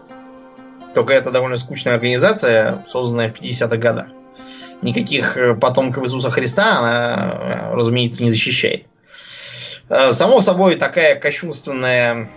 только 0.96 1.14
это 1.14 1.32
довольно 1.32 1.58
скучная 1.58 1.94
организация, 1.94 2.84
созданная 2.88 3.30
в 3.30 3.34
50-х 3.34 3.78
годах 3.78 4.08
никаких 4.82 5.38
э, 5.38 5.56
потомков 5.56 6.04
Иисуса 6.04 6.30
Христа 6.30 6.80
она, 6.80 7.72
э, 7.72 7.76
разумеется, 7.76 8.24
не 8.24 8.30
защищает. 8.30 8.86
Э, 9.90 10.12
само 10.12 10.40
собой, 10.40 10.76
такая 10.76 11.16
кощунственная 11.16 12.30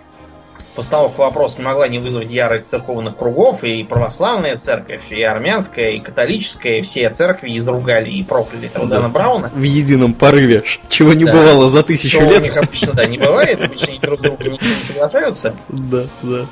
постановка 0.75 1.21
вопроса 1.21 1.59
не 1.59 1.65
могла 1.65 1.87
не 1.87 1.99
вызвать 1.99 2.29
ярость 2.29 2.69
церковных 2.69 3.17
кругов, 3.17 3.63
и 3.63 3.83
православная 3.83 4.57
церковь, 4.57 5.11
и 5.11 5.21
армянская, 5.21 5.91
и 5.91 5.99
католическая, 5.99 6.79
и 6.79 6.81
все 6.81 7.09
церкви 7.09 7.57
изругали 7.57 8.09
и 8.09 8.23
прокляли 8.23 8.67
этого 8.67 8.85
да. 8.85 9.07
Брауна. 9.09 9.51
В 9.53 9.61
едином 9.61 10.13
порыве, 10.13 10.63
чего 10.89 11.13
не 11.13 11.25
да. 11.25 11.33
бывало 11.33 11.69
за 11.69 11.83
тысячу 11.83 12.19
Чего 12.19 12.31
лет. 12.31 12.41
у 12.41 12.45
них 12.45 12.57
обычно 12.57 12.93
да, 12.93 13.05
не 13.05 13.17
бывает, 13.17 13.63
обычно 13.63 13.89
они 13.89 13.99
друг 13.99 14.19
с 14.19 14.23
другом 14.23 14.53
ничего 14.53 14.75
не 14.75 14.83
соглашаются. 14.83 15.55
Да, 15.69 16.05
да. 16.21 16.45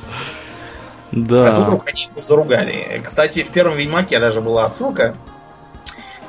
Да. 1.11 1.49
А 1.49 1.55
тут 1.55 1.65
вдруг 1.65 1.87
они 1.87 2.03
его 2.03 2.21
заругали. 2.21 3.01
Кстати, 3.03 3.43
в 3.43 3.49
первом 3.49 3.77
Ведьмаке 3.77 4.19
даже 4.19 4.41
была 4.41 4.65
отсылка 4.65 5.13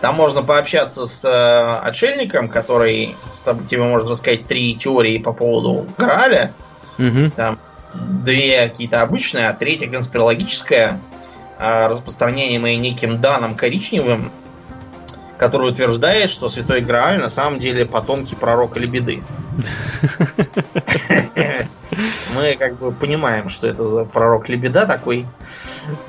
там 0.00 0.14
можно 0.14 0.42
пообщаться 0.42 1.06
с 1.06 1.24
э, 1.24 1.86
отшельником, 1.86 2.48
который 2.48 3.16
с 3.32 3.42
тобой, 3.42 3.66
тебе 3.66 3.82
может 3.82 4.08
рассказать 4.08 4.46
три 4.46 4.74
теории 4.74 5.18
по 5.18 5.32
поводу 5.32 5.86
Граля. 5.98 6.52
Угу. 6.98 7.32
Там 7.36 7.58
две 7.94 8.68
какие-то 8.68 9.02
обычные, 9.02 9.48
а 9.48 9.52
третья 9.52 9.88
конспирологическая, 9.88 11.00
э, 11.58 11.86
распространяемая 11.86 12.76
неким 12.76 13.20
Даном 13.20 13.56
Коричневым, 13.56 14.32
который 15.38 15.70
утверждает, 15.70 16.30
что 16.30 16.48
Святой 16.48 16.82
Грааль 16.82 17.18
на 17.18 17.30
самом 17.30 17.58
деле 17.58 17.86
потомки 17.86 18.34
пророка 18.34 18.78
Лебеды. 18.78 19.22
Мы 22.34 22.56
как 22.58 22.78
бы 22.78 22.92
понимаем, 22.92 23.48
что 23.48 23.66
это 23.66 23.88
за 23.88 24.04
пророк 24.04 24.48
Лебеда 24.48 24.86
такой, 24.86 25.26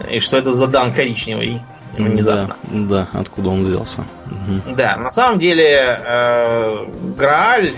и 0.09 0.19
что 0.19 0.37
это 0.37 0.51
за 0.51 0.67
Дан 0.67 0.93
Коричневый 0.93 1.61
внезапно. 1.97 2.57
Да, 2.63 3.07
да, 3.13 3.19
откуда 3.19 3.49
он 3.49 3.63
взялся. 3.63 4.05
Угу. 4.25 4.75
Да, 4.75 4.97
на 4.97 5.11
самом 5.11 5.39
деле 5.39 5.99
э, 6.05 6.85
Грааль 7.17 7.73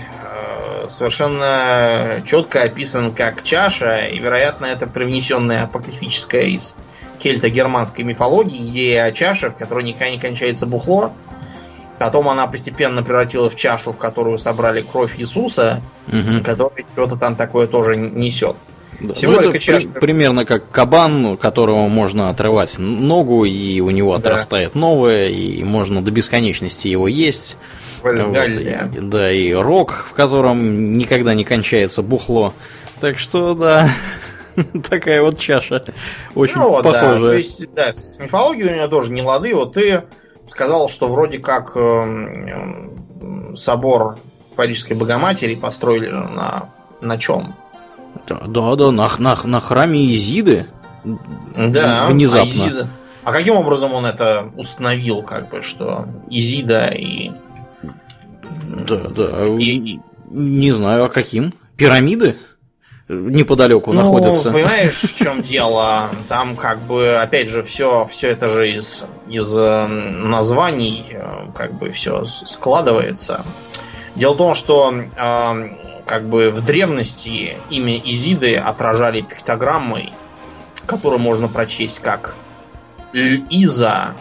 совершенно 0.88 2.22
четко 2.26 2.62
описан 2.62 3.14
как 3.14 3.42
чаша, 3.42 4.06
и, 4.06 4.18
вероятно, 4.18 4.66
это 4.66 4.86
привнесенная 4.86 5.64
апокрифическая 5.64 6.42
из 6.42 6.74
кельто-германской 7.18 8.04
мифологии 8.04 8.58
идея 8.68 9.04
о 9.04 9.12
чаше, 9.12 9.50
в 9.50 9.56
которой 9.56 9.84
никогда 9.84 10.10
не 10.10 10.18
кончается 10.18 10.66
бухло. 10.66 11.12
Потом 11.98 12.28
она 12.28 12.46
постепенно 12.46 13.02
превратилась 13.02 13.54
в 13.54 13.56
чашу, 13.56 13.92
в 13.92 13.96
которую 13.96 14.36
собрали 14.38 14.82
кровь 14.82 15.18
Иисуса, 15.18 15.80
угу. 16.08 16.42
который 16.44 16.84
что-то 16.84 17.16
там 17.16 17.36
такое 17.36 17.66
тоже 17.66 17.96
несет. 17.96 18.56
Да. 19.00 19.14
Всего 19.14 19.32
ну, 19.32 19.40
это 19.40 19.58
часто... 19.58 19.92
при, 19.92 20.00
примерно 20.00 20.44
как 20.44 20.70
кабан, 20.70 21.36
которого 21.36 21.88
можно 21.88 22.30
отрывать 22.30 22.78
ногу, 22.78 23.44
и 23.44 23.80
у 23.80 23.90
него 23.90 24.14
отрастает 24.14 24.72
да. 24.74 24.80
новое, 24.80 25.28
и 25.28 25.62
можно 25.62 26.02
до 26.02 26.10
бесконечности 26.10 26.88
его 26.88 27.08
есть. 27.08 27.56
Вот, 28.04 28.48
и, 28.48 29.00
да, 29.00 29.32
и 29.32 29.52
рог, 29.52 30.04
в 30.08 30.12
котором 30.12 30.92
никогда 30.92 31.34
не 31.34 31.44
кончается 31.44 32.02
бухло. 32.02 32.52
Так 33.00 33.18
что, 33.18 33.54
да, 33.54 33.90
такая 34.88 35.22
вот 35.22 35.38
чаша. 35.38 35.84
Очень 36.34 36.56
ну, 36.56 36.82
похожая. 36.82 37.20
Да, 37.20 37.28
то 37.28 37.32
есть, 37.32 37.74
да, 37.74 37.92
с 37.92 38.18
мифологией 38.18 38.70
у 38.70 38.74
нее 38.74 38.88
тоже 38.88 39.12
не 39.12 39.22
лады. 39.22 39.54
Вот 39.54 39.74
ты 39.74 40.04
сказал, 40.46 40.88
что 40.88 41.08
вроде 41.08 41.38
как 41.38 41.72
э, 41.76 42.90
собор 43.56 44.18
Парижской 44.56 44.96
Богоматери 44.96 45.54
построили 45.54 46.10
же 46.10 46.22
на, 46.22 46.70
на 47.00 47.18
чем? 47.18 47.54
Да, 48.28 48.42
да, 48.46 48.76
да 48.76 48.90
на, 48.90 49.08
на, 49.18 49.36
на 49.44 49.60
храме 49.60 50.06
Изиды. 50.14 50.68
Да, 51.56 52.06
внезапно. 52.06 52.64
А, 52.64 52.68
Изида. 52.68 52.88
а 53.24 53.32
каким 53.32 53.56
образом 53.56 53.92
он 53.92 54.06
это 54.06 54.50
установил, 54.56 55.22
как 55.22 55.50
бы, 55.50 55.62
что 55.62 56.06
Изида 56.30 56.86
и. 56.94 57.32
Да, 58.74 58.96
да. 58.96 59.46
И... 59.58 59.98
Не 60.30 60.72
знаю, 60.72 61.04
а 61.04 61.08
каким? 61.08 61.52
Пирамиды? 61.76 62.36
неподалеку 63.06 63.92
ну, 63.92 64.00
находятся. 64.00 64.50
Понимаешь, 64.50 64.98
в 64.98 65.14
чем 65.14 65.42
дело? 65.42 66.08
Там 66.30 66.56
как 66.56 66.80
бы, 66.80 67.16
опять 67.16 67.50
же, 67.50 67.62
все, 67.62 68.06
все 68.06 68.28
это 68.28 68.48
же 68.48 68.70
из, 68.70 69.04
из 69.28 69.54
э, 69.54 69.86
названий 69.86 71.04
э, 71.10 71.48
как 71.54 71.74
бы 71.74 71.90
все 71.90 72.24
складывается. 72.24 73.44
Дело 74.16 74.32
в 74.32 74.38
том, 74.38 74.54
что 74.54 74.90
э, 74.94 75.68
как 76.06 76.28
бы 76.30 76.48
в 76.48 76.64
древности 76.64 77.58
имя 77.68 77.98
Изиды 77.98 78.56
отражали 78.56 79.20
пиктограммой 79.20 80.14
которую 80.86 81.20
можно 81.20 81.48
прочесть 81.48 82.00
как 82.00 82.34
Иза. 83.12 84.14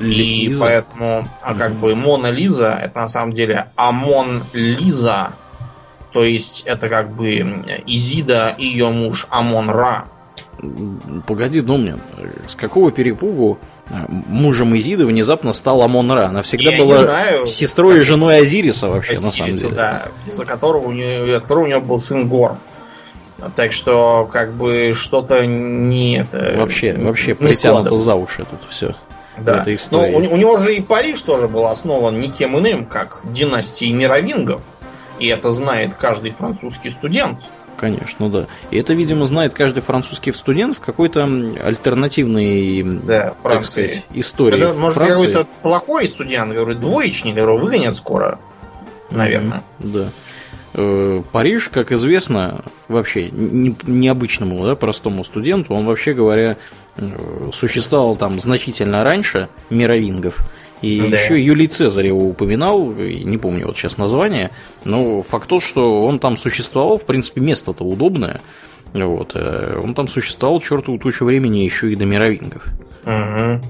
И 0.00 0.54
поэтому, 0.58 1.28
а 1.42 1.54
как 1.54 1.74
бы 1.74 1.94
Мона 1.94 2.30
Лиза, 2.30 2.78
это 2.82 3.00
на 3.00 3.08
самом 3.08 3.32
деле 3.32 3.66
Амон 3.76 4.42
Лиза. 4.52 5.34
То 6.12 6.24
есть 6.24 6.62
это 6.66 6.88
как 6.88 7.14
бы 7.14 7.30
Изида 7.86 8.54
и 8.56 8.66
ее 8.66 8.90
муж 8.90 9.26
Амон 9.30 9.70
Ра. 9.70 10.06
Погоди, 11.26 11.60
ну 11.60 11.76
мне, 11.76 11.96
с 12.46 12.56
какого 12.56 12.90
перепугу 12.90 13.58
э, 13.90 13.94
мужем 14.08 14.76
Изиды 14.76 15.06
внезапно 15.06 15.52
стал 15.52 15.82
Амон 15.82 16.10
Ра? 16.10 16.26
Она 16.26 16.42
всегда 16.42 16.70
Я 16.70 16.78
была 16.78 16.98
знаю, 17.00 17.46
сестрой 17.46 17.94
как... 17.94 18.02
и 18.02 18.04
женой 18.04 18.38
Азириса 18.40 18.88
вообще, 18.88 19.12
Азириса, 19.12 19.26
на 19.26 19.32
самом 19.32 19.52
деле. 19.52 19.74
Да, 19.76 20.02
из-за 20.26 20.44
которого 20.46 20.88
у 20.88 20.92
нее, 20.92 21.40
которого 21.40 21.64
у 21.64 21.66
нее 21.66 21.80
был 21.80 21.98
сын 21.98 22.28
Горм. 22.28 22.58
Так 23.54 23.70
что, 23.70 24.28
как 24.32 24.54
бы, 24.54 24.92
что-то 24.94 25.46
не 25.46 26.18
это. 26.18 26.54
Вообще, 26.56 26.94
вообще 26.94 27.28
не 27.28 27.34
притянуто 27.34 27.96
за 27.98 28.16
уши 28.16 28.44
тут 28.50 28.68
все. 28.68 28.96
Да. 29.44 29.64
Но 29.90 30.00
у, 30.00 30.16
у 30.16 30.36
него 30.36 30.56
же 30.56 30.74
и 30.74 30.80
Париж 30.80 31.22
тоже 31.22 31.48
был 31.48 31.66
основан 31.66 32.18
никем 32.18 32.58
иным, 32.58 32.86
как 32.86 33.20
династией 33.24 33.92
мировингов. 33.92 34.72
И 35.18 35.26
это 35.26 35.50
знает 35.50 35.94
каждый 35.94 36.30
французский 36.30 36.90
студент. 36.90 37.40
Конечно, 37.78 38.28
да. 38.28 38.46
И 38.70 38.78
это, 38.78 38.92
видимо, 38.92 39.24
знает 39.26 39.54
каждый 39.54 39.80
французский 39.80 40.32
студент 40.32 40.76
в 40.76 40.80
какой-то 40.80 41.22
альтернативной, 41.22 42.82
да, 42.82 43.34
так 43.42 43.64
сказать, 43.64 44.04
истории. 44.12 44.60
Это, 44.60 44.74
может, 44.74 44.98
какой-то 44.98 45.46
плохой 45.62 46.08
студент, 46.08 46.52
говорю, 46.52 46.74
двоечник, 46.74 47.36
говорю, 47.36 47.58
выгонят 47.58 47.94
скоро, 47.94 48.40
наверное. 49.10 49.62
Да. 49.78 50.08
Э, 50.74 51.22
Париж, 51.32 51.70
как 51.72 51.92
известно, 51.92 52.64
вообще 52.88 53.30
необычному, 53.30 54.64
да, 54.64 54.74
простому 54.74 55.24
студенту, 55.24 55.74
он 55.74 55.86
вообще 55.86 56.12
говоря 56.12 56.56
э, 56.96 57.10
существовал 57.52 58.16
там 58.16 58.38
значительно 58.40 59.02
раньше 59.04 59.48
мировингов. 59.70 60.40
И 60.82 61.00
да. 61.00 61.18
еще 61.18 61.42
Юлий 61.42 61.66
Цезарь 61.66 62.06
его 62.06 62.28
упоминал, 62.28 62.92
не 62.92 63.36
помню 63.38 63.66
вот 63.66 63.76
сейчас 63.76 63.98
название, 63.98 64.50
но 64.84 65.22
факт 65.22 65.48
тот, 65.48 65.62
что 65.62 66.00
он 66.00 66.18
там 66.20 66.36
существовал, 66.36 66.98
в 66.98 67.04
принципе, 67.04 67.40
место-то 67.40 67.82
удобное. 67.82 68.40
Вот, 68.92 69.32
э, 69.34 69.80
он 69.82 69.94
там 69.94 70.06
существовал 70.06 70.60
чертову 70.60 70.98
тучу 70.98 71.24
времени 71.24 71.58
еще 71.58 71.92
и 71.92 71.96
до 71.96 72.04
мировингов. 72.04 72.64
Угу. 73.04 73.60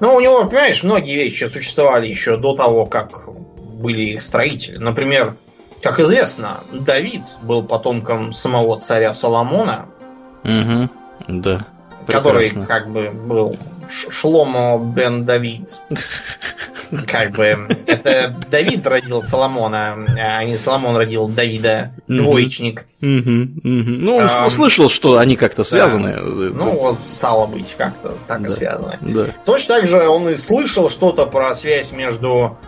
Ну, 0.00 0.14
у 0.14 0.20
него, 0.20 0.44
понимаешь, 0.44 0.82
многие 0.82 1.16
вещи 1.16 1.44
существовали 1.44 2.08
еще 2.08 2.36
до 2.36 2.54
того, 2.54 2.86
как 2.86 3.28
были 3.56 4.02
их 4.02 4.22
строители. 4.22 4.76
Например, 4.76 5.34
как 5.84 6.00
известно, 6.00 6.60
Давид 6.72 7.20
был 7.42 7.62
потомком 7.62 8.32
самого 8.32 8.80
царя 8.80 9.12
Соломона. 9.12 9.84
Угу, 10.42 10.88
да. 11.28 11.66
Который 12.06 12.48
как 12.66 12.90
бы 12.90 13.10
был 13.10 13.58
Шломо 13.88 14.78
бен 14.78 15.26
Давид. 15.26 15.80
Как 17.06 17.32
бы 17.32 17.66
это 17.86 18.36
Давид 18.50 18.86
родил 18.86 19.20
Соломона, 19.20 19.96
а 20.16 20.44
не 20.44 20.56
Соломон 20.56 20.96
родил 20.96 21.26
Давида, 21.28 21.92
двоечник. 22.06 22.84
Ну, 23.00 24.16
он 24.16 24.50
слышал, 24.50 24.88
что 24.88 25.18
они 25.18 25.36
как-то 25.36 25.64
связаны. 25.64 26.16
Ну, 26.20 26.78
вот 26.78 26.98
стало 27.00 27.46
быть, 27.46 27.74
как-то 27.76 28.14
так 28.28 28.46
и 28.46 28.50
связаны. 28.50 28.98
Точно 29.44 29.76
так 29.76 29.86
же 29.86 30.06
он 30.06 30.28
и 30.28 30.34
слышал 30.34 30.88
что-то 30.88 31.26
про 31.26 31.54
связь 31.54 31.90
между 31.90 32.58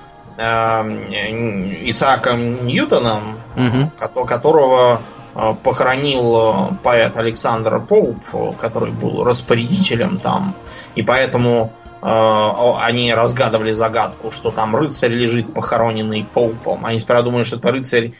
Исааком 1.89 2.67
Ньютоном, 2.67 3.41
угу. 3.57 3.91
которого 4.27 5.01
э, 5.35 5.55
похоронил 5.63 6.37
э, 6.37 6.75
поэт 6.83 7.17
Александр 7.17 7.81
Поуп, 7.81 8.19
который 8.61 8.93
был 8.93 9.25
распорядителем 9.25 10.19
там, 10.19 10.55
и 10.95 11.03
поэтому 11.03 11.73
э, 12.03 12.73
они 12.81 13.15
разгадывали 13.15 13.71
загадку, 13.71 14.31
что 14.31 14.51
там 14.51 14.77
рыцарь 14.77 15.13
лежит 15.13 15.55
похороненный 15.55 16.27
Поупом. 16.35 16.85
Они 16.85 16.99
сперва 16.99 17.23
думали, 17.23 17.45
что 17.45 17.57
это 17.57 17.73
рыцарь, 17.73 18.13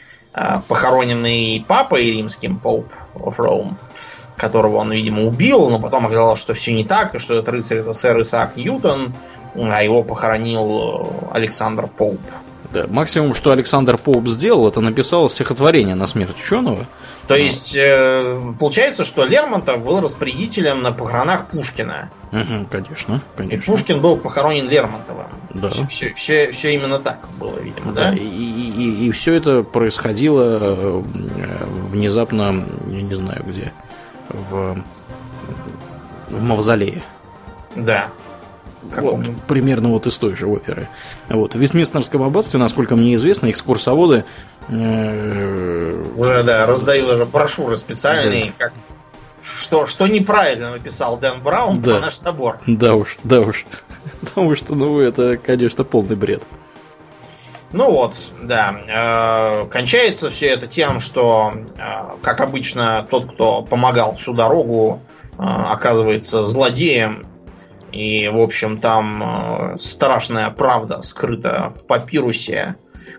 похороненный 0.67 1.63
папой 1.67 2.05
римским, 2.11 2.59
Поуп 2.59 2.91
of 3.15 3.37
Rome, 3.37 3.75
которого 4.35 4.77
он, 4.77 4.91
видимо, 4.91 5.23
убил, 5.23 5.69
но 5.69 5.79
потом 5.79 6.05
оказалось, 6.05 6.39
что 6.39 6.53
все 6.53 6.73
не 6.73 6.85
так, 6.85 7.15
и 7.15 7.19
что 7.19 7.33
этот 7.35 7.49
рыцарь 7.49 7.79
это 7.79 7.93
сэр 7.93 8.21
Исаак 8.21 8.55
Ньютон, 8.55 9.13
а 9.57 9.83
его 9.83 10.03
похоронил 10.03 11.29
э, 11.31 11.35
Александр 11.35 11.87
Поуп. 11.87 12.21
Да, 12.71 12.85
максимум, 12.89 13.33
что 13.33 13.51
Александр 13.51 13.97
Поуп 13.97 14.27
сделал, 14.27 14.67
это 14.67 14.81
написал 14.81 15.29
стихотворение 15.29 15.95
на 15.95 16.05
смерть 16.05 16.35
ученого. 16.37 16.85
То 17.27 17.35
есть, 17.35 17.75
э, 17.75 18.53
получается, 18.59 19.03
что 19.03 19.25
Лермонтов 19.25 19.83
был 19.83 20.01
распорядителем 20.01 20.79
на 20.79 20.91
похоронах 20.91 21.47
Пушкина. 21.47 22.11
Угу, 22.31 22.67
конечно, 22.69 23.21
конечно. 23.35 23.63
И 23.63 23.65
Пушкин 23.65 24.01
был 24.01 24.17
похоронен 24.17 24.69
Лермонтовым. 24.69 25.27
Да. 25.53 25.69
Все, 25.69 26.13
все, 26.13 26.51
все 26.51 26.73
именно 26.73 26.99
так 26.99 27.27
было, 27.37 27.57
видимо, 27.59 27.93
да? 27.93 28.11
да? 28.11 28.17
И, 28.17 28.23
и, 28.23 29.07
и 29.07 29.11
все 29.11 29.33
это 29.33 29.63
происходило 29.63 30.57
э, 30.59 31.03
внезапно, 31.89 32.65
я 32.87 33.01
не 33.01 33.15
знаю 33.15 33.43
где, 33.45 33.73
в, 34.29 34.83
в 36.29 36.43
Мавзолее. 36.43 37.03
Да. 37.75 38.09
Вот, 38.95 39.25
примерно 39.47 39.89
вот 39.89 40.07
из 40.07 40.17
той 40.17 40.35
же 40.35 40.47
оперы. 40.47 40.89
Вот. 41.29 41.55
В 41.55 41.59
Вестминстерском 41.59 42.23
аббатстве, 42.23 42.59
насколько 42.59 42.95
мне 42.95 43.15
известно, 43.15 43.49
экскурсоводы 43.49 44.25
э, 44.69 46.05
уже, 46.15 46.43
да, 46.43 46.65
раздают 46.65 47.09
даже 47.09 47.25
брошюры 47.25 47.77
специальные, 47.77 48.53
да. 48.57 48.65
как 48.65 48.73
что, 49.41 49.85
что 49.85 50.07
неправильно 50.07 50.71
написал 50.71 51.17
Дэн 51.17 51.41
Браун 51.41 51.81
да. 51.81 51.93
про 51.93 52.01
наш 52.01 52.15
собор. 52.15 52.59
Да 52.67 52.95
уж, 52.95 53.17
да 53.23 53.39
уж. 53.39 53.65
Потому 54.21 54.55
что, 54.55 54.75
ну, 54.75 54.99
это, 54.99 55.37
конечно, 55.37 55.83
полный 55.83 56.15
бред. 56.15 56.43
Ну 57.71 57.91
вот, 57.91 58.15
да. 58.41 59.63
Э, 59.63 59.67
кончается 59.69 60.29
все 60.29 60.47
это 60.47 60.67
тем, 60.67 60.99
что, 60.99 61.53
э, 61.77 61.81
как 62.21 62.39
обычно, 62.41 63.05
тот, 63.09 63.33
кто 63.33 63.61
помогал 63.61 64.13
всю 64.13 64.33
дорогу, 64.33 65.01
э, 65.37 65.43
оказывается 65.43 66.45
злодеем 66.45 67.27
и, 67.97 68.27
в 68.27 68.39
общем, 68.39 68.79
там 68.79 69.23
э, 69.23 69.77
страшная 69.77 70.51
правда 70.51 71.01
скрыта 71.01 71.73
в 71.75 71.87
папирусе, 71.87 72.75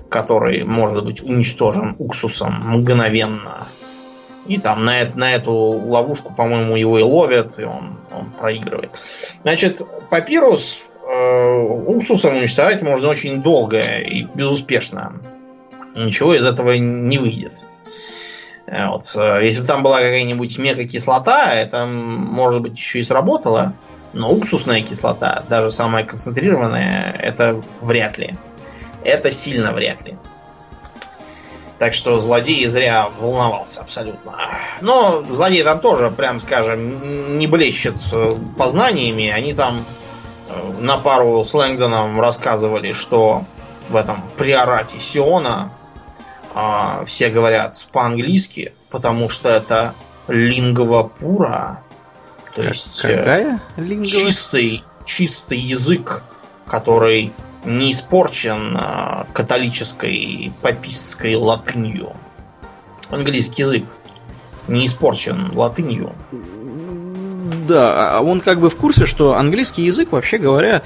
который 0.08 0.62
может 0.62 1.04
быть 1.04 1.20
уничтожен 1.20 1.96
уксусом 1.98 2.62
мгновенно. 2.64 3.66
И 4.46 4.56
там 4.56 4.84
на, 4.84 5.04
на 5.16 5.34
эту 5.34 5.52
ловушку, 5.52 6.32
по-моему, 6.32 6.76
его 6.76 6.96
и 6.96 7.02
ловят, 7.02 7.58
и 7.58 7.64
он, 7.64 7.98
он 8.16 8.30
проигрывает. 8.30 8.90
Значит, 9.42 9.82
папирус 10.10 10.90
э, 11.04 11.58
уксусом 11.88 12.36
уничтожать 12.36 12.80
можно 12.80 13.08
очень 13.08 13.42
долго 13.42 13.80
и 13.80 14.22
безуспешно. 14.32 15.20
Ничего 15.96 16.36
из 16.36 16.46
этого 16.46 16.70
не 16.76 17.18
выйдет. 17.18 17.66
Вот. 18.68 19.12
Э, 19.16 19.40
если 19.42 19.62
бы 19.62 19.66
там 19.66 19.82
была 19.82 19.96
какая-нибудь 19.96 20.56
мегакислота, 20.56 21.52
это, 21.52 21.84
может 21.84 22.62
быть, 22.62 22.78
еще 22.78 23.00
и 23.00 23.02
сработало. 23.02 23.74
Но 24.12 24.30
уксусная 24.30 24.82
кислота, 24.82 25.44
даже 25.48 25.70
самая 25.70 26.04
концентрированная, 26.04 27.14
это 27.18 27.62
вряд 27.80 28.18
ли. 28.18 28.36
Это 29.04 29.30
сильно 29.30 29.72
вряд 29.72 30.04
ли. 30.04 30.16
Так 31.78 31.94
что 31.94 32.18
злодей 32.18 32.66
зря 32.66 33.08
волновался 33.20 33.80
абсолютно. 33.80 34.32
Но 34.80 35.22
злодеи 35.28 35.62
там 35.62 35.80
тоже, 35.80 36.10
прям 36.10 36.40
скажем, 36.40 37.38
не 37.38 37.46
блещут 37.46 37.96
познаниями. 38.56 39.28
Они 39.28 39.54
там 39.54 39.84
э, 40.48 40.72
на 40.80 40.98
пару 40.98 41.44
с 41.44 41.54
Лэнгдоном 41.54 42.20
рассказывали, 42.20 42.92
что 42.92 43.44
в 43.88 43.94
этом 43.94 44.24
приорате 44.36 44.98
Сиона 44.98 45.70
э, 46.52 47.04
все 47.06 47.28
говорят 47.28 47.86
по-английски, 47.92 48.72
потому 48.90 49.28
что 49.28 49.48
это 49.48 49.94
лингва 50.26 51.04
пура. 51.04 51.82
То 52.58 52.64
как, 52.64 52.72
есть 52.72 53.04
э, 53.04 53.16
какая 53.16 53.62
лингва? 53.76 54.04
чистый, 54.04 54.82
чистый 55.04 55.58
язык, 55.58 56.24
который 56.66 57.32
не 57.64 57.92
испорчен 57.92 58.76
а, 58.76 59.28
католической 59.32 60.52
папистской 60.60 61.36
латынью. 61.36 62.14
Английский 63.10 63.62
язык 63.62 63.84
не 64.66 64.86
испорчен 64.86 65.52
латынью. 65.54 66.16
Да, 67.68 68.16
а 68.16 68.22
он 68.22 68.40
как 68.40 68.58
бы 68.58 68.70
в 68.70 68.76
курсе, 68.76 69.06
что 69.06 69.36
английский 69.36 69.84
язык, 69.84 70.10
вообще 70.10 70.38
говоря, 70.38 70.82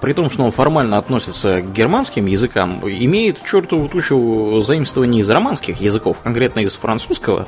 при 0.00 0.14
том, 0.14 0.28
что 0.28 0.42
он 0.42 0.50
формально 0.50 0.98
относится 0.98 1.60
к 1.60 1.72
германским 1.72 2.26
языкам, 2.26 2.80
имеет 2.82 3.44
чертову 3.44 3.88
тучу 3.88 4.60
заимствований 4.60 5.20
из 5.20 5.30
романских 5.30 5.80
языков, 5.80 6.18
конкретно 6.20 6.60
из 6.60 6.74
французского. 6.74 7.46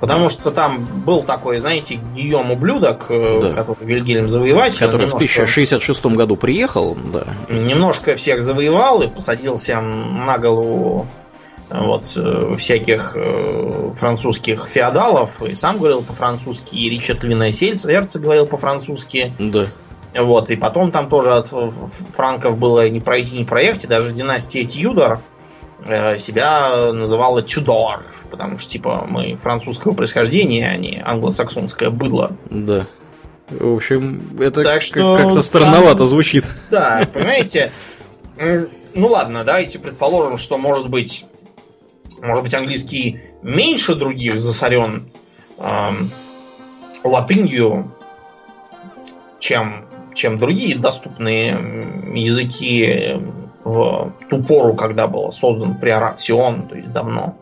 Потому 0.00 0.30
что 0.30 0.50
там 0.50 0.84
был 1.04 1.22
такой, 1.22 1.58
знаете, 1.58 2.00
Гийом 2.14 2.50
ублюдок, 2.50 3.06
э, 3.10 3.38
да. 3.42 3.52
который 3.52 3.84
Вильгельм 3.84 4.30
завоеватель. 4.30 4.78
Который 4.78 5.06
немножко, 5.06 5.14
в 5.14 5.16
1066 5.16 6.06
году 6.06 6.36
приехал, 6.36 6.96
да. 7.12 7.26
Немножко 7.48 8.16
всех 8.16 8.42
завоевал 8.42 9.02
и 9.02 9.08
посадил 9.08 9.58
всем 9.58 10.24
на 10.24 10.38
голову 10.38 11.06
вот 11.68 12.04
всяких 12.58 13.16
французских 13.94 14.66
феодалов, 14.66 15.40
и 15.42 15.54
сам 15.54 15.78
говорил 15.78 16.02
по-французски, 16.02 16.74
и 16.74 16.90
Ричард 16.90 17.22
Винесельц 17.22 17.86
говорил 18.16 18.46
по-французски. 18.46 19.32
Да. 19.38 19.66
Вот, 20.14 20.50
и 20.50 20.56
потом 20.56 20.90
там 20.90 21.08
тоже 21.08 21.32
от 21.32 21.46
франков 21.46 22.58
было 22.58 22.88
не 22.88 23.00
пройти, 23.00 23.38
не 23.38 23.44
проехать, 23.44 23.84
и 23.84 23.86
даже 23.86 24.12
династия 24.12 24.64
Тьюдор 24.64 25.20
себя 26.18 26.92
называла 26.92 27.42
Чудор, 27.42 28.04
потому 28.30 28.58
что, 28.58 28.70
типа, 28.70 29.06
мы 29.08 29.34
французского 29.36 29.92
происхождения, 29.92 30.68
а 30.68 30.76
не 30.76 31.02
англосаксонское 31.04 31.90
быдло. 31.90 32.36
Да. 32.50 32.86
В 33.50 33.74
общем, 33.74 34.38
это 34.40 34.62
так 34.62 34.80
что, 34.82 35.16
как-то 35.16 35.42
странновато 35.42 35.98
там, 35.98 36.06
звучит. 36.06 36.44
Да, 36.70 37.08
понимаете? 37.12 37.72
Ну 38.94 39.08
ладно, 39.08 39.44
давайте 39.44 39.78
предположим, 39.78 40.38
что 40.38 40.56
может 40.56 40.88
быть, 40.88 41.26
может 42.20 42.44
быть 42.44 42.54
английский 42.54 43.20
меньше 43.42 43.94
других 43.94 44.38
засорен 44.38 45.10
эм, 45.58 46.10
латынью, 47.04 47.94
чем, 49.38 49.86
чем 50.14 50.38
другие 50.38 50.76
доступные 50.76 51.50
языки 52.14 53.20
в 53.64 54.12
ту 54.28 54.42
пору, 54.42 54.74
когда 54.74 55.06
был 55.06 55.30
создан 55.32 55.78
приорат 55.78 56.18
Сион, 56.18 56.68
то 56.68 56.76
есть 56.76 56.92
давно. 56.92 57.36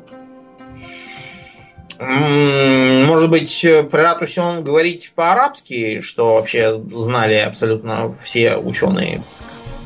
Может 2.00 3.30
быть, 3.30 3.66
про 3.90 4.02
Ратусион 4.02 4.62
говорить 4.62 5.12
по-арабски, 5.16 6.00
что 6.00 6.34
вообще 6.36 6.80
знали 6.94 7.34
абсолютно 7.34 8.12
все 8.12 8.56
ученые 8.56 9.22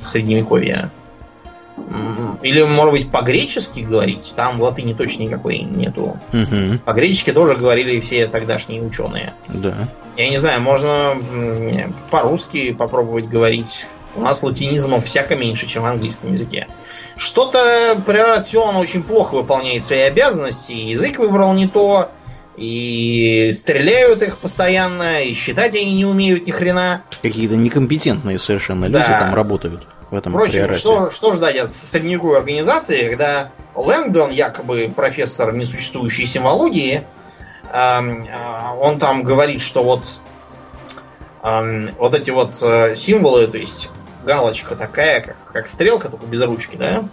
Средневековья. 0.04 0.90
Или, 2.42 2.62
может 2.64 2.92
быть, 2.92 3.10
по-гречески 3.10 3.80
говорить. 3.80 4.34
Там 4.36 4.58
в 4.58 4.62
латыни 4.62 4.92
точно 4.92 5.22
никакой 5.22 5.60
нету. 5.60 6.18
Угу. 6.32 6.80
По-гречески 6.84 7.32
тоже 7.32 7.54
говорили 7.54 7.98
все 8.00 8.26
тогдашние 8.26 8.82
ученые. 8.82 9.32
Да. 9.48 9.74
Я 10.16 10.28
не 10.28 10.36
знаю, 10.36 10.60
можно 10.60 11.14
по-русски 12.10 12.74
попробовать 12.74 13.26
говорить. 13.26 13.86
У 14.14 14.20
нас 14.20 14.42
латинизмов 14.42 15.04
всяко 15.04 15.36
меньше, 15.36 15.66
чем 15.66 15.82
в 15.82 15.86
английском 15.86 16.32
языке. 16.32 16.68
Что-то 17.16 18.02
Прерацион 18.04 18.76
очень 18.76 19.02
плохо 19.02 19.34
выполняет 19.34 19.84
свои 19.84 20.00
обязанности. 20.00 20.72
Язык 20.72 21.18
выбрал 21.18 21.52
не 21.54 21.66
то, 21.66 22.10
и 22.56 23.50
стреляют 23.52 24.22
их 24.22 24.38
постоянно, 24.38 25.22
и 25.22 25.32
считать 25.32 25.74
они 25.74 25.94
не 25.94 26.04
умеют 26.04 26.46
ни 26.46 26.50
хрена. 26.50 27.02
Какие-то 27.22 27.56
некомпетентные 27.56 28.38
совершенно 28.38 28.84
люди 28.84 28.98
да. 28.98 29.18
там 29.20 29.34
работают 29.34 29.86
в 30.10 30.14
этом 30.14 30.32
Впрочем, 30.32 30.72
что, 30.74 31.10
что 31.10 31.32
ждать 31.32 31.56
от 31.56 31.70
средневековой 31.70 32.38
организации, 32.38 33.08
когда 33.08 33.50
Лэнгдон, 33.74 34.30
якобы 34.30 34.92
профессор 34.94 35.54
несуществующей 35.54 36.26
символогии, 36.26 37.04
эм, 37.72 38.24
э, 38.24 38.78
он 38.78 38.98
там 38.98 39.22
говорит, 39.22 39.62
что 39.62 39.82
вот 39.82 40.20
эм, 41.42 41.94
вот 41.98 42.14
эти 42.14 42.30
вот 42.30 42.62
э, 42.62 42.94
символы, 42.94 43.46
то 43.46 43.56
есть 43.56 43.90
галочка 44.24 44.76
такая, 44.76 45.20
как, 45.20 45.36
как 45.52 45.68
стрелка, 45.68 46.08
только 46.08 46.26
без 46.26 46.40
ручки, 46.42 46.76
да? 46.76 47.04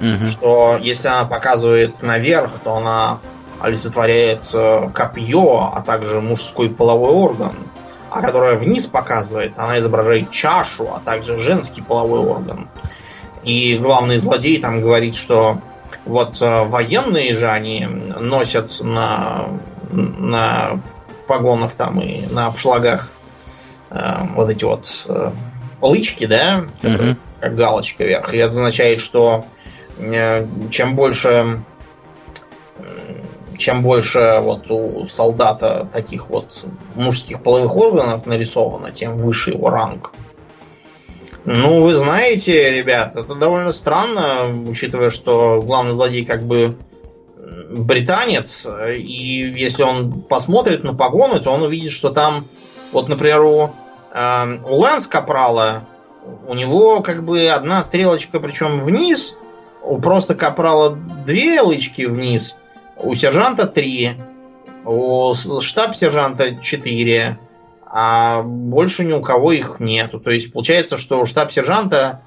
Угу. 0.00 0.24
Что 0.26 0.78
если 0.80 1.08
она 1.08 1.24
показывает 1.24 2.02
наверх, 2.02 2.58
то 2.62 2.76
она 2.76 3.18
олицетворяет 3.60 4.48
э, 4.52 4.90
копье, 4.94 5.72
а 5.74 5.80
также 5.80 6.20
мужской 6.20 6.70
половой 6.70 7.12
орган. 7.12 7.54
А 8.10 8.22
которая 8.22 8.56
вниз 8.56 8.86
показывает, 8.86 9.58
она 9.58 9.78
изображает 9.78 10.30
чашу, 10.30 10.88
а 10.94 11.00
также 11.00 11.38
женский 11.38 11.82
половой 11.82 12.20
орган. 12.20 12.70
И 13.42 13.76
главный 13.78 14.16
злодей 14.16 14.60
там 14.60 14.80
говорит, 14.80 15.14
что 15.14 15.60
вот 16.04 16.40
э, 16.40 16.64
военные 16.64 17.34
же 17.34 17.48
они 17.48 17.84
носят 17.84 18.80
на, 18.80 19.48
на 19.90 20.80
погонах 21.26 21.72
там 21.72 22.00
и 22.00 22.26
на 22.26 22.46
обшлагах 22.46 23.10
э, 23.90 24.26
вот 24.34 24.48
эти 24.48 24.64
вот 24.64 25.04
э, 25.08 25.32
лычки, 25.80 26.26
да, 26.26 26.66
которые, 26.80 27.12
mm-hmm. 27.12 27.18
как 27.40 27.56
галочка 27.56 28.04
вверх. 28.04 28.34
И 28.34 28.38
это 28.38 28.50
означает, 28.50 29.00
что 29.00 29.44
э, 29.98 30.46
чем 30.70 30.96
больше 30.96 31.62
чем 33.58 33.82
больше 33.82 34.38
вот 34.40 34.70
у 34.70 35.06
солдата 35.06 35.88
таких 35.92 36.30
вот 36.30 36.64
мужских 36.94 37.42
половых 37.42 37.76
органов 37.76 38.24
нарисовано, 38.24 38.92
тем 38.92 39.18
выше 39.18 39.50
его 39.50 39.68
ранг. 39.68 40.12
Ну, 41.44 41.82
вы 41.82 41.92
знаете, 41.92 42.70
ребят, 42.72 43.16
это 43.16 43.34
довольно 43.34 43.72
странно, 43.72 44.22
учитывая, 44.66 45.10
что 45.10 45.60
главный 45.60 45.92
злодей 45.92 46.24
как 46.24 46.46
бы 46.46 46.76
британец, 47.70 48.66
и 48.96 49.52
если 49.56 49.82
он 49.82 50.22
посмотрит 50.22 50.84
на 50.84 50.94
погоны, 50.94 51.40
то 51.40 51.50
он 51.50 51.62
увидит, 51.62 51.90
что 51.90 52.10
там, 52.10 52.46
вот, 52.92 53.08
например, 53.08 53.40
у 53.40 53.70
у 54.12 54.74
Лэнс 54.74 55.06
Капрала 55.06 55.84
у 56.46 56.54
него 56.54 57.00
как 57.02 57.24
бы 57.24 57.48
одна 57.48 57.82
стрелочка, 57.82 58.40
причем 58.40 58.82
вниз, 58.82 59.34
у 59.82 59.98
просто 59.98 60.34
Капрала 60.34 60.90
две 60.90 61.60
лычки 61.60 62.02
вниз, 62.02 62.56
у 62.96 63.14
сержанта 63.14 63.66
три, 63.66 64.12
у 64.84 65.32
штаб-сержанта 65.32 66.56
четыре, 66.56 67.38
а 67.86 68.42
больше 68.42 69.04
ни 69.04 69.12
у 69.12 69.22
кого 69.22 69.52
их 69.52 69.80
нету. 69.80 70.20
То 70.20 70.30
есть 70.30 70.52
получается, 70.52 70.96
что 70.96 71.20
у 71.20 71.24
штаб-сержанта 71.24 72.22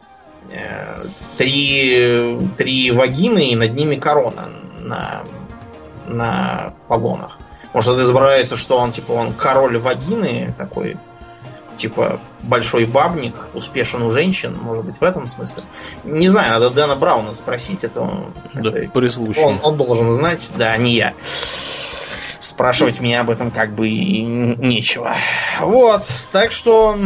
э, 0.51 1.05
три, 1.37 2.37
три 2.57 2.91
вагины 2.91 3.49
и 3.49 3.55
над 3.55 3.73
ними 3.73 3.95
корона 3.95 4.49
на, 4.79 5.23
на 6.07 6.73
погонах. 6.87 7.37
Может, 7.73 7.93
это 7.93 8.03
изображается, 8.03 8.57
что 8.57 8.77
он 8.77 8.91
типа 8.91 9.11
он 9.11 9.33
король 9.33 9.77
вагины 9.77 10.53
такой 10.57 10.97
типа 11.76 12.19
большой 12.41 12.85
бабник, 12.85 13.35
успешен 13.53 14.02
у 14.02 14.10
женщин, 14.10 14.57
может 14.60 14.85
быть, 14.85 14.98
в 14.98 15.03
этом 15.03 15.27
смысле. 15.27 15.64
Не 16.03 16.27
знаю, 16.27 16.52
надо 16.52 16.69
Дэна 16.69 16.95
Брауна 16.95 17.34
спросить, 17.34 17.84
это 17.84 18.02
он. 18.02 18.34
Да, 18.53 18.69
это, 18.69 18.89
при 18.89 19.07
случае. 19.07 19.45
Он, 19.45 19.60
он 19.64 19.77
должен 19.77 20.10
знать, 20.10 20.52
да, 20.56 20.76
не 20.77 20.95
я. 20.95 21.14
Спрашивать 22.39 22.99
меня 22.99 23.22
об 23.22 23.30
этом 23.30 23.52
как 23.52 23.73
бы 23.73 23.88
и 23.88 24.22
нечего. 24.22 25.15
Вот, 25.60 26.03
так 26.31 26.52
что 26.52 26.98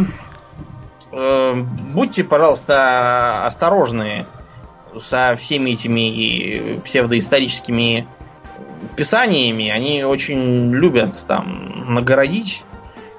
э, 1.12 1.54
будьте, 1.54 2.24
пожалуйста, 2.24 3.44
осторожны 3.44 4.26
со 4.98 5.36
всеми 5.36 5.70
этими 5.70 6.80
псевдоисторическими 6.80 8.06
писаниями. 8.96 9.68
Они 9.68 10.04
очень 10.04 10.72
любят 10.72 11.14
там 11.26 11.84
нагородить 11.94 12.64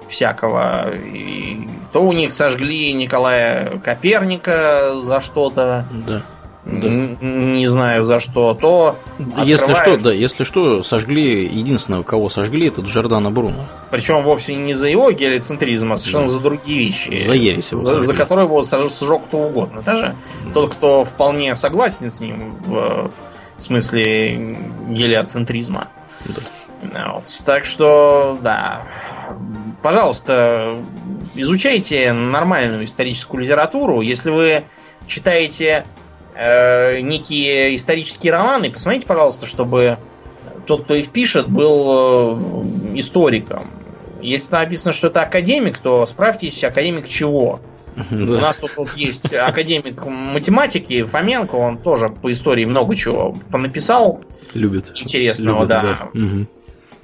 всякого. 0.08 0.90
И 0.96 1.68
то 1.92 2.04
у 2.04 2.14
них 2.14 2.34
сожгли 2.34 2.94
Николая 2.94 3.80
Коперника 3.80 4.94
за 5.04 5.22
что-то. 5.22 5.86
Да. 5.92 6.22
Да. 6.68 6.90
Не 6.90 7.66
знаю 7.68 8.04
за 8.04 8.20
что, 8.20 8.54
то 8.54 8.98
если 9.46 9.74
что, 9.74 9.98
да, 9.98 10.12
если 10.12 10.44
что, 10.44 10.84
сожгли 10.84 11.46
единственного, 11.46 12.04
кого 12.04 12.28
сожгли, 12.28 12.68
это 12.68 12.82
Джордана 12.82 13.32
Бруно. 13.32 13.68
Причем 13.90 14.22
вовсе 14.24 14.56
не 14.56 14.74
за 14.74 14.90
его 14.90 15.10
гелиоцентризм, 15.12 15.94
а 15.94 15.98
совершенно 15.98 16.26
да. 16.26 16.34
за 16.34 16.40
другие 16.42 16.88
вещи. 16.88 17.26
За 17.26 17.34
ересь 17.34 17.72
его 17.72 17.82
за, 17.82 18.04
за 18.04 18.14
которые 18.14 18.48
его 18.48 18.64
сожег 18.64 19.24
кто 19.28 19.38
угодно. 19.38 19.82
Даже 19.82 20.16
да. 20.46 20.54
тот, 20.54 20.74
кто 20.74 21.06
вполне 21.06 21.56
согласен 21.56 22.12
с 22.12 22.20
ним 22.20 22.58
в, 22.60 23.12
в 23.58 23.64
смысле 23.64 24.58
гелиоцентризма. 24.90 25.88
Да. 26.84 27.14
Вот. 27.14 27.24
Так 27.46 27.64
что, 27.64 28.38
да, 28.42 28.82
пожалуйста, 29.82 30.84
изучайте 31.36 32.14
нормальную 32.14 32.84
историческую 32.86 33.42
литературу. 33.44 34.02
Если 34.02 34.30
вы 34.30 34.64
читаете 35.08 35.86
э, 36.36 37.00
некие 37.02 37.76
исторические 37.76 38.34
романы, 38.34 38.72
посмотрите, 38.72 39.08
пожалуйста, 39.08 39.46
чтобы 39.46 39.98
тот, 40.66 40.84
кто 40.84 40.96
их 40.96 41.10
пишет, 41.10 41.50
был 41.50 42.34
э, 42.94 43.00
историком. 43.00 43.70
Если 44.22 44.54
написано, 44.54 44.92
что 44.94 45.08
это 45.08 45.22
академик, 45.22 45.78
то 45.78 46.06
справьтесь, 46.06 46.64
академик 46.64 47.08
чего. 47.08 47.60
Да. 48.12 48.36
У 48.36 48.40
нас 48.40 48.58
тут 48.58 48.78
вот 48.78 48.94
есть 48.96 49.34
академик 49.34 50.06
математики 50.06 51.04
Фоменко, 51.04 51.56
он 51.56 51.80
тоже 51.80 52.10
по 52.10 52.32
истории 52.32 52.66
много 52.66 52.96
чего 52.96 53.36
понаписал. 53.50 54.22
Любит. 54.54 54.92
Интересного, 54.96 55.62
Любит, 55.64 55.68
да. 55.70 55.82
да. 55.82 56.10
Угу. 56.14 56.48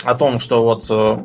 О 0.04 0.16
том, 0.16 0.38
что 0.38 0.64
вот 0.64 0.86
э, 0.92 1.18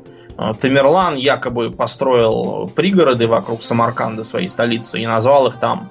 Тамерлан 0.60 1.16
якобы 1.16 1.72
построил 1.72 2.68
пригороды 2.68 3.26
вокруг 3.26 3.62
Самарканда, 3.62 4.22
своей 4.22 4.46
столицы, 4.46 5.00
и 5.00 5.06
назвал 5.06 5.48
их 5.48 5.56
там 5.56 5.90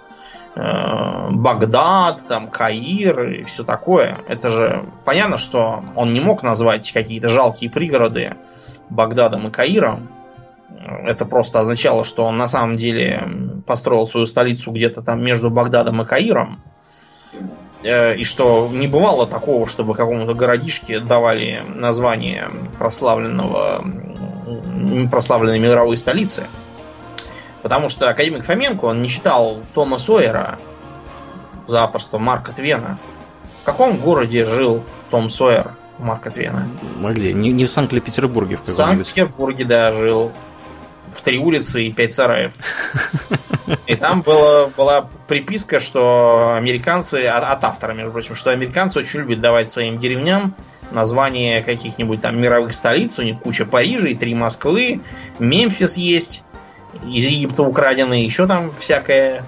э, 0.55 1.29
Багдад, 1.31 2.25
там 2.27 2.49
Каир 2.49 3.29
и 3.29 3.43
все 3.43 3.65
такое. 3.65 4.17
Это 4.25 4.49
же 4.49 4.85
понятно, 5.03 5.37
что 5.37 5.83
он 5.95 6.13
не 6.13 6.21
мог 6.21 6.43
назвать 6.43 6.89
какие-то 6.93 7.27
жалкие 7.27 7.69
пригороды 7.69 8.35
Багдадом 8.89 9.49
и 9.49 9.51
Каиром. 9.51 10.07
Это 11.03 11.25
просто 11.25 11.59
означало, 11.59 12.05
что 12.05 12.23
он 12.23 12.37
на 12.37 12.47
самом 12.47 12.77
деле 12.77 13.27
построил 13.65 14.05
свою 14.05 14.25
столицу 14.25 14.71
где-то 14.71 15.01
там 15.01 15.21
между 15.21 15.49
Багдадом 15.49 16.01
и 16.01 16.05
Каиром. 16.05 16.61
Э, 17.83 18.15
и 18.15 18.23
что 18.23 18.69
не 18.71 18.87
бывало 18.87 19.27
такого, 19.27 19.67
чтобы 19.67 19.93
какому-то 19.93 20.33
городишке 20.33 20.99
давали 20.99 21.63
название 21.75 22.49
прославленного, 22.77 23.83
прославленной 25.11 25.59
мировой 25.59 25.97
столицы. 25.97 26.47
Потому 27.61 27.89
что 27.89 28.09
академик 28.09 28.45
Фоменко, 28.45 28.85
он 28.85 29.01
не 29.01 29.09
читал 29.09 29.61
Тома 29.73 29.97
Сойера 29.97 30.57
за 31.65 31.83
авторство 31.83 32.17
Марка 32.17 32.53
Твена. 32.53 32.97
В 33.61 33.65
каком 33.65 33.97
городе 33.97 34.45
жил 34.45 34.83
Том 35.09 35.29
Сойер 35.29 35.73
Марка 35.97 36.29
Твена? 36.29 36.67
А 37.03 37.11
где? 37.11 37.33
Не, 37.33 37.51
не 37.51 37.65
в 37.65 37.69
Санкт-Петербурге 37.69 38.57
в 38.57 38.65
В 38.65 38.69
Санкт-Петербурге, 38.69 39.65
да, 39.65 39.91
жил. 39.91 40.31
В 41.07 41.21
три 41.21 41.39
улицы 41.39 41.83
и 41.83 41.91
пять 41.91 42.13
сараев. 42.13 42.53
И 43.85 43.95
там 43.95 44.21
было, 44.21 44.71
была 44.75 45.09
приписка, 45.27 45.79
что 45.79 46.55
американцы, 46.55 47.25
от, 47.25 47.43
от 47.43 47.63
автора, 47.63 47.93
между 47.93 48.11
прочим, 48.11 48.35
что 48.35 48.51
американцы 48.51 48.99
очень 48.99 49.19
любят 49.19 49.41
давать 49.41 49.69
своим 49.69 49.99
деревням 49.99 50.55
названия 50.91 51.61
каких-нибудь 51.63 52.21
там 52.21 52.39
мировых 52.39 52.73
столиц. 52.73 53.19
У 53.19 53.23
них 53.23 53.39
куча 53.39 53.65
Парижа 53.65 54.07
и 54.07 54.15
три 54.15 54.33
Москвы. 54.35 55.01
Мемфис 55.39 55.97
есть. 55.97 56.43
Из 57.03 57.25
Египта 57.25 57.63
украденные. 57.63 58.25
Еще 58.25 58.47
там 58.47 58.73
всякое. 58.75 59.45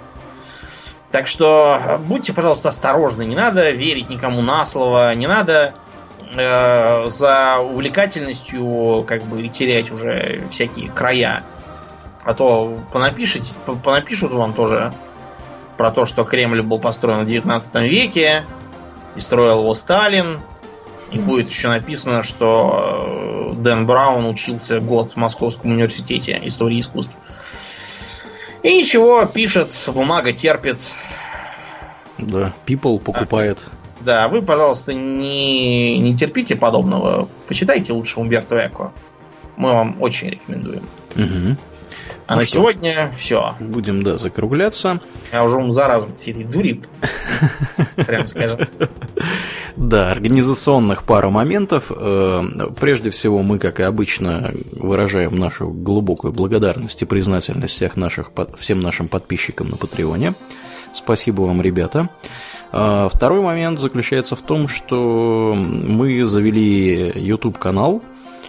Так 1.11 1.27
что 1.27 1.99
будьте, 2.05 2.33
пожалуйста, 2.33 2.69
осторожны. 2.69 3.25
Не 3.25 3.35
надо 3.35 3.71
верить 3.71 4.09
никому 4.09 4.41
на 4.41 4.65
слово. 4.65 5.15
Не 5.15 5.27
надо 5.27 5.73
э, 6.35 7.09
за 7.09 7.59
увлекательностью 7.59 9.03
как 9.07 9.23
бы 9.23 9.47
терять 9.47 9.91
уже 9.91 10.43
всякие 10.49 10.89
края. 10.89 11.43
А 12.23 12.33
то 12.33 12.79
понапишите, 12.91 13.53
понапишут 13.83 14.31
вам 14.31 14.53
тоже 14.53 14.93
про 15.77 15.91
то, 15.91 16.05
что 16.05 16.25
Кремль 16.25 16.61
был 16.61 16.77
построен 16.77 17.23
в 17.23 17.25
19 17.25 17.75
веке, 17.89 18.43
и 19.15 19.19
строил 19.19 19.61
его 19.61 19.73
Сталин. 19.73 20.41
И 21.11 21.17
будет 21.17 21.49
еще 21.49 21.69
написано, 21.69 22.21
что 22.21 23.53
э, 23.53 23.61
Дэн 23.61 23.87
Браун 23.87 24.25
учился 24.25 24.79
год 24.79 25.11
в 25.11 25.15
Московском 25.15 25.71
университете 25.71 26.39
истории 26.43 26.79
искусств. 26.79 27.17
И 28.61 28.77
ничего, 28.77 29.25
пишет, 29.25 29.73
бумага 29.87 30.33
терпит. 30.33 30.93
Да, 32.17 32.53
people 32.65 32.99
покупает. 32.99 33.63
Да, 34.01 34.27
вы, 34.27 34.41
пожалуйста, 34.41 34.93
не, 34.93 35.97
не 35.97 36.15
терпите 36.15 36.55
подобного. 36.55 37.27
Почитайте 37.47 37.93
лучше 37.93 38.19
Умберто 38.19 38.65
Эко. 38.65 38.91
Мы 39.57 39.71
вам 39.71 40.01
очень 40.01 40.29
рекомендуем. 40.29 40.87
Угу. 41.15 41.57
А 42.29 42.33
ну 42.33 42.41
на 42.41 42.45
что? 42.45 42.59
сегодня 42.59 43.11
все. 43.15 43.55
Будем, 43.59 44.03
да, 44.03 44.19
закругляться. 44.19 45.01
Я 45.33 45.43
уже 45.43 45.55
ум 45.55 45.71
заразом 45.71 46.13
всей 46.13 46.31
этой 46.31 46.43
дури. 46.43 46.81
Прям 47.95 48.27
скажем. 48.27 48.67
Да, 49.75 50.11
организационных 50.11 51.03
пара 51.03 51.29
моментов. 51.29 51.89
Э, 51.89 52.41
прежде 52.77 53.11
всего, 53.11 53.41
мы, 53.43 53.59
как 53.59 53.79
и 53.79 53.83
обычно, 53.83 54.51
выражаем 54.73 55.35
нашу 55.37 55.69
глубокую 55.69 56.33
благодарность 56.33 57.01
и 57.01 57.05
признательность 57.05 57.75
всех 57.75 57.95
наших, 57.95 58.31
всем 58.57 58.81
нашим 58.81 59.07
подписчикам 59.07 59.69
на 59.69 59.77
Патреоне. 59.77 60.33
Спасибо 60.91 61.43
вам, 61.43 61.61
ребята. 61.61 62.09
А 62.73 63.07
второй 63.07 63.39
момент 63.39 63.79
заключается 63.79 64.35
в 64.35 64.41
том, 64.41 64.67
что 64.67 65.55
мы 65.55 66.25
завели 66.25 67.13
YouTube 67.15 67.57
канал, 67.57 68.03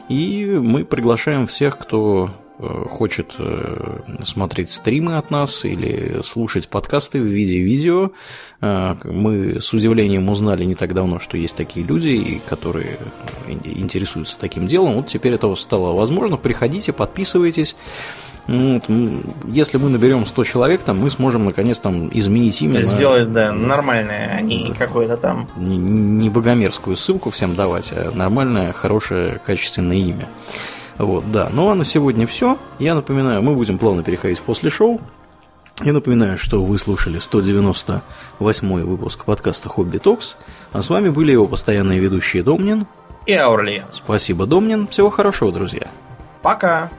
и 0.08 0.46
мы 0.46 0.84
приглашаем 0.84 1.46
всех, 1.46 1.78
кто 1.78 2.30
Э, 2.30 2.39
хочет 2.60 3.34
э, 3.38 4.00
смотреть 4.24 4.70
стримы 4.70 5.16
от 5.16 5.30
нас 5.30 5.64
или 5.64 6.20
слушать 6.22 6.68
подкасты 6.68 7.20
в 7.20 7.24
виде 7.24 7.58
видео, 7.58 8.10
э, 8.60 8.96
мы 9.04 9.60
с 9.60 9.72
удивлением 9.72 10.28
узнали 10.28 10.64
не 10.64 10.74
так 10.74 10.94
давно, 10.94 11.20
что 11.20 11.36
есть 11.36 11.56
такие 11.56 11.84
люди, 11.86 12.40
которые 12.48 12.98
интересуются 13.48 14.38
таким 14.38 14.66
делом. 14.66 14.94
Вот 14.94 15.06
теперь 15.06 15.34
это 15.34 15.54
стало 15.54 15.94
возможно. 15.94 16.36
Приходите, 16.36 16.92
подписывайтесь. 16.92 17.76
Ну, 18.46 18.82
если 19.46 19.78
мы 19.78 19.90
наберем 19.90 20.26
100 20.26 20.44
человек, 20.44 20.82
там 20.82 20.98
мы 20.98 21.10
сможем 21.10 21.44
наконец 21.44 21.78
там 21.78 22.10
изменить 22.12 22.60
имя. 22.62 22.82
Сделать, 22.82 23.32
да, 23.32 23.52
нормальное, 23.52 24.34
а 24.36 24.40
не 24.40 24.68
да. 24.68 24.74
какое-то 24.74 25.16
там. 25.16 25.48
Не, 25.56 25.76
не 25.76 26.30
богомерзкую 26.30 26.96
ссылку 26.96 27.30
всем 27.30 27.54
давать, 27.54 27.92
а 27.92 28.10
нормальное, 28.12 28.72
хорошее, 28.72 29.40
качественное 29.44 29.96
имя. 29.96 30.28
Вот, 31.00 31.30
да. 31.32 31.48
Ну 31.50 31.70
а 31.70 31.74
на 31.74 31.84
сегодня 31.84 32.26
все. 32.26 32.58
Я 32.78 32.94
напоминаю, 32.94 33.42
мы 33.42 33.54
будем 33.54 33.78
плавно 33.78 34.02
переходить 34.02 34.40
после 34.42 34.68
шоу. 34.68 35.00
Я 35.82 35.94
напоминаю, 35.94 36.36
что 36.36 36.62
вы 36.62 36.76
слушали 36.76 37.18
198 37.18 38.82
выпуск 38.84 39.24
подкаста 39.24 39.70
«Хобби 39.70 39.96
Токс», 39.96 40.36
а 40.72 40.82
с 40.82 40.90
вами 40.90 41.08
были 41.08 41.32
его 41.32 41.46
постоянные 41.46 42.00
ведущие 42.00 42.42
Домнин 42.42 42.86
и 43.24 43.32
Аурли. 43.32 43.86
Спасибо, 43.90 44.44
Домнин. 44.44 44.88
Всего 44.88 45.08
хорошего, 45.08 45.52
друзья. 45.52 45.88
Пока. 46.42 46.90